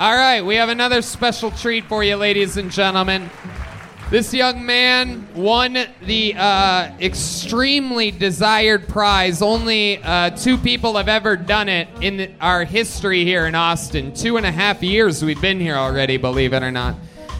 All 0.00 0.16
right, 0.16 0.40
we 0.40 0.54
have 0.54 0.70
another 0.70 1.02
special 1.02 1.50
treat 1.50 1.84
for 1.84 2.02
you, 2.02 2.16
ladies 2.16 2.56
and 2.56 2.70
gentlemen. 2.70 3.28
This 4.08 4.32
young 4.32 4.64
man 4.64 5.28
won 5.34 5.76
the 6.00 6.34
uh, 6.38 6.90
extremely 6.98 8.10
desired 8.10 8.88
prize. 8.88 9.42
Only 9.42 10.02
uh, 10.02 10.30
two 10.30 10.56
people 10.56 10.96
have 10.96 11.08
ever 11.08 11.36
done 11.36 11.68
it 11.68 11.86
in 12.00 12.16
the- 12.16 12.30
our 12.40 12.64
history 12.64 13.26
here 13.26 13.44
in 13.44 13.54
Austin. 13.54 14.14
Two 14.14 14.38
and 14.38 14.46
a 14.46 14.50
half 14.50 14.82
years 14.82 15.22
we've 15.22 15.42
been 15.42 15.60
here 15.60 15.76
already, 15.76 16.16
believe 16.16 16.54
it 16.54 16.62
or 16.62 16.70
not. 16.70 16.94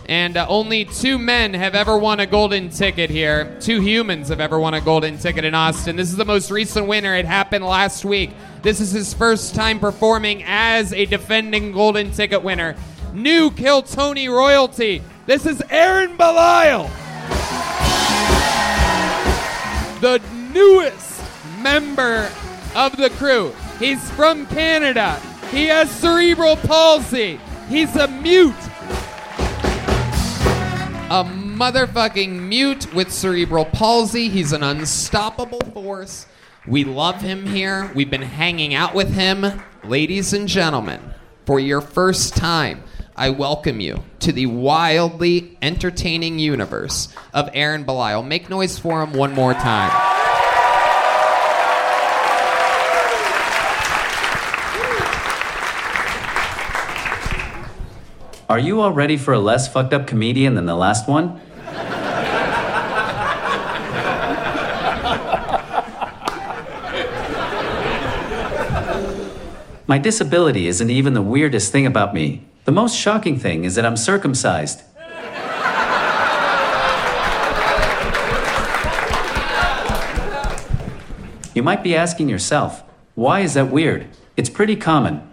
And 0.04 0.36
uh, 0.36 0.44
only 0.46 0.84
two 0.84 1.18
men 1.18 1.54
have 1.54 1.74
ever 1.74 1.96
won 1.96 2.20
a 2.20 2.26
golden 2.26 2.68
ticket 2.68 3.08
here. 3.08 3.56
Two 3.60 3.80
humans 3.80 4.28
have 4.28 4.40
ever 4.40 4.60
won 4.60 4.74
a 4.74 4.82
golden 4.82 5.16
ticket 5.16 5.46
in 5.46 5.54
Austin. 5.54 5.96
This 5.96 6.10
is 6.10 6.16
the 6.16 6.26
most 6.26 6.50
recent 6.50 6.86
winner. 6.86 7.14
It 7.14 7.24
happened 7.24 7.64
last 7.64 8.04
week. 8.04 8.32
This 8.62 8.78
is 8.80 8.90
his 8.90 9.14
first 9.14 9.54
time 9.54 9.80
performing 9.80 10.42
as 10.44 10.92
a 10.92 11.06
defending 11.06 11.72
golden 11.72 12.10
ticket 12.10 12.42
winner. 12.42 12.76
New 13.14 13.50
Kill 13.50 13.80
Tony 13.82 14.28
royalty. 14.28 15.02
This 15.24 15.46
is 15.46 15.62
Aaron 15.70 16.16
Belisle, 16.18 16.90
the 20.00 20.20
newest 20.52 21.22
member 21.62 22.30
of 22.74 22.96
the 22.96 23.10
crew. 23.10 23.54
He's 23.78 24.10
from 24.10 24.46
Canada. 24.46 25.20
He 25.50 25.66
has 25.66 25.90
cerebral 25.90 26.56
palsy. 26.56 27.40
He's 27.68 27.96
a 27.96 28.08
mute. 28.08 28.54
A 31.10 31.24
motherfucking 31.24 32.40
mute 32.48 32.92
with 32.92 33.10
cerebral 33.10 33.64
palsy. 33.64 34.28
He's 34.28 34.52
an 34.52 34.62
unstoppable 34.62 35.60
force. 35.72 36.26
We 36.66 36.84
love 36.84 37.22
him 37.22 37.46
here. 37.46 37.90
We've 37.94 38.10
been 38.10 38.20
hanging 38.20 38.74
out 38.74 38.94
with 38.94 39.14
him. 39.14 39.62
Ladies 39.82 40.34
and 40.34 40.46
gentlemen, 40.46 41.00
for 41.46 41.58
your 41.58 41.80
first 41.80 42.36
time, 42.36 42.82
I 43.16 43.30
welcome 43.30 43.80
you 43.80 44.04
to 44.18 44.30
the 44.30 44.44
wildly 44.44 45.56
entertaining 45.62 46.38
universe 46.38 47.08
of 47.32 47.48
Aaron 47.54 47.84
Belisle. 47.84 48.26
Make 48.26 48.50
noise 48.50 48.78
for 48.78 49.02
him 49.02 49.14
one 49.14 49.32
more 49.32 49.54
time. 49.54 49.90
Are 58.50 58.58
you 58.58 58.82
all 58.82 58.92
ready 58.92 59.16
for 59.16 59.32
a 59.32 59.38
less 59.38 59.66
fucked 59.72 59.94
up 59.94 60.06
comedian 60.06 60.56
than 60.56 60.66
the 60.66 60.74
last 60.74 61.08
one? 61.08 61.40
My 69.90 69.98
disability 69.98 70.68
isn't 70.68 70.88
even 70.88 71.14
the 71.14 71.20
weirdest 71.20 71.72
thing 71.72 71.84
about 71.84 72.14
me. 72.14 72.44
The 72.64 72.70
most 72.70 72.96
shocking 72.96 73.40
thing 73.40 73.64
is 73.64 73.74
that 73.74 73.84
I'm 73.84 73.96
circumcised. 73.96 74.82
You 81.56 81.64
might 81.64 81.82
be 81.82 81.96
asking 81.96 82.28
yourself, 82.28 82.84
why 83.16 83.40
is 83.40 83.54
that 83.54 83.72
weird? 83.72 84.06
It's 84.36 84.48
pretty 84.48 84.76
common. 84.76 85.28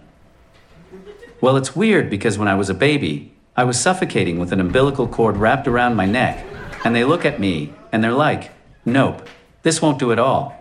Well, 1.40 1.56
it's 1.56 1.76
weird 1.76 2.10
because 2.10 2.40
when 2.40 2.48
I 2.48 2.56
was 2.56 2.72
a 2.72 2.74
baby, 2.74 3.36
I 3.56 3.64
was 3.64 3.80
suffocating 3.80 4.40
with 4.40 4.52
an 4.52 4.60
umbilical 4.60 5.08
cord 5.08 5.38
wrapped 5.38 5.68
around 5.68 5.96
my 5.96 6.08
neck, 6.08 6.44
and 6.84 6.96
they 6.96 7.04
look 7.04 7.26
at 7.26 7.40
me 7.40 7.76
and 7.92 8.04
they're 8.04 8.12
like, 8.12 8.50
nope, 8.86 9.22
this 9.62 9.84
won't 9.84 10.00
do 10.00 10.12
at 10.12 10.18
all. 10.18 10.57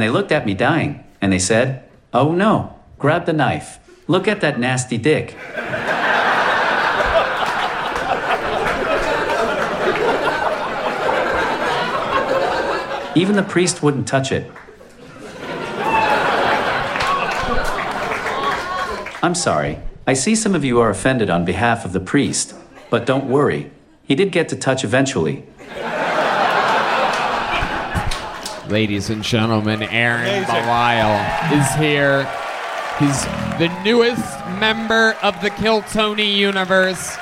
And 0.00 0.08
they 0.08 0.10
looked 0.10 0.32
at 0.32 0.46
me 0.46 0.54
dying, 0.54 1.04
and 1.20 1.30
they 1.30 1.38
said, 1.38 1.86
oh 2.14 2.32
no, 2.32 2.74
grab 2.98 3.26
the 3.26 3.34
knife. 3.34 3.78
Look 4.08 4.26
at 4.26 4.40
that 4.40 4.58
nasty 4.58 4.96
dick. 4.96 5.36
Even 13.14 13.36
the 13.36 13.42
priest 13.46 13.82
wouldn't 13.82 14.08
touch 14.08 14.32
it. 14.32 14.50
I'm 19.22 19.34
sorry. 19.34 19.80
I 20.06 20.14
see 20.14 20.34
some 20.34 20.54
of 20.54 20.64
you 20.64 20.80
are 20.80 20.88
offended 20.88 21.28
on 21.28 21.44
behalf 21.44 21.84
of 21.84 21.92
the 21.92 22.00
priest, 22.00 22.54
but 22.88 23.04
don't 23.04 23.28
worry. 23.28 23.70
He 24.04 24.14
did 24.14 24.32
get 24.32 24.48
to 24.48 24.56
touch 24.56 24.82
eventually. 24.82 25.44
Ladies 28.70 29.10
and 29.10 29.24
gentlemen, 29.24 29.82
Aaron 29.82 30.28
Amazing. 30.28 30.54
Belisle 30.54 31.58
is 31.58 31.74
here. 31.74 32.22
He's 33.00 33.24
the 33.58 33.68
newest 33.82 34.22
member 34.60 35.16
of 35.24 35.40
the 35.42 35.50
Kill 35.50 35.82
Tony 35.82 36.38
universe, 36.38 37.16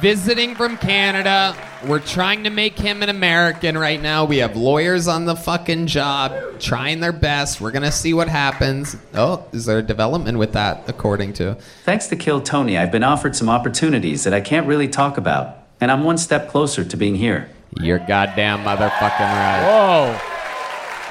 visiting 0.00 0.56
from 0.56 0.76
Canada. 0.76 1.56
We're 1.86 2.00
trying 2.00 2.42
to 2.42 2.50
make 2.50 2.76
him 2.76 3.04
an 3.04 3.08
American 3.08 3.78
right 3.78 4.02
now. 4.02 4.24
We 4.24 4.38
have 4.38 4.56
lawyers 4.56 5.06
on 5.06 5.26
the 5.26 5.36
fucking 5.36 5.86
job 5.86 6.58
trying 6.58 6.98
their 6.98 7.12
best. 7.12 7.60
We're 7.60 7.70
going 7.70 7.82
to 7.82 7.92
see 7.92 8.12
what 8.12 8.26
happens. 8.26 8.96
Oh, 9.14 9.46
is 9.52 9.66
there 9.66 9.78
a 9.78 9.82
development 9.82 10.38
with 10.38 10.54
that, 10.54 10.88
according 10.88 11.34
to. 11.34 11.54
Thanks 11.84 12.08
to 12.08 12.16
Kill 12.16 12.40
Tony, 12.40 12.76
I've 12.76 12.90
been 12.90 13.04
offered 13.04 13.36
some 13.36 13.48
opportunities 13.48 14.24
that 14.24 14.34
I 14.34 14.40
can't 14.40 14.66
really 14.66 14.88
talk 14.88 15.18
about, 15.18 15.56
and 15.80 15.92
I'm 15.92 16.02
one 16.02 16.18
step 16.18 16.48
closer 16.48 16.84
to 16.84 16.96
being 16.96 17.14
here. 17.14 17.48
You're 17.80 18.00
goddamn 18.00 18.64
motherfucking 18.64 19.20
right. 19.20 19.62
Whoa. 19.62 20.33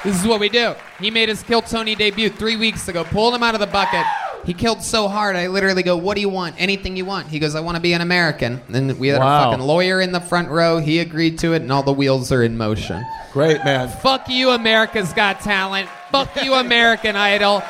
This 0.04 0.20
is 0.20 0.28
what 0.28 0.40
we 0.40 0.50
do. 0.50 0.76
He 1.00 1.10
made 1.12 1.30
his 1.30 1.42
Kill 1.44 1.62
Tony 1.62 1.96
debut 1.96 2.30
three 2.30 2.56
weeks 2.58 2.88
ago. 2.88 3.04
Pulled 3.06 3.34
him 3.36 3.44
out 3.44 3.54
of 3.54 3.62
the 3.62 3.68
bucket. 3.68 4.06
He 4.46 4.54
killed 4.54 4.84
so 4.84 5.08
hard, 5.08 5.38
I 5.38 5.48
literally 5.48 5.84
go, 5.84 5.96
"What 5.96 6.16
do 6.16 6.22
you 6.22 6.28
want? 6.28 6.56
Anything 6.60 6.98
you 6.98 7.06
want." 7.06 7.28
He 7.30 7.40
goes, 7.40 7.56
"I 7.56 7.62
want 7.62 7.76
to 7.78 7.82
be 7.82 7.94
an 7.94 8.02
American." 8.02 8.60
And 8.74 9.00
we 9.00 9.08
had 9.08 9.20
Wow. 9.22 9.40
a 9.40 9.52
fucking 9.52 9.66
lawyer 9.66 10.02
in 10.02 10.12
the 10.12 10.20
front 10.20 10.50
row. 10.50 10.80
He 10.80 11.00
agreed 11.00 11.40
to 11.40 11.54
it, 11.54 11.62
and 11.62 11.72
all 11.72 11.84
the 11.84 11.94
wheels 11.94 12.30
are 12.34 12.44
in 12.44 12.58
motion. 12.58 13.06
Great, 13.32 13.64
man. 13.64 13.88
Fuck 13.88 14.28
you, 14.28 14.50
America's 14.50 15.14
Got 15.14 15.40
Talent. 15.40 15.88
Fuck 16.12 16.44
you, 16.44 16.56
American 16.56 17.16
Idol. 17.16 17.64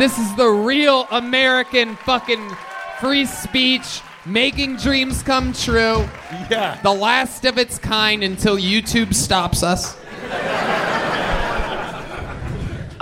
This 0.00 0.18
is 0.18 0.34
the 0.34 0.48
real 0.48 1.06
American 1.12 1.94
fucking 2.04 2.56
free 3.00 3.24
speech, 3.26 4.00
making 4.26 4.78
dreams 4.78 5.22
come 5.22 5.52
true. 5.52 6.08
Yeah. 6.50 6.76
The 6.82 6.92
last 6.92 7.44
of 7.44 7.56
its 7.56 7.78
kind 7.78 8.24
until 8.24 8.56
YouTube 8.56 9.14
stops 9.14 9.62
us. 9.62 9.94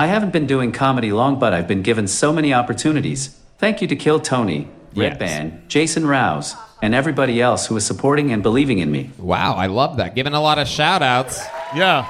I 0.00 0.06
haven't 0.06 0.32
been 0.32 0.46
doing 0.46 0.70
comedy 0.72 1.10
long, 1.12 1.38
but 1.40 1.52
I've 1.52 1.66
been 1.66 1.82
given 1.82 2.06
so 2.06 2.32
many 2.32 2.54
opportunities. 2.54 3.36
Thank 3.58 3.82
you 3.82 3.88
to 3.88 3.96
Kill 3.96 4.20
Tony, 4.20 4.68
Red 4.94 5.12
Yes. 5.12 5.18
Band, 5.18 5.62
Jason 5.68 6.06
Rouse, 6.06 6.54
and 6.80 6.94
everybody 6.94 7.42
else 7.42 7.66
who 7.66 7.76
is 7.76 7.84
supporting 7.84 8.30
and 8.30 8.40
believing 8.42 8.78
in 8.78 8.92
me. 8.92 9.10
Wow, 9.18 9.54
I 9.54 9.66
love 9.66 9.96
that. 9.96 10.14
Giving 10.14 10.34
a 10.34 10.40
lot 10.40 10.58
of 10.58 10.68
shout 10.68 11.02
outs. 11.02 11.40
Yeah. 11.74 12.06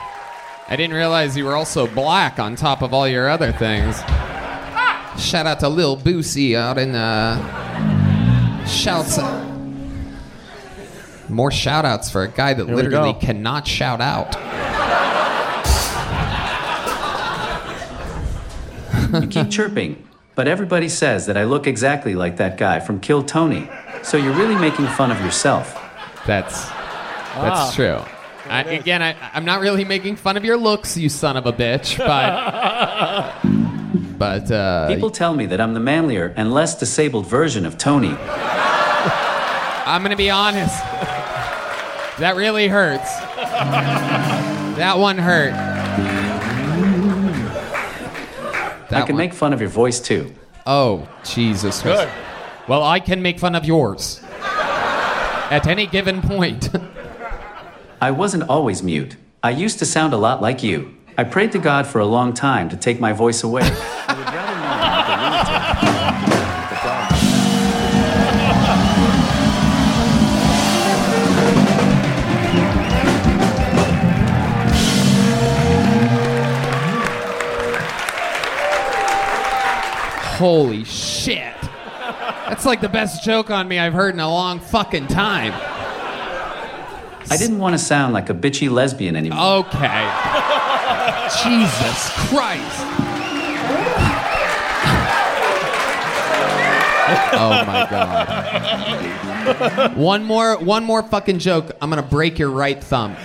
I 0.68 0.76
didn't 0.76 0.94
realize 0.94 1.34
you 1.34 1.46
were 1.46 1.56
also 1.56 1.86
black 1.86 2.38
on 2.38 2.54
top 2.56 2.82
of 2.82 2.92
all 2.92 3.08
your 3.08 3.26
other 3.30 3.52
things. 3.52 3.96
Shout 5.18 5.46
out 5.46 5.60
to 5.60 5.68
Lil 5.70 5.96
Boosie 5.96 6.54
out 6.54 6.76
in 6.76 6.94
uh 6.94 8.66
shouts 8.66 9.18
out. 9.18 9.48
more 11.30 11.50
shout 11.50 11.86
outs 11.86 12.10
for 12.10 12.22
a 12.22 12.28
guy 12.28 12.52
that 12.52 12.66
Here 12.66 12.76
literally 12.76 13.14
cannot 13.14 13.66
shout 13.66 14.02
out. 14.02 14.36
You 19.12 19.26
keep 19.26 19.50
chirping, 19.50 20.06
but 20.34 20.46
everybody 20.48 20.88
says 20.88 21.26
that 21.26 21.36
I 21.36 21.44
look 21.44 21.66
exactly 21.66 22.14
like 22.14 22.36
that 22.38 22.56
guy 22.58 22.80
from 22.80 23.00
Kill 23.00 23.22
Tony. 23.22 23.68
So 24.02 24.16
you're 24.16 24.34
really 24.34 24.54
making 24.56 24.86
fun 24.88 25.10
of 25.10 25.20
yourself. 25.20 25.74
That's 26.26 26.66
that's 26.68 27.60
Ah. 27.60 27.72
true. 27.74 28.00
I, 28.50 28.62
again, 28.62 29.02
I, 29.02 29.14
I'm 29.34 29.44
not 29.44 29.60
really 29.60 29.84
making 29.84 30.16
fun 30.16 30.36
of 30.38 30.44
your 30.44 30.56
looks, 30.56 30.96
you 30.96 31.08
son 31.10 31.36
of 31.36 31.44
a 31.46 31.52
bitch, 31.52 31.98
but 31.98 33.34
but 34.18 34.50
uh, 34.50 34.88
People 34.88 35.10
tell 35.10 35.34
me 35.34 35.46
that 35.46 35.60
I'm 35.60 35.74
the 35.74 35.80
manlier 35.80 36.32
and 36.36 36.52
less 36.52 36.78
disabled 36.78 37.26
version 37.26 37.66
of 37.66 37.76
Tony. 37.78 38.16
I'm 38.18 40.02
gonna 40.02 40.16
be 40.16 40.30
honest. 40.30 40.74
That 42.18 42.34
really 42.36 42.68
hurts. 42.68 43.10
That 44.76 44.98
one 44.98 45.18
hurt. 45.18 45.52
I 48.90 49.02
can 49.02 49.16
make 49.16 49.34
fun 49.34 49.52
of 49.52 49.60
your 49.60 49.70
voice 49.70 50.00
too. 50.00 50.34
Oh, 50.66 51.08
Jesus 51.24 51.82
Christ. 51.82 52.04
Good. 52.04 52.68
Well, 52.68 52.82
I 52.82 53.00
can 53.00 53.22
make 53.22 53.38
fun 53.38 53.54
of 53.54 53.64
yours. 53.64 54.20
At 55.50 55.66
any 55.66 55.86
given 55.86 56.20
point. 56.20 56.68
I 58.00 58.10
wasn't 58.10 58.44
always 58.48 58.82
mute. 58.82 59.16
I 59.42 59.50
used 59.50 59.78
to 59.80 59.86
sound 59.86 60.12
a 60.12 60.16
lot 60.16 60.40
like 60.42 60.62
you. 60.62 60.94
I 61.16 61.24
prayed 61.24 61.52
to 61.52 61.58
God 61.58 61.86
for 61.86 62.00
a 62.00 62.06
long 62.06 62.32
time 62.32 62.68
to 62.68 62.76
take 62.76 63.00
my 63.00 63.12
voice 63.12 63.42
away. 63.42 63.62
Holy 80.38 80.84
shit. 80.84 81.54
That's 82.48 82.64
like 82.64 82.80
the 82.80 82.88
best 82.88 83.24
joke 83.24 83.50
on 83.50 83.66
me 83.66 83.78
I've 83.78 83.92
heard 83.92 84.14
in 84.14 84.20
a 84.20 84.28
long 84.28 84.60
fucking 84.60 85.08
time. 85.08 85.52
I 87.30 87.36
didn't 87.36 87.58
want 87.58 87.74
to 87.74 87.78
sound 87.78 88.14
like 88.14 88.30
a 88.30 88.34
bitchy 88.34 88.70
lesbian 88.70 89.16
anymore. 89.16 89.66
Okay. 89.66 90.08
Jesus 91.42 92.10
Christ. 92.28 92.84
Oh 97.34 97.64
my 97.66 97.86
god. 97.90 99.96
One 99.96 100.24
more 100.24 100.56
one 100.58 100.84
more 100.84 101.02
fucking 101.02 101.40
joke. 101.40 101.72
I'm 101.82 101.90
gonna 101.90 102.02
break 102.02 102.38
your 102.38 102.50
right 102.50 102.82
thumb. 102.82 103.16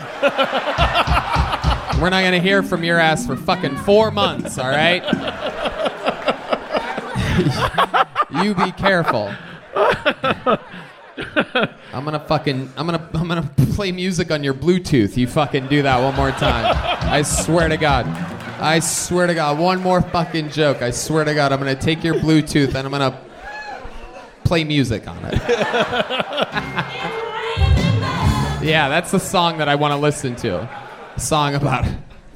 We're 2.02 2.10
not 2.10 2.24
gonna 2.24 2.40
hear 2.40 2.64
from 2.64 2.84
your 2.84 2.98
ass 2.98 3.28
for 3.28 3.36
fucking 3.36 3.76
four 3.78 4.10
months, 4.12 4.58
alright? 4.58 5.04
You 8.44 8.56
be 8.56 8.72
careful. 8.72 9.34
I'm 11.94 12.06
gonna 12.06 12.20
fucking 12.20 12.72
I'm 12.76 12.86
gonna 12.88 13.10
I'm 13.14 13.28
gonna 13.28 13.50
play 13.74 13.92
music 13.92 14.32
on 14.32 14.44
your 14.44 14.54
Bluetooth. 14.54 15.16
You 15.18 15.28
fucking 15.28 15.68
do 15.68 15.82
that 15.84 16.02
one 16.02 16.16
more 16.16 16.32
time. 16.32 16.76
I 17.02 17.22
swear 17.22 17.70
to 17.70 17.78
God. 17.78 18.08
I 18.60 18.80
swear 18.80 19.28
to 19.28 19.34
God. 19.34 19.60
One 19.60 19.82
more 19.82 20.02
fucking 20.02 20.50
joke. 20.50 20.82
I 20.82 20.92
swear 20.92 21.26
to 21.26 21.34
God. 21.34 21.52
I'm 21.52 21.60
gonna 21.60 21.76
take 21.76 22.04
your 22.04 22.16
Bluetooth 22.16 22.70
and 22.76 22.78
I'm 22.78 22.92
gonna 22.92 23.20
play 24.44 24.64
music 24.64 25.08
on 25.08 25.18
it. 25.26 25.34
yeah, 28.64 28.90
that's 28.90 29.12
the 29.12 29.20
song 29.20 29.58
that 29.58 29.70
I 29.70 29.76
want 29.76 29.92
to 29.92 29.98
listen 29.98 30.36
to. 30.38 30.62
A 31.16 31.20
song 31.20 31.56
about 31.56 31.86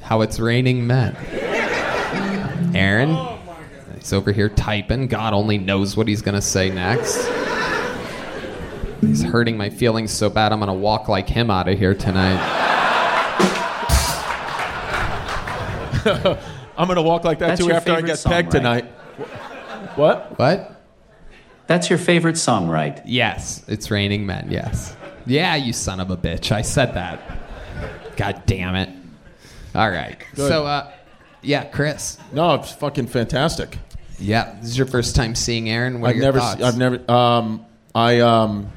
how 0.02 0.20
it's 0.20 0.38
raining 0.38 0.86
men. 0.86 1.16
Aaron, 2.74 3.37
he's 4.08 4.14
over 4.14 4.32
here 4.32 4.48
typing. 4.48 5.06
God 5.06 5.34
only 5.34 5.58
knows 5.58 5.94
what 5.94 6.08
he's 6.08 6.22
gonna 6.22 6.40
say 6.40 6.70
next. 6.70 7.28
He's 9.02 9.22
hurting 9.22 9.58
my 9.58 9.68
feelings 9.68 10.10
so 10.10 10.30
bad 10.30 10.50
I'm 10.50 10.60
gonna 10.60 10.72
walk 10.72 11.08
like 11.08 11.28
him 11.28 11.50
out 11.50 11.68
of 11.68 11.78
here 11.78 11.94
tonight. 11.94 12.38
I'm 16.78 16.88
gonna 16.88 17.02
walk 17.02 17.24
like 17.24 17.38
that 17.40 17.48
That's 17.48 17.60
too 17.60 17.70
after 17.70 17.92
I 17.92 18.00
get 18.00 18.18
song, 18.18 18.32
pegged 18.32 18.54
right? 18.54 18.60
tonight. 18.60 18.84
What? 19.96 20.38
What? 20.38 20.80
That's 21.66 21.90
your 21.90 21.98
favorite 21.98 22.38
song, 22.38 22.66
right? 22.66 23.02
Yes, 23.04 23.62
it's 23.68 23.90
raining 23.90 24.24
men. 24.24 24.48
Yes. 24.50 24.96
Yeah, 25.26 25.54
you 25.56 25.74
son 25.74 26.00
of 26.00 26.10
a 26.10 26.16
bitch. 26.16 26.50
I 26.50 26.62
said 26.62 26.94
that. 26.94 27.20
God 28.16 28.42
damn 28.46 28.74
it. 28.74 28.88
All 29.74 29.90
right. 29.90 30.18
Good. 30.34 30.48
So, 30.48 30.64
uh, 30.64 30.90
yeah, 31.42 31.64
Chris. 31.64 32.16
No, 32.32 32.54
it's 32.54 32.72
fucking 32.72 33.08
fantastic. 33.08 33.76
Yeah, 34.20 34.56
this 34.60 34.70
is 34.70 34.78
your 34.78 34.86
first 34.86 35.14
time 35.14 35.34
seeing 35.34 35.68
Aaron. 35.68 36.00
What 36.00 36.08
are 36.08 36.14
I've 36.14 36.20
never, 36.20 36.38
thoughts? 36.38 36.62
I've 36.62 36.78
never, 36.78 37.10
um, 37.10 37.64
I, 37.94 38.20
um, 38.20 38.72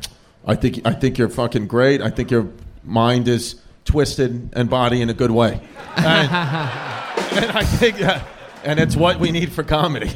I 0.46 0.56
think, 0.56 0.82
I 0.86 0.94
think 0.94 1.18
you're 1.18 1.30
fucking 1.30 1.68
great. 1.68 2.02
I 2.02 2.10
think 2.10 2.32
your 2.32 2.50
mind 2.84 3.28
is 3.28 3.56
twisted 3.86 4.52
and 4.54 4.70
body 4.70 5.02
in 5.02 5.10
a 5.10 5.14
good 5.14 5.32
way, 5.32 5.54
and, 5.98 6.08
and 6.08 7.52
I 7.52 7.64
think, 7.64 7.98
that, 7.98 8.26
and 8.64 8.80
it's 8.80 8.96
what 8.96 9.20
we 9.20 9.32
need 9.32 9.52
for 9.52 9.64
comedy. 9.64 10.12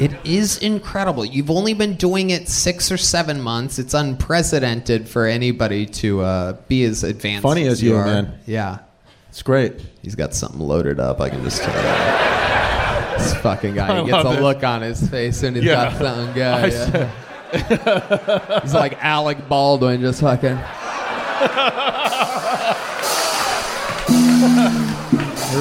It 0.00 0.12
is 0.24 0.58
incredible. 0.58 1.24
You've 1.24 1.50
only 1.50 1.72
been 1.72 1.94
doing 1.94 2.30
it 2.30 2.48
six 2.48 2.90
or 2.90 2.96
seven 2.96 3.40
months. 3.40 3.78
It's 3.78 3.94
unprecedented 3.94 5.08
for 5.08 5.24
anybody 5.26 5.86
to 5.86 6.20
uh, 6.20 6.52
be 6.66 6.82
as 6.84 7.04
advanced. 7.04 7.44
Funny 7.44 7.68
as 7.68 7.80
you, 7.80 7.96
are. 7.96 8.04
man. 8.04 8.38
Yeah, 8.44 8.78
it's 9.28 9.42
great. 9.42 9.74
He's 10.02 10.16
got 10.16 10.34
something 10.34 10.60
loaded 10.60 10.98
up. 10.98 11.20
I 11.20 11.30
can 11.30 11.44
just 11.44 11.62
tell 11.62 11.72
you. 11.72 12.63
This 13.18 13.34
fucking 13.36 13.74
guy. 13.74 14.00
He 14.02 14.06
gets 14.10 14.24
a 14.24 14.28
love 14.28 14.38
it. 14.38 14.42
look 14.42 14.62
on 14.64 14.82
his 14.82 15.08
face 15.08 15.42
and 15.42 15.56
he's 15.56 15.64
Yeah. 15.64 15.90
got 15.90 15.98
something 15.98 16.34
good. 16.34 16.72
Yeah. 16.72 18.60
he's 18.62 18.74
like 18.74 19.02
Alec 19.04 19.48
Baldwin, 19.48 20.00
just 20.00 20.20
fucking. 20.20 20.58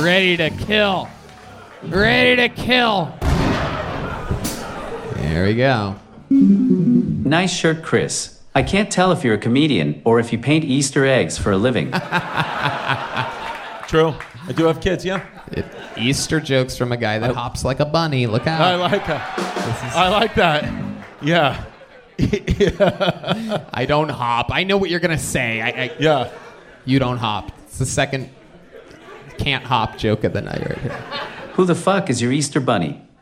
Ready 0.01 0.37
to 0.37 0.49
kill. 0.49 1.07
Ready 1.83 2.35
to 2.37 2.49
kill. 2.49 3.13
There 5.15 5.45
we 5.45 5.53
go. 5.55 5.95
Nice 6.29 7.53
shirt, 7.53 7.83
Chris. 7.83 8.39
I 8.55 8.63
can't 8.63 8.91
tell 8.91 9.11
if 9.11 9.23
you're 9.23 9.35
a 9.35 9.39
comedian 9.39 10.01
or 10.05 10.19
if 10.19 10.31
you 10.31 10.39
paint 10.39 10.63
Easter 10.65 11.05
eggs 11.05 11.37
for 11.37 11.51
a 11.51 11.57
living. 11.57 11.91
True. 13.87 14.15
I 14.47 14.51
do 14.55 14.65
have 14.65 14.81
kids, 14.81 15.05
yeah. 15.05 15.23
Easter 15.97 16.39
jokes 16.39 16.77
from 16.77 16.91
a 16.91 16.97
guy 16.97 17.19
that 17.19 17.35
hops 17.35 17.63
like 17.63 17.79
a 17.79 17.85
bunny. 17.85 18.27
Look 18.27 18.47
out. 18.47 18.61
I 18.61 18.75
like 18.75 19.05
that. 19.07 19.39
I 19.95 20.09
like 20.09 20.35
that. 20.35 20.71
Yeah. 21.21 21.63
I 23.73 23.85
don't 23.87 24.09
hop. 24.09 24.51
I 24.51 24.63
know 24.63 24.77
what 24.77 24.89
you're 24.89 24.99
gonna 24.99 25.17
say. 25.17 25.61
I, 25.61 25.67
I 25.67 25.91
yeah. 25.99 26.31
You 26.85 26.99
don't 26.99 27.17
hop. 27.17 27.51
It's 27.63 27.79
the 27.79 27.85
second 27.85 28.29
can't 29.37 29.63
hop 29.63 29.97
joke 29.97 30.23
of 30.23 30.33
the 30.33 30.41
night 30.41 30.61
right 30.67 30.77
here. 30.77 30.91
Who 31.53 31.65
the 31.65 31.75
fuck 31.75 32.09
is 32.09 32.21
your 32.21 32.31
Easter 32.31 32.59
bunny? 32.59 33.01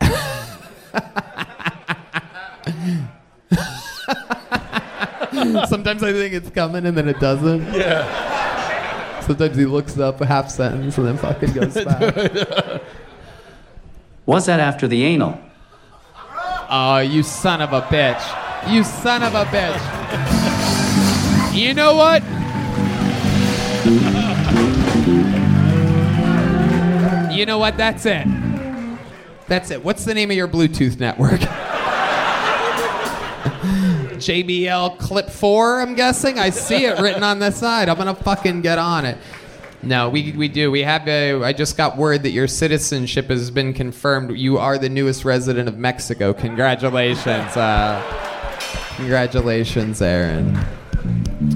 Sometimes 5.66 6.02
I 6.02 6.12
think 6.12 6.34
it's 6.34 6.50
coming 6.50 6.86
and 6.86 6.96
then 6.96 7.08
it 7.08 7.18
doesn't. 7.18 7.72
Yeah. 7.74 8.31
Sometimes 9.22 9.56
he 9.56 9.64
looks 9.66 9.98
up 9.98 10.20
a 10.20 10.26
half 10.26 10.50
sentence 10.50 10.98
and 10.98 11.06
then 11.06 11.16
fucking 11.16 11.52
goes 11.52 11.74
back. 11.84 12.82
Was 14.26 14.46
that 14.46 14.60
after 14.60 14.86
the 14.88 15.02
anal? 15.04 15.38
Oh, 16.70 16.98
you 16.98 17.22
son 17.22 17.60
of 17.60 17.72
a 17.72 17.82
bitch. 17.82 18.72
You 18.72 18.84
son 18.84 19.22
of 19.22 19.34
a 19.34 19.44
bitch. 19.44 19.78
You 21.54 21.74
know 21.74 21.94
what? 21.94 22.22
You 27.32 27.46
know 27.46 27.58
what? 27.58 27.76
That's 27.76 28.06
it. 28.06 28.26
That's 29.48 29.70
it. 29.70 29.84
What's 29.84 30.04
the 30.04 30.14
name 30.14 30.30
of 30.30 30.36
your 30.36 30.48
Bluetooth 30.48 31.00
network? 31.00 31.40
JBL 34.26 34.98
Clip 34.98 35.28
4, 35.28 35.80
I'm 35.80 35.94
guessing. 35.94 36.38
I 36.38 36.50
see 36.50 36.84
it 36.86 36.98
written 37.00 37.22
on 37.22 37.38
the 37.38 37.50
side. 37.50 37.88
I'm 37.88 37.96
going 37.96 38.14
to 38.14 38.22
fucking 38.22 38.60
get 38.62 38.78
on 38.78 39.04
it. 39.04 39.18
No, 39.82 40.08
we, 40.08 40.30
we 40.32 40.46
do. 40.46 40.70
We 40.70 40.82
have 40.82 41.08
a, 41.08 41.42
I 41.42 41.52
just 41.52 41.76
got 41.76 41.96
word 41.96 42.22
that 42.22 42.30
your 42.30 42.46
citizenship 42.46 43.26
has 43.28 43.50
been 43.50 43.74
confirmed. 43.74 44.36
You 44.38 44.58
are 44.58 44.78
the 44.78 44.88
newest 44.88 45.24
resident 45.24 45.68
of 45.68 45.76
Mexico. 45.76 46.32
Congratulations. 46.32 47.56
Uh, 47.56 48.00
congratulations, 48.96 50.00
Aaron. 50.00 50.56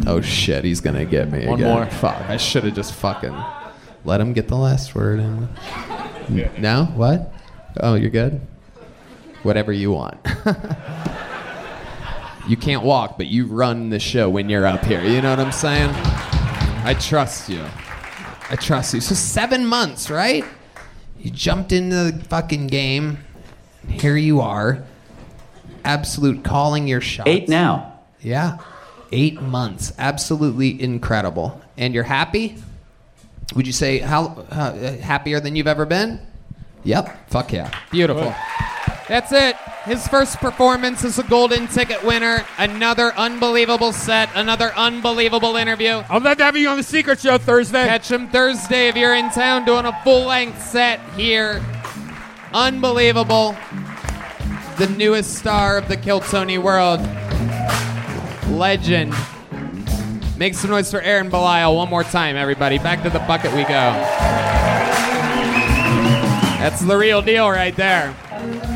Oh 0.08 0.20
shit, 0.20 0.64
he's 0.64 0.80
gonna 0.80 1.04
get 1.04 1.30
me 1.30 1.46
One 1.46 1.60
again. 1.60 1.72
more. 1.72 1.86
Fuck, 1.86 2.20
I 2.22 2.36
should 2.36 2.64
have 2.64 2.74
just 2.74 2.92
fucking 2.94 3.36
let 4.04 4.20
him 4.20 4.32
get 4.32 4.48
the 4.48 4.56
last 4.56 4.96
word 4.96 5.20
in. 5.20 5.48
No? 6.58 6.86
What? 6.96 7.32
Oh, 7.80 7.94
you're 7.94 8.10
good? 8.10 8.40
Whatever 9.44 9.72
you 9.72 9.92
want. 9.92 10.18
you 12.48 12.56
can't 12.56 12.82
walk, 12.82 13.16
but 13.16 13.26
you 13.26 13.46
run 13.46 13.90
the 13.90 13.98
show 13.98 14.30
when 14.30 14.48
you're 14.48 14.66
up 14.66 14.84
here. 14.84 15.02
You 15.02 15.20
know 15.20 15.30
what 15.30 15.40
I'm 15.40 15.52
saying? 15.52 15.90
I 16.84 16.96
trust 17.00 17.48
you. 17.48 17.64
I 18.48 18.56
trust 18.56 18.94
you. 18.94 19.00
So 19.00 19.14
seven 19.14 19.66
months, 19.66 20.10
right? 20.10 20.44
You 21.18 21.30
jumped 21.30 21.72
into 21.72 22.12
the 22.12 22.24
fucking 22.24 22.68
game. 22.68 23.18
Here 23.88 24.16
you 24.16 24.40
are. 24.40 24.84
Absolute 25.84 26.44
calling 26.44 26.86
your 26.86 27.00
shots. 27.00 27.28
Eight 27.28 27.48
now. 27.48 28.00
Yeah. 28.20 28.58
Eight 29.10 29.40
months. 29.40 29.92
Absolutely 29.98 30.80
incredible. 30.80 31.60
And 31.76 31.94
you're 31.94 32.04
happy? 32.04 32.56
Would 33.54 33.66
you 33.66 33.72
say 33.72 33.98
how 33.98 34.44
uh, 34.50 34.96
happier 34.98 35.40
than 35.40 35.56
you've 35.56 35.66
ever 35.66 35.86
been? 35.86 36.20
Yep. 36.84 37.30
Fuck 37.30 37.52
yeah. 37.52 37.70
Beautiful. 37.90 38.34
That's 39.08 39.32
it. 39.32 39.56
His 39.86 40.08
first 40.08 40.38
performance 40.38 41.04
as 41.04 41.20
a 41.20 41.22
golden 41.22 41.68
ticket 41.68 42.02
winner. 42.02 42.44
Another 42.58 43.14
unbelievable 43.16 43.92
set. 43.92 44.28
Another 44.34 44.72
unbelievable 44.74 45.54
interview. 45.54 46.02
I'd 46.10 46.22
love 46.24 46.38
to 46.38 46.44
have 46.44 46.56
you 46.56 46.68
on 46.68 46.76
the 46.76 46.82
Secret 46.82 47.20
Show 47.20 47.38
Thursday. 47.38 47.86
Catch 47.86 48.10
him 48.10 48.28
Thursday 48.28 48.88
if 48.88 48.96
you're 48.96 49.14
in 49.14 49.30
town 49.30 49.64
doing 49.64 49.86
a 49.86 49.96
full 50.02 50.26
length 50.26 50.60
set 50.60 50.98
here. 51.10 51.64
Unbelievable. 52.52 53.56
The 54.76 54.88
newest 54.98 55.36
star 55.36 55.78
of 55.78 55.86
the 55.86 55.96
Kill 55.96 56.18
Tony 56.18 56.58
world. 56.58 56.98
Legend. 58.48 59.14
Make 60.36 60.54
some 60.54 60.70
noise 60.70 60.90
for 60.90 61.00
Aaron 61.00 61.30
Belisle 61.30 61.76
one 61.76 61.88
more 61.88 62.02
time, 62.02 62.34
everybody. 62.34 62.78
Back 62.78 63.04
to 63.04 63.10
the 63.10 63.20
bucket 63.20 63.52
we 63.52 63.62
go. 63.62 63.92
That's 66.58 66.80
the 66.80 66.96
real 66.96 67.22
deal 67.22 67.48
right 67.48 67.76
there. 67.76 68.16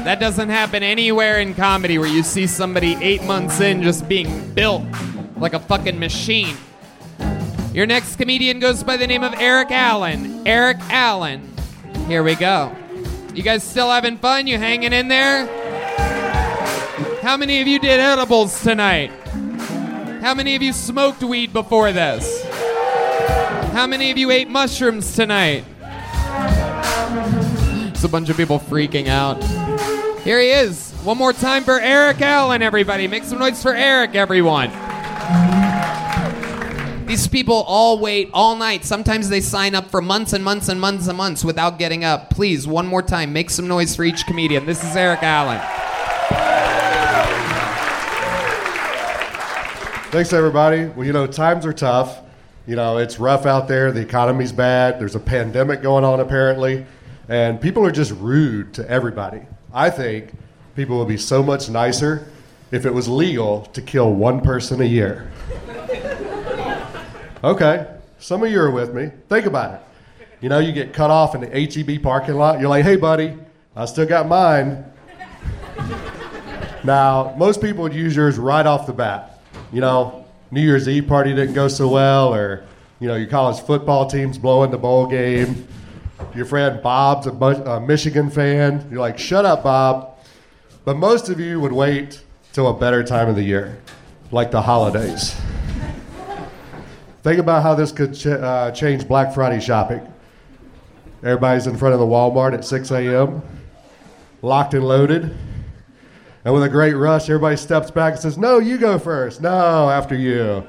That 0.05 0.19
doesn't 0.19 0.49
happen 0.49 0.83
anywhere 0.83 1.41
in 1.41 1.55
comedy 1.55 1.99
where 1.99 2.09
you 2.09 2.23
see 2.23 2.47
somebody 2.47 2.97
eight 3.03 3.23
months 3.25 3.61
in 3.61 3.83
just 3.83 4.09
being 4.09 4.53
built 4.55 4.83
like 5.37 5.53
a 5.53 5.61
fucking 5.61 5.99
machine. 5.99 6.57
Your 7.75 7.87
next 7.87 8.17
comedian 8.17 8.61
goes 8.61 8.83
by 8.83 8.97
the 8.97 9.07
name 9.07 9.23
of 9.23 9.35
Eric 9.35 9.71
Allen. 9.71 10.47
Eric 10.47 10.79
Allen. 10.89 11.47
Here 12.09 12.23
we 12.23 12.35
go. 12.35 12.75
You 13.35 13.43
guys 13.43 13.63
still 13.63 13.91
having 13.91 14.17
fun? 14.17 14.47
You 14.47 14.57
hanging 14.59 14.93
in 14.93 15.09
there? 15.09 15.47
How 17.21 17.37
many 17.37 17.61
of 17.61 17.69
you 17.69 17.79
did 17.79 18.01
edibles 18.01 18.63
tonight? 18.63 19.13
How 20.23 20.35
many 20.35 20.57
of 20.57 20.63
you 20.63 20.73
smoked 20.73 21.23
weed 21.23 21.53
before 21.53 21.93
this? 21.93 22.43
How 23.73 23.87
many 23.87 24.11
of 24.11 24.17
you 24.19 24.31
ate 24.31 24.49
mushrooms 24.49 25.15
tonight? 25.15 25.65
It's 27.93 28.03
a 28.03 28.09
bunch 28.09 28.31
of 28.31 28.37
people 28.39 28.59
freaking 28.59 29.09
out. 29.09 29.60
Here 30.25 30.39
he 30.39 30.51
is. 30.51 30.93
One 31.03 31.17
more 31.17 31.33
time 31.33 31.65
for 31.65 31.81
Eric 31.81 32.21
Allen, 32.21 32.61
everybody. 32.61 33.09
Make 33.09 33.25
some 33.25 33.39
noise 33.39 33.63
for 33.63 33.75
Eric, 33.75 34.15
everyone. 34.15 34.71
These 37.07 37.27
people 37.27 37.65
all 37.67 37.99
wait 37.99 38.29
all 38.35 38.55
night. 38.55 38.85
Sometimes 38.85 39.31
they 39.31 39.41
sign 39.41 39.75
up 39.75 39.91
for 39.91 40.03
months 40.03 40.35
and 40.35 40.45
months 40.45 40.69
and 40.69 40.79
months 40.79 41.09
and 41.09 41.17
months 41.17 41.43
without 41.43 41.79
getting 41.79 42.05
up. 42.05 42.29
Please, 42.29 42.67
one 42.67 42.87
more 42.87 43.01
time, 43.01 43.33
make 43.33 43.49
some 43.49 43.67
noise 43.67 43.97
for 43.97 44.05
each 44.05 44.27
comedian. 44.27 44.67
This 44.67 44.85
is 44.85 44.95
Eric 44.95 45.23
Allen. 45.23 45.59
Thanks, 50.13 50.35
everybody. 50.35 50.85
Well, 50.85 51.07
you 51.07 51.15
know, 51.15 51.27
times 51.27 51.65
are 51.65 51.73
tough. 51.73 52.21
You 52.67 52.77
know, 52.77 52.99
it's 52.99 53.19
rough 53.19 53.47
out 53.47 53.69
there. 53.69 53.91
The 53.91 54.03
economy's 54.03 54.53
bad. 54.53 55.01
There's 55.01 55.15
a 55.15 55.21
pandemic 55.21 55.81
going 55.81 56.05
on, 56.05 56.21
apparently. 56.21 56.85
And 57.29 57.59
people 57.59 57.87
are 57.87 57.91
just 57.91 58.13
rude 58.13 58.75
to 58.75 58.89
everybody. 58.89 59.41
I 59.73 59.91
think 59.91 60.33
people 60.75 60.99
would 60.99 61.09
be 61.09 61.17
so 61.17 61.43
much 61.43 61.69
nicer 61.69 62.27
if 62.71 62.87
it 62.87 62.93
was 62.93 63.09
legal 63.09 63.63
to 63.73 63.83
kill 63.83 64.13
one 64.13 64.41
person 64.41 64.81
a 64.81 64.85
year. 64.85 65.31
Okay, 67.43 67.87
some 68.19 68.43
of 68.43 68.51
you 68.51 68.61
are 68.61 68.71
with 68.71 68.93
me. 68.93 69.11
Think 69.29 69.47
about 69.47 69.75
it. 69.75 69.81
You 70.41 70.49
know, 70.49 70.59
you 70.59 70.73
get 70.73 70.93
cut 70.93 71.11
off 71.11 71.35
in 71.35 71.41
the 71.41 71.49
HEB 71.49 72.03
parking 72.03 72.35
lot. 72.35 72.61
You're 72.61 72.69
like, 72.69 72.85
hey, 72.85 72.97
buddy, 72.97 73.37
I 73.77 73.85
still 73.85 74.07
got 74.07 74.27
mine. 74.27 74.85
Now, 76.83 77.35
most 77.37 77.61
people 77.61 77.83
would 77.83 77.95
use 77.95 78.17
yours 78.17 78.39
right 78.39 78.67
off 78.67 78.87
the 78.87 78.93
bat. 78.93 79.41
You 79.73 79.81
know, 79.81 80.27
New 80.51 80.63
Year's 80.63 80.89
Eve 80.89 81.07
party 81.07 81.35
didn't 81.35 81.55
go 81.55 81.69
so 81.69 81.89
well, 81.89 82.35
or, 82.35 82.65
you 82.99 83.09
know, 83.09 83.17
your 83.17 83.29
college 83.29 83.61
football 83.61 84.07
team's 84.07 84.39
blowing 84.39 84.71
the 84.71 84.79
bowl 84.79 85.07
game. 85.07 85.67
Your 86.35 86.45
friend 86.45 86.83
Bob's 86.83 87.27
a, 87.27 87.31
a 87.31 87.81
Michigan 87.81 88.31
fan. 88.31 88.87
You're 88.91 89.01
like, 89.01 89.19
shut 89.19 89.45
up, 89.45 89.65
Bob. 89.65 90.17
But 90.85 90.97
most 90.97 91.29
of 91.29 91.39
you 91.41 91.61
would 91.61 91.73
wait 91.73 92.23
till 92.53 92.69
a 92.69 92.75
better 92.75 93.03
time 93.05 93.29
of 93.29 93.37
the 93.37 93.43
year, 93.43 93.81
like 94.31 94.51
the 94.51 94.63
holidays. 94.63 95.39
Think 97.23 97.39
about 97.39 97.63
how 97.63 97.75
this 97.75 97.93
could 97.93 98.15
ch- 98.15 98.27
uh, 98.29 98.71
change 98.71 99.07
Black 99.07 99.35
Friday 99.35 99.61
shopping. 99.61 100.01
Everybody's 101.23 101.67
in 101.67 101.77
front 101.77 101.93
of 101.93 102.01
the 102.01 102.07
Walmart 102.07 102.55
at 102.55 102.65
6 102.65 102.91
a.m., 102.93 103.43
locked 104.41 104.73
and 104.73 104.87
loaded. 104.87 105.37
And 106.45 106.55
with 106.55 106.63
a 106.63 106.69
great 106.69 106.95
rush, 106.95 107.29
everybody 107.29 107.57
steps 107.57 107.91
back 107.91 108.15
and 108.15 108.23
says, 108.23 108.39
No, 108.39 108.59
you 108.59 108.79
go 108.79 108.99
first. 108.99 109.43
No, 109.43 109.91
after 109.91 110.15
you. 110.15 110.67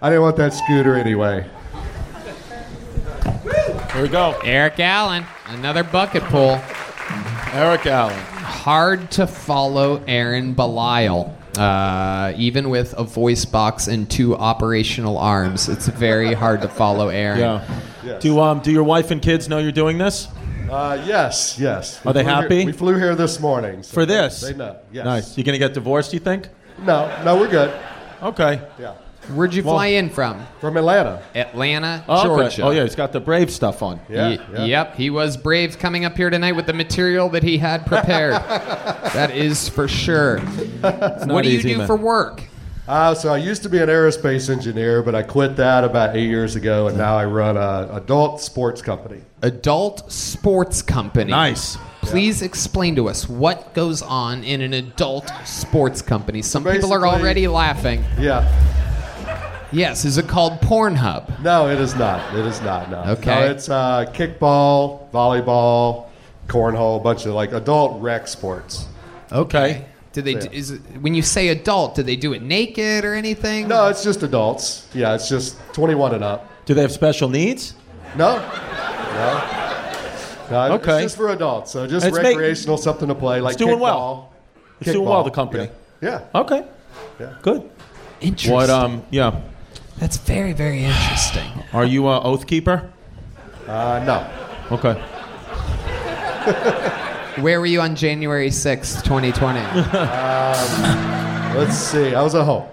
I 0.00 0.08
didn't 0.08 0.22
want 0.22 0.36
that 0.36 0.54
scooter 0.54 0.94
anyway. 0.94 1.46
Here 3.92 4.02
we 4.02 4.08
go. 4.08 4.38
Eric 4.44 4.78
Allen, 4.78 5.24
another 5.46 5.82
bucket 5.82 6.22
pull. 6.24 6.60
Eric 7.52 7.86
Allen. 7.86 8.16
Hard 8.20 9.10
to 9.12 9.26
follow 9.26 10.02
Aaron 10.06 10.54
Belisle. 10.54 11.36
Uh, 11.58 12.32
even 12.36 12.70
with 12.70 12.94
a 12.96 13.02
voice 13.02 13.44
box 13.44 13.88
and 13.88 14.08
two 14.08 14.36
operational 14.36 15.18
arms, 15.18 15.68
it's 15.68 15.88
very 15.88 16.32
hard 16.34 16.62
to 16.62 16.68
follow 16.68 17.08
Aaron. 17.08 17.40
Yeah. 18.04 18.18
Do 18.20 18.38
um 18.38 18.60
do 18.60 18.70
your 18.70 18.84
wife 18.84 19.10
and 19.10 19.20
kids 19.20 19.48
know 19.48 19.58
you're 19.58 19.72
doing 19.72 19.98
this? 19.98 20.28
Uh, 20.70 21.02
yes, 21.04 21.58
yes. 21.58 22.00
Are 22.06 22.12
they 22.12 22.22
flew 22.22 22.32
here- 22.32 22.42
happy? 22.42 22.64
we 22.66 22.72
flew 22.72 22.94
here 22.96 23.16
this 23.16 23.40
morning. 23.40 23.82
so 23.82 23.92
For 23.92 24.06
this? 24.06 24.40
They 24.42 24.54
know. 24.54 24.76
Yes. 24.92 25.04
Nice. 25.04 25.36
You 25.36 25.42
gonna 25.42 25.58
get 25.58 25.74
divorced? 25.74 26.12
You 26.12 26.20
think? 26.20 26.48
No, 26.78 27.10
no, 27.24 27.36
we're 27.36 27.50
good. 27.50 27.76
Okay. 28.22 28.62
Yeah. 28.78 28.94
Where'd 29.34 29.54
you 29.54 29.62
Well- 29.62 29.74
fly 29.74 29.86
in 29.86 30.10
from? 30.10 30.46
From 30.60 30.76
Atlanta. 30.76 31.20
Atlanta, 31.34 32.04
Oh, 32.08 32.18
okay. 32.18 32.26
Georgia. 32.26 32.62
Oh 32.62 32.70
yeah, 32.70 32.82
he's 32.82 32.94
got 32.94 33.12
the 33.12 33.20
Brave 33.20 33.50
stuff 33.50 33.82
on. 33.82 34.00
Ye- 34.08 34.38
Yep, 34.58 34.96
he 34.96 35.10
was 35.10 35.36
brave 35.36 35.78
coming 35.78 36.04
up 36.04 36.16
here 36.16 36.30
tonight 36.30 36.52
with 36.52 36.66
the 36.66 36.72
material 36.72 37.28
that 37.30 37.42
he 37.42 37.58
had 37.58 37.86
prepared. 37.86 38.34
that 39.14 39.30
is 39.34 39.68
for 39.68 39.88
sure. 39.88 40.38
what 40.40 41.26
not 41.26 41.42
do 41.44 41.50
you 41.50 41.62
do 41.62 41.78
man. 41.78 41.86
for 41.86 41.96
work? 41.96 42.42
Uh, 42.88 43.14
so 43.14 43.32
I 43.32 43.36
used 43.36 43.62
to 43.62 43.68
be 43.68 43.78
an 43.78 43.88
aerospace 43.88 44.50
engineer, 44.50 45.00
but 45.02 45.14
I 45.14 45.22
quit 45.22 45.54
that 45.56 45.84
about 45.84 46.16
eight 46.16 46.26
years 46.28 46.56
ago, 46.56 46.88
and 46.88 46.98
now 46.98 47.16
I 47.16 47.24
run 47.24 47.56
a 47.56 47.88
adult 47.92 48.40
sports 48.40 48.82
company. 48.82 49.20
Adult 49.42 50.10
sports 50.10 50.82
company. 50.82 51.30
Nice. 51.30 51.78
Please 52.02 52.42
explain 52.42 52.96
to 52.96 53.08
us 53.08 53.28
what 53.28 53.74
goes 53.74 54.02
on 54.02 54.42
in 54.42 54.60
an 54.62 54.72
adult 54.72 55.30
sports 55.44 56.02
company. 56.02 56.42
Some 56.42 56.64
people 56.64 56.92
are 56.92 57.06
already 57.06 57.46
laughing. 57.46 58.04
Yeah. 58.18 58.40
Yes, 59.72 60.04
is 60.04 60.18
it 60.18 60.26
called 60.28 60.60
Pornhub? 60.60 61.40
No, 61.42 61.68
it 61.68 61.78
is 61.78 61.94
not. 61.94 62.34
It 62.36 62.44
is 62.44 62.60
not. 62.62 62.90
No. 62.90 63.02
Okay. 63.12 63.30
No, 63.46 63.50
it's 63.50 63.68
uh, 63.68 64.04
kickball, 64.12 65.10
volleyball, 65.12 66.08
cornhole, 66.48 66.96
a 66.98 67.02
bunch 67.02 67.26
of 67.26 67.34
like 67.34 67.52
adult 67.52 68.00
rec 68.02 68.26
sports. 68.26 68.86
Okay. 69.30 69.84
Do 70.12 70.22
they? 70.22 70.32
Yeah. 70.32 70.40
d 70.40 70.48
Is 70.56 70.70
it, 70.72 70.80
when 71.00 71.14
you 71.14 71.22
say 71.22 71.48
adult, 71.48 71.94
do 71.94 72.02
they 72.02 72.16
do 72.16 72.32
it 72.32 72.42
naked 72.42 73.04
or 73.04 73.14
anything? 73.14 73.68
No, 73.68 73.86
it's 73.88 74.02
just 74.02 74.22
adults. 74.24 74.88
Yeah, 74.92 75.14
it's 75.14 75.28
just 75.28 75.56
21 75.72 76.14
and 76.14 76.24
up. 76.24 76.48
Do 76.64 76.74
they 76.74 76.82
have 76.82 76.92
special 76.92 77.28
needs? 77.28 77.74
No. 78.16 78.36
No. 78.38 79.56
No, 80.50 80.72
Okay. 80.74 80.94
It's 80.94 81.02
just 81.04 81.16
for 81.16 81.28
adults. 81.28 81.70
So 81.70 81.86
just 81.86 82.04
It's 82.04 82.16
make- 82.16 82.26
recreational, 82.26 82.76
something 82.76 83.06
to 83.06 83.14
play 83.14 83.40
like 83.40 83.52
It's 83.52 83.58
doing 83.58 83.76
kickball. 83.76 83.80
well. 83.80 84.32
It's 84.80 84.90
doing 84.92 85.08
well, 85.08 85.22
the 85.22 85.30
company. 85.30 85.68
Yeah. 86.00 86.22
Okay. 86.34 86.64
Yeah. 87.20 87.34
Good. 87.42 87.70
Interesting. 88.20 88.52
What? 88.54 88.68
Um. 88.70 89.02
Yeah. 89.10 89.40
That's 90.00 90.16
very, 90.16 90.54
very 90.54 90.84
interesting. 90.84 91.46
Are 91.72 91.84
you 91.84 92.08
a 92.08 92.20
oath 92.22 92.46
keeper? 92.46 92.90
Uh, 93.68 94.02
no. 94.04 94.26
Okay. 94.74 94.94
Where 97.42 97.60
were 97.60 97.66
you 97.66 97.80
on 97.80 97.94
January 97.94 98.50
sixth, 98.50 99.04
2020? 99.04 99.60
Um, 100.50 101.56
let's 101.56 101.76
see. 101.76 102.14
I 102.14 102.22
was 102.22 102.34
at 102.34 102.44
home. 102.44 102.66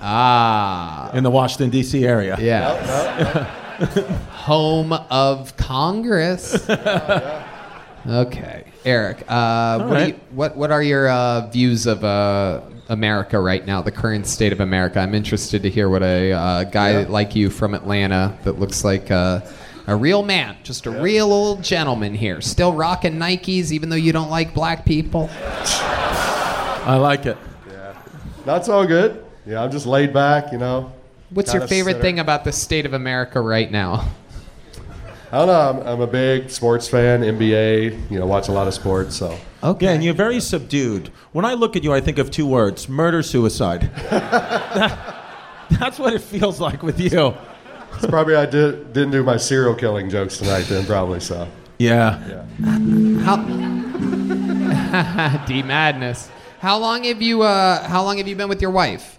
Ah. 0.00 1.10
In 1.12 1.24
the 1.24 1.30
Washington 1.30 1.70
D.C. 1.70 2.06
area. 2.06 2.36
Yeah. 2.40 3.44
Home 4.30 4.92
of 4.92 5.56
Congress. 5.56 6.68
Okay, 8.06 8.64
Eric. 8.84 9.24
Uh, 9.28 9.78
what, 9.78 9.92
right. 9.92 10.08
you, 10.08 10.20
what 10.30 10.56
what 10.56 10.70
are 10.70 10.82
your 10.82 11.08
uh, 11.08 11.48
views 11.48 11.86
of 11.86 12.04
uh, 12.04 12.60
America 12.88 13.38
right 13.38 13.64
now, 13.64 13.82
the 13.82 13.90
current 13.92 14.26
state 14.26 14.52
of 14.52 14.60
America? 14.60 14.98
I'm 15.00 15.14
interested 15.14 15.62
to 15.62 15.70
hear 15.70 15.88
what 15.88 16.02
a 16.02 16.32
uh, 16.32 16.64
guy 16.64 17.04
like 17.04 17.36
you 17.36 17.50
from 17.50 17.74
Atlanta 17.74 18.36
that 18.44 18.58
looks 18.58 18.84
like 18.84 19.10
uh, 19.10 19.40
a 19.86 19.96
real 19.96 20.22
man, 20.22 20.56
just 20.62 20.86
a 20.86 20.90
real 20.90 21.32
old 21.32 21.62
gentleman 21.62 22.14
here, 22.14 22.40
still 22.40 22.72
rocking 22.72 23.14
Nikes, 23.14 23.72
even 23.72 23.88
though 23.88 23.96
you 23.96 24.12
don't 24.12 24.30
like 24.30 24.54
black 24.54 24.84
people. 24.84 25.30
I 25.32 26.96
like 27.00 27.26
it. 27.26 27.36
Yeah. 27.70 27.94
That's 28.44 28.68
all 28.68 28.86
good. 28.86 29.24
Yeah, 29.46 29.62
I'm 29.62 29.70
just 29.70 29.86
laid 29.86 30.12
back, 30.12 30.52
you 30.52 30.58
know. 30.58 30.92
What's 31.30 31.50
Kinda 31.50 31.64
your 31.64 31.68
favorite 31.68 31.92
center- 31.92 32.02
thing 32.02 32.18
about 32.18 32.44
the 32.44 32.52
state 32.52 32.86
of 32.86 32.92
America 32.94 33.40
right 33.40 33.70
now? 33.70 34.08
I 35.30 35.44
don't 35.44 35.46
know. 35.46 35.80
I'm, 35.82 35.86
I'm 35.86 36.00
a 36.00 36.06
big 36.06 36.50
sports 36.50 36.88
fan, 36.88 37.20
NBA. 37.22 38.10
You 38.10 38.18
know, 38.18 38.26
watch 38.26 38.48
a 38.48 38.52
lot 38.52 38.66
of 38.66 38.74
sports. 38.74 39.16
So 39.16 39.38
Okay. 39.62 39.86
Yeah, 39.86 39.92
and 39.92 40.04
you're 40.04 40.14
very 40.14 40.40
subdued. 40.40 41.10
When 41.32 41.44
I 41.44 41.54
look 41.54 41.76
at 41.76 41.84
you, 41.84 41.92
I 41.92 42.00
think 42.00 42.18
of 42.18 42.30
two 42.30 42.46
words: 42.46 42.88
murder, 42.88 43.22
suicide. 43.22 43.90
That's 45.70 45.98
what 45.98 46.14
it 46.14 46.22
feels 46.22 46.60
like 46.60 46.82
with 46.82 46.98
you. 46.98 47.34
it's 47.94 48.06
probably 48.06 48.36
I 48.36 48.46
did, 48.46 48.92
didn't 48.94 49.10
do 49.10 49.22
my 49.22 49.36
serial 49.36 49.74
killing 49.74 50.08
jokes 50.08 50.38
tonight. 50.38 50.62
Then 50.62 50.86
probably 50.86 51.20
so. 51.20 51.46
Yeah. 51.78 52.44
How? 53.22 53.36
D 55.46 55.62
Madness. 55.62 56.30
How 56.60 56.78
long 56.78 57.04
have 57.04 57.20
you? 57.20 57.42
Uh, 57.42 57.86
how 57.86 58.02
long 58.02 58.16
have 58.18 58.26
you 58.26 58.34
been 58.36 58.48
with 58.48 58.62
your 58.62 58.70
wife? 58.70 59.18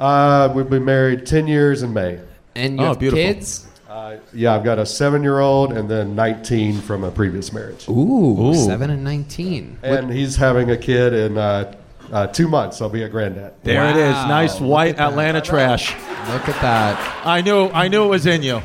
Uh, 0.00 0.50
we've 0.54 0.70
been 0.70 0.84
married 0.84 1.26
ten 1.26 1.46
years 1.46 1.82
in 1.82 1.92
May. 1.92 2.20
And 2.54 2.78
you 2.78 2.84
Oh, 2.84 2.88
have 2.88 2.98
beautiful. 2.98 3.22
kids? 3.22 3.66
Uh, 3.96 4.18
yeah, 4.34 4.54
I've 4.54 4.62
got 4.62 4.78
a 4.78 4.84
seven-year-old 4.84 5.72
and 5.72 5.88
then 5.88 6.14
19 6.14 6.82
from 6.82 7.02
a 7.02 7.10
previous 7.10 7.50
marriage. 7.50 7.88
Ooh, 7.88 8.52
seven 8.54 8.90
and 8.90 9.02
nineteen. 9.02 9.78
And 9.82 10.10
he's 10.10 10.36
having 10.36 10.70
a 10.70 10.76
kid 10.76 11.14
in 11.14 11.38
uh, 11.38 11.74
uh, 12.12 12.26
two 12.26 12.46
months. 12.46 12.82
I'll 12.82 12.90
be 12.90 13.04
a 13.04 13.08
granddad. 13.08 13.54
There 13.62 13.88
it 13.88 13.96
is. 13.96 14.12
Nice 14.12 14.60
white 14.60 14.98
Atlanta 14.98 15.40
trash. 15.40 15.94
Look 16.28 16.46
at 16.46 16.60
that. 16.60 17.26
I 17.26 17.40
knew. 17.40 17.70
I 17.70 17.88
knew 17.88 18.04
it 18.04 18.08
was 18.08 18.26
in 18.26 18.42
you. 18.42 18.60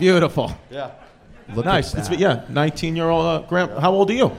Beautiful. 0.00 0.50
Yeah. 0.68 0.90
Look 1.54 1.64
nice. 1.64 1.94
At 1.94 2.00
It's, 2.00 2.08
that. 2.08 2.18
yeah, 2.18 2.44
19 2.48 2.96
year 2.96 3.08
old 3.08 3.24
uh, 3.24 3.46
grand. 3.46 3.70
How 3.78 3.92
old 3.92 4.10
are 4.10 4.14
you? 4.14 4.32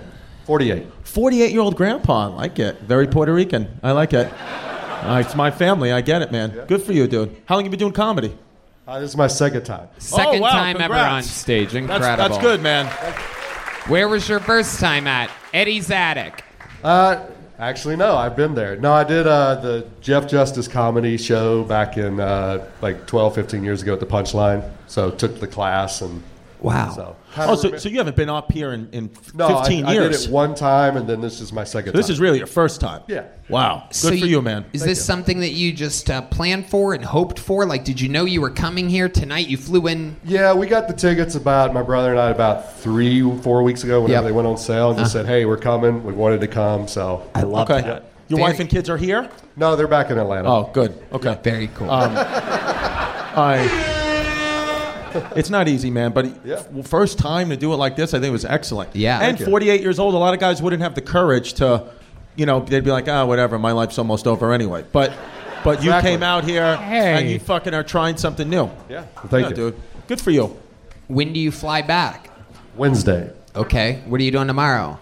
48. 0.44 0.88
48 1.06 1.52
year 1.54 1.62
old 1.62 1.78
grandpa. 1.78 2.24
I 2.24 2.26
like 2.26 2.60
it. 2.60 2.82
Very 2.82 3.08
Puerto 3.08 3.34
Rican. 3.34 3.80
I 3.82 3.94
like 3.94 4.12
it. 4.14 4.30
Uh, 5.02 5.18
it's 5.18 5.34
my 5.34 5.50
family. 5.50 5.92
I 5.92 6.02
get 6.02 6.22
it, 6.22 6.32
man. 6.32 6.52
Good 6.68 6.84
for 6.84 6.94
you, 6.94 7.08
dude. 7.08 7.36
How 7.48 7.56
long 7.56 7.64
have 7.64 7.66
you 7.66 7.72
been 7.72 7.80
doing 7.80 7.92
comedy? 7.92 8.38
Uh, 8.88 9.00
this 9.00 9.12
is 9.12 9.18
my 9.18 9.28
second 9.28 9.64
time. 9.64 9.88
Second 10.00 10.40
Oh, 10.40 10.42
wow, 10.42 10.50
time 10.52 10.82
ever 10.82 10.96
on 10.96 11.24
stage. 11.24 11.72
That's, 11.72 11.88
that's 11.88 12.38
good, 12.40 12.62
man. 12.62 12.88
Where 13.88 14.08
was 14.08 14.28
your 14.28 14.40
first 14.40 14.80
time 14.80 15.08
at? 15.08 15.30
Eddie's 15.54 15.92
Attic. 15.92 16.44
Uh, 16.84 17.26
actually, 17.60 17.96
no, 17.96 18.16
I've 18.16 18.36
been 18.36 18.56
there. 18.56 18.76
No, 18.78 18.92
I 18.92 19.04
did 19.04 19.28
uh, 19.28 19.56
the 19.56 19.88
Jeff 20.02 20.28
Justice 20.28 20.68
comedy 20.68 21.18
show 21.18 21.64
back 21.64 21.98
in 21.98 22.20
uh, 22.20 22.68
like 22.82 23.06
12, 23.06 23.36
15 23.36 23.64
years 23.64 23.82
ago 23.84 23.94
at 23.94 24.00
the 24.00 24.06
Punchline. 24.06 24.68
So 24.88 25.12
took 25.12 25.40
the 25.40 25.48
class 25.48 26.02
and 26.02 26.24
Wow. 26.62 26.92
so. 26.92 27.16
Oh, 27.38 27.56
so, 27.56 27.76
so 27.78 27.90
you 27.90 27.98
haven't 27.98 28.16
been 28.16 28.30
up 28.30 28.52
here 28.52 28.72
in, 28.74 28.90
in 28.92 29.10
no, 29.34 29.60
15 29.62 29.86
I, 29.86 29.90
I 29.90 29.94
years. 29.94 30.20
did 30.22 30.30
it 30.30 30.34
one 30.34 30.54
time, 30.54 30.96
and 30.98 31.08
then 31.08 31.22
this 31.22 31.42
is 31.42 31.52
my 31.52 31.64
second. 31.64 31.94
this 31.94 32.08
time. 32.08 32.14
is 32.14 32.20
really 32.20 32.38
your 32.38 32.46
first 32.48 32.80
time. 32.82 33.02
Yeah. 33.08 33.26
Wow. 33.50 33.86
Good 33.88 33.96
So 33.96 34.10
for 34.10 34.16
you- 34.16 34.26
you, 34.28 34.42
man. 34.42 34.66
Is 34.74 34.82
Thank 34.82 34.90
this 34.92 35.00
you. 35.00 35.04
something 35.04 35.40
that 35.40 35.52
you 35.54 35.74
just 35.74 36.10
uh, 36.10 36.22
planned 36.24 36.68
for 36.68 36.94
and 36.94 37.04
hoped 37.04 37.40
for? 37.40 37.66
Like, 37.66 37.84
did 37.84 38.00
you 38.00 38.10
know 38.10 38.26
you 38.26 38.42
were 38.42 38.50
coming 38.52 38.90
here 38.90 39.10
tonight? 39.10 39.48
You 39.48 39.58
flew 39.58 39.88
in. 39.88 40.18
Yeah, 40.24 40.54
we 40.54 40.68
got 40.68 40.88
the 40.88 40.94
tickets 40.94 41.36
about 41.36 41.74
my 41.74 41.82
brother 41.82 42.12
and 42.12 42.20
I 42.20 42.30
about 42.30 42.78
three, 42.78 43.22
four 43.40 43.64
weeks 43.64 43.84
ago 43.84 44.02
whenever 44.02 44.24
Yep. 44.24 44.30
they 44.30 44.36
went 44.36 44.48
on 44.48 44.58
sale, 44.58 44.90
and 44.92 45.00
just 45.00 45.16
Uh. 45.16 45.20
said, 45.20 45.26
"Hey, 45.26 45.46
we're 45.46 45.58
coming. 45.58 46.04
We 46.04 46.14
wanted 46.14 46.42
to 46.42 46.48
come." 46.48 46.88
So 46.88 47.24
I 47.34 47.42
love 47.42 47.70
Okay. 47.72 47.82
that. 47.82 48.06
Your 48.28 48.38
Very- 48.38 48.52
wife 48.52 48.60
and 48.60 48.70
kids 48.70 48.90
are 48.90 48.98
here? 48.98 49.30
no, 49.58 49.76
they're 49.76 49.88
back 49.88 50.10
in 50.12 50.18
Atlanta. 50.18 50.48
Oh, 50.50 50.70
good. 50.74 50.94
Okay. 51.12 51.38
Very 51.44 51.68
cool. 51.76 51.90
Um, 51.90 52.14
I. 53.36 54.01
It's 55.36 55.50
not 55.50 55.68
easy, 55.68 55.90
man, 55.92 56.12
but 56.12 56.26
Yeah. 56.46 56.62
first 56.84 57.18
time 57.20 57.50
to 57.50 57.58
do 57.58 57.74
it 57.74 57.78
like 57.78 57.96
this, 57.96 58.14
I 58.14 58.18
think 58.20 58.30
it 58.30 58.32
was 58.32 58.46
excellent. 58.46 58.96
Yeah. 58.96 59.20
And 59.22 59.40
48 59.40 59.82
years 59.82 60.00
old, 60.00 60.14
a 60.14 60.18
lot 60.18 60.34
of 60.34 60.40
guys 60.40 60.62
wouldn't 60.62 60.82
have 60.82 60.96
the 60.96 61.02
courage 61.02 61.54
to, 61.56 61.84
you 62.36 62.46
know, 62.46 62.60
they'd 62.62 62.84
be 62.84 62.92
like, 62.92 63.08
ah, 63.08 63.26
whatever, 63.26 63.58
my 63.60 63.72
life's 63.72 63.98
almost 63.98 64.28
over 64.28 64.54
anyway. 64.54 64.84
But, 64.92 65.14
but 65.64 65.84
you 65.84 65.92
came 66.02 66.24
out 66.24 66.44
here 66.44 66.78
Hey. 66.78 67.20
and 67.20 67.30
you 67.30 67.40
fucking 67.40 67.74
are 67.74 67.84
trying 67.84 68.18
something 68.18 68.50
new. 68.50 68.70
Yeah, 68.90 69.04
thank 69.28 69.44
Yeah, 69.44 69.50
you. 69.50 69.56
dude. 69.56 69.76
Good 70.08 70.22
for 70.22 70.32
you. 70.32 70.58
when 71.08 71.34
do 71.34 71.40
you 71.40 71.52
fly 71.52 71.82
back? 71.82 72.30
Wednesday, 72.76 73.32
Okay. 73.56 74.02
What 74.08 74.22
are 74.22 74.24
you 74.24 74.32
doing 74.32 74.48
tomorrow? 74.48 74.98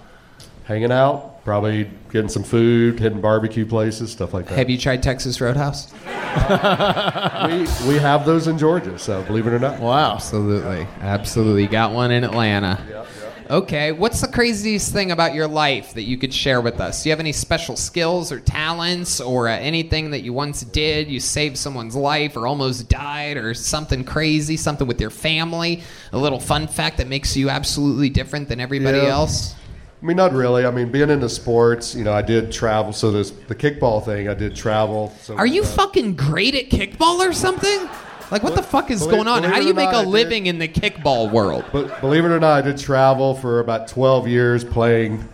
hanging 0.63 0.91
out, 0.91 1.28
probably 1.49 1.89
getting 2.11 2.29
some 2.29 2.43
food, 2.43 2.99
hitting 2.99 3.21
barbecue 3.21 3.65
places, 3.65 4.11
stuff 4.11 4.35
like 4.35 4.45
that. 4.45 4.55
Have 4.55 4.69
you 4.69 4.77
tried 4.77 5.01
Texas 5.01 5.41
Roadhouse? 5.41 5.91
we 6.05 7.87
we 7.87 7.97
have 7.97 8.23
those 8.23 8.45
in 8.47 8.55
Georgia, 8.55 8.99
so 8.99 9.23
believe 9.23 9.47
it 9.47 9.53
or 9.53 9.57
not. 9.57 9.79
Wow. 9.79 10.13
Absolutely. 10.13 10.85
Absolutely. 11.01 11.65
Got 11.65 11.91
one 11.93 12.11
in 12.11 12.23
Atlanta. 12.23 13.03
Okay. 13.49 13.91
What's 13.91 14.21
the 14.21 14.27
craziest 14.27 14.93
thing 14.93 15.09
about 15.09 15.33
your 15.33 15.47
life 15.47 15.95
that 15.95 16.03
you 16.03 16.19
could 16.19 16.31
share 16.31 16.61
with 16.61 16.79
us? 16.79 17.01
Do 17.01 17.09
you 17.09 17.13
have 17.13 17.19
any 17.19 17.31
special 17.31 17.75
skills 17.75 18.31
or 18.31 18.39
talents 18.39 19.19
or 19.19 19.47
uh, 19.47 19.57
anything 19.57 20.11
that 20.11 20.21
you 20.21 20.33
once 20.33 20.61
did? 20.61 21.07
You 21.09 21.19
saved 21.19 21.57
someone's 21.57 21.95
life 21.95 22.37
or 22.37 22.45
almost 22.45 22.89
died 22.89 23.37
or 23.37 23.55
something 23.55 24.03
crazy, 24.03 24.55
something 24.55 24.85
with 24.85 25.01
your 25.01 25.09
family? 25.09 25.81
A 26.13 26.17
little 26.19 26.39
fun 26.39 26.67
fact 26.67 26.97
that 26.97 27.07
makes 27.07 27.35
you 27.35 27.49
absolutely 27.49 28.11
different 28.11 28.49
than 28.49 28.59
everybody 28.59 28.99
Yeah. 28.99 29.05
else? 29.13 29.55
I 30.01 30.05
mean, 30.05 30.15
not 30.15 30.31
really. 30.33 30.65
I 30.65 30.71
mean, 30.71 30.89
being 30.91 31.09
into 31.09 31.27
sports, 31.27 31.93
you 31.93 32.03
know, 32.05 32.13
I 32.13 32.21
did 32.21 32.51
travel. 32.51 32.93
So 32.93 33.11
this 33.11 33.31
the 33.31 33.55
kickball 33.55 34.03
thing, 34.03 34.29
I 34.29 34.33
did 34.33 34.55
travel. 34.55 35.13
So 35.21 35.35
Are 35.35 35.45
you 35.45 35.63
uh, 35.63 35.65
fucking 35.65 36.15
great 36.15 36.55
at 36.55 36.69
kickball 36.69 37.19
or 37.19 37.33
something? 37.33 37.89
Like, 38.31 38.43
what 38.43 38.55
the 38.55 38.61
fuck 38.63 38.91
is 38.91 38.99
believe- 38.99 39.15
going 39.15 39.27
on? 39.27 39.41
believe 39.41 39.53
How 39.53 39.59
do 39.59 39.63
it 39.63 39.65
you 39.67 39.71
or 39.73 39.75
make 39.75 39.91
not, 39.91 40.01
a 40.01 40.05
did- 40.05 40.11
living 40.11 40.45
in 40.45 40.59
the 40.59 40.67
kickball 40.67 41.31
world? 41.31 41.65
But 41.73 41.99
believe 41.99 42.23
it 42.25 42.29
or 42.29 42.39
not, 42.39 42.59
I 42.59 42.61
did 42.61 42.77
travel 42.77 43.33
for 43.33 43.59
about 43.59 43.87
12 43.87 44.27
years 44.27 44.63
playing, 44.63 45.27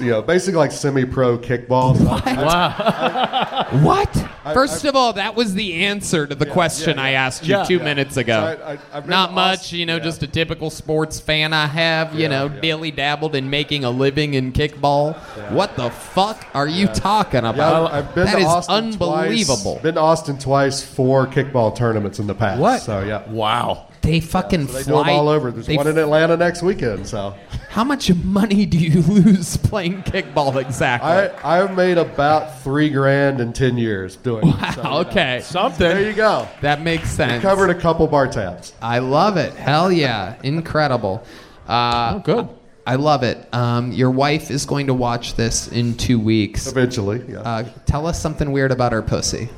you 0.00 0.10
know, 0.10 0.22
basically 0.22 0.58
like 0.58 0.72
semi-pro 0.72 1.38
kickball. 1.38 1.96
So 1.96 2.08
I- 2.08 2.42
Wow. 2.44 3.66
What? 3.82 4.28
I- 4.44 4.54
First 4.54 4.84
I- 4.84 4.88
of 4.88 4.96
all, 4.96 5.12
that 5.14 5.34
was 5.36 5.54
the 5.54 5.84
answer 5.84 6.26
to 6.26 6.34
the 6.34 6.46
question 6.46 6.96
yeah, 6.98 7.02
I 7.04 7.10
asked 7.10 7.46
you 7.46 7.56
Yeah. 7.56 7.64
two 7.64 7.76
Yeah. 7.76 7.84
minutes 7.84 8.16
ago. 8.16 8.56
So 8.58 8.64
I- 8.92 8.98
I- 8.98 9.06
Not 9.06 9.32
much, 9.32 9.58
Aust- 9.60 9.72
you 9.72 9.86
know, 9.86 9.96
yeah. 9.96 10.02
just 10.04 10.22
a 10.22 10.26
typical 10.26 10.68
sports 10.70 11.20
fan 11.20 11.52
I 11.52 11.66
have. 11.66 12.14
You 12.14 12.28
know, 12.28 12.48
daily 12.48 12.90
dabbled 12.90 13.34
in 13.34 13.50
making 13.50 13.84
a 13.84 13.90
living 13.90 14.34
in 14.34 14.52
kickball. 14.52 15.14
What 15.50 15.76
the 15.76 15.90
fuck 15.90 16.44
are 16.54 16.66
you 16.68 16.86
talking 16.88 17.44
Yeah, 17.44 17.50
about? 17.50 17.92
I've 17.92 18.14
been 18.14 18.24
That 18.26 18.32
to 18.34 18.38
is 18.40 18.46
Austin 18.46 18.74
unbelievable. 18.74 19.72
Twice, 19.74 19.82
been 19.82 19.94
to 19.94 20.00
Austin 20.00 20.38
twice 20.38 20.82
for 20.82 21.26
kickball 21.26 21.74
tournaments 21.74 22.18
in 22.18 22.26
the 22.26 22.34
past. 22.34 22.60
What? 22.60 22.82
So 22.82 23.00
yeah. 23.00 23.22
Wow. 23.30 23.86
They 24.02 24.18
fucking 24.18 24.66
So 24.66 24.72
they 24.72 24.78
do 24.80 24.90
them 24.92 25.04
fly 25.04 25.12
all 25.12 25.28
over. 25.28 25.52
There's 25.52 25.68
one 25.76 25.86
in 25.86 25.96
Atlanta 25.96 26.36
next 26.36 26.60
weekend. 26.62 27.06
So 27.06 27.34
How 27.72 27.84
much 27.84 28.14
money 28.16 28.66
do 28.66 28.76
you 28.78 29.00
lose 29.08 29.56
playing 29.56 30.02
kickball 30.02 30.56
exactly? 30.60 31.08
I 31.10 31.62
I've 31.62 31.74
made 31.74 31.96
about 31.96 32.60
three 32.60 32.90
grand 32.90 33.40
in 33.40 33.54
ten 33.54 33.78
years 33.78 34.16
doing. 34.16 34.46
it. 34.46 34.74
So, 34.74 34.82
Wow, 34.82 34.98
okay. 35.00 35.40
Something. 35.42 35.88
There 35.88 36.02
you 36.06 36.12
go. 36.12 36.46
That 36.60 36.82
makes 36.82 37.08
sense. 37.10 37.40
Covered 37.42 37.70
a 37.70 37.74
couple 37.74 38.06
bar 38.08 38.26
tabs. 38.28 38.74
I 38.82 38.98
love 38.98 39.38
it. 39.38 39.54
Hell 39.54 39.90
yeah. 39.90 40.36
Incredible. 40.42 41.24
Uh, 41.66 42.12
Oh, 42.16 42.18
good. 42.18 42.48
I 42.86 42.96
love 42.96 43.22
it. 43.22 43.48
Um, 43.54 43.92
your 43.92 44.10
wife 44.10 44.50
is 44.50 44.66
going 44.66 44.88
to 44.88 44.94
watch 44.94 45.34
this 45.36 45.68
in 45.68 45.96
two 45.96 46.18
weeks. 46.18 46.66
Eventually, 46.66 47.24
yeah. 47.28 47.38
Uh, 47.40 47.64
tell 47.86 48.06
us 48.06 48.20
something 48.20 48.52
weird 48.52 48.70
about 48.72 48.92
her 48.92 49.00
pussy. 49.02 49.48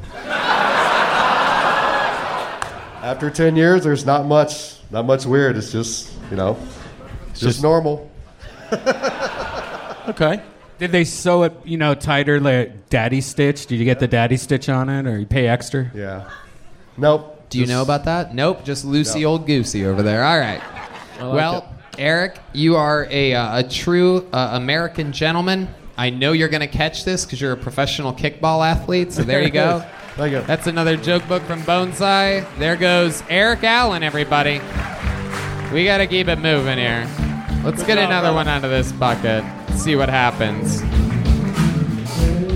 After 3.02 3.28
ten 3.30 3.56
years, 3.56 3.82
there's 3.82 4.06
not 4.06 4.24
much, 4.26 4.76
not 4.90 5.04
much 5.04 5.26
weird. 5.26 5.56
It's 5.56 5.72
just, 5.72 6.12
you 6.30 6.36
know, 6.36 6.56
it's 6.60 6.83
just, 7.34 7.42
just- 7.42 7.62
normal. 7.62 8.10
Okay. 10.08 10.42
Did 10.78 10.92
they 10.92 11.04
sew 11.04 11.44
it, 11.44 11.54
you 11.64 11.78
know, 11.78 11.94
tighter 11.94 12.40
like 12.40 12.88
daddy 12.90 13.20
stitch? 13.20 13.66
Did 13.66 13.78
you 13.78 13.84
get 13.84 14.00
the 14.00 14.08
daddy 14.08 14.36
stitch 14.36 14.68
on 14.68 14.88
it, 14.88 15.06
or 15.06 15.18
you 15.18 15.26
pay 15.26 15.46
extra? 15.46 15.90
Yeah. 15.94 16.28
Nope. 16.96 17.48
Do 17.48 17.58
you 17.60 17.66
know 17.66 17.82
about 17.82 18.04
that? 18.04 18.34
Nope. 18.34 18.64
Just 18.64 18.84
Lucy 18.84 19.24
old 19.24 19.46
goosey 19.46 19.86
over 19.86 20.02
there. 20.02 20.24
All 20.24 20.38
right. 20.38 20.60
like 21.20 21.32
well, 21.34 21.72
Eric, 21.96 22.38
you 22.52 22.76
are 22.76 23.06
a, 23.10 23.34
uh, 23.34 23.60
a 23.60 23.62
true 23.62 24.28
uh, 24.32 24.50
American 24.52 25.12
gentleman. 25.12 25.68
I 25.96 26.10
know 26.10 26.32
you're 26.32 26.48
going 26.48 26.60
to 26.60 26.66
catch 26.66 27.04
this 27.04 27.24
because 27.24 27.40
you're 27.40 27.52
a 27.52 27.56
professional 27.56 28.12
kickball 28.12 28.66
athlete. 28.66 29.12
So 29.12 29.22
there 29.22 29.42
you 29.42 29.50
go. 29.50 29.86
Thank 30.16 30.32
you. 30.32 30.42
That's 30.42 30.66
another 30.66 30.96
joke 30.96 31.26
book 31.28 31.42
from 31.44 31.62
Bonsai. 31.62 32.46
There 32.58 32.76
goes 32.76 33.22
Eric 33.28 33.62
Allen, 33.62 34.02
everybody. 34.02 34.60
We 35.74 35.84
got 35.84 35.98
to 35.98 36.06
keep 36.06 36.28
it 36.28 36.38
moving 36.38 36.78
here. 36.78 37.10
Let's 37.64 37.82
get 37.82 37.98
another 37.98 38.32
one 38.32 38.46
out 38.46 38.62
of 38.62 38.70
this 38.70 38.92
bucket. 38.92 39.42
See 39.72 39.96
what 39.96 40.08
happens. 40.08 40.80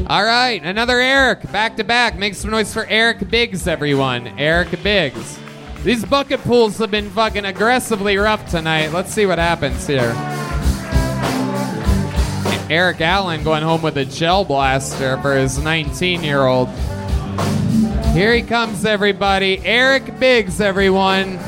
All 0.07 0.23
right, 0.23 0.63
another 0.63 1.01
Eric, 1.01 1.51
back 1.51 1.77
to 1.79 1.85
back. 1.85 2.17
Make 2.17 2.37
some 2.37 2.53
noise 2.53 2.73
for 2.73 2.87
Eric 2.87 3.29
Biggs, 3.29 3.67
everyone. 3.67 4.29
Eric 4.39 4.85
Biggs. 4.85 5.37
These 5.83 6.05
bucket 6.05 6.41
pools 6.43 6.79
have 6.79 6.93
been 6.93 7.11
fucking 7.11 7.45
aggressively 7.45 8.17
rough 8.19 8.49
tonight. 8.49 8.93
Let's 8.93 9.13
see 9.13 9.27
what 9.27 9.39
happens 9.39 9.85
here. 9.85 10.15
Eric 12.71 13.01
Allen 13.01 13.43
going 13.43 13.65
home 13.65 13.83
with 13.83 13.97
a 13.97 14.05
gel 14.05 14.45
blaster 14.45 15.21
for 15.23 15.35
his 15.35 15.59
19 15.59 16.23
year 16.23 16.47
old. 16.47 16.69
Here 18.13 18.33
he 18.33 18.43
comes, 18.43 18.85
everybody. 18.85 19.59
Eric 19.65 20.21
Biggs, 20.21 20.61
everyone. 20.61 21.41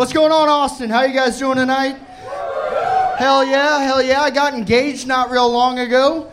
What's 0.00 0.14
going 0.14 0.32
on, 0.32 0.48
Austin? 0.48 0.88
How 0.88 1.02
you 1.02 1.12
guys 1.12 1.38
doing 1.38 1.56
tonight? 1.56 1.98
Hell 3.18 3.44
yeah, 3.44 3.80
hell 3.80 4.00
yeah. 4.00 4.22
I 4.22 4.30
got 4.30 4.54
engaged 4.54 5.06
not 5.06 5.30
real 5.30 5.52
long 5.52 5.78
ago. 5.78 6.32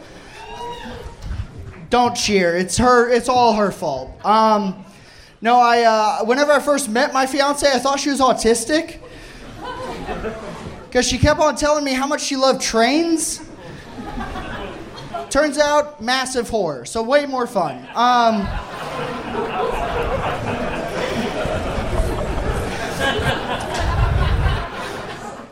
Don't 1.90 2.16
cheer. 2.16 2.56
It's 2.56 2.78
her. 2.78 3.10
It's 3.10 3.28
all 3.28 3.56
her 3.56 3.72
fault. 3.72 4.26
Um, 4.26 4.86
no, 5.42 5.58
I. 5.58 5.82
Uh, 5.82 6.24
whenever 6.24 6.54
I 6.54 6.62
first 6.62 6.88
met 6.88 7.12
my 7.12 7.26
fiance, 7.26 7.70
I 7.70 7.78
thought 7.78 8.00
she 8.00 8.10
was 8.10 8.22
autistic 8.22 9.02
because 10.86 11.06
she 11.06 11.18
kept 11.18 11.42
on 11.42 11.58
telling 11.58 11.84
me 11.84 11.92
how 11.92 12.08
much 12.08 12.22
she 12.22 12.38
loved 12.38 12.62
trains. 12.62 13.42
Turns 15.30 15.58
out, 15.58 16.02
massive 16.02 16.50
whore. 16.50 16.88
So 16.88 17.04
way 17.04 17.26
more 17.26 17.46
fun. 17.46 17.86
Um, 17.96 18.48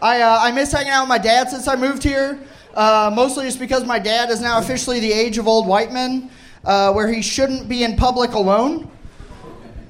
I, 0.05 0.21
uh, 0.21 0.37
I 0.39 0.51
miss 0.51 0.71
hanging 0.71 0.91
out 0.91 1.01
with 1.01 1.09
my 1.09 1.17
dad 1.17 1.49
since 1.49 1.67
I 1.67 1.75
moved 1.75 2.03
here. 2.03 2.39
Uh, 2.75 3.11
mostly 3.11 3.45
just 3.45 3.57
because 3.57 3.85
my 3.85 3.97
dad 3.97 4.29
is 4.29 4.39
now 4.39 4.59
officially 4.59 4.99
the 4.99 5.11
age 5.11 5.39
of 5.39 5.47
old 5.47 5.65
white 5.65 5.91
men, 5.91 6.29
uh, 6.63 6.93
where 6.93 7.11
he 7.11 7.23
shouldn't 7.23 7.67
be 7.67 7.83
in 7.83 7.95
public 7.95 8.33
alone. 8.33 8.87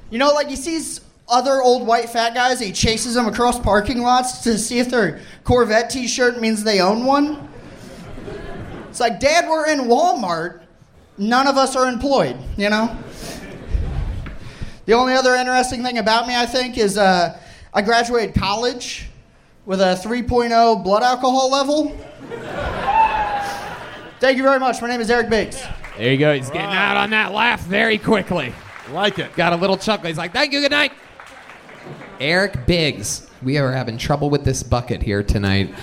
You 0.08 0.18
know, 0.18 0.32
like 0.32 0.48
he 0.48 0.56
sees 0.56 1.02
other 1.28 1.60
old 1.60 1.86
white 1.86 2.08
fat 2.08 2.32
guys, 2.32 2.58
he 2.60 2.72
chases 2.72 3.12
them 3.12 3.26
across 3.26 3.60
parking 3.60 4.00
lots 4.00 4.38
to 4.44 4.56
see 4.56 4.78
if 4.78 4.88
their 4.88 5.20
Corvette 5.44 5.90
t 5.90 6.06
shirt 6.08 6.40
means 6.40 6.64
they 6.64 6.80
own 6.80 7.04
one. 7.04 7.46
It's 8.88 9.00
like, 9.00 9.20
Dad, 9.20 9.46
we're 9.46 9.68
in 9.68 9.80
Walmart. 9.80 10.62
None 11.18 11.46
of 11.46 11.58
us 11.58 11.76
are 11.76 11.86
employed, 11.86 12.38
you 12.56 12.70
know? 12.70 12.96
The 14.86 14.94
only 14.94 15.12
other 15.12 15.34
interesting 15.34 15.82
thing 15.82 15.98
about 15.98 16.26
me, 16.26 16.34
I 16.34 16.46
think, 16.46 16.78
is 16.78 16.96
uh, 16.96 17.38
I 17.74 17.82
graduated 17.82 18.34
college 18.34 19.10
with 19.66 19.80
a 19.80 20.00
3.0 20.02 20.82
blood 20.82 21.02
alcohol 21.02 21.50
level. 21.50 21.88
Thank 24.20 24.38
you 24.38 24.42
very 24.42 24.58
much. 24.58 24.80
My 24.80 24.88
name 24.88 25.00
is 25.00 25.10
Eric 25.10 25.28
Biggs. 25.28 25.62
There 25.98 26.12
you 26.12 26.18
go. 26.18 26.34
He's 26.34 26.48
getting 26.48 26.74
out 26.74 26.96
on 26.96 27.10
that 27.10 27.32
laugh 27.32 27.60
very 27.62 27.98
quickly. 27.98 28.54
Like 28.92 29.18
it. 29.18 29.34
Got 29.34 29.52
a 29.52 29.56
little 29.56 29.76
chuckle. 29.76 30.06
He's 30.06 30.16
like, 30.16 30.32
thank 30.32 30.52
you, 30.52 30.60
good 30.60 30.70
night. 30.70 30.92
Eric 32.20 32.64
Biggs. 32.66 33.28
We 33.42 33.58
are 33.58 33.72
having 33.72 33.98
trouble 33.98 34.30
with 34.30 34.44
this 34.44 34.62
bucket 34.62 35.02
here 35.02 35.22
tonight. 35.22 35.74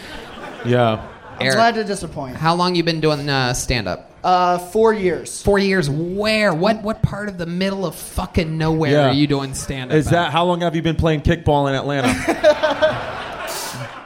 Yeah. 0.65 1.07
I'm 1.39 1.51
glad 1.51 1.75
to 1.75 1.83
disappoint. 1.83 2.37
How 2.37 2.55
long 2.55 2.75
you 2.75 2.83
been 2.83 3.01
doing 3.01 3.29
uh, 3.29 3.53
stand 3.53 3.87
up? 3.87 4.11
Uh, 4.23 4.57
four 4.57 4.93
years. 4.93 5.41
Four 5.41 5.59
years. 5.59 5.89
Where? 5.89 6.53
What? 6.53 6.81
What 6.81 7.01
part 7.01 7.27
of 7.27 7.37
the 7.37 7.45
middle 7.45 7.85
of 7.85 7.95
fucking 7.95 8.57
nowhere 8.57 8.91
Yeah. 8.91 9.09
are 9.09 9.13
you 9.13 9.27
doing 9.27 9.53
stand 9.53 9.91
up? 9.91 9.97
Is 9.97 10.09
that 10.11 10.31
how 10.31 10.45
long 10.45 10.61
have 10.61 10.75
you 10.75 10.81
been 10.81 10.95
playing 10.95 11.21
kickball 11.21 11.67
in 11.67 11.75
Atlanta? 11.75 12.13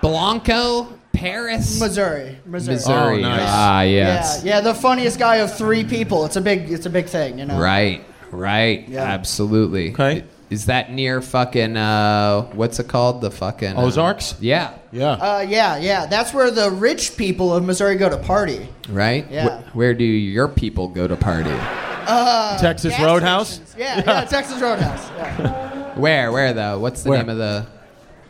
Blanco, 0.07 0.93
Paris, 1.13 1.79
Missouri, 1.79 2.37
Missouri. 2.45 2.75
Missouri? 2.75 3.17
Oh, 3.23 3.29
nice. 3.29 3.41
Ah, 3.43 3.81
yes. 3.81 4.41
Yeah, 4.43 4.55
yeah, 4.55 4.61
the 4.61 4.73
funniest 4.73 5.19
guy 5.19 5.37
of 5.37 5.55
three 5.57 5.83
people. 5.83 6.25
It's 6.25 6.35
a 6.35 6.41
big, 6.41 6.71
it's 6.71 6.85
a 6.85 6.89
big 6.89 7.07
thing, 7.07 7.39
you 7.39 7.45
know. 7.45 7.59
Right. 7.59 8.03
Right. 8.31 8.87
Yeah. 8.87 9.03
Absolutely. 9.03 9.91
Okay. 9.93 10.23
Is 10.49 10.67
that 10.67 10.91
near 10.93 11.21
fucking 11.21 11.75
uh 11.75 12.43
what's 12.53 12.79
it 12.79 12.87
called? 12.87 13.19
The 13.19 13.31
fucking 13.31 13.75
uh, 13.75 13.81
Ozarks? 13.81 14.35
Yeah. 14.39 14.75
Yeah. 14.93 15.11
Uh, 15.11 15.45
yeah, 15.47 15.77
yeah. 15.77 16.05
That's 16.05 16.33
where 16.33 16.51
the 16.51 16.71
rich 16.71 17.17
people 17.17 17.53
of 17.53 17.65
Missouri 17.65 17.95
go 17.95 18.07
to 18.09 18.17
party. 18.17 18.67
Right? 18.87 19.29
Yeah. 19.29 19.61
Wh- 19.61 19.75
where 19.75 19.93
do 19.93 20.05
your 20.05 20.47
people 20.47 20.87
go 20.87 21.05
to 21.07 21.17
party? 21.17 21.51
Uh, 21.53 22.57
Texas 22.59 22.97
Roadhouse? 23.01 23.55
stations. 23.55 23.75
Yeah, 23.77 24.03
yeah, 24.05 24.23
Texas 24.25 24.61
Roadhouse. 24.61 25.09
Yeah. 25.17 25.95
Where? 25.99 26.31
Where 26.31 26.53
though? 26.53 26.79
What's 26.79 27.03
the 27.03 27.09
Where? 27.09 27.19
name 27.19 27.29
of 27.29 27.37
the 27.37 27.65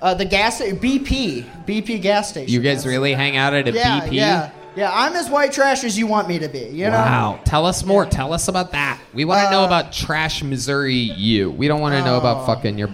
Uh, 0.02 0.14
the 0.14 0.26
gas 0.26 0.62
BP, 0.62 1.44
BP 1.66 2.02
gas 2.02 2.30
station. 2.30 2.54
You 2.54 2.62
guys 2.62 2.86
really 2.86 3.14
hang 3.14 3.36
out 3.38 3.54
at 3.54 3.68
a 3.68 3.72
yeah, 3.72 4.02
BP? 4.02 4.12
Yeah, 4.14 4.52
yeah. 4.76 4.92
I'm 4.94 5.16
as 5.16 5.30
white 5.30 5.52
trash 5.52 5.84
as 5.84 5.98
you 5.98 6.06
want 6.08 6.28
me 6.28 6.38
to 6.40 6.48
be. 6.48 6.68
You 6.70 6.86
know. 6.86 6.92
Wow. 6.92 7.40
Tell 7.46 7.66
us 7.66 7.84
more. 7.84 8.06
Tell 8.06 8.32
us 8.34 8.48
about 8.48 8.72
that. 8.74 9.00
We 9.14 9.26
want 9.26 9.46
to 9.46 9.52
know 9.52 9.64
Uh, 9.64 9.68
about 9.68 9.92
trash 9.92 10.44
Missouri 10.44 10.94
you. 10.96 11.50
We 11.50 11.68
don't 11.68 11.82
want 11.82 11.96
to 11.96 12.04
know 12.04 12.16
Oh. 12.16 12.20
about 12.20 12.46
fucking 12.46 12.78
your 12.78 12.90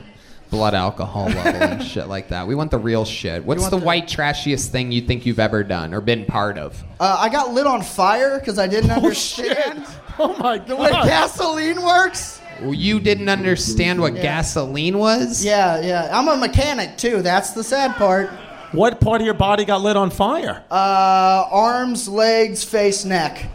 blood 0.50 0.76
alcohol 0.76 1.26
level 1.26 1.62
and 1.64 1.84
shit 1.94 2.08
like 2.08 2.30
that. 2.30 2.48
We 2.48 2.54
want 2.56 2.70
the 2.72 2.78
real 2.78 3.06
shit. 3.06 3.44
What's 3.44 3.68
the, 3.70 3.78
the- 3.78 3.84
white 3.86 4.08
trashiest 4.08 4.70
thing 4.70 4.92
you 4.92 5.02
think 5.02 5.26
you've 5.26 5.40
ever 5.40 5.64
done 5.64 5.94
or 5.94 6.00
been 6.00 6.26
part 6.26 6.58
of? 6.58 6.82
Uh, 7.00 7.18
I 7.20 7.28
got 7.30 7.54
lit 7.54 7.66
on 7.68 7.82
fire 7.82 8.40
because 8.40 8.60
I 8.60 8.68
didn't 8.68 8.92
understand 8.92 9.86
Oh 10.20 10.38
my 10.38 10.60
the 10.60 10.76
way 10.76 10.90
god. 10.92 11.08
gasoline 11.08 11.82
works. 11.82 12.40
Well, 12.64 12.74
You 12.74 13.00
didn't 13.00 13.30
understand 13.30 14.00
what 14.02 14.16
Yeah. 14.16 14.22
gasoline 14.22 14.98
was? 14.98 15.44
Yeah, 15.44 15.82
yeah. 15.82 16.10
I'm 16.12 16.28
a 16.28 16.38
mechanic 16.38 16.98
too. 16.98 17.22
That's 17.22 17.52
the 17.52 17.64
sad 17.64 17.96
part. 17.96 18.30
What 18.72 19.00
part 19.00 19.22
of 19.22 19.26
your 19.26 19.36
body 19.36 19.66
got 19.66 19.82
lit 19.82 19.96
on 19.96 20.10
fire? 20.10 20.64
Uh, 20.72 21.46
arms, 21.52 22.08
legs, 22.08 22.64
face, 22.64 23.06
neck. 23.06 23.46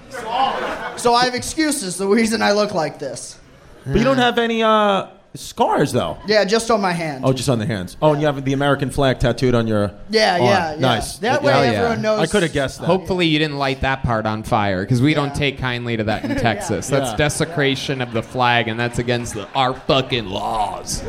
So 0.97 1.13
I 1.15 1.25
have 1.25 1.35
excuses. 1.35 1.97
The 1.97 2.07
reason 2.07 2.41
I 2.43 2.53
look 2.53 2.73
like 2.75 2.99
this. 2.99 3.37
But 3.85 3.97
you 3.97 4.05
don't 4.05 4.19
have 4.19 4.39
any 4.39 4.63
uh, 4.63 5.07
scars 5.35 5.93
though. 5.93 6.19
Yeah, 6.27 6.45
just 6.45 6.71
on 6.71 6.81
my 6.81 6.93
hand. 6.93 7.25
Oh, 7.25 7.33
just 7.33 7.49
on 7.49 7.59
the 7.59 7.67
hands. 7.67 7.97
Oh, 8.03 8.13
and 8.13 8.21
you 8.21 8.27
have 8.27 8.45
the 8.45 8.53
American 8.53 8.91
flag 8.91 9.19
tattooed 9.19 9.55
on 9.55 9.67
your. 9.67 9.93
Yeah, 10.11 10.35
arm. 10.35 10.43
yeah, 10.43 10.73
yeah. 10.75 10.81
Nice. 10.81 11.19
That 11.19 11.43
way 11.43 11.53
Hell 11.53 11.65
yeah. 11.65 11.71
everyone 11.73 12.03
knows. 12.03 12.21
I 12.21 12.27
could 12.27 12.43
have 12.43 12.53
guessed 12.53 12.81
that. 12.81 12.87
Hopefully 12.87 13.27
you 13.27 13.39
didn't 13.39 13.59
light 13.59 13.81
that 13.83 14.03
part 14.03 14.27
on 14.27 14.43
fire 14.43 14.83
because 14.83 15.01
we 15.03 15.11
Yeah. 15.11 15.17
don't 15.17 15.35
take 15.35 15.59
kindly 15.59 15.97
to 15.97 16.05
that 16.05 16.25
in 16.25 16.37
Texas. 16.39 16.91
Yeah. 16.91 17.01
That's 17.01 17.17
desecration 17.17 18.01
of 18.01 18.13
the 18.13 18.23
flag 18.23 18.69
and 18.69 18.79
that's 18.81 18.99
against 18.99 19.35
the, 19.35 19.49
our 19.55 19.75
fucking 19.75 20.27
laws. 20.27 21.03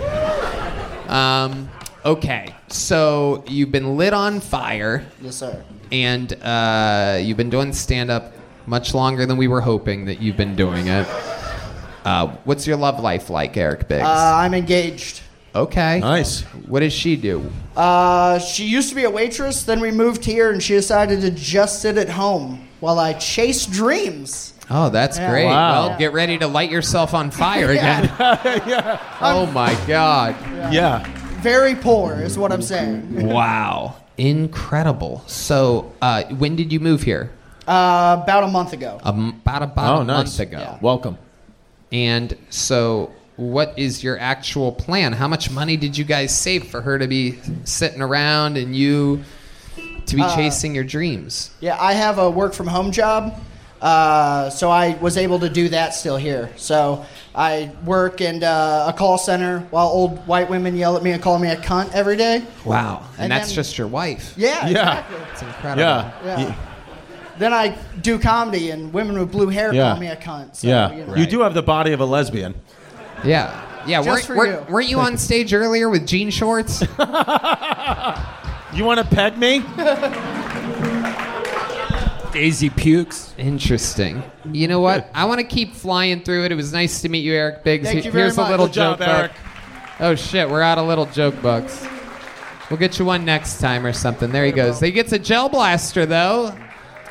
Um, 1.08 1.70
Okay, 2.06 2.56
so 2.70 3.44
you've 3.46 3.74
been 3.74 3.98
lit 3.98 4.14
on 4.14 4.40
fire. 4.40 5.06
Yes, 5.22 5.36
sir. 5.36 5.62
And 5.92 6.32
uh, 6.42 7.20
you've 7.22 7.36
been 7.36 7.50
doing 7.50 7.74
stand 7.74 8.10
up 8.10 8.32
much 8.68 8.94
longer 8.94 9.26
than 9.26 9.36
we 9.36 9.50
were 9.50 9.60
hoping 9.60 10.06
that 10.06 10.22
you've 10.22 10.38
been 10.38 10.56
doing 10.56 10.88
it. 10.88 11.06
Uh, 12.10 12.36
what's 12.44 12.66
your 12.66 12.76
love 12.78 13.00
life 13.00 13.30
like, 13.30 13.56
Eric 13.56 13.88
Biggs? 13.88 14.04
Uh, 14.04 14.34
I'm 14.36 14.56
engaged. 14.56 15.22
okay. 15.54 16.00
Nice. 16.00 16.42
What 16.68 16.80
does 16.80 16.92
she 16.94 17.16
do? 17.16 17.52
Uh, 17.78 18.40
she 18.40 18.66
used 18.66 18.90
to 18.90 18.96
be 18.96 19.04
a 19.04 19.10
waitress. 19.10 19.64
Then 19.64 19.80
we 19.80 19.92
moved 19.92 20.26
here, 20.26 20.50
and 20.52 20.62
she 20.62 20.74
decided 20.74 21.22
to 21.22 21.30
just 21.30 21.82
sit 21.84 21.98
at 21.98 22.10
home 22.10 22.68
while 22.80 22.98
I 22.98 23.14
chase 23.14 23.66
dreams. 23.68 24.54
Oh, 24.72 24.90
that's 24.90 25.18
Yeah. 25.20 25.30
great. 25.30 25.46
Wow. 25.46 25.88
Well, 25.90 26.00
get 26.00 26.14
ready 26.14 26.38
to 26.40 26.48
light 26.48 26.72
yourself 26.72 27.14
on 27.14 27.30
fire 27.44 27.70
again. 27.72 28.06
yeah. 28.20 29.00
Oh 29.22 29.46
my 29.48 29.76
God. 29.88 30.36
Yeah. 30.74 31.06
Very 31.42 31.76
poor 31.76 32.14
is 32.16 32.38
what 32.40 32.52
I'm 32.52 32.62
saying. 32.64 33.28
Wow. 33.28 33.96
Incredible. 34.18 35.24
So, 35.28 35.92
uh, 36.02 36.24
when 36.26 36.56
did 36.56 36.72
you 36.74 36.80
move 36.80 37.04
here? 37.04 37.32
Uh, 37.68 38.20
about 38.24 38.44
a 38.44 38.48
month 38.48 38.74
ago. 38.74 39.00
Um, 39.04 39.42
about 39.46 39.62
about 39.64 39.98
Oh, 39.98 40.02
a 40.02 40.04
nice. 40.04 40.18
month 40.38 40.40
ago. 40.40 40.60
Yeah. 40.60 40.78
Welcome. 40.82 41.18
And 41.92 42.36
so, 42.50 43.12
what 43.36 43.74
is 43.78 44.04
your 44.04 44.20
actual 44.20 44.72
plan? 44.72 45.14
How 45.14 45.28
much 45.28 45.50
money 45.50 45.78
did 45.78 45.98
you 45.98 46.04
guys 46.04 46.38
save 46.38 46.66
for 46.68 46.82
her 46.82 47.00
to 47.00 47.08
be 47.08 47.40
sitting 47.64 48.02
around 48.02 48.58
and 48.58 48.76
you 48.76 49.24
to 50.06 50.16
be 50.16 50.22
Uh, 50.22 50.36
chasing 50.36 50.76
your 50.76 50.84
dreams? 50.84 51.50
Yeah, 51.60 51.78
I 51.80 51.94
have 51.94 52.20
a 52.20 52.30
work 52.30 52.54
from 52.54 52.68
home 52.68 52.92
job, 52.92 53.40
uh, 53.82 54.50
so 54.50 54.70
I 54.70 54.98
was 55.02 55.18
able 55.18 55.40
to 55.40 55.50
do 55.50 55.70
that 55.70 55.94
still 55.96 56.18
here. 56.18 56.50
So 56.58 57.06
I 57.34 57.72
work 57.86 58.20
in 58.22 58.44
uh, 58.44 58.86
a 58.90 58.94
call 58.94 59.18
center 59.18 59.60
while 59.72 59.88
old 59.88 60.28
white 60.28 60.50
women 60.50 60.76
yell 60.76 60.98
at 60.98 61.02
me 61.04 61.12
and 61.12 61.22
call 61.24 61.40
me 61.40 61.50
a 61.50 61.56
cunt 61.56 61.94
every 61.94 62.18
day. 62.18 62.44
Wow. 62.66 63.04
And, 63.14 63.24
And 63.24 63.32
that's 63.32 63.48
then- 63.50 63.56
just 63.56 63.78
your 63.78 63.88
wife. 63.88 64.34
Yeah, 64.36 64.68
exactly. 64.68 65.18
It's 65.32 65.42
incredible. 65.42 65.82
Yeah. 65.82 66.12
Yeah. 66.26 66.56
Then 67.40 67.54
I 67.54 67.76
do 68.02 68.20
comedy, 68.20 68.70
and 68.70 68.94
women 68.94 69.18
with 69.18 69.32
blue 69.32 69.48
hair 69.48 69.74
Yeah. 69.74 69.92
call 69.92 70.00
me 70.00 70.08
a 70.08 70.16
cunt. 70.16 70.58
So, 70.58 70.68
yeah. 70.68 70.92
you 70.94 71.06
know. 71.06 71.16
You 71.16 71.26
do 71.26 71.40
have 71.42 71.54
the 71.56 71.64
body 71.64 71.94
of 71.94 72.00
a 72.02 72.06
lesbian. 72.06 72.54
Yeah. 73.24 73.66
Yeah, 73.88 74.04
Just 74.04 74.08
weren't, 74.08 74.26
for 74.26 74.36
weren't- 74.36 74.68
you. 74.68 74.74
weren't 74.74 74.90
you 74.90 75.00
on 75.00 75.18
stage 75.18 75.54
earlier 75.54 75.90
with 75.90 76.06
jean 76.06 76.30
shorts? 76.30 76.84
You 78.72 78.86
want 78.86 79.00
to 79.00 79.06
peg 79.16 79.36
me? 79.36 79.64
Daisy 82.32 82.70
Dukes. 82.70 83.34
Interesting. 83.38 84.22
You 84.52 84.68
know 84.68 84.80
what? 84.80 85.10
I 85.16 85.26
want 85.26 85.40
to 85.40 85.44
keep 85.44 85.74
flying 85.74 86.22
through 86.22 86.46
it. 86.46 86.52
It 86.52 86.56
was 86.56 86.72
nice 86.72 87.02
to 87.02 87.10
meet 87.10 87.22
you, 87.26 87.34
Eric 87.34 87.64
Biggs. 87.64 87.86
Thank 87.88 88.00
He- 88.02 88.06
you 88.06 88.12
very 88.12 88.26
Here's 88.26 88.38
much. 88.38 88.48
a 88.48 88.52
little 88.52 88.68
Good 88.68 88.74
job, 88.76 89.00
joke 89.00 89.08
book. 89.08 89.18
Eric. 89.18 89.32
Oh 90.00 90.14
shit, 90.16 90.48
we're 90.50 90.62
out 90.62 90.78
of 90.78 90.88
little 90.88 91.08
joke 91.08 91.42
books. 91.42 91.84
We'll 92.70 92.78
get 92.78 93.00
you 93.00 93.06
one 93.06 93.26
next 93.26 93.58
time 93.60 93.84
or 93.86 93.92
something. 93.92 94.32
There 94.32 94.46
he 94.46 94.52
goes. 94.52 94.80
He 94.80 94.92
gets 94.92 95.12
a 95.14 95.20
gel 95.20 95.50
blaster 95.50 96.06
though. 96.06 96.56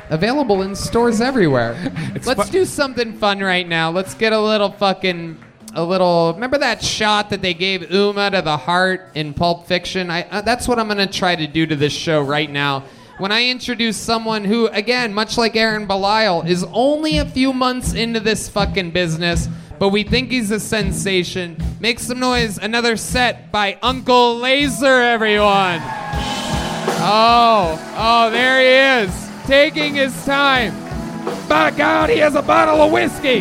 Available 0.09 0.61
in 0.63 0.75
stores 0.75 1.21
everywhere. 1.21 1.93
Let's 2.25 2.49
do 2.49 2.65
something 2.65 3.13
fun 3.13 3.39
right 3.39 3.67
now. 3.67 3.91
Let's 3.91 4.13
get 4.13 4.33
a 4.33 4.39
little 4.39 4.71
fucking 4.71 5.37
a 5.75 5.83
little. 5.83 6.33
Remember 6.33 6.57
that 6.57 6.83
shot 6.83 7.29
that 7.29 7.41
they 7.41 7.53
gave 7.53 7.91
Uma 7.91 8.31
to 8.31 8.41
the 8.41 8.57
heart 8.57 9.11
in 9.15 9.33
Pulp 9.33 9.67
Fiction? 9.67 10.09
I, 10.09 10.23
uh, 10.29 10.41
that's 10.41 10.67
what 10.67 10.79
I'm 10.79 10.87
gonna 10.87 11.07
try 11.07 11.35
to 11.35 11.47
do 11.47 11.65
to 11.65 11.75
this 11.75 11.93
show 11.93 12.21
right 12.21 12.49
now. 12.49 12.85
When 13.19 13.31
I 13.31 13.49
introduce 13.49 13.97
someone 13.97 14.45
who, 14.45 14.67
again, 14.67 15.13
much 15.13 15.37
like 15.37 15.55
Aaron 15.55 15.85
Belisle, 15.85 16.47
is 16.47 16.63
only 16.71 17.17
a 17.17 17.25
few 17.25 17.51
months 17.51 17.93
into 17.93 18.21
this 18.21 18.47
fucking 18.47 18.91
business, 18.91 19.49
but 19.77 19.89
we 19.89 20.03
think 20.03 20.31
he's 20.31 20.51
a 20.51 20.59
sensation. 20.59 21.57
Make 21.81 21.99
some 21.99 22.19
noise. 22.19 22.57
Another 22.57 22.95
set 22.95 23.51
by 23.51 23.77
Uncle 23.81 24.39
Lazer, 24.39 25.03
everyone. 25.03 25.81
Oh, 27.01 27.77
oh, 27.97 28.29
there 28.31 28.59
he 28.59 29.05
is, 29.05 29.28
taking 29.49 29.95
his 29.95 30.13
time. 30.25 30.71
By 31.49 31.71
God, 31.71 32.11
he 32.11 32.17
has 32.19 32.35
a 32.35 32.41
bottle 32.43 32.83
of 32.83 32.91
whiskey. 32.91 33.39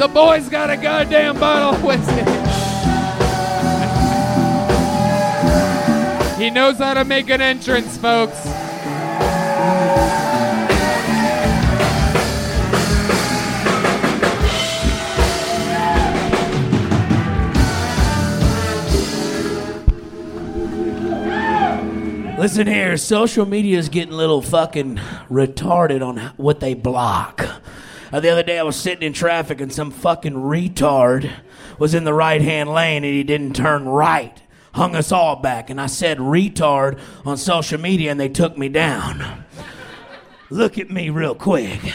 The 0.00 0.08
boy's 0.12 0.48
got 0.48 0.68
a 0.68 0.76
goddamn 0.76 1.38
bottle 1.38 1.74
of 1.74 1.84
whiskey. 1.84 2.24
He 6.42 6.50
knows 6.50 6.78
how 6.78 6.94
to 6.94 7.04
make 7.04 7.30
an 7.30 7.40
entrance, 7.40 7.96
folks. 7.98 8.44
Listen 22.40 22.66
here, 22.66 22.96
social 22.96 23.44
media 23.44 23.76
is 23.76 23.90
getting 23.90 24.14
a 24.14 24.16
little 24.16 24.40
fucking 24.40 24.96
retarded 25.28 26.00
on 26.00 26.16
what 26.38 26.60
they 26.60 26.72
block. 26.72 27.44
Uh, 28.10 28.18
the 28.18 28.30
other 28.30 28.42
day 28.42 28.58
I 28.58 28.62
was 28.62 28.76
sitting 28.76 29.06
in 29.06 29.12
traffic 29.12 29.60
and 29.60 29.70
some 29.70 29.90
fucking 29.90 30.32
retard 30.32 31.30
was 31.78 31.92
in 31.92 32.04
the 32.04 32.14
right 32.14 32.40
hand 32.40 32.72
lane 32.72 33.04
and 33.04 33.12
he 33.12 33.24
didn't 33.24 33.56
turn 33.56 33.86
right. 33.86 34.40
Hung 34.72 34.96
us 34.96 35.12
all 35.12 35.36
back. 35.36 35.68
And 35.68 35.78
I 35.78 35.84
said 35.84 36.16
retard 36.16 36.98
on 37.26 37.36
social 37.36 37.78
media 37.78 38.10
and 38.10 38.18
they 38.18 38.30
took 38.30 38.56
me 38.56 38.70
down. 38.70 39.44
Look 40.48 40.78
at 40.78 40.88
me 40.88 41.10
real 41.10 41.34
quick. 41.34 41.92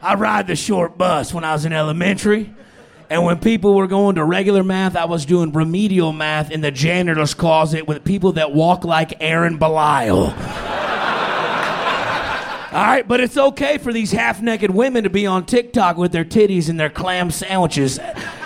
I 0.00 0.14
ride 0.14 0.46
the 0.46 0.54
short 0.54 0.96
bus 0.96 1.34
when 1.34 1.42
I 1.42 1.52
was 1.52 1.64
in 1.64 1.72
elementary. 1.72 2.54
And 3.12 3.24
when 3.24 3.38
people 3.40 3.74
were 3.74 3.86
going 3.86 4.14
to 4.14 4.24
regular 4.24 4.64
math, 4.64 4.96
I 4.96 5.04
was 5.04 5.26
doing 5.26 5.52
remedial 5.52 6.14
math 6.14 6.50
in 6.50 6.62
the 6.62 6.70
janitor's 6.70 7.34
closet 7.34 7.86
with 7.86 8.04
people 8.04 8.32
that 8.32 8.52
walk 8.52 8.86
like 8.86 9.12
Aaron 9.20 9.58
Belisle. 9.58 10.28
All 12.72 12.82
right, 12.82 13.06
but 13.06 13.20
it's 13.20 13.36
okay 13.36 13.76
for 13.76 13.92
these 13.92 14.12
half 14.12 14.40
naked 14.40 14.70
women 14.70 15.04
to 15.04 15.10
be 15.10 15.26
on 15.26 15.44
TikTok 15.44 15.98
with 15.98 16.12
their 16.12 16.24
titties 16.24 16.70
and 16.70 16.80
their 16.80 16.88
clam 16.88 17.30
sandwiches 17.30 17.98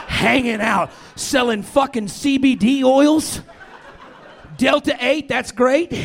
hanging 0.09 0.61
out, 0.61 0.91
selling 1.15 1.63
fucking 1.63 2.07
CBD 2.07 2.83
oils. 2.83 3.43
Delta 4.57 4.97
8, 4.99 5.29
that's 5.29 5.53
great. 5.53 5.97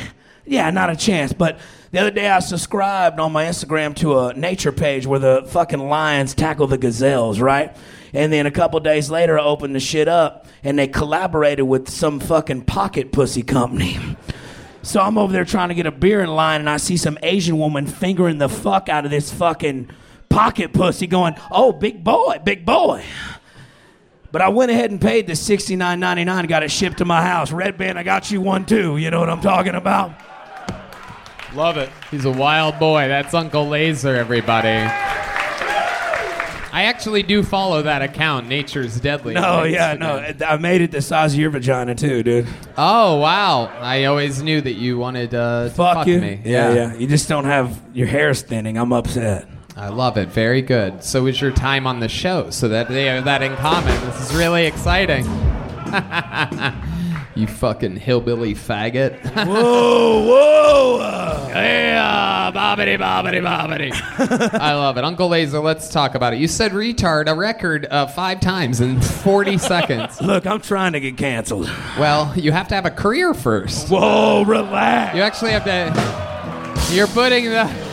Yeah, 0.45 0.69
not 0.69 0.91
a 0.91 0.95
chance. 0.95 1.33
But 1.33 1.57
the 1.89 1.97
other 1.97 2.11
day 2.11 2.29
I 2.29 2.41
subscribed 2.41 3.19
on 3.19 3.31
my 3.31 3.45
Instagram 3.45 3.95
to 3.95 4.19
a 4.19 4.35
nature 4.35 4.71
page 4.71 5.07
where 5.07 5.17
the 5.17 5.45
fucking 5.47 5.79
lions 5.79 6.35
tackle 6.35 6.67
the 6.67 6.77
gazelles, 6.77 7.39
right? 7.39 7.75
And 8.13 8.31
then 8.31 8.45
a 8.45 8.51
couple 8.51 8.79
days 8.79 9.09
later 9.09 9.39
I 9.39 9.43
opened 9.43 9.75
the 9.75 9.79
shit 9.79 10.07
up 10.07 10.47
and 10.63 10.77
they 10.77 10.87
collaborated 10.87 11.65
with 11.65 11.89
some 11.89 12.19
fucking 12.19 12.63
pocket 12.63 13.11
pussy 13.11 13.43
company. 13.43 13.97
So 14.83 14.99
I'm 14.99 15.17
over 15.17 15.31
there 15.31 15.45
trying 15.45 15.69
to 15.69 15.75
get 15.75 15.85
a 15.85 15.91
beer 15.91 16.21
in 16.21 16.29
line 16.29 16.59
and 16.59 16.69
I 16.69 16.77
see 16.77 16.97
some 16.97 17.17
Asian 17.21 17.57
woman 17.57 17.85
fingering 17.85 18.37
the 18.39 18.49
fuck 18.49 18.89
out 18.89 19.05
of 19.05 19.11
this 19.11 19.31
fucking 19.31 19.89
pocket 20.29 20.73
pussy 20.73 21.07
going, 21.07 21.35
oh, 21.51 21.71
big 21.71 22.03
boy, 22.03 22.39
big 22.43 22.65
boy. 22.65 23.03
But 24.31 24.41
I 24.41 24.49
went 24.49 24.71
ahead 24.71 24.91
and 24.91 24.99
paid 24.99 25.27
the 25.27 25.33
$69.99 25.33 26.47
got 26.47 26.63
it 26.63 26.71
shipped 26.71 26.99
to 26.99 27.05
my 27.05 27.21
house. 27.21 27.51
Redban, 27.51 27.97
I 27.97 28.03
got 28.03 28.31
you 28.31 28.41
one 28.41 28.65
too. 28.65 28.97
You 28.97 29.11
know 29.11 29.19
what 29.19 29.29
I'm 29.29 29.41
talking 29.41 29.75
about? 29.75 30.13
Love 31.53 31.75
it. 31.77 31.89
He's 32.09 32.23
a 32.23 32.31
wild 32.31 32.79
boy. 32.79 33.09
That's 33.09 33.33
Uncle 33.33 33.65
Lazer, 33.65 34.15
everybody. 34.15 35.20
I 36.73 36.83
actually 36.83 37.23
do 37.23 37.43
follow 37.43 37.81
that 37.81 38.01
account, 38.01 38.47
Nature's 38.47 38.99
Deadly. 38.99 39.33
No, 39.33 39.63
yeah, 39.63 39.95
Instagram. 39.95 40.39
no. 40.39 40.45
I 40.47 40.57
made 40.57 40.81
it 40.81 40.91
the 40.91 41.01
size 41.01 41.33
of 41.33 41.39
your 41.39 41.49
vagina 41.49 41.95
too, 41.95 42.23
dude. 42.23 42.47
Oh 42.77 43.17
wow! 43.17 43.65
I 43.65 44.05
always 44.05 44.41
knew 44.41 44.61
that 44.61 44.73
you 44.73 44.97
wanted 44.97 45.33
uh, 45.35 45.65
to 45.65 45.69
Fuck, 45.71 45.95
fuck 45.95 46.07
you. 46.07 46.21
me. 46.21 46.41
Yeah, 46.45 46.73
yeah. 46.73 46.93
You 46.95 47.07
just 47.07 47.27
don't 47.27 47.45
have 47.45 47.79
your 47.93 48.07
hair's 48.07 48.41
thinning. 48.41 48.77
I'm 48.77 48.93
upset. 48.93 49.47
I 49.75 49.89
love 49.89 50.17
it. 50.17 50.29
Very 50.29 50.61
good. 50.61 51.03
So 51.03 51.25
is 51.27 51.39
your 51.41 51.51
time 51.51 51.87
on 51.87 51.99
the 51.99 52.09
show, 52.09 52.49
so 52.49 52.67
that 52.69 52.87
they 52.89 53.05
have 53.05 53.25
that 53.25 53.41
in 53.41 53.55
common. 53.57 53.99
This 54.05 54.29
is 54.29 54.35
really 54.35 54.65
exciting. 54.65 55.25
you 57.35 57.47
fucking 57.47 57.97
hillbilly 57.97 58.53
faggot. 58.53 59.17
whoa, 59.47 60.27
whoa! 60.27 61.47
Yeah, 61.49 62.51
bobbity, 62.53 62.97
bobbity, 62.97 63.41
bobbity. 63.41 63.91
I 64.59 64.73
love 64.75 64.97
it. 64.97 65.03
Uncle 65.03 65.29
Lazer, 65.29 65.61
let's 65.61 65.89
talk 65.89 66.15
about 66.15 66.33
it. 66.33 66.39
You 66.39 66.47
said 66.47 66.71
retard 66.71 67.27
a 67.27 67.35
record 67.35 67.87
uh, 67.89 68.07
five 68.07 68.39
times 68.39 68.81
in 68.81 69.01
40 69.01 69.57
seconds. 69.59 70.21
Look, 70.21 70.45
I'm 70.45 70.61
trying 70.61 70.93
to 70.93 70.99
get 70.99 71.17
canceled. 71.17 71.69
Well, 71.99 72.33
you 72.37 72.51
have 72.51 72.67
to 72.69 72.75
have 72.75 72.85
a 72.85 72.91
career 72.91 73.33
first. 73.33 73.89
Whoa, 73.89 74.43
relax. 74.43 75.15
You 75.15 75.21
actually 75.21 75.51
have 75.51 75.65
to. 75.65 76.93
You're 76.93 77.07
putting 77.07 77.45
the. 77.45 77.90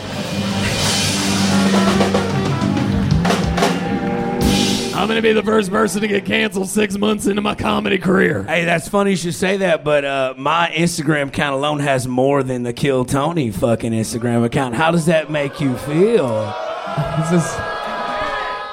I'm 4.99 5.07
gonna 5.07 5.23
be 5.23 5.33
the 5.33 5.43
first 5.45 5.71
person 5.71 6.01
to 6.03 6.09
get 6.09 6.25
canceled 6.25 6.69
six 6.69 6.99
months 6.99 7.27
into 7.27 7.41
my 7.41 7.55
comedy 7.55 7.99
career. 7.99 8.43
Hey, 8.43 8.65
that's 8.65 8.89
funny 8.89 9.11
you 9.11 9.17
should 9.17 9.35
say 9.35 9.59
that, 9.59 9.85
but 9.85 10.05
uh, 10.05 10.35
my 10.37 10.73
Instagram 10.75 11.29
account 11.29 11.55
alone 11.55 11.79
has 11.81 12.09
more 12.09 12.43
than 12.43 12.65
the 12.65 12.73
Kill 12.73 13.05
Tony 13.05 13.51
fucking 13.53 13.93
Instagram 13.93 14.45
account. 14.45 14.75
How 14.75 14.91
does 14.91 15.07
that 15.07 15.31
make 15.31 15.61
you 15.61 15.77
feel? 15.79 16.53
This 17.31 17.45
is. 17.45 17.57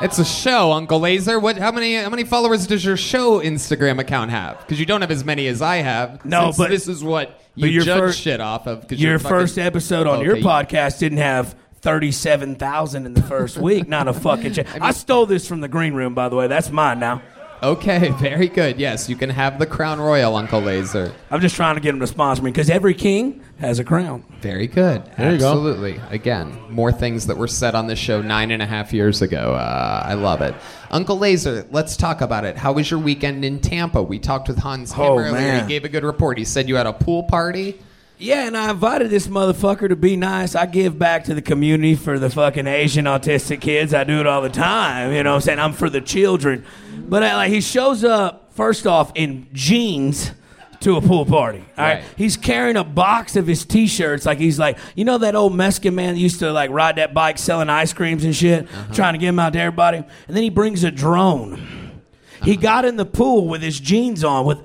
It's 0.02 0.19
a 0.19 0.26
show, 0.26 0.73
Uncle 0.73 0.99
Lazer. 0.99 1.41
What? 1.41 1.57
How 1.57 1.72
many? 1.72 1.95
How 1.95 2.10
many 2.10 2.23
followers 2.26 2.68
does 2.68 2.84
your 2.84 2.97
show 2.97 3.39
Instagram 3.39 3.99
account 3.99 4.31
have? 4.31 4.60
Because 4.60 4.80
you 4.80 4.85
don't 4.85 5.02
have 5.02 5.11
as 5.11 5.23
many 5.23 5.47
as 5.47 5.61
I 5.61 5.77
have. 5.77 6.26
No, 6.26 6.52
but- 6.57 6.69
this 6.69 6.88
is 6.88 7.03
what 7.03 7.39
you 7.56 7.68
your 7.69 7.84
judge 7.84 7.99
first- 7.99 8.19
shit 8.19 8.41
off 8.41 8.68
of. 8.68 8.85
'cause 8.88 8.99
Your 8.99 9.11
you're 9.11 9.19
fucking- 9.19 9.38
first 9.38 9.57
episode 9.57 10.06
on 10.07 10.22
your 10.26 10.35
podcast 10.38 10.99
didn't 10.99 11.19
have 11.19 11.56
37,000 11.86 13.06
in 13.06 13.14
the 13.14 13.22
first 13.22 13.57
week. 13.57 13.88
Not 13.88 14.07
a 14.07 14.14
fucking 14.14 14.53
chance. 14.53 14.70
I 14.82 14.91
stole 14.91 15.26
this 15.28 15.48
from 15.48 15.62
the 15.62 15.68
green 15.68 15.94
room, 15.94 16.14
by 16.16 16.30
the 16.30 16.36
way. 16.36 16.48
That's 16.48 16.72
mine 16.72 16.99
now. 16.99 17.22
Okay, 17.64 18.10
very 18.20 18.48
good. 18.48 18.80
Yes, 18.80 19.07
you 19.07 19.16
can 19.16 19.30
have 19.30 19.60
the 19.60 19.66
crown 19.66 19.99
royal, 20.02 20.36
Uncle 20.36 20.62
Lazer. 20.62 21.14
I'm 21.32 21.40
just 21.41 21.56
trying 21.56 21.76
to 21.76 21.82
get 21.82 21.94
him 21.94 21.99
to 22.02 22.07
sponsor 22.07 22.41
me 22.44 22.52
because 22.52 22.70
every 22.70 22.94
king 22.95 23.41
has 23.60 23.80
a 23.80 23.84
crown. 23.84 24.26
Very 24.41 24.68
good. 24.68 25.06
There 25.18 25.32
you 25.32 25.38
go. 25.40 25.48
Absolutely. 25.52 26.02
Again, 26.10 26.57
more 26.70 26.91
things 26.91 27.28
that 27.28 27.38
were 27.38 27.48
said 27.48 27.76
on 27.76 27.88
this 27.88 27.98
show 27.99 28.22
nine 28.22 28.52
and 28.52 28.62
a 28.62 28.66
half 28.66 28.91
years 28.91 29.22
ago. 29.22 29.53
Uh, 29.53 30.03
I 30.06 30.16
love 30.16 30.41
it. 30.41 30.53
Uncle 30.91 31.18
Lazer, 31.18 31.66
let's 31.72 31.95
talk 31.95 32.22
about 32.22 32.45
it. 32.45 32.57
How 32.57 32.74
was 32.74 32.90
your 32.91 32.99
weekend 32.99 33.45
in 33.45 33.60
Tampa? 33.62 34.02
We 34.03 34.20
talked 34.20 34.48
with 34.48 34.57
Hans 34.57 34.91
Kim 34.91 35.02
Oh, 35.03 35.18
earlier. 35.20 35.32
man. 35.34 35.64
He 35.64 35.70
gave 35.70 35.86
a 35.86 35.90
good 35.90 36.03
report. 36.03 36.38
He 36.38 36.45
said 36.45 36.68
you 36.68 36.76
had 36.76 36.88
a 36.88 36.94
pool 36.94 37.24
party. 37.24 37.80
Yeah, 38.18 38.48
and 38.48 38.56
I 38.56 38.72
invited 38.72 39.10
this 39.10 39.28
motherfucker 39.28 39.90
to 39.90 39.96
be 39.96 40.16
nice. 40.16 40.56
I 40.56 40.66
give 40.66 40.98
back 40.98 41.26
to 41.26 41.34
the 41.34 41.42
community 41.42 41.96
for 41.96 42.18
the 42.18 42.30
fucking 42.30 42.66
Asian 42.66 43.06
autistic 43.06 43.60
kids. 43.60 43.94
I 43.94 44.06
do 44.06 44.20
it 44.22 44.28
all 44.28 44.42
the 44.42 44.50
time. 44.50 45.12
You 45.12 45.22
know 45.24 45.32
what 45.32 45.36
I'm 45.36 45.42
saying? 45.42 45.60
I'm 45.60 45.74
for 45.74 45.90
the 45.90 46.00
children. 46.00 46.66
But 46.96 47.24
I, 47.24 47.36
like 47.36 47.52
he 47.52 47.60
shows 47.60 48.06
up 48.06 48.54
first 48.54 48.88
off 48.88 49.12
in 49.16 49.48
jeans 49.52 50.32
to 50.80 50.96
a 50.96 51.02
pool 51.02 51.26
party. 51.26 51.60
All 51.78 51.84
right. 51.84 51.96
Right. 51.96 52.04
He's 52.16 52.38
carrying 52.38 52.78
a 52.78 52.84
box 52.84 53.36
of 53.36 53.48
his 53.48 53.66
t-shirts 53.66 54.26
like 54.26 54.38
he's 54.38 54.60
like, 54.60 54.78
you 54.96 55.04
know 55.04 55.18
that 55.18 55.36
old 55.36 55.56
Mexican 55.56 55.96
man 55.96 56.14
that 56.14 56.20
used 56.20 56.40
to 56.40 56.52
like 56.54 56.70
ride 56.70 56.96
that 56.98 57.14
bike 57.14 57.38
selling 57.38 57.70
ice 57.70 57.92
creams 57.92 58.24
and 58.24 58.36
shit, 58.36 58.66
uh-huh. 58.66 58.94
trying 58.94 59.14
to 59.14 59.18
get 59.18 59.30
him 59.30 59.40
out 59.40 59.54
to 59.54 59.60
everybody. 59.60 59.98
And 59.98 60.36
then 60.38 60.44
he 60.44 60.50
brings 60.50 60.84
a 60.84 60.92
drone. 60.92 62.02
He 62.44 62.54
uh-huh. 62.54 62.62
got 62.62 62.86
in 62.86 62.96
the 62.96 63.06
pool 63.06 63.48
with 63.48 63.62
his 63.62 63.80
jeans 63.80 64.24
on, 64.24 64.46
with 64.46 64.60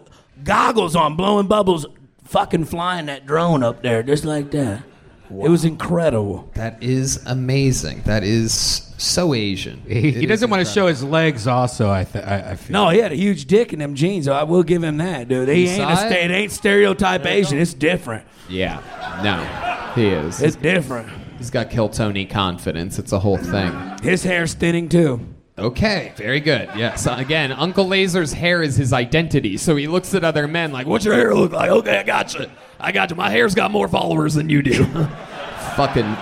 goggles 0.44 0.94
on, 0.94 1.16
blowing 1.16 1.46
bubbles, 1.46 1.86
fucking 2.30 2.64
flying 2.64 3.06
that 3.06 3.26
drone 3.26 3.62
up 3.64 3.82
there 3.82 4.02
just 4.04 4.24
like 4.24 4.52
that. 4.52 4.84
It 5.28 5.48
was 5.48 5.64
incredible. 5.64 6.50
That 6.54 6.82
is 6.82 7.24
amazing. 7.26 8.02
That 8.02 8.24
is 8.24 8.52
so 8.98 9.32
Asian. 9.32 9.80
He, 9.86 10.10
he 10.10 10.26
doesn't 10.26 10.50
want 10.50 10.66
to 10.66 10.72
show 10.72 10.88
his 10.88 11.04
legs. 11.04 11.46
Also, 11.46 11.88
I, 11.88 12.02
th- 12.02 12.24
I, 12.24 12.50
I 12.50 12.56
feel. 12.56 12.72
No, 12.72 12.88
he 12.88 12.98
had 12.98 13.12
a 13.12 13.16
huge 13.16 13.46
dick 13.46 13.72
in 13.72 13.78
them 13.78 13.94
jeans. 13.94 14.26
I 14.26 14.42
will 14.42 14.64
give 14.64 14.82
him 14.82 14.96
that, 14.96 15.28
dude. 15.28 15.48
He 15.48 15.68
ain't 15.68 15.82
a 15.88 16.06
it? 16.06 16.12
it 16.12 16.30
ain't 16.32 16.50
stereotype 16.50 17.24
Asian. 17.26 17.58
It's 17.58 17.74
different. 17.74 18.26
Yeah. 18.48 18.80
No, 19.22 19.92
he 19.94 20.08
is. 20.08 20.42
It's 20.42 20.56
different. 20.56 21.08
He's 21.38 21.50
got 21.50 21.70
Kill 21.70 21.88
Tony 21.88 22.26
confidence. 22.26 22.98
It's 22.98 23.12
a 23.12 23.20
whole 23.20 23.38
thing. 23.38 23.72
His 24.02 24.24
hair's 24.24 24.54
thinning 24.54 24.88
too. 24.88 25.20
Okay, 25.60 26.12
very 26.16 26.40
good. 26.40 26.70
Yes. 26.76 27.06
Again, 27.06 27.52
Uncle 27.52 27.86
Lazer's 27.86 28.32
hair 28.32 28.62
is 28.62 28.76
his 28.76 28.92
identity. 28.92 29.56
So 29.56 29.76
he 29.76 29.86
looks 29.86 30.14
at 30.14 30.24
other 30.24 30.48
men 30.48 30.72
like, 30.72 30.86
"What's 30.86 31.04
your 31.04 31.14
hair 31.14 31.34
look 31.34 31.52
like?" 31.52 31.70
Okay, 31.70 31.98
I 31.98 32.02
got 32.02 32.34
you. 32.34 32.46
I 32.78 32.92
got 32.92 33.10
you. 33.10 33.16
My 33.16 33.30
hair's 33.30 33.54
got 33.54 33.70
more 33.70 33.88
followers 33.88 34.34
than 34.34 34.48
you 34.48 34.62
do. 34.62 34.84
fucking 35.76 36.16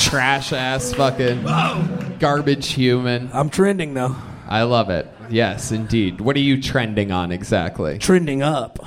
trash 0.00 0.52
ass, 0.52 0.92
fucking 0.94 1.44
garbage 2.18 2.72
human. 2.72 3.30
I'm 3.32 3.50
trending 3.50 3.94
though. 3.94 4.16
I 4.46 4.62
love 4.62 4.90
it. 4.90 5.08
Yes, 5.30 5.72
indeed. 5.72 6.20
What 6.20 6.36
are 6.36 6.40
you 6.40 6.60
trending 6.60 7.10
on 7.10 7.32
exactly? 7.32 7.98
Trending 7.98 8.42
up. 8.42 8.78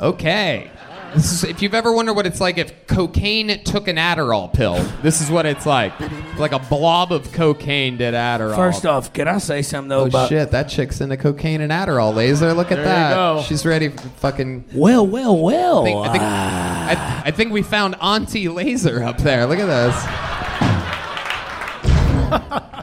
Okay. 0.00 0.70
This 1.14 1.30
is, 1.32 1.44
if 1.44 1.60
you've 1.60 1.74
ever 1.74 1.92
wondered 1.92 2.14
what 2.14 2.26
it's 2.26 2.40
like 2.40 2.56
if 2.58 2.86
cocaine 2.86 3.62
took 3.64 3.86
an 3.88 3.96
Adderall 3.96 4.52
pill, 4.52 4.82
this 5.02 5.20
is 5.20 5.30
what 5.30 5.44
it's 5.46 5.66
like. 5.66 5.92
Like 6.38 6.52
a 6.52 6.58
blob 6.58 7.12
of 7.12 7.30
cocaine 7.32 7.98
did 7.98 8.14
Adderall. 8.14 8.56
First 8.56 8.86
off, 8.86 9.12
can 9.12 9.28
I 9.28 9.38
say 9.38 9.60
something 9.62 9.88
though 9.88 10.00
Oh 10.00 10.06
about 10.06 10.28
shit, 10.30 10.50
that 10.52 10.68
chick's 10.68 11.00
into 11.00 11.16
cocaine 11.16 11.60
and 11.60 11.70
Adderall 11.70 12.14
laser. 12.14 12.54
Look 12.54 12.72
at 12.72 12.76
There 12.76 12.84
you 12.84 12.90
that. 12.90 13.14
go. 13.14 13.42
She's 13.46 13.66
ready 13.66 13.88
for 13.88 13.98
fucking 14.08 14.64
Well, 14.74 15.06
well, 15.06 15.36
well. 15.38 15.82
I 15.82 15.84
think, 15.84 15.98
I, 15.98 16.12
think, 16.12 16.22
ah. 16.24 17.22
I, 17.24 17.28
I 17.28 17.30
think 17.30 17.52
we 17.52 17.62
found 17.62 17.94
Auntie 18.00 18.48
Laser 18.48 19.02
up 19.02 19.18
there. 19.18 19.46
Look 19.46 19.58
at 19.58 19.66
this. 19.66 19.94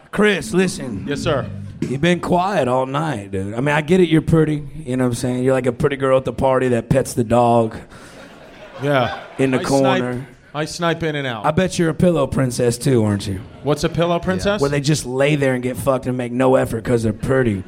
Chris, 0.12 0.54
listen. 0.54 1.06
Yes, 1.08 1.22
sir. 1.22 1.50
You've 1.82 2.02
been 2.02 2.20
quiet 2.20 2.68
all 2.68 2.86
night, 2.86 3.32
dude. 3.32 3.54
I 3.54 3.62
mean, 3.62 3.74
I 3.74 3.82
get 3.82 4.00
it. 4.02 4.10
You're 4.10 4.22
pretty. 4.22 4.68
You 4.76 4.98
know 4.98 5.06
what 5.06 5.12
I'm 5.12 5.16
saying? 5.16 5.44
You're 5.44 5.54
like 5.54 5.66
a 5.66 5.72
pretty 5.72 5.96
girl 5.96 6.18
at 6.18 6.26
the 6.26 6.34
party 6.34 6.68
that 6.70 6.90
pets 6.90 7.14
the 7.14 7.24
dog 7.24 7.78
Yeah. 8.82 9.24
in 9.38 9.52
the 9.52 9.60
I 9.60 9.64
corner. 9.64 10.14
Snipe, 10.14 10.28
I 10.54 10.66
snipe 10.66 11.04
in 11.04 11.16
and 11.16 11.28
out. 11.28 11.46
I 11.46 11.52
bet 11.52 11.78
you're 11.78 11.90
a 11.90 11.94
pillow 11.94 12.26
princess 12.28 12.78
too, 12.78 13.04
aren't 13.04 13.28
you? 13.28 13.42
What's 13.64 13.84
a 13.84 13.90
pillow 13.90 14.20
princess? 14.20 14.62
Where 14.62 14.70
they 14.70 14.82
just 14.82 15.06
lay 15.06 15.36
there 15.36 15.54
and 15.54 15.62
get 15.62 15.78
fucked 15.78 16.08
and 16.08 16.18
make 16.18 16.32
no 16.32 16.56
effort 16.56 16.84
because 16.84 17.04
they're 17.04 17.14
pretty. 17.14 17.64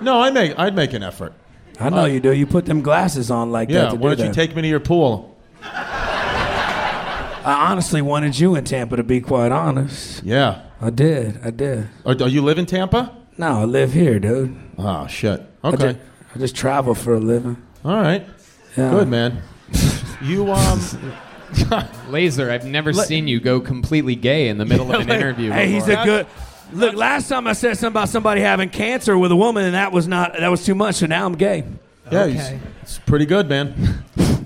No, 0.00 0.20
I 0.20 0.30
make. 0.30 0.58
I'd 0.58 0.74
make 0.74 0.92
an 0.92 1.02
effort. 1.02 1.34
I 1.80 1.90
know 1.90 2.02
uh, 2.02 2.06
you 2.06 2.20
do. 2.20 2.32
You 2.32 2.46
put 2.46 2.66
them 2.66 2.82
glasses 2.82 3.30
on 3.30 3.52
like 3.52 3.68
Yeah. 3.68 3.82
that. 3.82 3.90
To 3.90 3.96
Why 3.96 4.10
do 4.10 4.16
don't 4.16 4.26
you 4.28 4.34
take 4.34 4.54
me 4.56 4.62
to 4.62 4.68
your 4.68 4.80
pool? 4.80 5.36
I 5.62 7.66
honestly 7.70 8.02
wanted 8.02 8.38
you 8.38 8.56
in 8.56 8.64
Tampa, 8.64 8.96
to 8.96 9.02
be 9.02 9.20
quite 9.20 9.52
honest. 9.52 10.22
Yeah. 10.22 10.62
I 10.80 10.90
did. 10.90 11.40
I 11.44 11.50
did. 11.50 11.88
Are, 12.04 12.12
are 12.22 12.28
you 12.28 12.42
live 12.42 12.58
in 12.58 12.66
Tampa? 12.66 13.16
No, 13.38 13.60
I 13.60 13.64
live 13.64 13.92
here, 13.92 14.18
dude. 14.18 14.56
Oh 14.76 15.06
shit. 15.06 15.40
I 15.62 15.68
Okay. 15.68 15.96
I 16.34 16.38
just 16.38 16.56
travel 16.56 16.94
for 16.94 17.14
a 17.14 17.20
living. 17.20 17.56
All 17.84 17.96
right. 17.96 18.26
Yeah. 18.76 18.90
Good 18.90 19.08
man. 19.08 19.42
You 20.22 20.50
um. 20.52 20.80
Laser, 22.10 22.50
I've 22.50 22.66
never 22.66 22.92
seen 22.92 23.26
you 23.26 23.40
go 23.40 23.60
completely 23.60 24.14
gay 24.16 24.48
in 24.48 24.58
the 24.58 24.64
middle 24.66 24.92
of 24.94 25.00
an 25.00 25.10
interview. 25.14 25.50
Hey, 25.50 25.68
he's 25.70 25.88
a 25.88 26.02
good. 26.04 26.26
Look, 26.72 26.94
last 26.94 27.28
time 27.28 27.46
I 27.46 27.54
said 27.54 27.78
something 27.78 27.92
about 27.94 28.10
somebody 28.10 28.42
having 28.42 28.68
cancer 28.68 29.16
with 29.16 29.32
a 29.32 29.36
woman, 29.36 29.64
and 29.64 29.74
that 29.74 29.90
was 29.90 30.06
not 30.06 30.34
that 30.38 30.48
was 30.48 30.64
too 30.66 30.74
much. 30.74 30.96
So 30.96 31.06
now 31.06 31.24
I'm 31.24 31.34
gay. 31.36 31.64
Yeah, 32.12 32.26
he's- 32.26 32.52
it's 32.82 32.98
pretty 33.00 33.26
good, 33.26 33.48
man. 33.48 34.04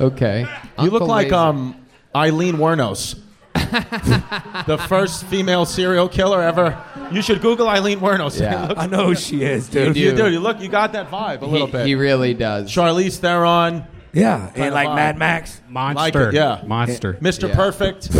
Okay. 0.00 0.46
You 0.78 0.90
look 0.90 1.02
like 1.02 1.26
Laser. 1.26 1.34
um 1.36 1.76
Aileen 2.14 2.56
Wuornos, 2.56 3.18
the 3.54 4.76
first 4.88 5.24
female 5.26 5.64
serial 5.64 6.08
killer 6.10 6.42
ever. 6.42 6.76
You 7.10 7.22
should 7.22 7.40
Google 7.40 7.68
Aileen 7.68 8.00
Wuornos. 8.00 8.38
Yeah. 8.38 8.74
I 8.76 8.86
know 8.86 9.06
who 9.06 9.14
she 9.14 9.42
is, 9.42 9.72
You 9.74 9.84
dude. 9.86 9.94
do. 9.94 10.00
You 10.00 10.14
do. 10.16 10.30
You 10.30 10.40
look. 10.40 10.60
You 10.60 10.68
got 10.68 10.92
that 10.92 11.10
vibe 11.10 11.40
a 11.40 11.46
little 11.46 11.66
bit. 11.66 11.86
he 11.86 11.94
really 11.94 12.34
does. 12.34 12.70
Charlize 12.70 13.16
Theron. 13.18 13.84
Yeah, 14.16 14.50
and 14.54 14.74
like 14.74 14.88
vibe. 14.88 14.94
Mad 14.96 15.18
Max, 15.18 15.60
Like 15.70 15.94
Monster. 15.94 16.28
it, 16.30 16.34
yeah. 16.34 16.62
Monster. 16.66 17.14
Mr. 17.14 17.48
Yeah. 17.48 17.54
Perfect. 17.54 18.10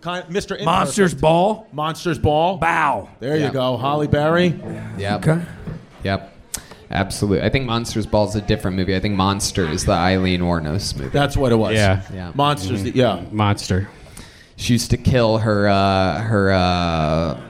Kind, 0.00 0.24
Mr. 0.26 0.32
Imperfect. 0.58 0.64
Monsters 0.64 1.14
Ball, 1.14 1.66
Monsters 1.72 2.18
Ball. 2.18 2.58
Bow. 2.58 3.08
There 3.20 3.36
you 3.36 3.44
Yeah. 3.44 3.50
go. 3.52 3.76
Halle 3.78 4.06
Berry. 4.06 4.54
Yep. 4.98 5.26
Okay. 5.26 5.42
Yep. 6.02 6.30
Absolutely. 6.90 7.42
I 7.44 7.48
think 7.48 7.64
Monsters 7.66 8.04
Ball 8.06 8.28
is 8.28 8.34
a 8.36 8.40
different 8.42 8.76
movie. 8.76 8.94
I 8.94 9.00
think 9.00 9.14
Monster 9.16 9.66
is 9.66 9.84
the 9.86 9.92
Aileen 9.92 10.40
Wuornos 10.42 10.94
movie. 10.96 11.08
That's 11.10 11.36
what 11.36 11.50
it 11.52 11.56
was. 11.56 11.74
Yeah. 11.74 12.02
Yeah. 12.12 12.32
Monsters. 12.34 12.84
Yeah. 12.84 13.22
Monster. 13.32 13.88
She 14.56 14.74
used 14.74 14.90
to 14.90 14.96
kill 14.96 15.38
her 15.38 15.66
uh, 15.68 16.20
her 16.20 16.52
uh, 16.52 17.40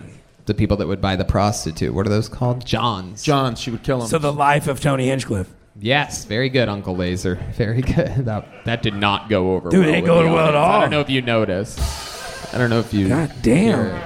the 0.46 0.54
people 0.54 0.76
that 0.78 0.86
would 0.86 1.00
buy 1.00 1.16
the 1.16 1.24
prostitute. 1.24 1.92
What 1.92 2.06
are 2.06 2.10
those 2.10 2.28
called? 2.28 2.64
Johns. 2.64 3.22
John. 3.22 3.56
She 3.56 3.70
would 3.70 3.82
kill 3.82 4.00
him. 4.02 4.06
So 4.08 4.18
the 4.18 4.32
life 4.32 4.68
of 4.68 4.80
Tony 4.80 5.08
Hinchcliffe. 5.08 5.50
Yes, 5.76 6.24
very 6.24 6.48
good, 6.48 6.68
Uncle 6.68 6.96
Laser. 6.96 7.34
Very 7.54 7.82
good. 7.82 8.26
That, 8.26 8.64
that 8.64 8.82
did 8.82 8.94
not 8.94 9.28
go 9.28 9.54
over 9.54 9.70
Dude, 9.70 9.80
well. 9.80 9.88
it 9.88 9.92
ain't 9.96 10.06
going 10.06 10.32
well 10.32 10.46
at 10.48 10.54
audience. 10.54 10.76
I 10.76 10.80
don't 10.82 10.90
know 10.90 11.00
if 11.00 11.10
you 11.10 11.22
noticed. 11.22 12.54
I 12.54 12.58
don't 12.58 12.70
know 12.70 12.78
if 12.78 12.94
you. 12.94 13.08
God 13.08 13.32
damn. 13.42 14.00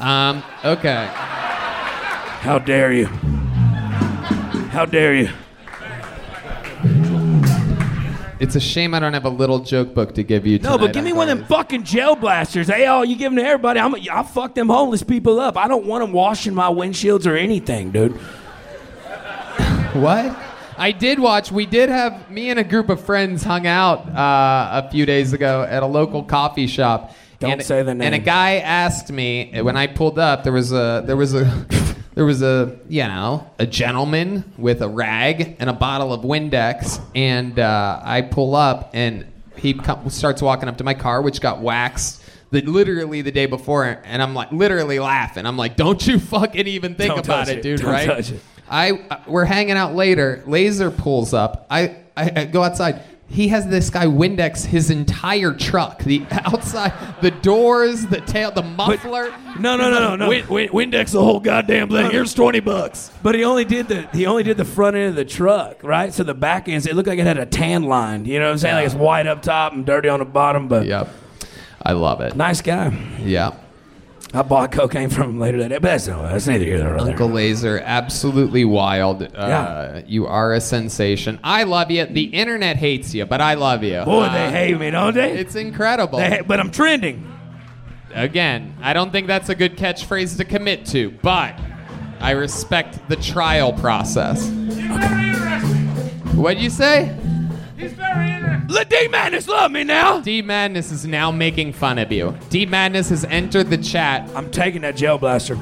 Um. 0.00 0.42
Okay. 0.64 1.08
How 1.12 2.58
dare 2.58 2.92
you? 2.92 3.06
How 4.66 4.84
dare 4.84 5.14
you? 5.14 5.28
It's 8.40 8.56
a 8.56 8.60
shame 8.60 8.94
I 8.94 9.00
don't 9.00 9.12
have 9.12 9.26
a 9.26 9.30
little 9.30 9.58
joke 9.58 9.94
book 9.94 10.14
to 10.14 10.24
give 10.24 10.46
you. 10.46 10.58
No, 10.58 10.78
but 10.78 10.94
give 10.94 11.04
me 11.04 11.12
one 11.12 11.28
of 11.28 11.38
them 11.38 11.46
fucking 11.46 11.84
gel 11.84 12.16
blasters. 12.16 12.68
Hey, 12.68 12.86
oh, 12.88 13.02
you 13.02 13.14
give 13.14 13.30
them 13.30 13.36
to 13.36 13.44
everybody. 13.46 13.78
I'm, 13.78 13.94
I'll 14.10 14.24
fuck 14.24 14.54
them 14.54 14.70
homeless 14.70 15.02
people 15.02 15.38
up. 15.38 15.58
I 15.58 15.68
don't 15.68 15.84
want 15.84 16.02
them 16.02 16.12
washing 16.12 16.54
my 16.54 16.68
windshields 16.68 17.26
or 17.26 17.36
anything, 17.36 17.90
dude. 17.92 18.18
What? 19.90 20.49
I 20.80 20.92
did 20.92 21.18
watch. 21.18 21.52
We 21.52 21.66
did 21.66 21.90
have 21.90 22.30
me 22.30 22.48
and 22.48 22.58
a 22.58 22.64
group 22.64 22.88
of 22.88 23.04
friends 23.04 23.42
hung 23.42 23.66
out 23.66 24.08
uh, 24.08 24.82
a 24.82 24.90
few 24.90 25.04
days 25.04 25.34
ago 25.34 25.62
at 25.68 25.82
a 25.82 25.86
local 25.86 26.22
coffee 26.22 26.66
shop. 26.66 27.14
Don't 27.38 27.52
and, 27.52 27.62
say 27.62 27.82
the 27.82 27.94
name. 27.94 28.06
And 28.06 28.14
a 28.14 28.18
guy 28.18 28.56
asked 28.56 29.12
me 29.12 29.60
when 29.60 29.76
I 29.76 29.88
pulled 29.88 30.18
up. 30.18 30.42
There 30.42 30.54
was 30.54 30.72
a 30.72 31.02
there 31.04 31.18
was 31.18 31.34
a 31.34 31.44
there 32.14 32.24
was 32.24 32.42
a 32.42 32.78
you 32.88 33.02
know 33.02 33.46
a 33.58 33.66
gentleman 33.66 34.50
with 34.56 34.80
a 34.80 34.88
rag 34.88 35.56
and 35.58 35.68
a 35.68 35.74
bottle 35.74 36.14
of 36.14 36.22
Windex, 36.22 36.98
and 37.14 37.58
uh, 37.58 38.00
I 38.02 38.22
pull 38.22 38.54
up 38.54 38.90
and 38.94 39.26
he 39.56 39.74
come, 39.74 40.08
starts 40.08 40.40
walking 40.40 40.70
up 40.70 40.78
to 40.78 40.84
my 40.84 40.94
car, 40.94 41.20
which 41.20 41.42
got 41.42 41.60
waxed. 41.60 42.24
The, 42.52 42.62
literally 42.62 43.22
the 43.22 43.30
day 43.30 43.46
before, 43.46 43.84
and 43.84 44.20
I'm 44.20 44.34
like 44.34 44.50
literally 44.50 44.98
laughing. 44.98 45.46
I'm 45.46 45.58
like, 45.58 45.76
"Don't 45.76 46.04
you 46.06 46.18
fucking 46.18 46.66
even 46.66 46.94
think 46.94 47.10
Don't 47.10 47.24
about 47.24 47.46
touch 47.46 47.56
it, 47.56 47.62
dude!" 47.62 47.80
Don't 47.80 47.92
right? 47.92 48.06
touch 48.06 48.32
it. 48.32 48.40
I 48.70 48.92
uh, 48.92 49.18
we're 49.26 49.44
hanging 49.44 49.76
out 49.76 49.94
later. 49.94 50.42
Laser 50.46 50.90
pulls 50.90 51.34
up. 51.34 51.66
I, 51.70 51.96
I, 52.16 52.32
I 52.36 52.44
go 52.44 52.62
outside. 52.62 53.02
he 53.28 53.48
has 53.48 53.66
this 53.68 53.90
guy 53.90 54.06
Windex 54.06 54.64
his 54.64 54.90
entire 54.90 55.52
truck, 55.54 56.02
the 56.04 56.24
outside, 56.30 56.92
the 57.20 57.30
doors, 57.30 58.06
the 58.06 58.20
tail, 58.20 58.50
the 58.52 58.62
muffler. 58.62 59.30
No, 59.58 59.76
no, 59.76 59.90
no, 59.90 60.00
no, 60.00 60.16
no. 60.16 60.28
Win- 60.28 60.46
Win- 60.48 60.68
Windex 60.70 61.10
the 61.12 61.22
whole 61.22 61.40
goddamn 61.40 61.88
thing. 61.88 62.10
Here's 62.10 62.32
twenty 62.34 62.60
bucks. 62.60 63.10
But 63.22 63.34
he 63.34 63.44
only 63.44 63.64
did 63.64 63.88
the 63.88 64.08
he 64.12 64.26
only 64.26 64.42
did 64.44 64.56
the 64.56 64.64
front 64.64 64.96
end 64.96 65.10
of 65.10 65.14
the 65.16 65.24
truck, 65.24 65.82
right? 65.82 66.12
So 66.14 66.22
the 66.22 66.34
back 66.34 66.68
end, 66.68 66.86
it 66.86 66.94
looked 66.94 67.08
like 67.08 67.18
it 67.18 67.26
had 67.26 67.38
a 67.38 67.46
tan 67.46 67.82
line. 67.84 68.24
You 68.24 68.38
know 68.38 68.46
what 68.46 68.52
I'm 68.52 68.58
saying? 68.58 68.74
Like 68.76 68.86
it's 68.86 68.94
white 68.94 69.26
up 69.26 69.42
top 69.42 69.72
and 69.72 69.84
dirty 69.84 70.08
on 70.08 70.20
the 70.20 70.24
bottom. 70.24 70.68
But 70.68 70.86
yep, 70.86 71.08
I 71.82 71.92
love 71.92 72.20
it. 72.20 72.36
Nice 72.36 72.60
guy. 72.62 72.88
Yeah. 73.20 73.52
I 74.32 74.42
bought 74.42 74.70
cocaine 74.70 75.10
from 75.10 75.30
him 75.30 75.40
later 75.40 75.58
that 75.58 75.68
day. 75.70 75.74
But 75.78 75.88
that's, 75.88 76.06
no, 76.06 76.22
that's 76.22 76.46
neither 76.46 76.64
here 76.64 76.78
nor 76.78 76.98
there. 76.98 77.00
Uncle 77.10 77.28
Laser, 77.28 77.80
absolutely 77.84 78.64
wild. 78.64 79.22
Uh, 79.24 79.28
Yeah. 79.34 80.02
You 80.06 80.26
are 80.26 80.52
a 80.52 80.60
sensation. 80.60 81.40
I 81.42 81.64
love 81.64 81.90
you. 81.90 82.06
The 82.06 82.24
internet 82.24 82.76
hates 82.76 83.12
you, 83.12 83.26
but 83.26 83.40
I 83.40 83.54
love 83.54 83.82
you. 83.82 84.00
Boy, 84.04 84.22
Uh, 84.22 84.32
they 84.32 84.50
hate 84.52 84.78
me, 84.78 84.90
don't 84.90 85.14
they? 85.14 85.32
It's 85.32 85.56
incredible. 85.56 86.18
They 86.20 86.30
ha- 86.30 86.42
but 86.46 86.60
I'm 86.60 86.70
trending. 86.70 87.26
Again, 88.14 88.74
I 88.82 88.92
don't 88.92 89.10
think 89.10 89.26
that's 89.26 89.48
a 89.48 89.54
good 89.54 89.76
catchphrase 89.76 90.36
to 90.38 90.44
commit 90.44 90.84
to, 90.86 91.10
but 91.22 91.58
I 92.20 92.32
respect 92.32 93.00
the 93.08 93.16
trial 93.16 93.72
process. 93.72 94.44
He's 94.46 94.52
very 94.76 95.30
arresting. 95.30 95.86
What'd 96.36 96.62
you 96.62 96.70
say? 96.70 97.16
He's 97.76 97.92
very 97.94 98.29
interesting. 98.70 98.74
Let 98.74 98.88
D 98.90 99.08
Madness 99.08 99.48
love 99.48 99.70
me 99.70 99.84
now. 99.84 100.20
D 100.20 100.42
Madness 100.42 100.90
is 100.92 101.06
now 101.06 101.30
making 101.30 101.72
fun 101.72 101.98
of 101.98 102.10
you. 102.12 102.36
D 102.48 102.66
Madness 102.66 103.08
has 103.10 103.24
entered 103.24 103.70
the 103.70 103.78
chat. 103.78 104.28
I'm 104.34 104.50
taking 104.50 104.82
that 104.82 104.96
gel 104.96 105.18
blaster. 105.18 105.58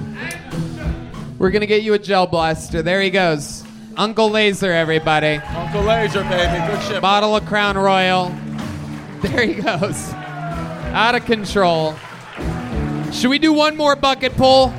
We're 1.38 1.50
gonna 1.50 1.66
get 1.66 1.82
you 1.82 1.94
a 1.94 1.98
gel 1.98 2.26
blaster. 2.26 2.82
There 2.82 3.00
he 3.00 3.10
goes. 3.10 3.64
Uncle 3.96 4.30
Laser, 4.30 4.72
everybody. 4.72 5.36
Uncle 5.36 5.82
Laser, 5.82 6.22
baby. 6.24 6.72
Good 6.72 6.82
shit. 6.82 7.02
Bottle 7.02 7.34
of 7.36 7.44
Crown 7.46 7.76
Royal. 7.76 8.34
There 9.22 9.44
he 9.44 9.54
goes. 9.54 10.12
Out 10.12 11.16
of 11.16 11.24
control. 11.24 11.96
Should 13.12 13.30
we 13.30 13.38
do 13.38 13.52
one 13.52 13.76
more 13.76 13.96
bucket 13.96 14.36
pull? 14.36 14.72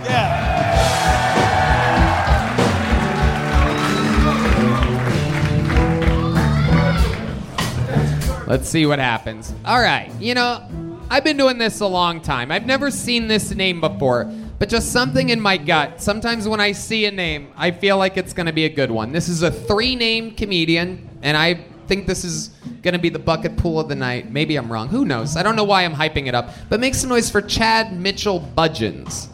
Let's 8.50 8.68
see 8.68 8.88
what 8.88 8.98
happens. 8.98 9.54
All 9.64 9.80
right, 9.80 10.12
you 10.20 10.34
know, 10.34 10.68
I've 11.12 11.24
been 11.24 11.38
doing 11.38 11.60
this 11.60 11.82
a 11.82 11.86
long 11.86 12.20
time. 12.20 12.52
I've 12.52 12.66
never 12.66 12.90
seen 12.90 13.28
this 13.28 13.54
name 13.54 13.80
before, 13.80 14.26
but 14.58 14.70
just 14.70 14.92
something 14.92 15.30
in 15.30 15.40
my 15.40 15.56
gut. 15.56 16.02
Sometimes 16.02 16.48
when 16.48 16.60
I 16.60 16.72
see 16.72 17.06
a 17.06 17.12
name, 17.12 17.50
I 17.56 17.70
feel 17.70 18.00
like 18.00 18.18
it's 18.18 18.34
going 18.34 18.48
to 18.48 18.52
be 18.52 18.66
a 18.66 18.70
good 18.70 18.90
one. 18.90 19.12
This 19.12 19.30
is 19.30 19.44
a 19.44 19.52
three 19.52 19.96
name 19.96 20.32
comedian, 20.32 21.08
and 21.22 21.38
I 21.38 21.64
think 21.86 22.08
this 22.08 22.24
is 22.24 22.50
going 22.82 22.96
to 22.96 23.00
be 23.00 23.10
the 23.10 23.20
bucket 23.20 23.56
pool 23.56 23.80
of 23.80 23.88
the 23.88 23.94
night. 23.94 24.32
Maybe 24.32 24.56
I'm 24.56 24.72
wrong. 24.72 24.88
Who 24.88 25.06
knows? 25.06 25.38
I 25.38 25.44
don't 25.44 25.56
know 25.56 25.64
why 25.64 25.86
I'm 25.86 25.94
hyping 25.94 26.26
it 26.26 26.34
up, 26.34 26.50
but 26.70 26.80
make 26.80 26.96
some 26.96 27.12
noise 27.12 27.30
for 27.30 27.44
Chad 27.44 27.94
Mitchell 27.94 28.40
Budgeons. 28.58 29.28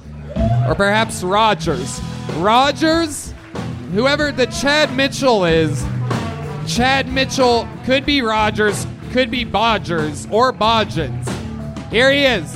Or 0.67 0.75
perhaps 0.75 1.23
Rogers. 1.23 2.01
Rogers? 2.33 3.33
Whoever 3.93 4.33
the 4.33 4.47
Chad 4.47 4.93
Mitchell 4.93 5.45
is, 5.45 5.85
Chad 6.67 7.07
Mitchell 7.07 7.65
could 7.85 8.05
be 8.05 8.21
Rogers, 8.21 8.85
could 9.15 9.31
be 9.31 9.45
Bodgers, 9.45 10.29
or 10.29 10.51
Bodgens. 10.51 11.25
Here 11.89 12.11
he 12.11 12.25
is, 12.25 12.53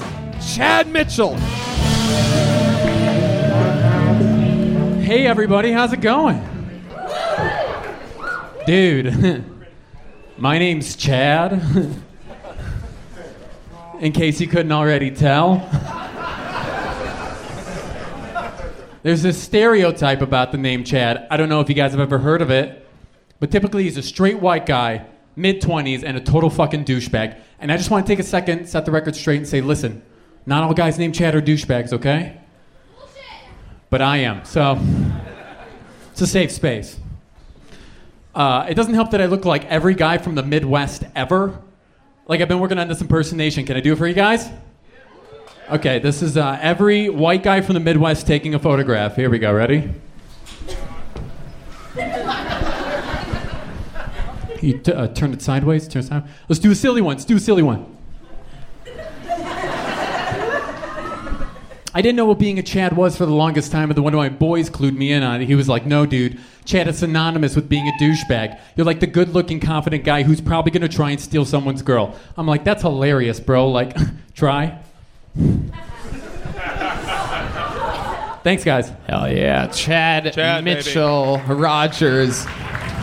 Chad 0.54 0.90
Mitchell. 0.90 1.38
Hey 4.98 5.26
everybody, 5.26 5.72
how's 5.72 5.94
it 5.94 6.02
going? 6.02 6.46
Dude, 8.66 9.46
my 10.38 10.60
name's 10.60 10.98
Chad. 10.98 11.54
In 14.02 14.12
case 14.12 14.42
you 14.42 14.48
couldn't 14.48 14.74
already 14.74 15.12
tell. 15.12 15.60
There's 19.04 19.22
this 19.22 19.42
stereotype 19.42 20.22
about 20.22 20.52
the 20.52 20.58
name 20.58 20.84
Chad. 20.84 21.26
I 21.32 21.38
don't 21.38 21.48
know 21.48 21.62
if 21.62 21.70
you 21.70 21.76
guys 21.76 21.92
have 21.92 22.02
ever 22.02 22.18
heard 22.18 22.42
of 22.42 22.52
it, 22.52 22.86
but 23.40 23.50
typically 23.50 23.84
he's 23.84 23.96
a 23.96 24.04
straight 24.04 24.42
white 24.42 24.66
guy, 24.66 25.06
mid 25.40 25.62
20s, 25.62 26.04
and 26.04 26.18
a 26.18 26.22
total 26.22 26.50
fucking 26.50 26.86
douchebag. 26.86 27.40
And 27.60 27.72
I 27.72 27.78
just 27.78 27.90
want 27.90 28.06
to 28.06 28.12
take 28.12 28.20
a 28.20 28.24
second, 28.24 28.68
set 28.68 28.86
the 28.86 28.92
record 28.92 29.16
straight, 29.16 29.38
and 29.38 29.48
say, 29.48 29.62
listen, 29.62 30.04
not 30.46 30.64
all 30.64 30.74
guys 30.74 31.00
named 31.00 31.16
Chad 31.16 31.36
are 31.36 31.42
douchebags, 31.42 31.94
okay? 31.94 32.38
Bullshit. 32.98 33.24
But 33.90 34.02
I 34.02 34.18
am. 34.18 34.46
So 34.46 34.80
it's 36.12 36.22
a 36.22 36.28
safe 36.28 36.52
space. 36.52 37.00
Uh, 38.36 38.66
it 38.70 38.76
doesn't 38.76 38.94
help 38.94 39.12
that 39.12 39.22
I 39.22 39.26
look 39.26 39.46
like 39.46 39.66
every 39.66 39.96
guy 39.96 40.18
from 40.18 40.36
the 40.36 40.44
Midwest 40.44 41.04
ever. 41.16 41.60
Like 42.28 42.42
I've 42.42 42.48
been 42.48 42.60
working 42.60 42.78
on 42.78 42.88
this 42.88 43.02
impersonation. 43.02 43.66
Can 43.66 43.76
I 43.76 43.80
do 43.80 43.94
it 43.94 43.98
for 43.98 44.08
you 44.08 44.14
guys? 44.14 44.50
Okay, 45.70 46.00
this 46.00 46.22
is 46.22 46.38
uh, 46.38 46.58
every 46.62 47.10
white 47.10 47.44
guy 47.44 47.62
from 47.62 47.74
the 47.74 47.80
Midwest 47.80 48.28
taking 48.28 48.56
a 48.56 48.60
photograph. 48.60 49.16
Here 49.16 49.30
we 49.30 49.40
go. 49.40 49.54
Ready? 49.54 49.90
You 54.62 54.78
t- 54.80 54.92
uh, 54.92 55.08
turn 55.08 55.34
it 55.34 55.42
sideways. 55.42 55.88
Turn 55.88 56.02
it 56.02 56.08
sideways. 56.08 56.32
Let's 56.48 56.60
do 56.60 56.72
a 56.72 56.76
silly 56.76 57.02
one. 57.02 57.16
Let's 57.16 57.26
do 57.26 57.38
a 57.38 57.40
silly 57.40 57.64
one. 57.64 57.98
I 61.92 62.02
didn't 62.04 62.18
know 62.18 62.26
what 62.26 62.38
being 62.38 62.60
a 62.60 62.64
Chad 62.64 62.96
was 62.96 63.18
for 63.18 63.26
the 63.26 63.34
longest 63.34 63.72
time, 63.72 63.90
but 63.90 63.96
then 63.96 64.04
one 64.04 64.14
of 64.14 64.18
my 64.20 64.30
boys 64.30 64.70
clued 64.70 64.96
me 64.96 65.12
in 65.12 65.24
on 65.24 65.42
it. 65.42 65.46
He 65.48 65.56
was 65.56 65.68
like, 65.68 65.88
"No, 65.88 66.06
dude, 66.06 66.38
Chad 66.64 66.88
is 66.88 67.00
synonymous 67.00 67.56
with 67.56 67.68
being 67.68 67.88
a 67.88 67.92
douchebag. 68.00 68.60
You're 68.76 68.86
like 68.86 69.00
the 69.00 69.08
good-looking, 69.08 69.60
confident 69.60 70.04
guy 70.04 70.22
who's 70.22 70.40
probably 70.40 70.72
gonna 70.72 70.88
try 70.88 71.10
and 71.12 71.20
steal 71.20 71.46
someone's 71.46 71.82
girl." 71.82 72.16
I'm 72.38 72.46
like, 72.46 72.64
"That's 72.64 72.84
hilarious, 72.84 73.40
bro. 73.40 73.70
Like, 73.70 73.98
try." 74.36 74.78
Thanks, 78.44 78.64
guys. 78.64 78.92
Hell 79.08 79.32
yeah, 79.32 79.68
Chad, 79.68 80.32
Chad, 80.34 80.64
baby. 80.64 80.76
Mitchell 80.76 81.40
Rogers. 81.48 82.46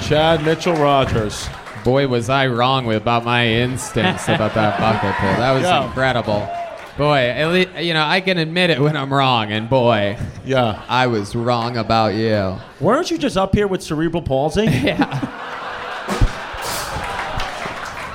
Chad 0.03 0.45
Mitchell 0.45 0.75
Rogers. 0.75 1.49
Boy, 1.85 2.07
was 2.09 2.29
I 2.29 2.47
wrong 2.49 2.87
with, 2.87 2.99
about 2.99 3.25
my 3.25 3.47
instincts 3.47 4.25
about 4.29 4.55
that 4.55 4.79
bucket 4.81 5.15
pull. 5.17 5.29
That 5.31 5.53
was 5.53 5.63
Yeah. 5.63 5.85
incredible. 5.87 6.49
Boy, 6.97 7.29
at 7.31 7.49
least, 7.53 7.71
you 7.85 7.93
know, 7.93 8.05
I 8.05 8.21
can 8.21 8.39
admit 8.39 8.71
it 8.71 8.81
when 8.81 8.97
I'm 8.97 9.13
wrong, 9.13 9.53
and 9.53 9.69
boy, 9.69 10.17
yeah, 10.47 10.83
I 10.89 11.09
was 11.09 11.37
wrong 11.37 11.77
about 11.77 12.15
you. 12.15 12.57
Weren't 12.81 13.11
you 13.11 13.19
just 13.19 13.37
up 13.37 13.55
here 13.55 13.67
with 13.67 13.83
cerebral 13.83 14.23
palsy? 14.23 14.65
yeah. 14.65 15.46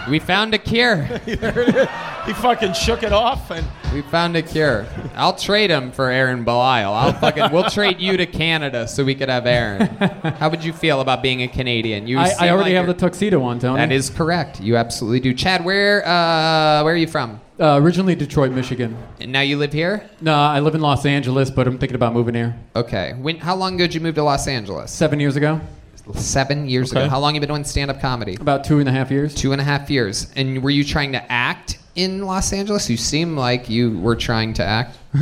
We 0.10 0.20
found 0.20 0.54
a 0.54 0.58
cure. 0.58 1.04
he 1.26 2.34
fucking 2.34 2.74
shook 2.74 3.04
it 3.04 3.14
off 3.14 3.52
and 3.52 3.66
We 3.94 4.02
found 4.02 4.36
a 4.36 4.42
cure. 4.42 4.88
I'll 5.16 5.36
trade 5.36 5.70
him 5.70 5.92
for 5.92 6.10
Aaron 6.10 6.44
Belisle. 6.44 6.92
I'll 6.94 7.14
fucking. 7.14 7.52
We'll 7.52 7.70
trade 7.70 8.00
you 8.00 8.18
to 8.18 8.26
Canada 8.26 8.88
so 8.88 9.04
we 9.04 9.16
could 9.16 9.30
have 9.30 9.46
Aaron. 9.46 9.88
How 10.40 10.50
would 10.50 10.64
you 10.64 10.74
feel 10.74 11.02
about 11.02 11.22
being 11.22 11.42
a 11.44 11.48
Canadian? 11.48 12.08
You 12.08 12.20
I, 12.20 12.30
seem 12.30 12.38
I 12.42 12.50
already 12.50 12.72
like 12.72 12.78
have 12.78 12.86
the 12.88 12.92
you're- 12.94 13.00
tuxedo 13.12 13.42
on, 13.44 13.60
Tony. 13.60 13.78
That 13.78 13.92
is 13.92 14.10
correct. 14.10 14.60
You 14.60 14.76
absolutely 14.78 15.20
do. 15.20 15.34
Chad, 15.34 15.64
where 15.64 16.06
uh, 16.06 16.84
where 16.84 16.94
are 16.94 16.98
you 16.98 17.08
from? 17.08 17.40
Uh, 17.60 17.80
originally 17.80 18.16
Detroit, 18.16 18.52
Michigan. 18.52 18.98
And 19.20 19.32
now 19.32 19.42
you 19.42 19.56
live 19.58 19.72
here? 19.72 20.10
No, 20.20 20.34
I 20.34 20.62
live 20.62 20.74
in 20.74 20.82
Los 20.82 21.06
Angeles, 21.06 21.52
but 21.52 21.68
I'm 21.68 21.78
thinking 21.78 21.96
about 21.96 22.14
moving 22.14 22.34
here. 22.34 22.58
Okay. 22.76 23.14
When? 23.20 23.38
How 23.38 23.56
long 23.56 23.76
ago 23.76 23.84
did 23.86 23.94
you 23.94 24.02
move 24.02 24.16
to 24.16 24.24
Los 24.24 24.48
Angeles? 24.48 24.92
Seven 24.92 25.20
years 25.20 25.36
ago. 25.36 25.62
Seven 26.16 26.68
years 26.68 26.92
Okay. 26.92 27.02
ago. 27.02 27.10
How 27.10 27.20
long 27.20 27.34
have 27.34 27.42
you 27.42 27.48
been 27.48 27.56
doing 27.56 27.64
stand-up 27.64 28.02
comedy? 28.02 28.38
About 28.40 28.64
two 28.64 28.80
and 28.80 28.90
a 28.90 28.92
half 28.92 29.12
years. 29.12 29.34
Two 29.34 29.52
and 29.52 29.62
a 29.62 29.64
half 29.64 29.90
years. 29.90 30.32
And 30.36 30.62
were 30.64 30.70
you 30.70 30.84
trying 30.84 31.12
to 31.14 31.32
act 31.32 31.78
in 31.96 32.24
Los 32.26 32.52
Angeles? 32.54 32.90
You 32.90 32.98
seem 32.98 33.38
like 33.38 33.70
you 33.70 33.98
were 34.00 34.16
trying 34.16 34.54
to 34.56 34.64
act. 34.64 34.98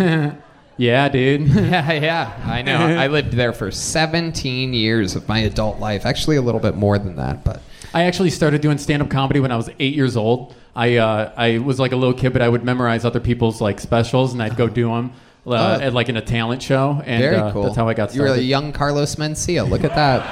yeah, 0.78 1.10
dude. 1.10 1.48
yeah, 1.48 1.92
yeah. 1.92 2.34
I 2.46 2.62
know. 2.62 2.78
I 2.78 3.08
lived 3.08 3.34
there 3.34 3.54
for 3.54 3.72
17 3.72 4.74
years 4.74 5.16
of 5.16 5.28
my 5.28 5.40
adult 5.40 5.80
life. 5.80 6.06
Actually, 6.06 6.38
a 6.38 6.42
little 6.42 6.62
bit 6.62 6.76
more 6.76 6.98
than 6.98 7.16
that, 7.18 7.44
but 7.44 7.62
I 7.94 8.04
actually 8.04 8.30
started 8.30 8.62
doing 8.62 8.78
stand-up 8.78 9.10
comedy 9.10 9.40
when 9.40 9.52
I 9.52 9.58
was 9.58 9.70
eight 9.80 9.96
years 9.96 10.16
old. 10.16 10.56
I 10.76 10.98
uh, 10.98 11.32
I 11.36 11.58
was 11.58 11.80
like 11.80 11.92
a 11.92 11.96
little 11.96 12.14
kid, 12.14 12.32
but 12.34 12.42
I 12.42 12.48
would 12.48 12.64
memorize 12.64 13.04
other 13.04 13.20
people's 13.20 13.60
like 13.60 13.80
specials, 13.80 14.34
and 14.34 14.42
I'd 14.42 14.56
go 14.56 14.68
do 14.70 14.88
them 14.90 15.12
uh, 15.52 15.78
Oh. 15.80 15.84
at 15.84 15.94
like 15.94 16.10
in 16.10 16.18
a 16.18 16.22
talent 16.22 16.62
show. 16.62 17.02
And 17.06 17.22
very 17.22 17.36
uh, 17.36 17.52
cool. 17.52 17.64
That's 17.64 17.76
how 17.76 17.88
I 17.88 17.94
got 17.94 18.12
started. 18.12 18.24
You 18.32 18.36
were 18.36 18.38
a 18.38 18.42
young 18.42 18.72
Carlos 18.72 19.16
Mencia. 19.16 19.68
Look 19.70 19.84
at 19.84 19.96
that. 19.96 20.24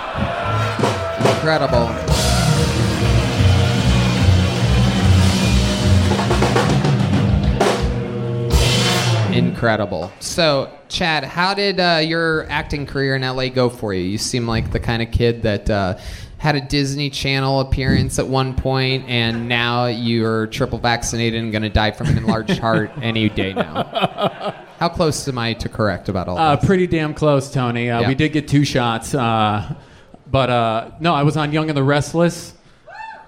Incredible. 1.35 1.87
Incredible. 9.33 10.11
So, 10.19 10.73
Chad, 10.89 11.23
how 11.23 11.53
did 11.53 11.79
uh, 11.79 12.01
your 12.03 12.49
acting 12.49 12.87
career 12.87 13.15
in 13.15 13.21
LA 13.21 13.49
go 13.49 13.69
for 13.69 13.93
you? 13.93 14.01
You 14.01 14.17
seem 14.17 14.47
like 14.47 14.71
the 14.71 14.79
kind 14.79 15.01
of 15.03 15.11
kid 15.11 15.43
that 15.43 15.69
uh, 15.69 15.99
had 16.39 16.55
a 16.55 16.61
Disney 16.61 17.11
Channel 17.11 17.59
appearance 17.59 18.17
at 18.17 18.27
one 18.27 18.55
point, 18.55 19.07
and 19.07 19.47
now 19.47 19.85
you're 19.85 20.47
triple 20.47 20.79
vaccinated 20.79 21.43
and 21.43 21.51
going 21.51 21.61
to 21.61 21.69
die 21.69 21.91
from 21.91 22.07
an 22.07 22.17
enlarged 22.17 22.57
heart 22.57 22.91
any 23.01 23.29
day 23.29 23.53
now. 23.53 24.55
How 24.79 24.89
close 24.89 25.27
am 25.27 25.37
I 25.37 25.53
to 25.53 25.69
correct 25.69 26.07
about 26.09 26.27
all 26.27 26.37
Uh, 26.37 26.55
this? 26.55 26.65
pretty 26.65 26.87
damn 26.87 27.13
close, 27.13 27.51
Tony. 27.51 27.89
Uh, 27.89 28.01
Yeah. 28.01 28.07
We 28.07 28.15
did 28.15 28.31
get 28.33 28.47
two 28.47 28.63
shots, 28.63 29.13
uh, 29.15 29.73
but 30.29 30.49
uh, 30.49 30.89
no, 30.99 31.13
I 31.15 31.23
was 31.23 31.35
on 31.37 31.51
Young 31.51 31.69
and 31.69 31.77
the 31.77 31.83
Restless. 31.83 32.53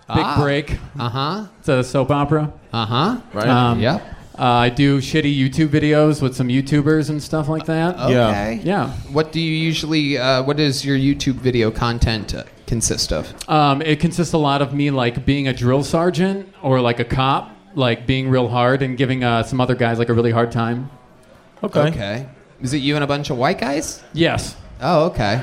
Big 0.08 0.24
Ah. 0.26 0.42
Break. 0.42 0.78
Uh 0.98 1.10
huh. 1.10 1.44
It's 1.60 1.70
a 1.70 1.84
soap 1.84 2.10
opera. 2.12 2.52
Uh 2.74 2.86
huh. 2.86 3.18
Um, 3.48 3.80
Yep. 3.80 4.02
Uh, 4.38 4.44
I 4.44 4.70
do 4.70 5.00
shitty 5.00 5.38
YouTube 5.38 5.68
videos 5.68 6.22
with 6.22 6.34
some 6.36 6.48
YouTubers 6.48 7.10
and 7.10 7.22
stuff 7.22 7.50
like 7.50 7.66
that. 7.66 8.00
Okay. 8.00 8.62
Yeah. 8.64 8.90
What 9.12 9.32
do 9.34 9.40
you 9.42 9.52
usually? 9.54 10.18
Uh, 10.18 10.42
what 10.44 10.56
does 10.58 10.84
your 10.86 10.98
YouTube 10.98 11.36
video 11.36 11.70
content 11.72 12.34
uh, 12.34 12.44
consist 12.66 13.12
of? 13.12 13.34
Um, 13.50 13.82
it 13.82 14.00
consists 14.00 14.34
a 14.34 14.38
lot 14.38 14.62
of 14.62 14.74
me 14.74 14.92
like 14.92 15.26
being 15.26 15.48
a 15.48 15.54
drill 15.54 15.84
sergeant 15.84 16.48
or 16.64 16.80
like 16.80 17.00
a 17.00 17.06
cop, 17.06 17.52
like 17.76 18.08
being 18.08 18.30
real 18.30 18.48
hard 18.48 18.82
and 18.82 18.98
giving 18.98 19.24
uh, 19.24 19.44
some 19.44 19.60
other 19.62 19.76
guys 19.76 20.00
like 20.00 20.10
a 20.10 20.14
really 20.14 20.32
hard 20.32 20.52
time. 20.52 20.90
Okay. 21.64 22.28
Is 22.62 22.74
it 22.74 22.78
you 22.78 22.96
and 22.96 23.04
a 23.04 23.08
bunch 23.08 23.30
of 23.30 23.38
white 23.38 23.60
guys? 23.60 24.04
Yes. 24.14 24.56
Oh, 24.82 25.06
okay. 25.08 25.42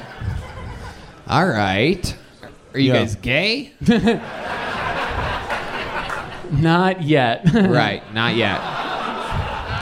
All 1.28 1.47
right. 1.47 2.16
Are 2.74 2.78
you 2.78 2.93
Yeah. 2.93 2.98
guys 3.01 3.16
gay? 3.16 3.72
Not 6.52 7.02
yet. 7.02 7.43
right. 7.55 8.02
Not 8.14 8.36
yet. 8.36 8.60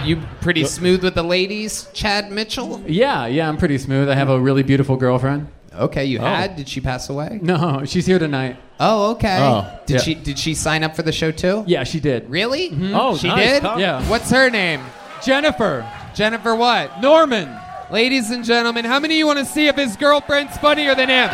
You 0.06 0.20
pretty 0.40 0.65
smooth 0.65 1.02
with 1.02 1.15
the 1.15 1.23
ladies, 1.23 1.89
Chad 1.93 2.31
Mitchell? 2.31 2.82
Yeah, 2.86 3.27
yeah, 3.27 3.48
I'm 3.48 3.56
pretty 3.56 3.78
smooth. 3.78 4.09
I 4.09 4.15
have 4.15 4.28
a 4.28 4.39
really 4.40 4.62
beautiful 4.62 4.97
girlfriend. 4.97 5.48
Okay, 5.74 6.05
you 6.05 6.19
Oh. 6.20 6.24
had. 6.24 6.56
Did 6.56 6.69
she 6.69 6.81
pass 6.81 7.09
away? 7.09 7.39
No, 7.43 7.85
she's 7.86 8.06
here 8.06 8.19
tonight. 8.19 8.56
Oh, 8.81 9.12
okay. 9.12 9.39
Oh, 9.40 9.66
did 9.86 9.94
yeah. 9.94 10.01
she 10.01 10.15
did 10.15 10.39
she 10.39 10.55
sign 10.55 10.82
up 10.85 10.94
for 10.97 11.02
the 11.02 11.12
show 11.12 11.31
too? 11.31 11.65
Yeah, 11.66 11.85
she 11.85 12.01
did. 12.01 12.28
Really? 12.31 12.70
Mm-hmm. 12.70 12.94
Oh, 12.94 13.16
she 13.16 13.28
nice. 13.28 13.61
did. 13.61 13.62
Yeah. 13.62 14.02
What's 14.09 14.31
her 14.31 14.51
name? 14.51 14.81
Jennifer. 15.24 15.86
Jennifer 16.15 16.55
what? 16.55 17.01
Norman. 17.01 17.59
Ladies 17.91 18.31
and 18.31 18.45
gentlemen, 18.45 18.85
how 18.85 19.01
many 19.01 19.15
of 19.15 19.19
you 19.19 19.27
want 19.27 19.41
to 19.41 19.45
see 19.45 19.66
if 19.66 19.74
his 19.74 19.97
girlfriend's 19.97 20.57
funnier 20.59 20.95
than 20.95 21.09
him? 21.09 21.28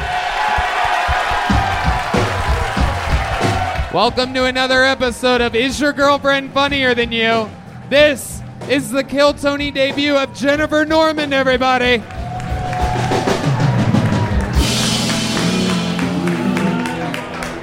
Welcome 3.92 4.32
to 4.32 4.46
another 4.46 4.82
episode 4.82 5.42
of 5.42 5.54
Is 5.54 5.78
Your 5.78 5.92
Girlfriend 5.92 6.52
Funnier 6.52 6.94
Than 6.94 7.12
You? 7.12 7.50
This 7.90 8.40
is 8.70 8.90
the 8.90 9.04
Kill 9.04 9.34
Tony 9.34 9.70
debut 9.70 10.16
of 10.16 10.34
Jennifer 10.34 10.86
Norman, 10.86 11.34
everybody. 11.34 12.02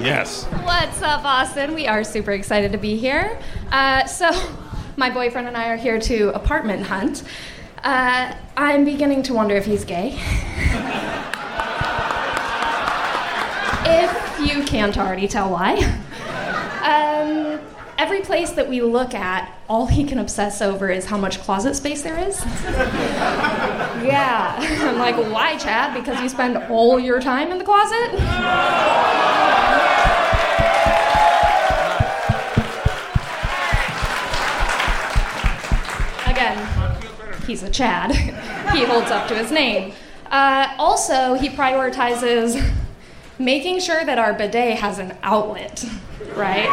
Yes. 0.04 0.46
What's 0.64 1.02
up, 1.02 1.26
Austin? 1.26 1.74
We 1.74 1.88
are 1.88 2.04
super 2.04 2.34
excited 2.34 2.72
to 2.74 2.78
be 2.78 2.96
here. 2.96 3.40
Uh, 3.72 4.06
so, 4.06 4.30
my 4.98 5.10
boyfriend 5.12 5.48
and 5.48 5.56
I 5.56 5.70
are 5.70 5.78
here 5.78 6.00
to 6.00 6.30
apartment 6.30 6.84
hunt. 6.88 7.24
Uh, 7.84 8.34
I'm 8.58 8.84
beginning 8.84 9.22
to 9.24 9.34
wonder 9.34 9.56
if 9.56 9.66
he's 9.66 9.86
gay. 9.86 10.20
if 13.86 14.40
you 14.40 14.64
can't 14.64 14.98
already 14.98 15.28
tell 15.28 15.52
why. 15.52 15.76
Um, 16.82 17.60
every 18.00 18.22
place 18.22 18.50
that 18.52 18.68
we 18.68 18.82
look 18.82 19.14
at, 19.14 19.54
all 19.70 19.86
he 19.86 20.04
can 20.04 20.18
obsess 20.18 20.64
over 20.64 20.90
is 20.90 21.06
how 21.06 21.18
much 21.18 21.40
closet 21.42 21.76
space 21.76 22.02
there 22.02 22.18
is. 22.18 22.44
yeah. 24.04 24.56
I'm 24.82 24.98
like, 24.98 25.16
why, 25.32 25.58
Chad? 25.58 25.94
Because 25.94 26.20
you 26.22 26.30
spend 26.30 26.58
all 26.72 27.00
your 27.00 27.22
time 27.22 27.52
in 27.52 27.60
the 27.60 27.66
closet? 27.66 28.14
He's 37.48 37.64
a 37.64 37.70
Chad. 37.70 38.12
he 38.74 38.84
holds 38.84 39.10
up 39.10 39.28
to 39.30 39.36
his 39.36 39.52
name. 39.52 39.94
Uh, 40.30 40.76
also, 40.78 41.34
he 41.34 41.50
prioritizes 41.50 42.74
making 43.40 43.80
sure 43.80 44.04
that 44.04 44.20
our 44.20 44.34
bidet 44.34 44.78
has 44.78 45.00
an 45.00 45.18
outlet, 45.24 45.84
right? 46.36 46.68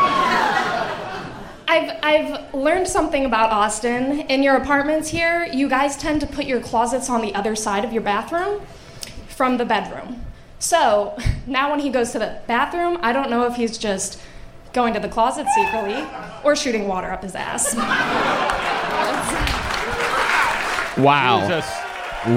I've, 1.66 1.98
I've 2.02 2.54
learned 2.54 2.88
something 2.88 3.24
about 3.24 3.50
Austin. 3.50 4.20
In 4.22 4.42
your 4.42 4.56
apartments 4.56 5.08
here, 5.08 5.46
you 5.46 5.68
guys 5.68 5.96
tend 5.96 6.20
to 6.20 6.26
put 6.26 6.46
your 6.46 6.60
closets 6.60 7.08
on 7.08 7.22
the 7.22 7.34
other 7.34 7.56
side 7.56 7.84
of 7.84 7.92
your 7.92 8.02
bathroom 8.02 8.62
from 9.28 9.56
the 9.56 9.64
bedroom. 9.64 10.24
So 10.58 11.16
now 11.46 11.70
when 11.70 11.80
he 11.80 11.90
goes 11.90 12.12
to 12.12 12.18
the 12.18 12.40
bathroom, 12.46 12.98
I 13.02 13.12
don't 13.12 13.30
know 13.30 13.46
if 13.46 13.56
he's 13.56 13.78
just 13.78 14.20
going 14.72 14.94
to 14.94 15.00
the 15.00 15.08
closet 15.08 15.46
secretly 15.54 16.04
or 16.42 16.56
shooting 16.56 16.88
water 16.88 17.10
up 17.10 17.22
his 17.22 17.34
ass. 17.34 17.74
Wow. 20.98 21.40
Jesus. 21.40 21.70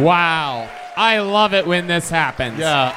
Wow. 0.03 0.69
I 0.95 1.19
love 1.19 1.53
it 1.53 1.65
when 1.67 1.87
this 1.87 2.09
happens. 2.09 2.59
Yeah. 2.59 2.95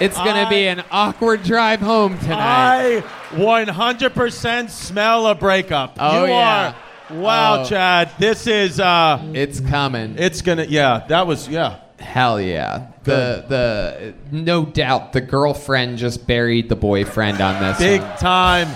It's 0.00 0.16
going 0.16 0.44
to 0.44 0.50
be 0.50 0.66
an 0.66 0.84
awkward 0.90 1.42
drive 1.42 1.80
home 1.80 2.18
tonight. 2.18 2.98
I 2.98 3.04
100% 3.32 4.70
smell 4.70 5.26
a 5.28 5.34
breakup. 5.34 5.96
Oh, 5.98 6.24
you 6.24 6.30
yeah. 6.32 6.74
are. 7.10 7.16
Wow, 7.16 7.62
Oh. 7.62 7.64
Chad. 7.64 8.10
This 8.18 8.46
is. 8.48 8.80
uh 8.80 9.20
It's 9.32 9.60
coming. 9.60 10.16
It's 10.18 10.42
gonna. 10.42 10.64
Yeah, 10.64 11.04
that 11.08 11.26
was. 11.28 11.48
Yeah. 11.48 11.78
Hell 12.00 12.40
yeah. 12.40 12.88
The 13.04 13.44
the 13.48 14.14
no 14.32 14.64
doubt 14.66 15.12
the 15.12 15.20
girlfriend 15.20 15.98
just 15.98 16.26
buried 16.26 16.68
the 16.68 16.74
boyfriend 16.74 17.40
on 17.40 17.62
this. 17.62 17.78
Big 17.78 18.00
one. 18.02 18.16
time. 18.18 18.68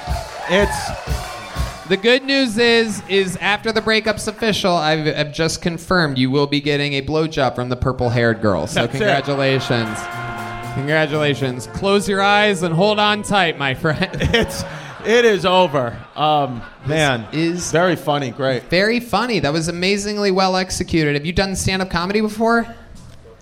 It's 0.49 1.30
The 1.91 1.97
good 1.97 2.23
news 2.23 2.57
is, 2.57 3.03
is 3.09 3.37
after 3.39 3.73
the 3.73 3.81
breakup's 3.81 4.29
official, 4.29 4.73
I've, 4.73 5.09
I've 5.09 5.33
just 5.33 5.61
confirmed 5.61 6.19
you 6.19 6.31
will 6.31 6.47
be 6.47 6.61
getting 6.61 6.93
a 6.93 7.03
blowjob 7.03 7.57
from 7.57 7.69
the 7.69 7.75
purple-haired 7.75 8.41
girl. 8.41 8.69
So 8.69 8.83
That's 8.83 8.95
it. 8.95 8.99
congratulations. 8.99 9.99
Congratulations. 10.75 11.67
Close 11.67 12.09
your 12.09 12.23
eyes 12.23 12.63
and 12.63 12.73
hold 12.73 13.01
on 13.01 13.25
tight, 13.25 13.59
my 13.59 13.75
friend. 13.75 14.09
It's 14.33 14.63
it 15.05 15.25
is 15.25 15.45
over. 15.45 15.99
Um, 16.15 16.63
man, 16.87 17.27
is 17.33 17.73
very 17.73 17.97
funny. 17.97 18.31
Great. 18.31 18.71
Very 18.71 19.01
funny. 19.01 19.41
That 19.41 19.53
was 19.53 19.67
amazingly 19.67 20.31
well 20.31 20.55
executed. 20.55 21.15
Have 21.15 21.27
you 21.27 21.33
done 21.33 21.57
stand-up 21.57 21.91
comedy 21.91 22.21
before? 22.21 22.73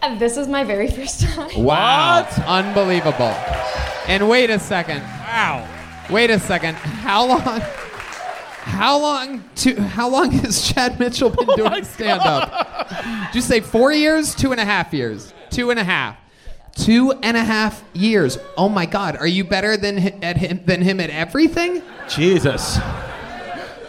Uh, 0.00 0.18
this 0.18 0.38
is 0.38 0.48
my 0.48 0.64
very 0.64 0.90
first 0.90 1.20
time. 1.20 1.62
Wow. 1.62 2.26
Unbelievable. 2.46 3.34
And 4.06 4.26
wait 4.26 4.48
a 4.48 4.58
second. 4.58 5.02
Wow. 5.02 5.68
Wait 6.08 6.30
a 6.30 6.40
second. 6.40 6.76
How 6.76 7.26
long? 7.26 7.60
How 8.68 9.00
long? 9.00 9.44
To 9.56 9.74
how 9.80 10.08
long 10.08 10.30
has 10.30 10.62
Chad 10.62 11.00
Mitchell 11.00 11.30
been 11.30 11.46
oh 11.48 11.56
doing 11.56 11.84
stand 11.84 12.20
up? 12.20 12.90
Did 13.26 13.34
you 13.34 13.40
say 13.40 13.60
four 13.60 13.92
years? 13.92 14.34
Two 14.34 14.52
and 14.52 14.60
a 14.60 14.64
half 14.64 14.92
years. 14.92 15.32
Two 15.50 15.70
and 15.70 15.78
a 15.78 15.84
half. 15.84 16.16
Two 16.76 17.12
and 17.22 17.36
a 17.36 17.42
half 17.42 17.82
years. 17.92 18.38
Oh 18.56 18.68
my 18.68 18.86
God! 18.86 19.16
Are 19.16 19.26
you 19.26 19.42
better 19.42 19.76
than 19.76 19.98
at 20.22 20.36
him 20.36 20.60
than 20.64 20.82
him 20.82 21.00
at 21.00 21.10
everything? 21.10 21.82
Jesus. 22.08 22.78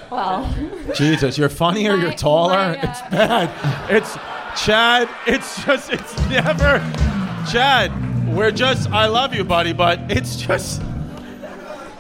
Well, 0.10 0.51
Jesus, 0.95 1.38
you're 1.38 1.49
funnier, 1.49 1.95
you're 1.95 2.14
taller. 2.14 2.76
It's 2.81 3.01
uh, 3.01 3.10
bad. 3.11 3.91
It's 3.91 4.18
Chad. 4.65 5.07
It's 5.27 5.64
just, 5.64 5.91
it's 5.91 6.18
never. 6.30 6.80
Chad, 7.51 7.91
we're 8.35 8.51
just, 8.51 8.89
I 8.89 9.06
love 9.06 9.35
you, 9.35 9.43
buddy, 9.43 9.73
but 9.73 9.99
it's 10.10 10.35
just. 10.35 10.81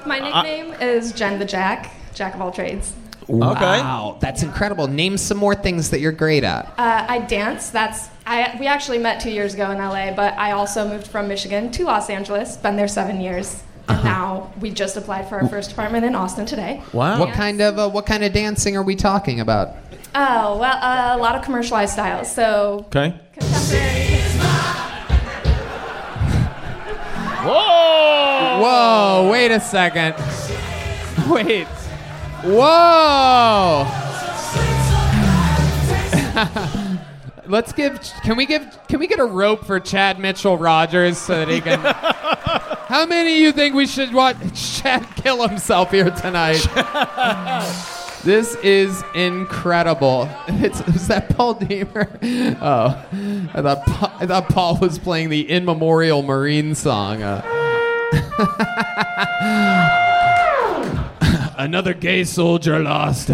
my 0.07 0.19
nickname 0.19 0.73
is 0.81 1.11
Jen 1.11 1.37
the 1.37 1.45
Jack, 1.45 1.93
Jack 2.19 2.35
of 2.35 2.41
all 2.41 2.51
trades. 2.51 2.91
Wow, 3.29 4.17
that's 4.19 4.43
incredible. 4.43 4.87
Name 4.87 5.17
some 5.17 5.37
more 5.37 5.55
things 5.55 5.89
that 5.91 6.01
you're 6.01 6.11
great 6.11 6.43
at. 6.43 6.65
Uh, 6.77 7.05
I 7.07 7.19
dance. 7.19 7.69
That's 7.69 8.09
I. 8.27 8.57
We 8.59 8.67
actually 8.67 8.97
met 8.97 9.21
two 9.21 9.29
years 9.29 9.53
ago 9.53 9.71
in 9.71 9.77
LA, 9.77 10.13
but 10.13 10.33
I 10.37 10.51
also 10.51 10.85
moved 10.85 11.07
from 11.07 11.29
Michigan 11.29 11.71
to 11.71 11.85
Los 11.85 12.09
Angeles. 12.09 12.57
Been 12.57 12.75
there 12.75 12.89
seven 12.89 13.21
years, 13.21 13.63
and 13.87 14.03
now 14.03 14.51
we 14.59 14.69
just 14.69 14.97
applied 14.97 15.29
for 15.29 15.39
our 15.39 15.47
first 15.47 15.71
apartment 15.71 16.03
in 16.03 16.13
Austin 16.13 16.45
today. 16.45 16.83
Wow. 16.91 17.21
What 17.21 17.33
kind 17.33 17.61
of 17.61 17.79
uh, 17.79 17.89
what 17.89 18.05
kind 18.05 18.25
of 18.25 18.33
dancing 18.33 18.75
are 18.75 18.83
we 18.83 18.97
talking 18.97 19.39
about? 19.39 19.77
Oh 20.13 20.57
well, 20.59 20.77
uh, 20.83 21.15
a 21.15 21.19
lot 21.19 21.35
of 21.35 21.41
commercialized 21.45 21.93
styles. 21.93 22.29
So 22.29 22.83
Okay. 22.87 23.17
Whoa! 27.45 28.59
Whoa! 28.61 29.29
Wait 29.31 29.51
a 29.51 29.61
second. 29.61 30.15
Wait. 31.29 31.67
Whoa! 32.43 33.85
Let's 37.47 37.73
give. 37.73 37.99
Can 38.23 38.37
we 38.37 38.45
give? 38.45 38.79
Can 38.87 38.99
we 38.99 39.07
get 39.07 39.19
a 39.19 39.25
rope 39.25 39.65
for 39.65 39.79
Chad 39.79 40.19
Mitchell 40.19 40.57
Rogers 40.57 41.17
so 41.17 41.33
that 41.43 41.49
he 41.49 41.59
can? 41.59 41.79
How 42.89 43.05
many 43.05 43.33
of 43.33 43.39
you 43.39 43.51
think 43.51 43.75
we 43.75 43.87
should 43.87 44.13
watch 44.13 44.37
Chad 44.79 45.05
kill 45.15 45.47
himself 45.47 45.91
here 45.91 46.11
tonight? 46.11 46.65
This 48.21 48.55
is 48.55 49.01
incredible. 49.15 50.29
It's, 50.47 50.81
is 50.89 51.07
that 51.07 51.29
Paul 51.37 51.53
Deemer? 51.53 52.09
Oh, 52.61 53.01
I 53.53 53.61
thought 53.61 53.85
Paul, 53.85 54.11
I 54.19 54.25
thought 54.25 54.49
Paul 54.49 54.77
was 54.77 54.99
playing 54.99 55.29
the 55.29 55.49
In 55.49 55.63
Memorial 55.63 56.21
Marine 56.21 56.75
song. 56.75 57.23
Uh, 57.23 57.41
Another 61.59 61.93
gay 61.93 62.23
soldier 62.23 62.79
lost. 62.79 63.29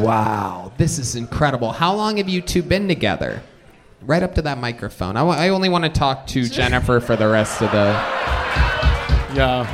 Wow, 0.00 0.70
this 0.78 1.00
is 1.00 1.16
incredible. 1.16 1.72
How 1.72 1.92
long 1.96 2.18
have 2.18 2.28
you 2.28 2.40
two 2.40 2.62
been 2.62 2.86
together? 2.86 3.42
Right 4.02 4.22
up 4.22 4.36
to 4.36 4.42
that 4.42 4.58
microphone. 4.58 5.16
I, 5.16 5.48
only 5.48 5.68
want 5.68 5.82
to 5.82 5.90
talk 5.90 6.28
to 6.28 6.48
Jennifer 6.48 7.00
for 7.00 7.16
the 7.16 7.26
rest 7.26 7.60
of 7.60 7.72
the. 7.72 7.86
Yeah. 9.34 9.66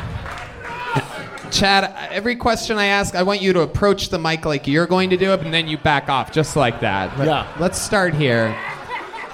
Chad, 1.53 1.95
every 2.11 2.37
question 2.37 2.79
I 2.79 2.87
ask, 2.87 3.15
I 3.15 3.23
want 3.23 3.43
you 3.43 3.53
to 3.53 3.61
approach 3.61 4.09
the 4.09 4.19
mic 4.19 4.47
like 4.47 4.67
you're 4.67 4.87
going 4.87 5.11
to 5.11 5.19
do 5.19 5.33
it, 5.35 5.41
and 5.43 5.53
then 5.53 5.69
you 5.69 5.77
back 5.77 6.09
off 6.09 6.33
just 6.33 6.57
like 6.57 6.81
that. 6.81 7.17
Let- 7.19 7.27
Yeah. 7.29 7.47
Let's 7.61 7.79
start 7.79 8.15
here. 8.15 8.57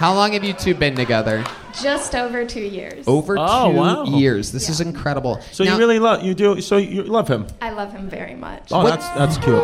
How 0.02 0.12
long 0.14 0.32
have 0.32 0.42
you 0.42 0.52
two 0.52 0.74
been 0.74 0.96
together? 0.96 1.44
Just 1.80 2.16
over 2.16 2.44
two 2.44 2.58
years. 2.60 3.06
Over 3.06 3.36
Oh, 3.38 3.70
two 3.70 3.76
wow. 3.78 4.02
years. 4.04 4.50
This 4.50 4.68
is 4.68 4.80
incredible. 4.80 5.40
So 5.52 5.62
Now- 5.62 5.74
you 5.74 5.78
really 5.78 6.00
love 6.00 6.24
you 6.24 6.34
do 6.34 6.60
so 6.60 6.76
you 6.76 7.04
love 7.04 7.28
him. 7.28 7.46
I 7.60 7.70
love 7.70 7.92
him 7.92 8.08
very 8.08 8.34
much. 8.34 8.64
Oh, 8.72 8.84
that's 8.84 9.08
that's 9.10 9.38
cute. 9.38 9.54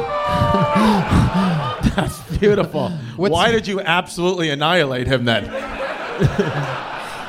that's 1.96 2.20
beautiful. 2.38 2.90
Why 3.16 3.50
did 3.50 3.66
you 3.66 3.80
absolutely 3.80 4.50
annihilate 4.50 5.08
him 5.08 5.24
then? 5.24 5.48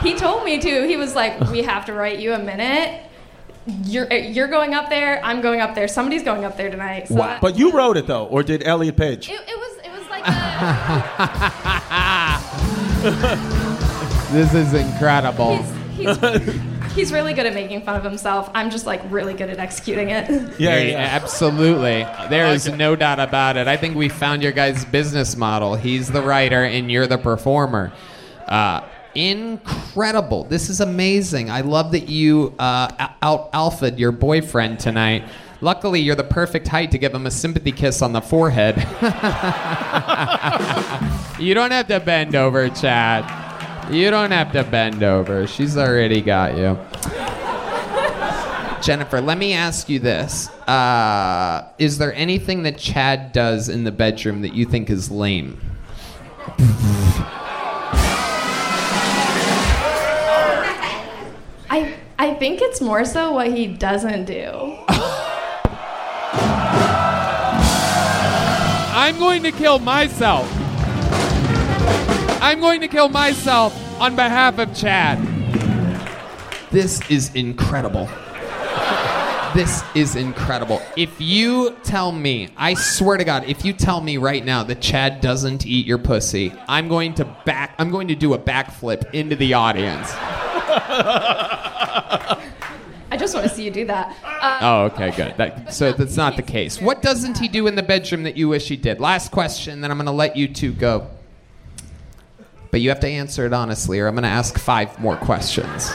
He 0.04 0.14
told 0.16 0.46
me 0.46 0.60
to. 0.60 0.88
He 0.88 0.96
was 0.96 1.14
like, 1.14 1.38
"We 1.52 1.62
have 1.64 1.86
to 1.88 1.94
write 1.94 2.20
you 2.20 2.32
a 2.34 2.40
minute. 2.40 3.02
You're 3.84 4.08
eh, 4.10 4.30
you're 4.30 4.48
going 4.48 4.74
up 4.74 4.90
there. 4.90 5.20
I'm 5.26 5.42
going 5.42 5.60
up 5.60 5.76
there. 5.76 5.90
Somebody's 5.90 6.24
going 6.24 6.46
up 6.46 6.56
there 6.56 6.70
tonight." 6.70 7.10
So 7.10 7.16
that- 7.16 7.42
But 7.42 7.58
you 7.58 7.72
wrote 7.74 7.98
it 7.98 8.08
though, 8.08 8.26
or 8.28 8.42
did 8.42 8.66
Elliot 8.66 8.96
Page? 8.96 9.28
it, 9.30 9.42
it 9.46 9.58
was 9.58 9.78
it 9.84 9.92
was 9.92 10.08
like 10.10 10.24
This 14.32 14.54
is 14.54 14.76
incredible. 14.76 15.58
he's 15.94 16.18
he's 16.94 17.12
really 17.12 17.34
good 17.34 17.48
at 17.48 17.54
making 17.56 17.82
fun 17.82 17.96
of 17.96 18.04
himself. 18.04 18.52
I'm 18.54 18.70
just 18.70 18.86
like 18.86 19.02
really 19.10 19.34
good 19.34 19.50
at 19.50 19.58
executing 19.58 20.10
it. 20.10 20.30
Yeah, 20.60 20.78
yeah, 20.78 20.98
absolutely. 20.98 22.06
There 22.30 22.46
is 22.54 22.68
no 22.68 22.96
doubt 22.96 23.20
about 23.20 23.58
it. 23.58 23.68
I 23.68 23.76
think 23.76 23.96
we 23.96 24.08
found 24.08 24.44
your 24.44 24.52
guys' 24.52 24.86
business 24.86 25.36
model. 25.36 25.74
He's 25.76 26.12
the 26.12 26.22
writer 26.22 26.64
and 26.64 26.92
you're 26.92 27.08
the 27.08 27.18
performer. 27.18 27.92
Uh, 28.48 28.82
incredible. 29.16 30.44
This 30.44 30.70
is 30.70 30.80
amazing. 30.80 31.50
I 31.50 31.62
love 31.62 31.92
that 31.94 32.08
you 32.08 32.54
uh, 32.60 33.08
out 33.24 33.50
alphaed 33.52 33.98
your 33.98 34.12
boyfriend 34.12 34.80
tonight. 34.80 35.24
Luckily, 35.62 36.00
you're 36.00 36.16
the 36.16 36.24
perfect 36.24 36.70
height 36.70 36.92
to 36.92 36.98
give 36.98 37.14
him 37.14 37.26
a 37.26 37.32
sympathy 37.32 37.74
kiss 37.74 38.02
on 38.02 38.14
the 38.14 38.22
forehead. 38.22 38.78
you 41.40 41.54
don't 41.54 41.72
have 41.72 41.88
to 41.88 42.00
bend 42.00 42.34
over, 42.34 42.70
Chad. 42.70 43.94
You 43.94 44.10
don't 44.10 44.32
have 44.32 44.54
to 44.54 44.64
bend 44.64 45.04
over. 45.04 45.48
She's 45.48 45.76
already 45.76 46.22
got 46.22 46.56
you. 46.56 46.80
Jennifer, 48.82 49.20
let 49.20 49.38
me 49.38 49.52
ask 49.52 49.90
you 49.90 50.00
this. 50.00 50.48
Uh, 50.68 51.70
is 51.78 51.98
there 51.98 52.14
anything 52.14 52.64
that 52.64 52.78
Chad 52.78 53.34
does 53.34 53.68
in 53.68 53.84
the 53.84 53.92
bedroom 53.92 54.42
that 54.44 54.54
you 54.54 54.66
think 54.66 54.90
is 54.90 55.12
lame? 55.12 55.60
I 61.70 61.96
I 62.18 62.34
think 62.36 62.62
it's 62.62 62.80
more 62.80 63.04
so 63.04 63.34
what 63.34 63.48
he 63.48 63.68
doesn't 63.68 64.26
do. 64.26 64.78
I'm 69.02 69.18
going 69.18 69.44
to 69.44 69.54
kill 69.54 69.80
myself. 69.80 70.46
I'm 72.42 72.60
going 72.60 72.82
to 72.82 72.90
kill 72.90 73.08
myself 73.08 73.74
on 73.98 74.18
behalf 74.18 74.60
of 74.60 74.76
Chad. 74.76 75.18
This 76.70 77.00
is 77.10 77.34
incredible. 77.34 78.10
This 79.56 79.86
is 79.96 80.18
incredible. 80.18 80.82
If 80.98 81.22
you 81.22 81.78
tell 81.82 82.12
me, 82.12 82.50
I 82.58 82.74
swear 82.74 83.16
to 83.16 83.24
God, 83.24 83.46
if 83.46 83.64
you 83.64 83.72
tell 83.72 84.02
me 84.02 84.18
right 84.18 84.44
now 84.44 84.66
that 84.66 84.82
Chad 84.82 85.22
doesn't 85.22 85.66
eat 85.66 85.86
your 85.86 85.98
pussy, 85.98 86.52
I'm 86.68 86.90
going 86.90 87.14
to 87.14 87.26
back 87.46 87.76
I'm 87.80 87.92
going 87.92 88.10
to 88.10 88.16
do 88.16 88.34
a 88.34 88.38
backflip 88.38 89.14
into 89.14 89.38
the 89.38 89.54
audience. 89.54 90.12
Just 93.30 93.38
want 93.38 93.48
to 93.48 93.56
see 93.56 93.64
you 93.64 93.70
do 93.70 93.86
that. 93.86 94.16
Uh, 94.24 94.58
Oh, 94.60 94.84
okay, 94.86 95.12
good. 95.12 95.38
That, 95.38 95.72
so 95.72 95.92
that's 95.92 96.18
not 96.18 96.36
the 96.36 96.42
case. 96.42 96.82
What 96.82 97.04
doesn't 97.04 97.38
he 97.38 97.48
do 97.48 97.68
in 97.68 97.76
the 97.76 97.84
bedroom 97.84 98.24
that 98.24 98.36
you 98.36 98.50
wish 98.50 98.68
he 98.68 98.76
did? 98.76 99.00
Last 99.00 99.32
question, 99.32 99.82
then 99.82 99.92
I'm 99.92 99.98
going 99.98 100.08
to 100.08 100.12
let 100.12 100.36
you 100.36 100.48
two 100.48 100.74
go. 100.74 101.08
But 102.72 102.82
you 102.82 102.90
have 102.90 103.02
to 103.02 103.08
answer 103.08 103.46
it 103.46 103.54
honestly, 103.54 104.00
or 104.00 104.08
I'm 104.08 104.16
going 104.16 104.24
to 104.24 104.30
ask 104.30 104.58
five 104.58 105.00
more 105.00 105.16
questions. 105.16 105.92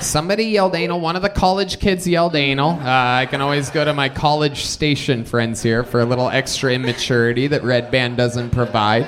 Somebody 0.00 0.46
yelled 0.46 0.74
anal. 0.74 0.98
One 0.98 1.14
of 1.14 1.22
the 1.22 1.28
college 1.28 1.78
kids 1.78 2.04
yelled 2.08 2.34
anal. 2.34 2.70
Uh, 2.70 2.82
I 2.84 3.26
can 3.30 3.40
always 3.40 3.70
go 3.70 3.84
to 3.84 3.94
my 3.94 4.08
college 4.08 4.64
station 4.64 5.24
friends 5.24 5.62
here 5.62 5.84
for 5.84 6.00
a 6.00 6.04
little 6.04 6.28
extra 6.28 6.72
immaturity 6.72 7.46
that 7.46 7.62
Redban 7.62 8.16
doesn't 8.16 8.50
provide. 8.50 9.06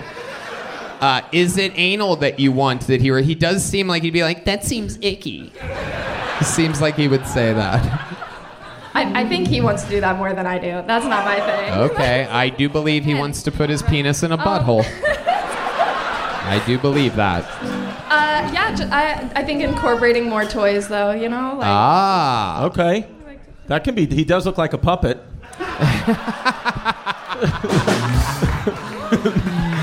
Uh, 1.02 1.20
is 1.32 1.58
it 1.58 1.72
anal 1.74 2.14
that 2.14 2.38
you 2.38 2.52
want 2.52 2.86
that 2.86 3.00
he 3.00 3.10
or 3.10 3.18
he 3.18 3.34
does 3.34 3.64
seem 3.64 3.88
like 3.88 4.04
he'd 4.04 4.12
be 4.12 4.22
like 4.22 4.44
that 4.44 4.62
seems 4.64 4.96
icky. 5.02 5.52
Seems 6.42 6.80
like 6.80 6.94
he 6.94 7.08
would 7.08 7.26
say 7.26 7.52
that. 7.52 7.82
I, 8.94 9.22
I 9.22 9.28
think 9.28 9.48
he 9.48 9.60
wants 9.60 9.82
to 9.84 9.90
do 9.90 10.00
that 10.00 10.16
more 10.16 10.32
than 10.32 10.46
I 10.46 10.58
do. 10.58 10.82
That's 10.86 11.04
not 11.06 11.24
my 11.24 11.40
thing. 11.40 11.72
Okay, 11.90 12.24
I 12.26 12.50
do 12.50 12.68
believe 12.68 13.04
he 13.04 13.14
wants 13.14 13.42
to 13.44 13.50
put 13.50 13.68
his 13.68 13.82
penis 13.82 14.22
in 14.22 14.30
a 14.32 14.38
butthole. 14.38 14.84
I 16.44 16.62
do 16.66 16.78
believe 16.78 17.16
that. 17.16 17.44
Uh, 18.10 18.50
yeah, 18.52 18.74
ju- 18.74 18.88
I, 18.92 19.30
I 19.34 19.44
think 19.44 19.62
incorporating 19.62 20.28
more 20.28 20.44
toys, 20.44 20.88
though, 20.88 21.12
you 21.12 21.28
know? 21.30 21.54
Like, 21.56 21.66
Ah. 21.66 22.64
Okay. 22.66 23.06
That 23.68 23.82
can 23.84 23.94
be. 23.94 24.04
He 24.06 24.24
does 24.24 24.44
look 24.44 24.58
like 24.58 24.74
a 24.74 24.78
puppet. 24.78 25.18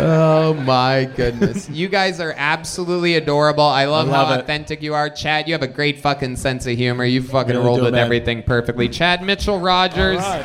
Oh 0.00 0.54
my 0.54 1.04
goodness. 1.16 1.68
you 1.68 1.88
guys 1.88 2.20
are 2.20 2.34
absolutely 2.36 3.14
adorable. 3.16 3.64
I 3.64 3.86
love, 3.86 4.08
I 4.08 4.12
love 4.12 4.28
how 4.28 4.34
it. 4.34 4.40
authentic 4.40 4.82
you 4.82 4.94
are. 4.94 5.10
Chad, 5.10 5.46
you 5.48 5.54
have 5.54 5.62
a 5.62 5.68
great 5.68 6.00
fucking 6.00 6.36
sense 6.36 6.66
of 6.66 6.76
humor. 6.76 7.04
You 7.04 7.22
fucking 7.22 7.54
Really 7.54 7.64
rolled 7.66 7.78
do, 7.80 7.84
with 7.84 7.94
man. 7.94 8.04
everything 8.04 8.42
perfectly. 8.42 8.88
Chad 8.88 9.22
Mitchell 9.22 9.58
Rogers. 9.60 10.18
Right. 10.18 10.44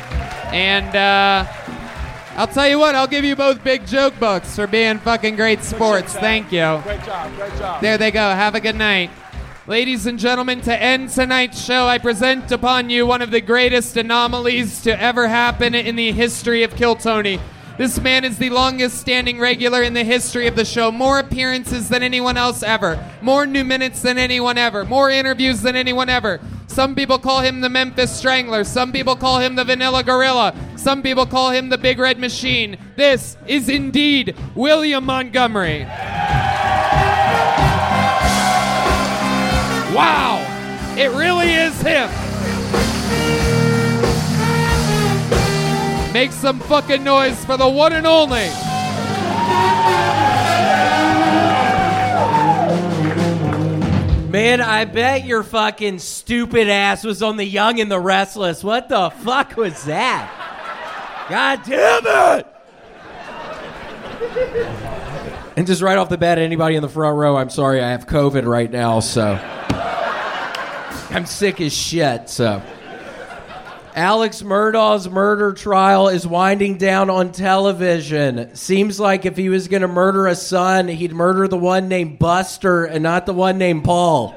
And 0.52 0.94
uh, 0.96 1.46
I'll 2.36 2.46
tell 2.48 2.68
you 2.68 2.78
what, 2.78 2.94
I'll 2.94 3.06
give 3.06 3.24
you 3.24 3.36
both 3.36 3.62
big 3.62 3.86
joke 3.86 4.18
books 4.18 4.56
for 4.56 4.66
being 4.66 4.98
fucking 4.98 5.36
great 5.36 5.62
sports. 5.62 6.14
Thank 6.14 6.50
you. 6.52 6.80
Great 6.82 7.04
job. 7.04 7.34
Great 7.36 7.52
job. 7.58 7.80
There 7.80 7.96
they 7.96 8.10
go. 8.10 8.20
Have 8.30 8.54
a 8.54 8.60
good 8.60 8.76
night. 8.76 9.10
Ladies 9.66 10.04
and 10.06 10.18
gentlemen, 10.18 10.60
to 10.62 10.82
end 10.82 11.08
tonight's 11.08 11.64
show, 11.64 11.86
I 11.86 11.96
present 11.96 12.52
upon 12.52 12.90
you 12.90 13.06
one 13.06 13.22
of 13.22 13.30
the 13.30 13.40
greatest 13.40 13.96
anomalies 13.96 14.82
to 14.82 15.00
ever 15.00 15.26
happen 15.26 15.74
in 15.74 15.96
the 15.96 16.12
history 16.12 16.64
of 16.64 16.76
Kill 16.76 16.96
Tony. 16.96 17.40
This 17.76 18.00
man 18.00 18.24
is 18.24 18.38
the 18.38 18.50
longest 18.50 19.00
standing 19.00 19.40
regular 19.40 19.82
in 19.82 19.94
the 19.94 20.04
history 20.04 20.46
of 20.46 20.54
the 20.54 20.64
show. 20.64 20.92
More 20.92 21.18
appearances 21.18 21.88
than 21.88 22.04
anyone 22.04 22.36
else 22.36 22.62
ever. 22.62 23.04
More 23.20 23.46
new 23.46 23.64
minutes 23.64 24.00
than 24.00 24.16
anyone 24.16 24.56
ever. 24.56 24.84
More 24.84 25.10
interviews 25.10 25.60
than 25.60 25.74
anyone 25.74 26.08
ever. 26.08 26.40
Some 26.68 26.94
people 26.94 27.18
call 27.18 27.40
him 27.40 27.60
the 27.60 27.68
Memphis 27.68 28.16
Strangler. 28.16 28.62
Some 28.62 28.92
people 28.92 29.16
call 29.16 29.40
him 29.40 29.56
the 29.56 29.64
Vanilla 29.64 30.04
Gorilla. 30.04 30.54
Some 30.76 31.02
people 31.02 31.26
call 31.26 31.50
him 31.50 31.68
the 31.68 31.78
Big 31.78 31.98
Red 31.98 32.20
Machine. 32.20 32.78
This 32.94 33.36
is 33.48 33.68
indeed 33.68 34.36
William 34.54 35.04
Montgomery. 35.04 35.84
Wow! 39.92 40.44
It 40.96 41.10
really 41.10 41.52
is 41.52 41.80
him! 41.82 42.08
Make 46.14 46.30
some 46.30 46.60
fucking 46.60 47.02
noise 47.02 47.44
for 47.44 47.56
the 47.56 47.68
one 47.68 47.92
and 47.92 48.06
only. 48.06 48.46
Man, 54.30 54.60
I 54.60 54.84
bet 54.84 55.24
your 55.24 55.42
fucking 55.42 55.98
stupid 55.98 56.68
ass 56.68 57.02
was 57.02 57.20
on 57.20 57.36
the 57.36 57.44
Young 57.44 57.80
and 57.80 57.90
the 57.90 57.98
Restless. 57.98 58.62
What 58.62 58.88
the 58.88 59.10
fuck 59.10 59.56
was 59.56 59.86
that? 59.86 61.26
God 61.28 61.62
damn 61.66 62.38
it! 62.38 62.46
And 65.56 65.66
just 65.66 65.82
right 65.82 65.98
off 65.98 66.10
the 66.10 66.18
bat, 66.18 66.38
anybody 66.38 66.76
in 66.76 66.82
the 66.82 66.88
front 66.88 67.16
row, 67.16 67.36
I'm 67.36 67.50
sorry, 67.50 67.82
I 67.82 67.90
have 67.90 68.06
COVID 68.06 68.46
right 68.46 68.70
now, 68.70 69.00
so. 69.00 69.36
I'm 71.10 71.26
sick 71.26 71.60
as 71.60 71.72
shit, 71.72 72.28
so. 72.28 72.62
Alex 73.94 74.42
Murdaugh's 74.42 75.08
murder 75.08 75.52
trial 75.52 76.08
is 76.08 76.26
winding 76.26 76.78
down 76.78 77.08
on 77.10 77.30
television. 77.30 78.52
Seems 78.56 78.98
like 78.98 79.24
if 79.24 79.36
he 79.36 79.48
was 79.48 79.68
going 79.68 79.82
to 79.82 79.88
murder 79.88 80.26
a 80.26 80.34
son, 80.34 80.88
he'd 80.88 81.12
murder 81.12 81.46
the 81.46 81.56
one 81.56 81.86
named 81.86 82.18
Buster 82.18 82.86
and 82.86 83.04
not 83.04 83.24
the 83.24 83.32
one 83.32 83.56
named 83.56 83.84
Paul. 83.84 84.34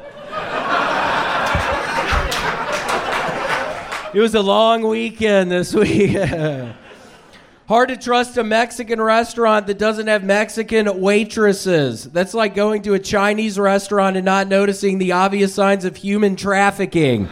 it 4.13 4.19
was 4.19 4.35
a 4.35 4.41
long 4.41 4.83
weekend 4.87 5.49
this 5.49 5.73
week. 5.73 6.15
Hard 7.67 7.89
to 7.89 7.97
trust 7.97 8.37
a 8.37 8.43
Mexican 8.43 9.01
restaurant 9.01 9.65
that 9.67 9.79
doesn't 9.79 10.05
have 10.05 10.23
Mexican 10.23 11.01
waitresses. 11.01 12.03
That's 12.03 12.35
like 12.35 12.53
going 12.53 12.83
to 12.83 12.93
a 12.93 12.99
Chinese 12.99 13.57
restaurant 13.57 14.17
and 14.17 14.23
not 14.23 14.47
noticing 14.47 14.99
the 14.99 15.13
obvious 15.13 15.55
signs 15.55 15.83
of 15.83 15.95
human 15.95 16.35
trafficking. 16.35 17.27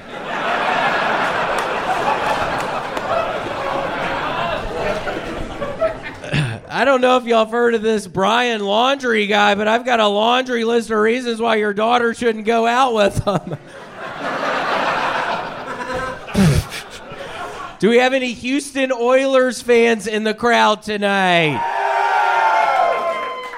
I 6.76 6.84
don't 6.84 7.00
know 7.00 7.16
if 7.16 7.24
y'all 7.24 7.46
have 7.46 7.52
heard 7.52 7.74
of 7.74 7.82
this 7.82 8.06
Brian 8.06 8.60
Laundrie 8.60 9.30
guy, 9.30 9.56
but 9.56 9.66
I've 9.66 9.86
got 9.86 10.02
a 10.02 10.08
laundry 10.10 10.66
list 10.66 10.92
of 10.92 10.98
reasons 10.98 11.40
why 11.40 11.56
your 11.56 11.74
daughter 11.74 12.14
shouldn't 12.14 12.44
go 12.44 12.68
out 12.68 12.94
with 12.94 13.16
him. 13.24 13.24
Do 17.80 17.90
we 17.90 18.00
have 18.00 18.12
any 18.12 18.34
Houston 18.34 18.92
Oilers 18.92 19.62
fans 19.62 20.06
in 20.06 20.26
the 20.26 20.34
crowd 20.34 20.82
tonight? 20.82 21.62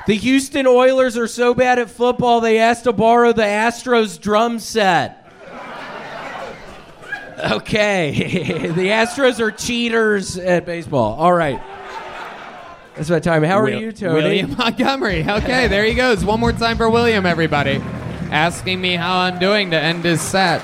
The 0.05 0.13
Houston 0.13 0.67
Oilers 0.67 1.17
are 1.17 1.25
so 1.25 1.55
bad 1.55 1.79
at 1.79 1.89
football, 1.89 2.39
they 2.39 2.59
asked 2.59 2.83
to 2.83 2.93
borrow 2.93 3.33
the 3.33 3.41
Astros 3.41 4.21
drum 4.21 4.59
set. 4.59 5.27
Okay. 7.51 8.11
the 8.75 8.89
Astros 8.89 9.39
are 9.39 9.49
cheaters 9.49 10.37
at 10.37 10.67
baseball. 10.67 11.15
All 11.15 11.33
right. 11.33 11.59
That's 12.97 13.09
my 13.09 13.19
time. 13.19 13.43
How 13.43 13.59
are 13.59 13.63
Will- 13.65 13.79
you, 13.79 13.91
Tony? 13.91 14.13
William 14.15 14.55
Montgomery. 14.57 15.23
Okay, 15.27 15.67
there 15.67 15.83
he 15.85 15.93
goes. 15.93 16.25
One 16.25 16.39
more 16.39 16.51
time 16.51 16.77
for 16.77 16.89
William, 16.89 17.25
everybody. 17.25 17.81
Asking 18.31 18.81
me 18.81 18.95
how 18.95 19.17
I'm 19.19 19.39
doing 19.39 19.71
to 19.71 19.79
end 19.79 20.03
his 20.03 20.19
set. 20.19 20.61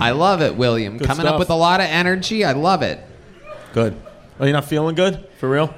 I 0.00 0.10
love 0.10 0.42
it, 0.42 0.56
William. 0.56 0.98
Good 0.98 1.06
Coming 1.06 1.22
stuff. 1.24 1.34
up 1.34 1.38
with 1.38 1.50
a 1.50 1.54
lot 1.54 1.80
of 1.80 1.86
energy. 1.86 2.44
I 2.44 2.52
love 2.52 2.82
it. 2.82 2.98
Good. 3.72 3.94
Oh, 4.38 4.42
are 4.44 4.46
you 4.48 4.52
not 4.52 4.64
feeling 4.64 4.94
good? 4.96 5.26
For 5.38 5.48
real? 5.48 5.72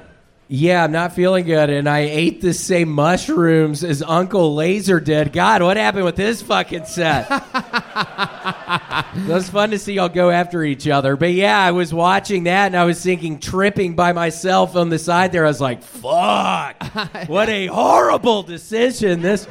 Yeah, 0.49 0.85
I'm 0.85 0.93
not 0.93 1.11
feeling 1.11 1.45
good, 1.45 1.69
and 1.69 1.89
I 1.89 1.99
ate 1.99 2.39
the 2.39 2.53
same 2.53 2.89
mushrooms 2.89 3.83
as 3.83 4.01
Uncle 4.01 4.55
Laser 4.55 5.01
did. 5.01 5.33
God, 5.33 5.61
what 5.61 5.75
happened 5.75 6.05
with 6.05 6.15
his 6.15 6.41
fucking 6.41 6.85
set? 6.85 7.27
it 7.29 9.27
was 9.27 9.49
fun 9.49 9.71
to 9.71 9.79
see 9.79 9.95
y'all 9.95 10.07
go 10.07 10.29
after 10.29 10.63
each 10.63 10.87
other. 10.87 11.17
But 11.17 11.33
yeah, 11.33 11.59
I 11.59 11.71
was 11.71 11.93
watching 11.93 12.45
that, 12.45 12.67
and 12.67 12.77
I 12.77 12.85
was 12.85 13.03
thinking, 13.03 13.39
tripping 13.39 13.95
by 13.95 14.13
myself 14.13 14.77
on 14.77 14.87
the 14.87 14.99
side 14.99 15.33
there. 15.33 15.43
I 15.43 15.49
was 15.49 15.59
like, 15.59 15.83
fuck, 15.83 16.81
what 17.27 17.49
a 17.49 17.67
horrible 17.67 18.43
decision 18.43 19.21
this. 19.21 19.49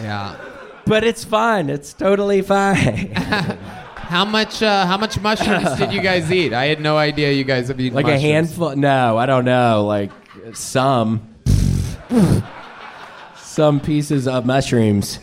Yeah. 0.00 0.36
But 0.86 1.02
it's 1.02 1.24
fine. 1.24 1.70
It's 1.70 1.92
totally 1.92 2.42
fine. 2.42 3.12
How 4.06 4.24
much? 4.24 4.62
Uh, 4.62 4.86
how 4.86 4.96
much 4.98 5.18
mushrooms 5.18 5.76
did 5.78 5.92
you 5.92 6.00
guys 6.00 6.30
eat? 6.30 6.52
I 6.52 6.66
had 6.66 6.80
no 6.80 6.96
idea 6.96 7.32
you 7.32 7.42
guys 7.42 7.66
have 7.66 7.80
eaten 7.80 7.96
like 7.96 8.06
a 8.06 8.16
handful. 8.16 8.76
No, 8.76 9.18
I 9.18 9.26
don't 9.26 9.44
know. 9.44 9.84
Like 9.84 10.12
some. 10.54 11.34
some 13.36 13.80
pieces 13.80 14.28
of 14.28 14.44
mushrooms. 14.44 15.18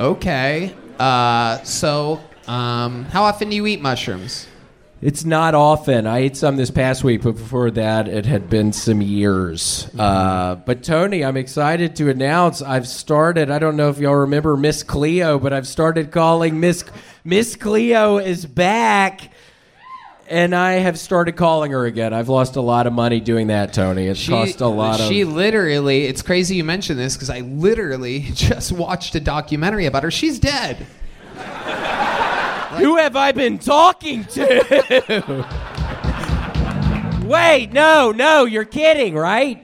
Okay. 0.00 0.74
Uh, 0.98 1.62
so, 1.62 2.18
um, 2.46 3.04
how 3.04 3.24
often 3.24 3.50
do 3.50 3.56
you 3.56 3.66
eat 3.66 3.82
mushrooms? 3.82 4.46
It's 5.02 5.22
not 5.22 5.54
often. 5.54 6.06
I 6.06 6.20
ate 6.20 6.36
some 6.36 6.56
this 6.56 6.70
past 6.70 7.04
week, 7.04 7.22
but 7.22 7.32
before 7.32 7.70
that, 7.72 8.08
it 8.08 8.24
had 8.24 8.48
been 8.48 8.72
some 8.72 9.02
years. 9.02 9.86
Uh, 9.98 10.54
but 10.54 10.82
Tony, 10.82 11.22
I'm 11.22 11.36
excited 11.36 11.94
to 11.96 12.08
announce 12.08 12.62
I've 12.62 12.88
started. 12.88 13.50
I 13.50 13.58
don't 13.58 13.76
know 13.76 13.90
if 13.90 13.98
y'all 13.98 14.14
remember 14.14 14.56
Miss 14.56 14.82
Cleo, 14.82 15.38
but 15.38 15.52
I've 15.52 15.66
started 15.66 16.10
calling 16.10 16.58
Miss 16.58 16.84
Miss 17.22 17.54
Cleo 17.54 18.16
is 18.16 18.46
back, 18.46 19.30
and 20.28 20.54
I 20.54 20.72
have 20.74 20.98
started 20.98 21.36
calling 21.36 21.72
her 21.72 21.86
again. 21.86 22.12
I've 22.12 22.28
lost 22.28 22.56
a 22.56 22.60
lot 22.60 22.86
of 22.86 22.92
money 22.92 23.20
doing 23.20 23.48
that, 23.48 23.72
Tony. 23.72 24.06
It's 24.06 24.28
cost 24.28 24.60
a 24.60 24.66
lot 24.66 25.00
of. 25.00 25.08
She 25.08 25.24
literally. 25.24 26.04
It's 26.04 26.22
crazy 26.22 26.56
you 26.56 26.64
mention 26.64 26.96
this 26.96 27.14
because 27.14 27.30
I 27.30 27.40
literally 27.40 28.20
just 28.34 28.72
watched 28.72 29.14
a 29.14 29.20
documentary 29.20 29.86
about 29.86 30.02
her. 30.02 30.10
She's 30.10 30.38
dead. 30.38 30.86
Who 32.78 32.96
have 32.96 33.14
I 33.14 33.32
been 33.32 33.58
talking 33.58 34.24
to? 34.24 35.46
Wait, 37.24 37.72
no, 37.72 38.12
no, 38.12 38.44
you're 38.44 38.64
kidding, 38.64 39.14
right? 39.14 39.63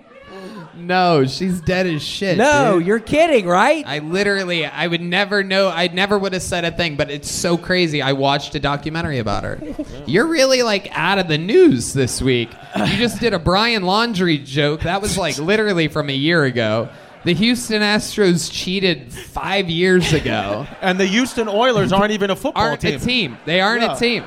No, 0.90 1.24
she's 1.24 1.60
dead 1.60 1.86
as 1.86 2.02
shit. 2.02 2.36
No, 2.36 2.78
dude. 2.78 2.86
you're 2.88 2.98
kidding, 2.98 3.46
right? 3.46 3.84
I 3.86 4.00
literally, 4.00 4.66
I 4.66 4.86
would 4.88 5.00
never 5.00 5.44
know. 5.44 5.68
I 5.68 5.86
never 5.86 6.18
would 6.18 6.32
have 6.32 6.42
said 6.42 6.64
a 6.64 6.72
thing, 6.72 6.96
but 6.96 7.10
it's 7.10 7.30
so 7.30 7.56
crazy. 7.56 8.02
I 8.02 8.12
watched 8.12 8.54
a 8.56 8.60
documentary 8.60 9.18
about 9.20 9.44
her. 9.44 9.60
You're 10.06 10.26
really 10.26 10.62
like 10.64 10.88
out 10.90 11.18
of 11.18 11.28
the 11.28 11.38
news 11.38 11.92
this 11.92 12.20
week. 12.20 12.50
You 12.76 12.96
just 12.96 13.20
did 13.20 13.32
a 13.34 13.38
Brian 13.38 13.84
Laundrie 13.84 14.44
joke. 14.44 14.80
That 14.80 15.00
was 15.00 15.16
like 15.16 15.38
literally 15.38 15.86
from 15.88 16.10
a 16.10 16.14
year 16.14 16.42
ago. 16.44 16.88
The 17.22 17.34
Houston 17.34 17.82
Astros 17.82 18.50
cheated 18.50 19.12
five 19.12 19.68
years 19.70 20.12
ago. 20.12 20.66
And 20.80 20.98
the 20.98 21.06
Houston 21.06 21.48
Oilers 21.48 21.92
aren't 21.92 22.12
even 22.12 22.30
a 22.30 22.36
football 22.36 22.64
aren't 22.64 22.80
team. 22.80 22.94
a 22.94 22.98
team. 22.98 23.38
They 23.44 23.60
aren't 23.60 23.82
Yeah. 23.82 23.94
a 23.94 23.98
team. 23.98 24.24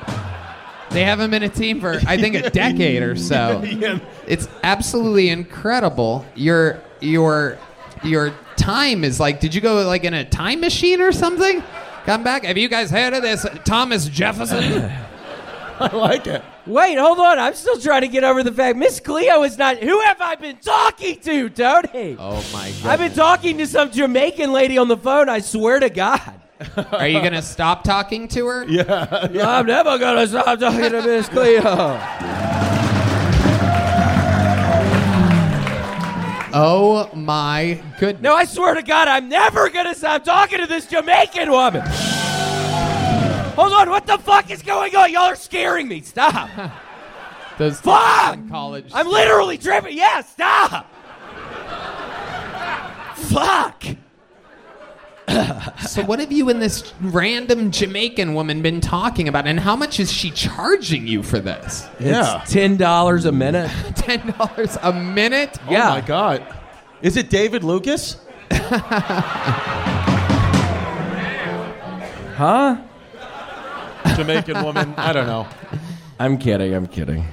They 0.94 1.04
haven't 1.04 1.30
been 1.30 1.42
a 1.42 1.48
team 1.48 1.80
for 1.80 2.00
I 2.06 2.16
think 2.16 2.36
a 2.36 2.50
decade 2.62 3.02
or 3.02 3.16
so. 3.16 3.62
Yeah. 3.64 3.98
It's 4.28 4.48
absolutely 4.62 5.28
incredible. 5.28 6.24
Your 6.36 6.80
your 7.00 7.58
your 8.04 8.32
time 8.56 9.02
is 9.02 9.18
like 9.18 9.40
did 9.40 9.54
you 9.54 9.60
go 9.60 9.84
like 9.86 10.04
in 10.04 10.14
a 10.14 10.24
time 10.24 10.60
machine 10.60 11.00
or 11.00 11.10
something? 11.10 11.62
Come 12.04 12.22
back. 12.22 12.44
Have 12.44 12.58
you 12.58 12.68
guys 12.68 12.90
heard 12.90 13.12
of 13.12 13.22
this 13.22 13.44
Thomas 13.64 14.06
Jefferson? 14.06 14.90
I 15.80 15.94
like 15.96 16.28
it. 16.28 16.42
Wait, 16.66 16.96
hold 16.96 17.18
on. 17.18 17.38
I'm 17.38 17.54
still 17.54 17.80
trying 17.80 18.02
to 18.02 18.08
get 18.08 18.22
over 18.22 18.44
the 18.44 18.52
fact 18.52 18.78
Miss 18.78 19.00
Cleo 19.00 19.42
is 19.42 19.58
not. 19.58 19.78
Who 19.78 20.00
have 20.02 20.20
I 20.20 20.36
been 20.36 20.58
talking 20.58 21.18
to, 21.20 21.48
Tony? 21.50 22.16
Oh 22.18 22.44
my 22.52 22.72
god. 22.82 22.86
I've 22.86 22.98
been 23.00 23.12
talking 23.12 23.58
to 23.58 23.66
some 23.66 23.90
Jamaican 23.90 24.52
lady 24.52 24.78
on 24.78 24.86
the 24.86 24.96
phone. 24.96 25.28
I 25.28 25.40
swear 25.40 25.80
to 25.80 25.90
God. 25.90 26.40
Are 26.92 27.08
you 27.08 27.20
gonna 27.20 27.42
stop 27.42 27.84
talking 27.84 28.28
to 28.28 28.46
her? 28.46 28.64
Yeah. 28.66 29.06
I'm 29.42 29.66
never 29.66 29.98
gonna 29.98 30.26
stop 30.26 30.58
talking 30.58 30.90
to 30.90 31.02
Miss 31.02 31.28
Cleo. 31.28 32.00
Oh 36.56 37.10
my 37.14 37.82
goodness. 37.98 38.22
No, 38.22 38.34
I 38.34 38.44
swear 38.44 38.74
to 38.74 38.82
God, 38.82 39.08
I'm 39.08 39.28
never 39.28 39.68
gonna 39.70 39.94
stop 39.94 40.22
talking 40.22 40.60
to 40.60 40.66
this 40.66 40.86
Jamaican 40.86 41.50
woman. 41.50 41.82
Hold 43.54 43.72
on, 43.72 43.90
what 43.90 44.06
the 44.06 44.18
fuck 44.18 44.50
is 44.50 44.62
going 44.62 44.94
on? 44.94 45.12
Y'all 45.12 45.22
are 45.22 45.36
scaring 45.36 45.88
me. 45.88 46.00
Stop. 46.00 46.50
Those 47.58 47.80
Fuck! 47.80 48.48
college. 48.48 48.90
I'm 48.92 49.06
literally 49.06 49.58
tripping. 49.58 49.96
Yeah, 49.96 50.22
stop. 50.22 50.92
Fuck. 53.16 53.84
So 55.88 56.02
what 56.02 56.18
have 56.20 56.32
you 56.32 56.48
and 56.50 56.60
this 56.60 56.92
random 57.00 57.70
Jamaican 57.70 58.34
woman 58.34 58.62
been 58.62 58.80
talking 58.80 59.28
about, 59.28 59.46
and 59.46 59.58
how 59.60 59.76
much 59.76 60.00
is 60.00 60.12
she 60.12 60.30
charging 60.30 61.06
you 61.06 61.22
for 61.22 61.38
this? 61.40 61.88
It's 61.98 62.52
ten 62.52 62.76
dollars 62.76 63.24
a 63.24 63.32
minute. 63.32 63.70
Ten 63.96 64.34
dollars 64.38 64.76
a 64.82 64.92
minute? 64.92 65.58
Oh 65.66 65.72
my 65.90 66.00
God. 66.00 66.46
Is 67.02 67.16
it 67.16 67.30
David 67.30 67.64
Lucas? 67.64 68.16
Huh? 72.36 72.76
Jamaican 74.16 74.62
woman. 74.64 74.94
I 74.96 75.12
don't 75.12 75.26
know. 75.26 75.46
I'm 76.18 76.38
kidding. 76.38 76.74
I'm 76.74 76.86
kidding. 76.86 77.24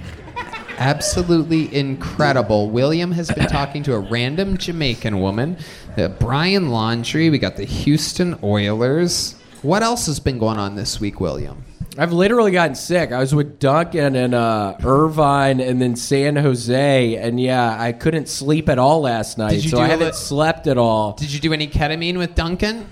Absolutely 0.81 1.73
incredible. 1.75 2.71
William 2.71 3.11
has 3.11 3.29
been 3.29 3.45
talking 3.45 3.83
to 3.83 3.93
a 3.93 3.99
random 3.99 4.57
Jamaican 4.57 5.21
woman, 5.21 5.57
the 5.95 6.09
Brian 6.09 6.69
Laundrie. 6.69 7.29
We 7.29 7.37
got 7.37 7.55
the 7.55 7.65
Houston 7.65 8.39
Oilers. 8.41 9.35
What 9.61 9.83
else 9.83 10.07
has 10.07 10.19
been 10.19 10.39
going 10.39 10.57
on 10.57 10.75
this 10.75 10.99
week, 10.99 11.19
William? 11.19 11.63
I've 11.99 12.13
literally 12.13 12.49
gotten 12.49 12.73
sick. 12.73 13.11
I 13.11 13.19
was 13.19 13.35
with 13.35 13.59
Duncan 13.59 14.15
and 14.15 14.33
uh, 14.33 14.75
Irvine 14.83 15.59
and 15.59 15.79
then 15.79 15.95
San 15.95 16.35
Jose, 16.35 17.15
and 17.15 17.39
yeah, 17.39 17.79
I 17.79 17.91
couldn't 17.91 18.27
sleep 18.27 18.67
at 18.67 18.79
all 18.79 19.01
last 19.01 19.37
night. 19.37 19.59
So 19.61 19.77
I 19.77 19.85
haven't 19.87 20.07
li- 20.07 20.13
slept 20.13 20.65
at 20.65 20.79
all. 20.79 21.13
Did 21.13 21.31
you 21.31 21.39
do 21.39 21.53
any 21.53 21.67
ketamine 21.67 22.17
with 22.17 22.33
Duncan? 22.33 22.89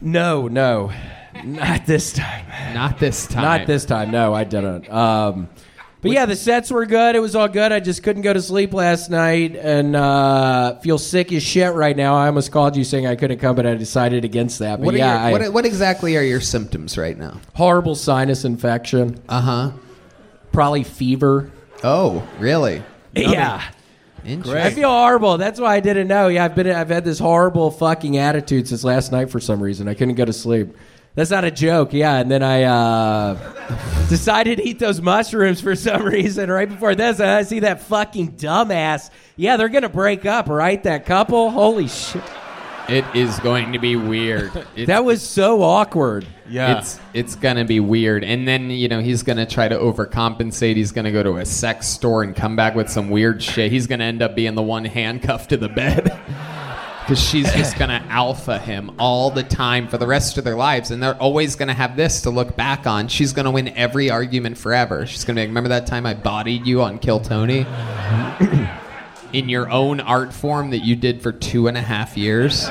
No, 0.00 0.48
no, 0.48 0.90
not 1.44 1.86
this 1.86 2.12
time. 2.12 2.74
Not 2.74 2.98
this 2.98 3.28
time. 3.28 3.42
Not 3.42 3.66
this 3.68 3.84
time. 3.84 4.10
No, 4.10 4.34
I 4.34 4.42
didn't. 4.42 4.90
Um, 4.90 5.48
but 6.00 6.10
yeah, 6.12 6.26
the 6.26 6.36
sets 6.36 6.70
were 6.70 6.86
good. 6.86 7.16
It 7.16 7.20
was 7.20 7.34
all 7.34 7.48
good. 7.48 7.72
I 7.72 7.80
just 7.80 8.02
couldn't 8.02 8.22
go 8.22 8.32
to 8.32 8.40
sleep 8.42 8.72
last 8.72 9.10
night 9.10 9.56
and 9.56 9.96
uh, 9.96 10.78
feel 10.78 10.98
sick 10.98 11.32
as 11.32 11.42
shit 11.42 11.72
right 11.74 11.96
now. 11.96 12.14
I 12.14 12.26
almost 12.26 12.52
called 12.52 12.76
you 12.76 12.84
saying 12.84 13.06
I 13.06 13.16
couldn't 13.16 13.38
come, 13.38 13.56
but 13.56 13.66
I 13.66 13.74
decided 13.74 14.24
against 14.24 14.60
that. 14.60 14.78
But 14.78 14.86
What, 14.86 14.94
are 14.94 14.98
yeah, 14.98 15.28
your- 15.28 15.38
I- 15.38 15.42
what, 15.46 15.52
what 15.54 15.66
exactly 15.66 16.16
are 16.16 16.22
your 16.22 16.40
symptoms 16.40 16.96
right 16.96 17.18
now? 17.18 17.40
horrible 17.54 17.94
sinus 17.94 18.44
infection. 18.44 19.20
Uh 19.28 19.40
huh. 19.40 19.70
Probably 20.52 20.84
fever. 20.84 21.50
Oh, 21.84 22.26
really? 22.38 22.82
Yeah. 23.14 23.62
Interesting. 24.24 24.56
I 24.62 24.70
feel 24.70 24.88
horrible. 24.90 25.38
That's 25.38 25.60
why 25.60 25.76
I 25.76 25.80
didn't 25.80 26.08
know. 26.08 26.28
Yeah, 26.28 26.44
I've 26.44 26.54
been 26.54 26.68
I've 26.68 26.88
had 26.88 27.04
this 27.04 27.18
horrible 27.18 27.70
fucking 27.70 28.18
attitude 28.18 28.66
since 28.68 28.82
last 28.84 29.12
night 29.12 29.30
for 29.30 29.38
some 29.40 29.60
reason. 29.62 29.88
I 29.88 29.94
couldn't 29.94 30.16
go 30.16 30.24
to 30.24 30.32
sleep. 30.32 30.76
That's 31.18 31.32
not 31.32 31.42
a 31.42 31.50
joke. 31.50 31.92
Yeah, 31.92 32.18
and 32.18 32.30
then 32.30 32.44
I 32.44 32.62
uh, 32.62 33.34
decided 34.08 34.58
to 34.58 34.64
eat 34.64 34.78
those 34.78 35.00
mushrooms 35.00 35.60
for 35.60 35.74
some 35.74 36.04
reason 36.04 36.48
right 36.48 36.68
before 36.68 36.94
this. 36.94 37.18
And 37.18 37.28
I 37.28 37.42
see 37.42 37.58
that 37.58 37.82
fucking 37.82 38.36
dumbass. 38.36 39.10
Yeah, 39.34 39.56
they're 39.56 39.68
gonna 39.68 39.88
break 39.88 40.26
up, 40.26 40.48
right? 40.48 40.80
That 40.84 41.06
couple. 41.06 41.50
Holy 41.50 41.88
shit. 41.88 42.22
It 42.88 43.04
is 43.16 43.36
going 43.40 43.72
to 43.72 43.80
be 43.80 43.96
weird. 43.96 44.52
It's, 44.76 44.86
That 44.86 45.04
was 45.04 45.20
so 45.20 45.60
awkward. 45.60 46.24
Yeah. 46.48 46.78
It's 46.78 47.00
it's 47.12 47.34
gonna 47.34 47.64
be 47.64 47.80
weird, 47.80 48.22
and 48.22 48.46
then 48.46 48.70
you 48.70 48.86
know 48.86 49.00
he's 49.00 49.24
gonna 49.24 49.44
try 49.44 49.66
to 49.66 49.76
overcompensate. 49.76 50.76
He's 50.76 50.92
gonna 50.92 51.10
go 51.10 51.24
to 51.24 51.38
a 51.38 51.44
sex 51.44 51.88
store 51.88 52.22
and 52.22 52.36
come 52.36 52.54
back 52.54 52.76
with 52.76 52.88
some 52.88 53.10
weird 53.10 53.42
shit. 53.42 53.72
He's 53.72 53.88
gonna 53.88 54.04
end 54.04 54.22
up 54.22 54.36
being 54.36 54.54
the 54.54 54.62
one 54.62 54.84
handcuffed 54.84 55.50
to 55.50 55.56
the 55.56 55.68
bed 55.68 56.06
because 57.08 57.22
she's 57.22 57.50
just 57.54 57.78
gonna 57.78 58.04
alpha 58.10 58.58
him 58.58 58.90
all 58.98 59.30
the 59.30 59.42
time 59.42 59.88
for 59.88 59.96
the 59.96 60.06
rest 60.06 60.36
of 60.36 60.44
their 60.44 60.56
lives, 60.56 60.90
and 60.90 61.02
they're 61.02 61.16
always 61.16 61.56
gonna 61.56 61.72
have 61.72 61.96
this 61.96 62.20
to 62.20 62.30
look 62.30 62.54
back 62.54 62.86
on. 62.86 63.08
She's 63.08 63.32
gonna 63.32 63.50
win 63.50 63.68
every 63.68 64.10
argument 64.10 64.58
forever. 64.58 65.06
She's 65.06 65.24
gonna 65.24 65.36
be 65.36 65.42
like, 65.42 65.48
"Remember 65.48 65.70
that 65.70 65.86
time 65.86 66.04
I 66.04 66.12
bodied 66.12 66.66
you 66.66 66.82
on 66.82 66.98
Kill 66.98 67.20
Tony?" 67.20 67.64
In 69.32 69.48
your 69.48 69.70
own 69.70 70.00
art 70.00 70.32
form 70.32 70.70
that 70.70 70.84
you 70.84 70.96
did 70.96 71.22
for 71.22 71.32
two 71.32 71.66
and 71.68 71.76
a 71.76 71.82
half 71.82 72.16
years. 72.16 72.68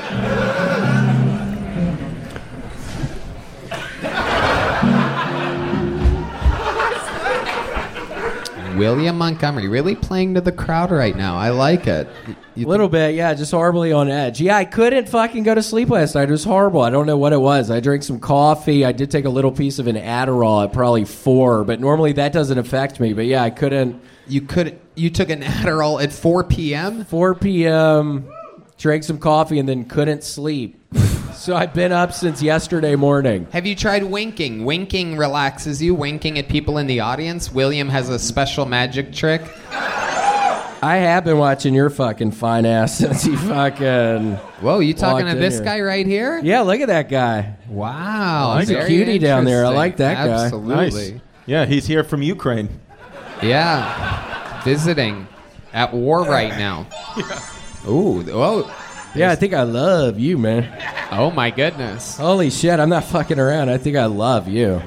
William 8.78 9.18
Montgomery 9.18 9.66
really 9.68 9.96
playing 9.96 10.34
to 10.34 10.40
the 10.40 10.52
crowd 10.52 10.92
right 10.92 11.16
now. 11.16 11.36
I 11.36 11.50
like 11.50 11.86
it. 11.88 12.08
A 12.56 12.60
little 12.60 12.88
bit, 12.88 13.14
yeah, 13.14 13.34
just 13.34 13.50
horribly 13.50 13.92
on 13.92 14.08
edge. 14.08 14.40
Yeah, 14.40 14.56
I 14.56 14.64
couldn't 14.64 15.08
fucking 15.08 15.42
go 15.42 15.54
to 15.54 15.62
sleep 15.62 15.90
last 15.90 16.14
night. 16.14 16.28
It 16.28 16.32
was 16.32 16.44
horrible. 16.44 16.80
I 16.80 16.90
don't 16.90 17.06
know 17.06 17.18
what 17.18 17.32
it 17.32 17.40
was. 17.40 17.70
I 17.70 17.80
drank 17.80 18.04
some 18.04 18.20
coffee. 18.20 18.84
I 18.84 18.92
did 18.92 19.10
take 19.10 19.24
a 19.24 19.30
little 19.30 19.50
piece 19.52 19.78
of 19.78 19.88
an 19.88 19.96
Adderall 19.96 20.64
at 20.64 20.72
probably 20.72 21.04
four, 21.04 21.64
but 21.64 21.80
normally 21.80 22.12
that 22.12 22.32
doesn't 22.32 22.58
affect 22.58 23.00
me. 23.00 23.12
But 23.12 23.26
yeah, 23.26 23.42
I 23.42 23.50
couldn't. 23.50 24.00
You 24.28 24.42
could. 24.42 24.78
You 24.94 25.10
took 25.10 25.30
an 25.30 25.42
Adderall 25.42 26.02
at 26.02 26.12
4 26.12 26.44
p.m. 26.44 27.04
4 27.04 27.34
p.m. 27.36 28.28
Drank 28.78 29.02
some 29.02 29.18
coffee 29.18 29.58
and 29.58 29.68
then 29.68 29.84
couldn't 29.84 30.22
sleep. 30.22 30.80
so 31.34 31.56
I've 31.56 31.74
been 31.74 31.90
up 31.90 32.12
since 32.12 32.40
yesterday 32.40 32.94
morning. 32.94 33.48
Have 33.50 33.66
you 33.66 33.74
tried 33.74 34.04
winking? 34.04 34.64
Winking 34.64 35.16
relaxes 35.16 35.82
you. 35.82 35.96
Winking 35.96 36.38
at 36.38 36.48
people 36.48 36.78
in 36.78 36.86
the 36.86 37.00
audience. 37.00 37.50
William 37.50 37.88
has 37.88 38.08
a 38.08 38.20
special 38.20 38.66
magic 38.66 39.12
trick. 39.12 39.42
I 40.80 40.98
have 40.98 41.24
been 41.24 41.38
watching 41.38 41.74
your 41.74 41.90
fucking 41.90 42.30
fine 42.30 42.64
ass 42.64 42.96
since 42.98 43.26
you 43.26 43.36
fucking. 43.36 44.34
Whoa, 44.34 44.78
you 44.78 44.94
talking 44.94 45.26
to 45.26 45.34
this 45.34 45.54
here. 45.54 45.64
guy 45.64 45.80
right 45.80 46.06
here? 46.06 46.38
Yeah, 46.38 46.60
look 46.60 46.80
at 46.80 46.86
that 46.86 47.08
guy. 47.08 47.56
Wow, 47.68 48.58
He's 48.60 48.70
a 48.70 48.86
cutie 48.86 49.18
down 49.18 49.44
there. 49.44 49.66
I 49.66 49.70
like 49.70 49.96
that 49.96 50.24
guy. 50.24 50.44
Absolutely. 50.44 51.12
Nice. 51.12 51.20
Yeah, 51.46 51.66
he's 51.66 51.84
here 51.84 52.04
from 52.04 52.22
Ukraine. 52.22 52.68
Yeah, 53.42 54.62
visiting 54.62 55.26
at 55.72 55.92
war 55.92 56.22
right 56.22 56.50
now. 56.50 56.86
Ooh, 57.88 58.24
oh. 58.30 58.74
Yeah, 59.14 59.30
I 59.30 59.36
think 59.36 59.54
I 59.54 59.62
love 59.62 60.18
you, 60.18 60.36
man. 60.38 60.70
Oh 61.10 61.30
my 61.30 61.50
goodness. 61.50 62.18
Holy 62.18 62.50
shit, 62.50 62.78
I'm 62.78 62.90
not 62.90 63.04
fucking 63.04 63.38
around. 63.38 63.70
I 63.70 63.78
think 63.78 63.96
I 63.96 64.04
love 64.04 64.46
you. 64.46 64.78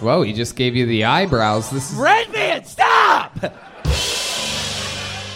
Whoa, 0.00 0.22
he 0.22 0.32
just 0.32 0.56
gave 0.56 0.74
you 0.74 0.86
the 0.86 1.04
eyebrows. 1.04 1.70
This 1.70 1.92
is 1.92 1.98
Redban, 1.98 2.64
stop! 2.66 3.38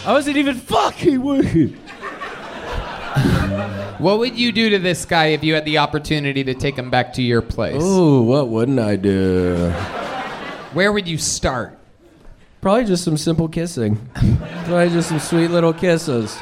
I 0.03 0.13
wasn't 0.13 0.37
even 0.37 0.55
fucking 0.55 1.21
with 1.21 1.53
you. 1.55 1.77
What 3.99 4.17
would 4.19 4.35
you 4.35 4.51
do 4.51 4.71
to 4.71 4.79
this 4.79 5.05
guy 5.05 5.27
if 5.27 5.43
you 5.43 5.53
had 5.53 5.65
the 5.65 5.77
opportunity 5.77 6.43
to 6.43 6.55
take 6.55 6.75
him 6.75 6.89
back 6.89 7.13
to 7.13 7.21
your 7.21 7.43
place? 7.43 7.83
Ooh, 7.83 8.23
what 8.23 8.47
wouldn't 8.49 8.79
I 8.79 8.95
do? 8.95 9.69
Where 10.73 10.91
would 10.91 11.07
you 11.07 11.19
start? 11.19 11.77
Probably 12.61 12.85
just 12.85 13.03
some 13.03 13.17
simple 13.17 13.47
kissing. 13.47 13.97
Probably 14.65 14.89
just 14.89 15.09
some 15.09 15.19
sweet 15.19 15.47
little 15.49 15.73
kisses. 15.73 16.37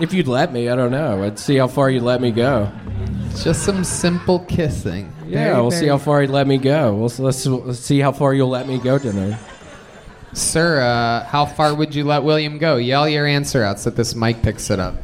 If 0.00 0.12
you'd 0.12 0.28
let 0.28 0.52
me, 0.52 0.68
I 0.68 0.76
don't 0.76 0.90
know. 0.90 1.22
I'd 1.22 1.38
see 1.38 1.56
how 1.56 1.68
far 1.68 1.88
you'd 1.90 2.02
let 2.02 2.20
me 2.20 2.30
go. 2.32 2.70
Just 3.36 3.62
some 3.64 3.84
simple 3.84 4.40
kissing. 4.40 5.12
Yeah, 5.26 5.44
Very, 5.44 5.54
we'll 5.60 5.70
very- 5.70 5.80
see 5.82 5.88
how 5.88 5.98
far 5.98 6.22
you'd 6.22 6.30
let 6.30 6.46
me 6.48 6.58
go. 6.58 6.94
We'll, 6.94 7.12
let's, 7.18 7.46
let's 7.46 7.78
see 7.78 8.00
how 8.00 8.10
far 8.12 8.34
you'll 8.34 8.48
let 8.48 8.66
me 8.66 8.78
go 8.78 8.98
tonight. 8.98 9.38
Sir, 10.32 10.80
uh, 10.80 11.24
how 11.24 11.46
far 11.46 11.74
would 11.74 11.94
you 11.94 12.04
let 12.04 12.22
William 12.24 12.58
go? 12.58 12.76
Yell 12.76 13.08
your 13.08 13.26
answer 13.26 13.62
out 13.62 13.78
so 13.80 13.90
that 13.90 13.96
this 13.96 14.14
mic 14.14 14.42
picks 14.42 14.70
it 14.70 14.78
up. 14.80 14.94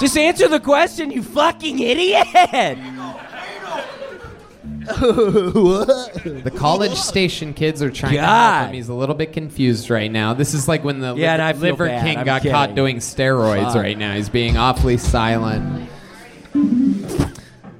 Just 0.00 0.16
answer 0.18 0.48
the 0.48 0.60
question, 0.60 1.10
you 1.10 1.22
fucking 1.22 1.78
idiot! 1.78 2.78
The 4.86 6.52
college 6.56 6.94
station 6.94 7.54
kids 7.54 7.82
are 7.82 7.90
trying 7.90 8.12
to 8.14 8.18
help 8.20 8.28
God. 8.30 8.66
him. 8.68 8.74
He's 8.74 8.88
a 8.88 8.94
little 8.94 9.14
bit 9.14 9.32
confused 9.32 9.90
right 9.90 10.10
now. 10.10 10.34
This 10.34 10.54
is 10.54 10.68
like 10.68 10.84
when 10.84 11.00
the 11.00 11.14
Yeah, 11.14 11.34
and 11.34 11.42
I 11.42 11.52
Liver, 11.52 11.60
feel 11.60 11.70
Liver 11.72 11.86
bad. 11.86 12.04
King 12.06 12.18
I'm 12.18 12.24
got 12.24 12.42
kidding. 12.42 12.52
caught 12.54 12.74
doing 12.74 12.96
steroids 12.98 13.64
Fuck. 13.72 13.76
right 13.76 13.98
now. 13.98 14.14
He's 14.14 14.28
being 14.28 14.56
awfully 14.56 14.96
silent. 14.96 15.88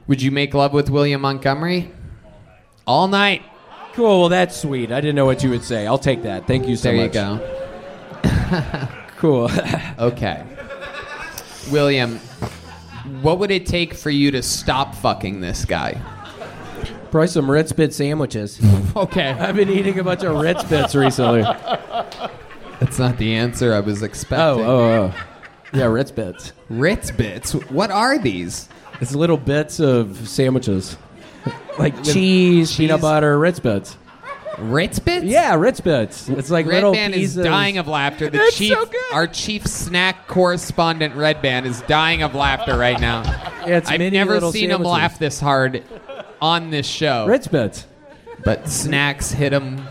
Would 0.06 0.22
you 0.22 0.30
make 0.30 0.54
love 0.54 0.72
with 0.72 0.90
William 0.90 1.20
Montgomery? 1.20 1.90
All 2.86 3.08
night. 3.08 3.42
Cool, 3.94 4.20
well, 4.20 4.28
that's 4.28 4.54
sweet. 4.60 4.92
I 4.92 5.00
didn't 5.00 5.16
know 5.16 5.24
what 5.24 5.42
you 5.42 5.50
would 5.50 5.64
say. 5.64 5.86
I'll 5.86 5.98
take 5.98 6.22
that. 6.24 6.46
Thank 6.46 6.68
you 6.68 6.76
so 6.76 6.90
There 6.92 6.96
you 6.96 7.02
much. 7.04 7.12
go. 8.22 8.88
cool. 9.16 9.50
okay. 9.98 10.44
William, 11.70 12.18
what 13.22 13.38
would 13.38 13.50
it 13.50 13.66
take 13.66 13.94
for 13.94 14.10
you 14.10 14.30
to 14.32 14.42
stop 14.42 14.94
fucking 14.94 15.40
this 15.40 15.64
guy? 15.64 16.00
Probably 17.10 17.28
some 17.28 17.50
Ritz 17.50 17.72
Bit 17.72 17.94
sandwiches. 17.94 18.60
Okay. 18.96 19.28
I've 19.30 19.56
been 19.56 19.68
eating 19.68 19.98
a 19.98 20.04
bunch 20.04 20.22
of 20.22 20.38
Ritz 20.40 20.64
Bits 20.64 20.94
recently. 20.94 21.42
That's 22.80 22.98
not 22.98 23.18
the 23.18 23.34
answer 23.34 23.74
I 23.74 23.80
was 23.80 24.02
Oh, 24.02 24.06
expecting. 24.06 24.64
oh, 24.64 25.12
oh. 25.12 25.14
Yeah, 25.74 25.84
Ritz 25.86 26.10
Bits. 26.10 26.52
Ritz 26.70 27.10
Bits? 27.10 27.52
What 27.70 27.90
are 27.90 28.16
these? 28.18 28.68
It's 29.02 29.14
little 29.14 29.36
bits 29.36 29.80
of 29.80 30.28
sandwiches. 30.28 30.96
Like 31.78 32.02
cheese, 32.04 32.74
peanut 32.74 33.02
butter, 33.02 33.38
Ritz 33.38 33.60
Bits. 33.60 33.98
Ritz 34.56 34.98
Bits? 34.98 35.26
Yeah, 35.26 35.56
Ritz 35.56 35.80
Bits. 35.80 36.26
It's 36.30 36.48
like 36.50 36.64
Red 36.64 36.76
little 36.76 36.92
Band 36.94 37.12
pieces. 37.12 37.36
is 37.36 37.44
dying 37.44 37.76
of 37.76 37.86
laughter. 37.86 38.30
The 38.30 38.38
It's 38.44 38.56
chief, 38.56 38.72
so 38.72 38.86
good. 38.86 39.12
our 39.12 39.26
chief 39.26 39.66
snack 39.66 40.26
correspondent, 40.26 41.14
Redban, 41.14 41.66
is 41.66 41.82
dying 41.82 42.22
of 42.22 42.34
laughter 42.34 42.78
right 42.78 42.98
now. 42.98 43.24
Yeah, 43.66 43.76
it's 43.76 43.90
I've 43.90 43.98
mini 43.98 44.16
never 44.16 44.32
little 44.32 44.52
seen 44.52 44.70
him 44.70 44.76
sandwiches. 44.82 44.90
laugh 44.92 45.18
this 45.18 45.38
hard 45.38 45.84
on 46.40 46.70
this 46.70 46.86
show. 46.86 47.26
Ritz 47.26 47.46
Bits. 47.48 47.86
But 48.44 48.68
snacks 48.68 49.32
hit 49.32 49.50
them. 49.50 49.86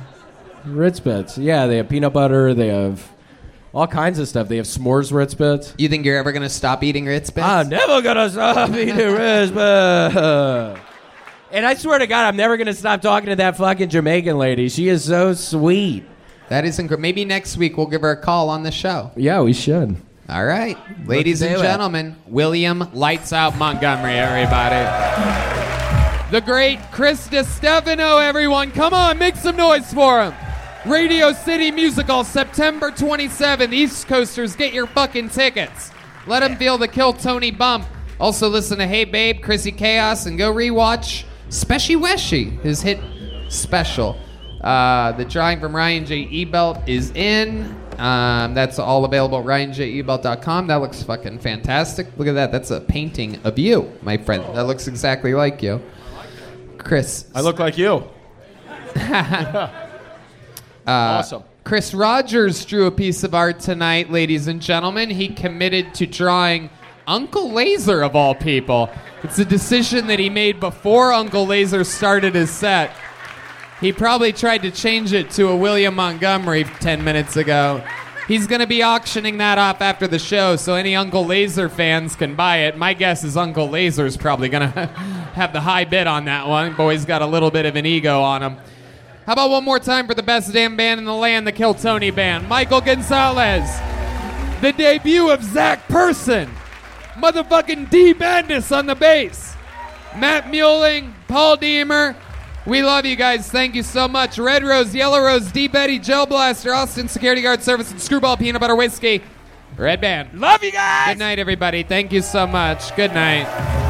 Ritz 0.65 0.99
Bits. 0.99 1.37
Yeah, 1.37 1.67
they 1.67 1.77
have 1.77 1.89
peanut 1.89 2.13
butter. 2.13 2.53
They 2.53 2.67
have 2.67 3.07
all 3.73 3.87
kinds 3.87 4.19
of 4.19 4.27
stuff. 4.27 4.47
They 4.47 4.57
have 4.57 4.65
s'mores 4.65 5.11
Ritz 5.11 5.33
Bits. 5.33 5.73
You 5.77 5.89
think 5.89 6.05
you're 6.05 6.17
ever 6.17 6.31
gonna 6.31 6.49
stop 6.49 6.83
eating 6.83 7.05
Ritz 7.05 7.29
Bits? 7.29 7.45
I'm 7.45 7.69
never 7.69 8.01
gonna 8.01 8.29
stop 8.29 8.69
eating 8.75 8.95
Ritz 8.95 9.51
Bits. 9.51 10.81
And 11.51 11.65
I 11.65 11.75
swear 11.75 11.99
to 11.99 12.07
God, 12.07 12.27
I'm 12.27 12.35
never 12.35 12.57
gonna 12.57 12.73
stop 12.73 13.01
talking 13.01 13.29
to 13.29 13.35
that 13.37 13.57
fucking 13.57 13.89
Jamaican 13.89 14.37
lady. 14.37 14.69
She 14.69 14.87
is 14.87 15.03
so 15.03 15.33
sweet. 15.33 16.03
That 16.49 16.63
is 16.65 16.79
incredible. 16.79 17.01
Maybe 17.01 17.25
next 17.25 17.57
week 17.57 17.75
we'll 17.77 17.87
give 17.87 18.01
her 18.01 18.11
a 18.11 18.21
call 18.21 18.49
on 18.49 18.63
the 18.63 18.71
show. 18.71 19.11
Yeah, 19.15 19.41
we 19.41 19.53
should. 19.53 19.97
All 20.27 20.45
right, 20.45 20.75
ladies 21.07 21.43
and 21.43 21.61
gentlemen, 21.61 22.15
William 22.25 22.89
Lights 22.93 23.31
Out 23.31 23.57
Montgomery, 23.57 24.13
everybody. 24.13 25.34
The 26.35 26.41
great 26.41 26.81
Chris 26.91 27.29
Distefano, 27.29 28.21
everyone. 28.21 28.69
Come 28.71 28.93
on, 28.93 29.17
make 29.17 29.37
some 29.37 29.55
noise 29.55 29.93
for 29.93 30.21
him. 30.21 30.33
Radio 30.85 31.31
City 31.31 31.71
Musical, 31.71 32.25
September 32.25 32.91
27th. 32.91 33.71
East 33.71 34.05
Coasters, 34.09 34.53
get 34.53 34.73
your 34.73 34.85
fucking 34.85 35.29
tickets. 35.29 35.91
Let 36.27 36.43
him 36.43 36.57
feel 36.57 36.77
the 36.77 36.89
Kill 36.89 37.13
Tony 37.13 37.51
bump. 37.51 37.85
Also, 38.19 38.49
listen 38.49 38.79
to 38.79 38.85
Hey 38.85 39.05
Babe, 39.05 39.41
Chrissy 39.41 39.71
Chaos, 39.71 40.25
and 40.25 40.37
go 40.37 40.51
rewatch 40.51 41.23
Speshy 41.47 41.95
Weshy, 41.95 42.59
his 42.63 42.81
hit 42.81 42.99
special. 43.47 44.19
Uh, 44.59 45.13
the 45.13 45.23
drawing 45.23 45.61
from 45.61 45.73
Ryan 45.73 46.05
J. 46.05 46.25
Ebelt 46.45 46.85
is 46.85 47.11
in. 47.11 47.63
Um, 47.97 48.53
that's 48.53 48.77
all 48.77 49.05
available 49.05 49.37
at 49.39 49.45
ryanjebelt.com. 49.45 50.67
That 50.67 50.75
looks 50.81 51.01
fucking 51.01 51.39
fantastic. 51.39 52.07
Look 52.17 52.27
at 52.27 52.33
that. 52.33 52.51
That's 52.51 52.71
a 52.71 52.81
painting 52.81 53.39
of 53.45 53.57
you, 53.57 53.89
my 54.01 54.17
friend. 54.17 54.43
That 54.53 54.65
looks 54.65 54.89
exactly 54.89 55.33
like 55.33 55.63
you. 55.63 55.81
Chris. 56.85 57.25
I 57.33 57.41
look 57.41 57.59
like 57.59 57.77
you. 57.77 58.03
Uh, 60.87 61.17
awesome. 61.17 61.43
Chris 61.63 61.95
Rogers 61.95 62.63
drew 62.63 62.85
a 62.85 62.91
piece 62.91 63.23
of 63.23 63.33
art 63.33 63.59
tonight, 63.59 64.11
ladies 64.11 64.45
and 64.47 64.61
gentlemen. 64.61 65.09
He 65.09 65.29
committed 65.29 65.95
to 65.95 66.05
drawing 66.05 66.69
Uncle 67.07 67.51
Laser 67.51 68.03
of 68.03 68.15
all 68.15 68.35
people. 68.35 68.91
It's 69.23 69.39
a 69.39 69.45
decision 69.45 70.05
that 70.05 70.19
he 70.19 70.29
made 70.29 70.59
before 70.59 71.11
Uncle 71.11 71.47
Laser 71.47 71.83
started 71.83 72.35
his 72.35 72.51
set. 72.51 72.95
He 73.81 73.91
probably 73.91 74.31
tried 74.31 74.61
to 74.61 74.69
change 74.69 75.11
it 75.11 75.31
to 75.31 75.47
a 75.47 75.55
William 75.55 75.95
Montgomery 75.95 76.65
10 76.65 77.03
minutes 77.03 77.35
ago. 77.35 77.83
He's 78.27 78.45
going 78.45 78.61
to 78.61 78.67
be 78.67 78.83
auctioning 78.83 79.39
that 79.39 79.57
off 79.57 79.81
after 79.81 80.07
the 80.07 80.19
show, 80.19 80.55
so 80.55 80.75
any 80.75 80.95
Uncle 80.95 81.25
Laser 81.25 81.67
fans 81.67 82.15
can 82.15 82.35
buy 82.35 82.57
it. 82.57 82.77
My 82.77 82.93
guess 82.93 83.23
is 83.23 83.35
Uncle 83.35 83.69
Laser's 83.69 84.17
probably 84.17 84.49
going 84.49 84.71
to 84.73 85.24
have 85.35 85.53
the 85.53 85.61
high 85.61 85.85
bid 85.85 86.07
on 86.07 86.25
that 86.25 86.47
one. 86.47 86.73
Boy's 86.73 87.05
got 87.05 87.21
a 87.21 87.25
little 87.25 87.51
bit 87.51 87.65
of 87.65 87.75
an 87.75 87.85
ego 87.85 88.21
on 88.21 88.41
him. 88.41 88.57
How 89.25 89.33
about 89.33 89.49
one 89.49 89.63
more 89.63 89.79
time 89.79 90.07
for 90.07 90.13
the 90.13 90.23
best 90.23 90.53
damn 90.53 90.77
band 90.77 90.99
in 90.99 91.05
the 91.05 91.13
land, 91.13 91.45
the 91.45 91.51
Kill 91.51 91.73
Tony 91.73 92.11
Band? 92.11 92.47
Michael 92.47 92.81
Gonzales. 92.81 93.69
The 94.61 94.71
debut 94.71 95.29
of 95.29 95.43
Zach 95.43 95.87
Person. 95.87 96.49
Motherfucking 97.15 97.89
D 97.89 98.13
Madness 98.13 98.71
on 98.71 98.85
the 98.85 98.95
bass. 98.95 99.55
Matt 100.17 100.45
Muehling, 100.45 101.13
Paul 101.27 101.57
Deemer. 101.57 102.15
We 102.65 102.81
love 102.81 103.05
you 103.05 103.15
guys. 103.15 103.49
Thank 103.49 103.75
you 103.75 103.83
so 103.83 104.07
much. 104.07 104.39
Red 104.39 104.63
Rose, 104.63 104.95
Yellow 104.95 105.21
Rose, 105.21 105.51
D 105.51 105.67
Betty, 105.67 105.99
Gel 105.99 106.25
Blaster, 106.25 106.73
Austin 106.73 107.07
Security 107.07 107.41
Guard 107.41 107.61
Service, 107.61 107.91
and 107.91 107.99
Screwball 107.99 108.37
Peanut 108.37 108.61
Butter 108.61 108.75
Whiskey. 108.75 109.21
Redban. 109.75 110.39
Love 110.39 110.63
you 110.63 110.71
guys. 110.71 111.09
Good 111.09 111.19
night, 111.19 111.39
everybody. 111.39 111.83
Thank 111.83 112.11
you 112.11 112.21
so 112.21 112.47
much. 112.47 112.95
Good 112.95 113.13
night. 113.13 113.84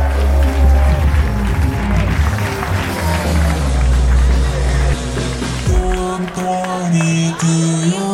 you. 7.45 8.04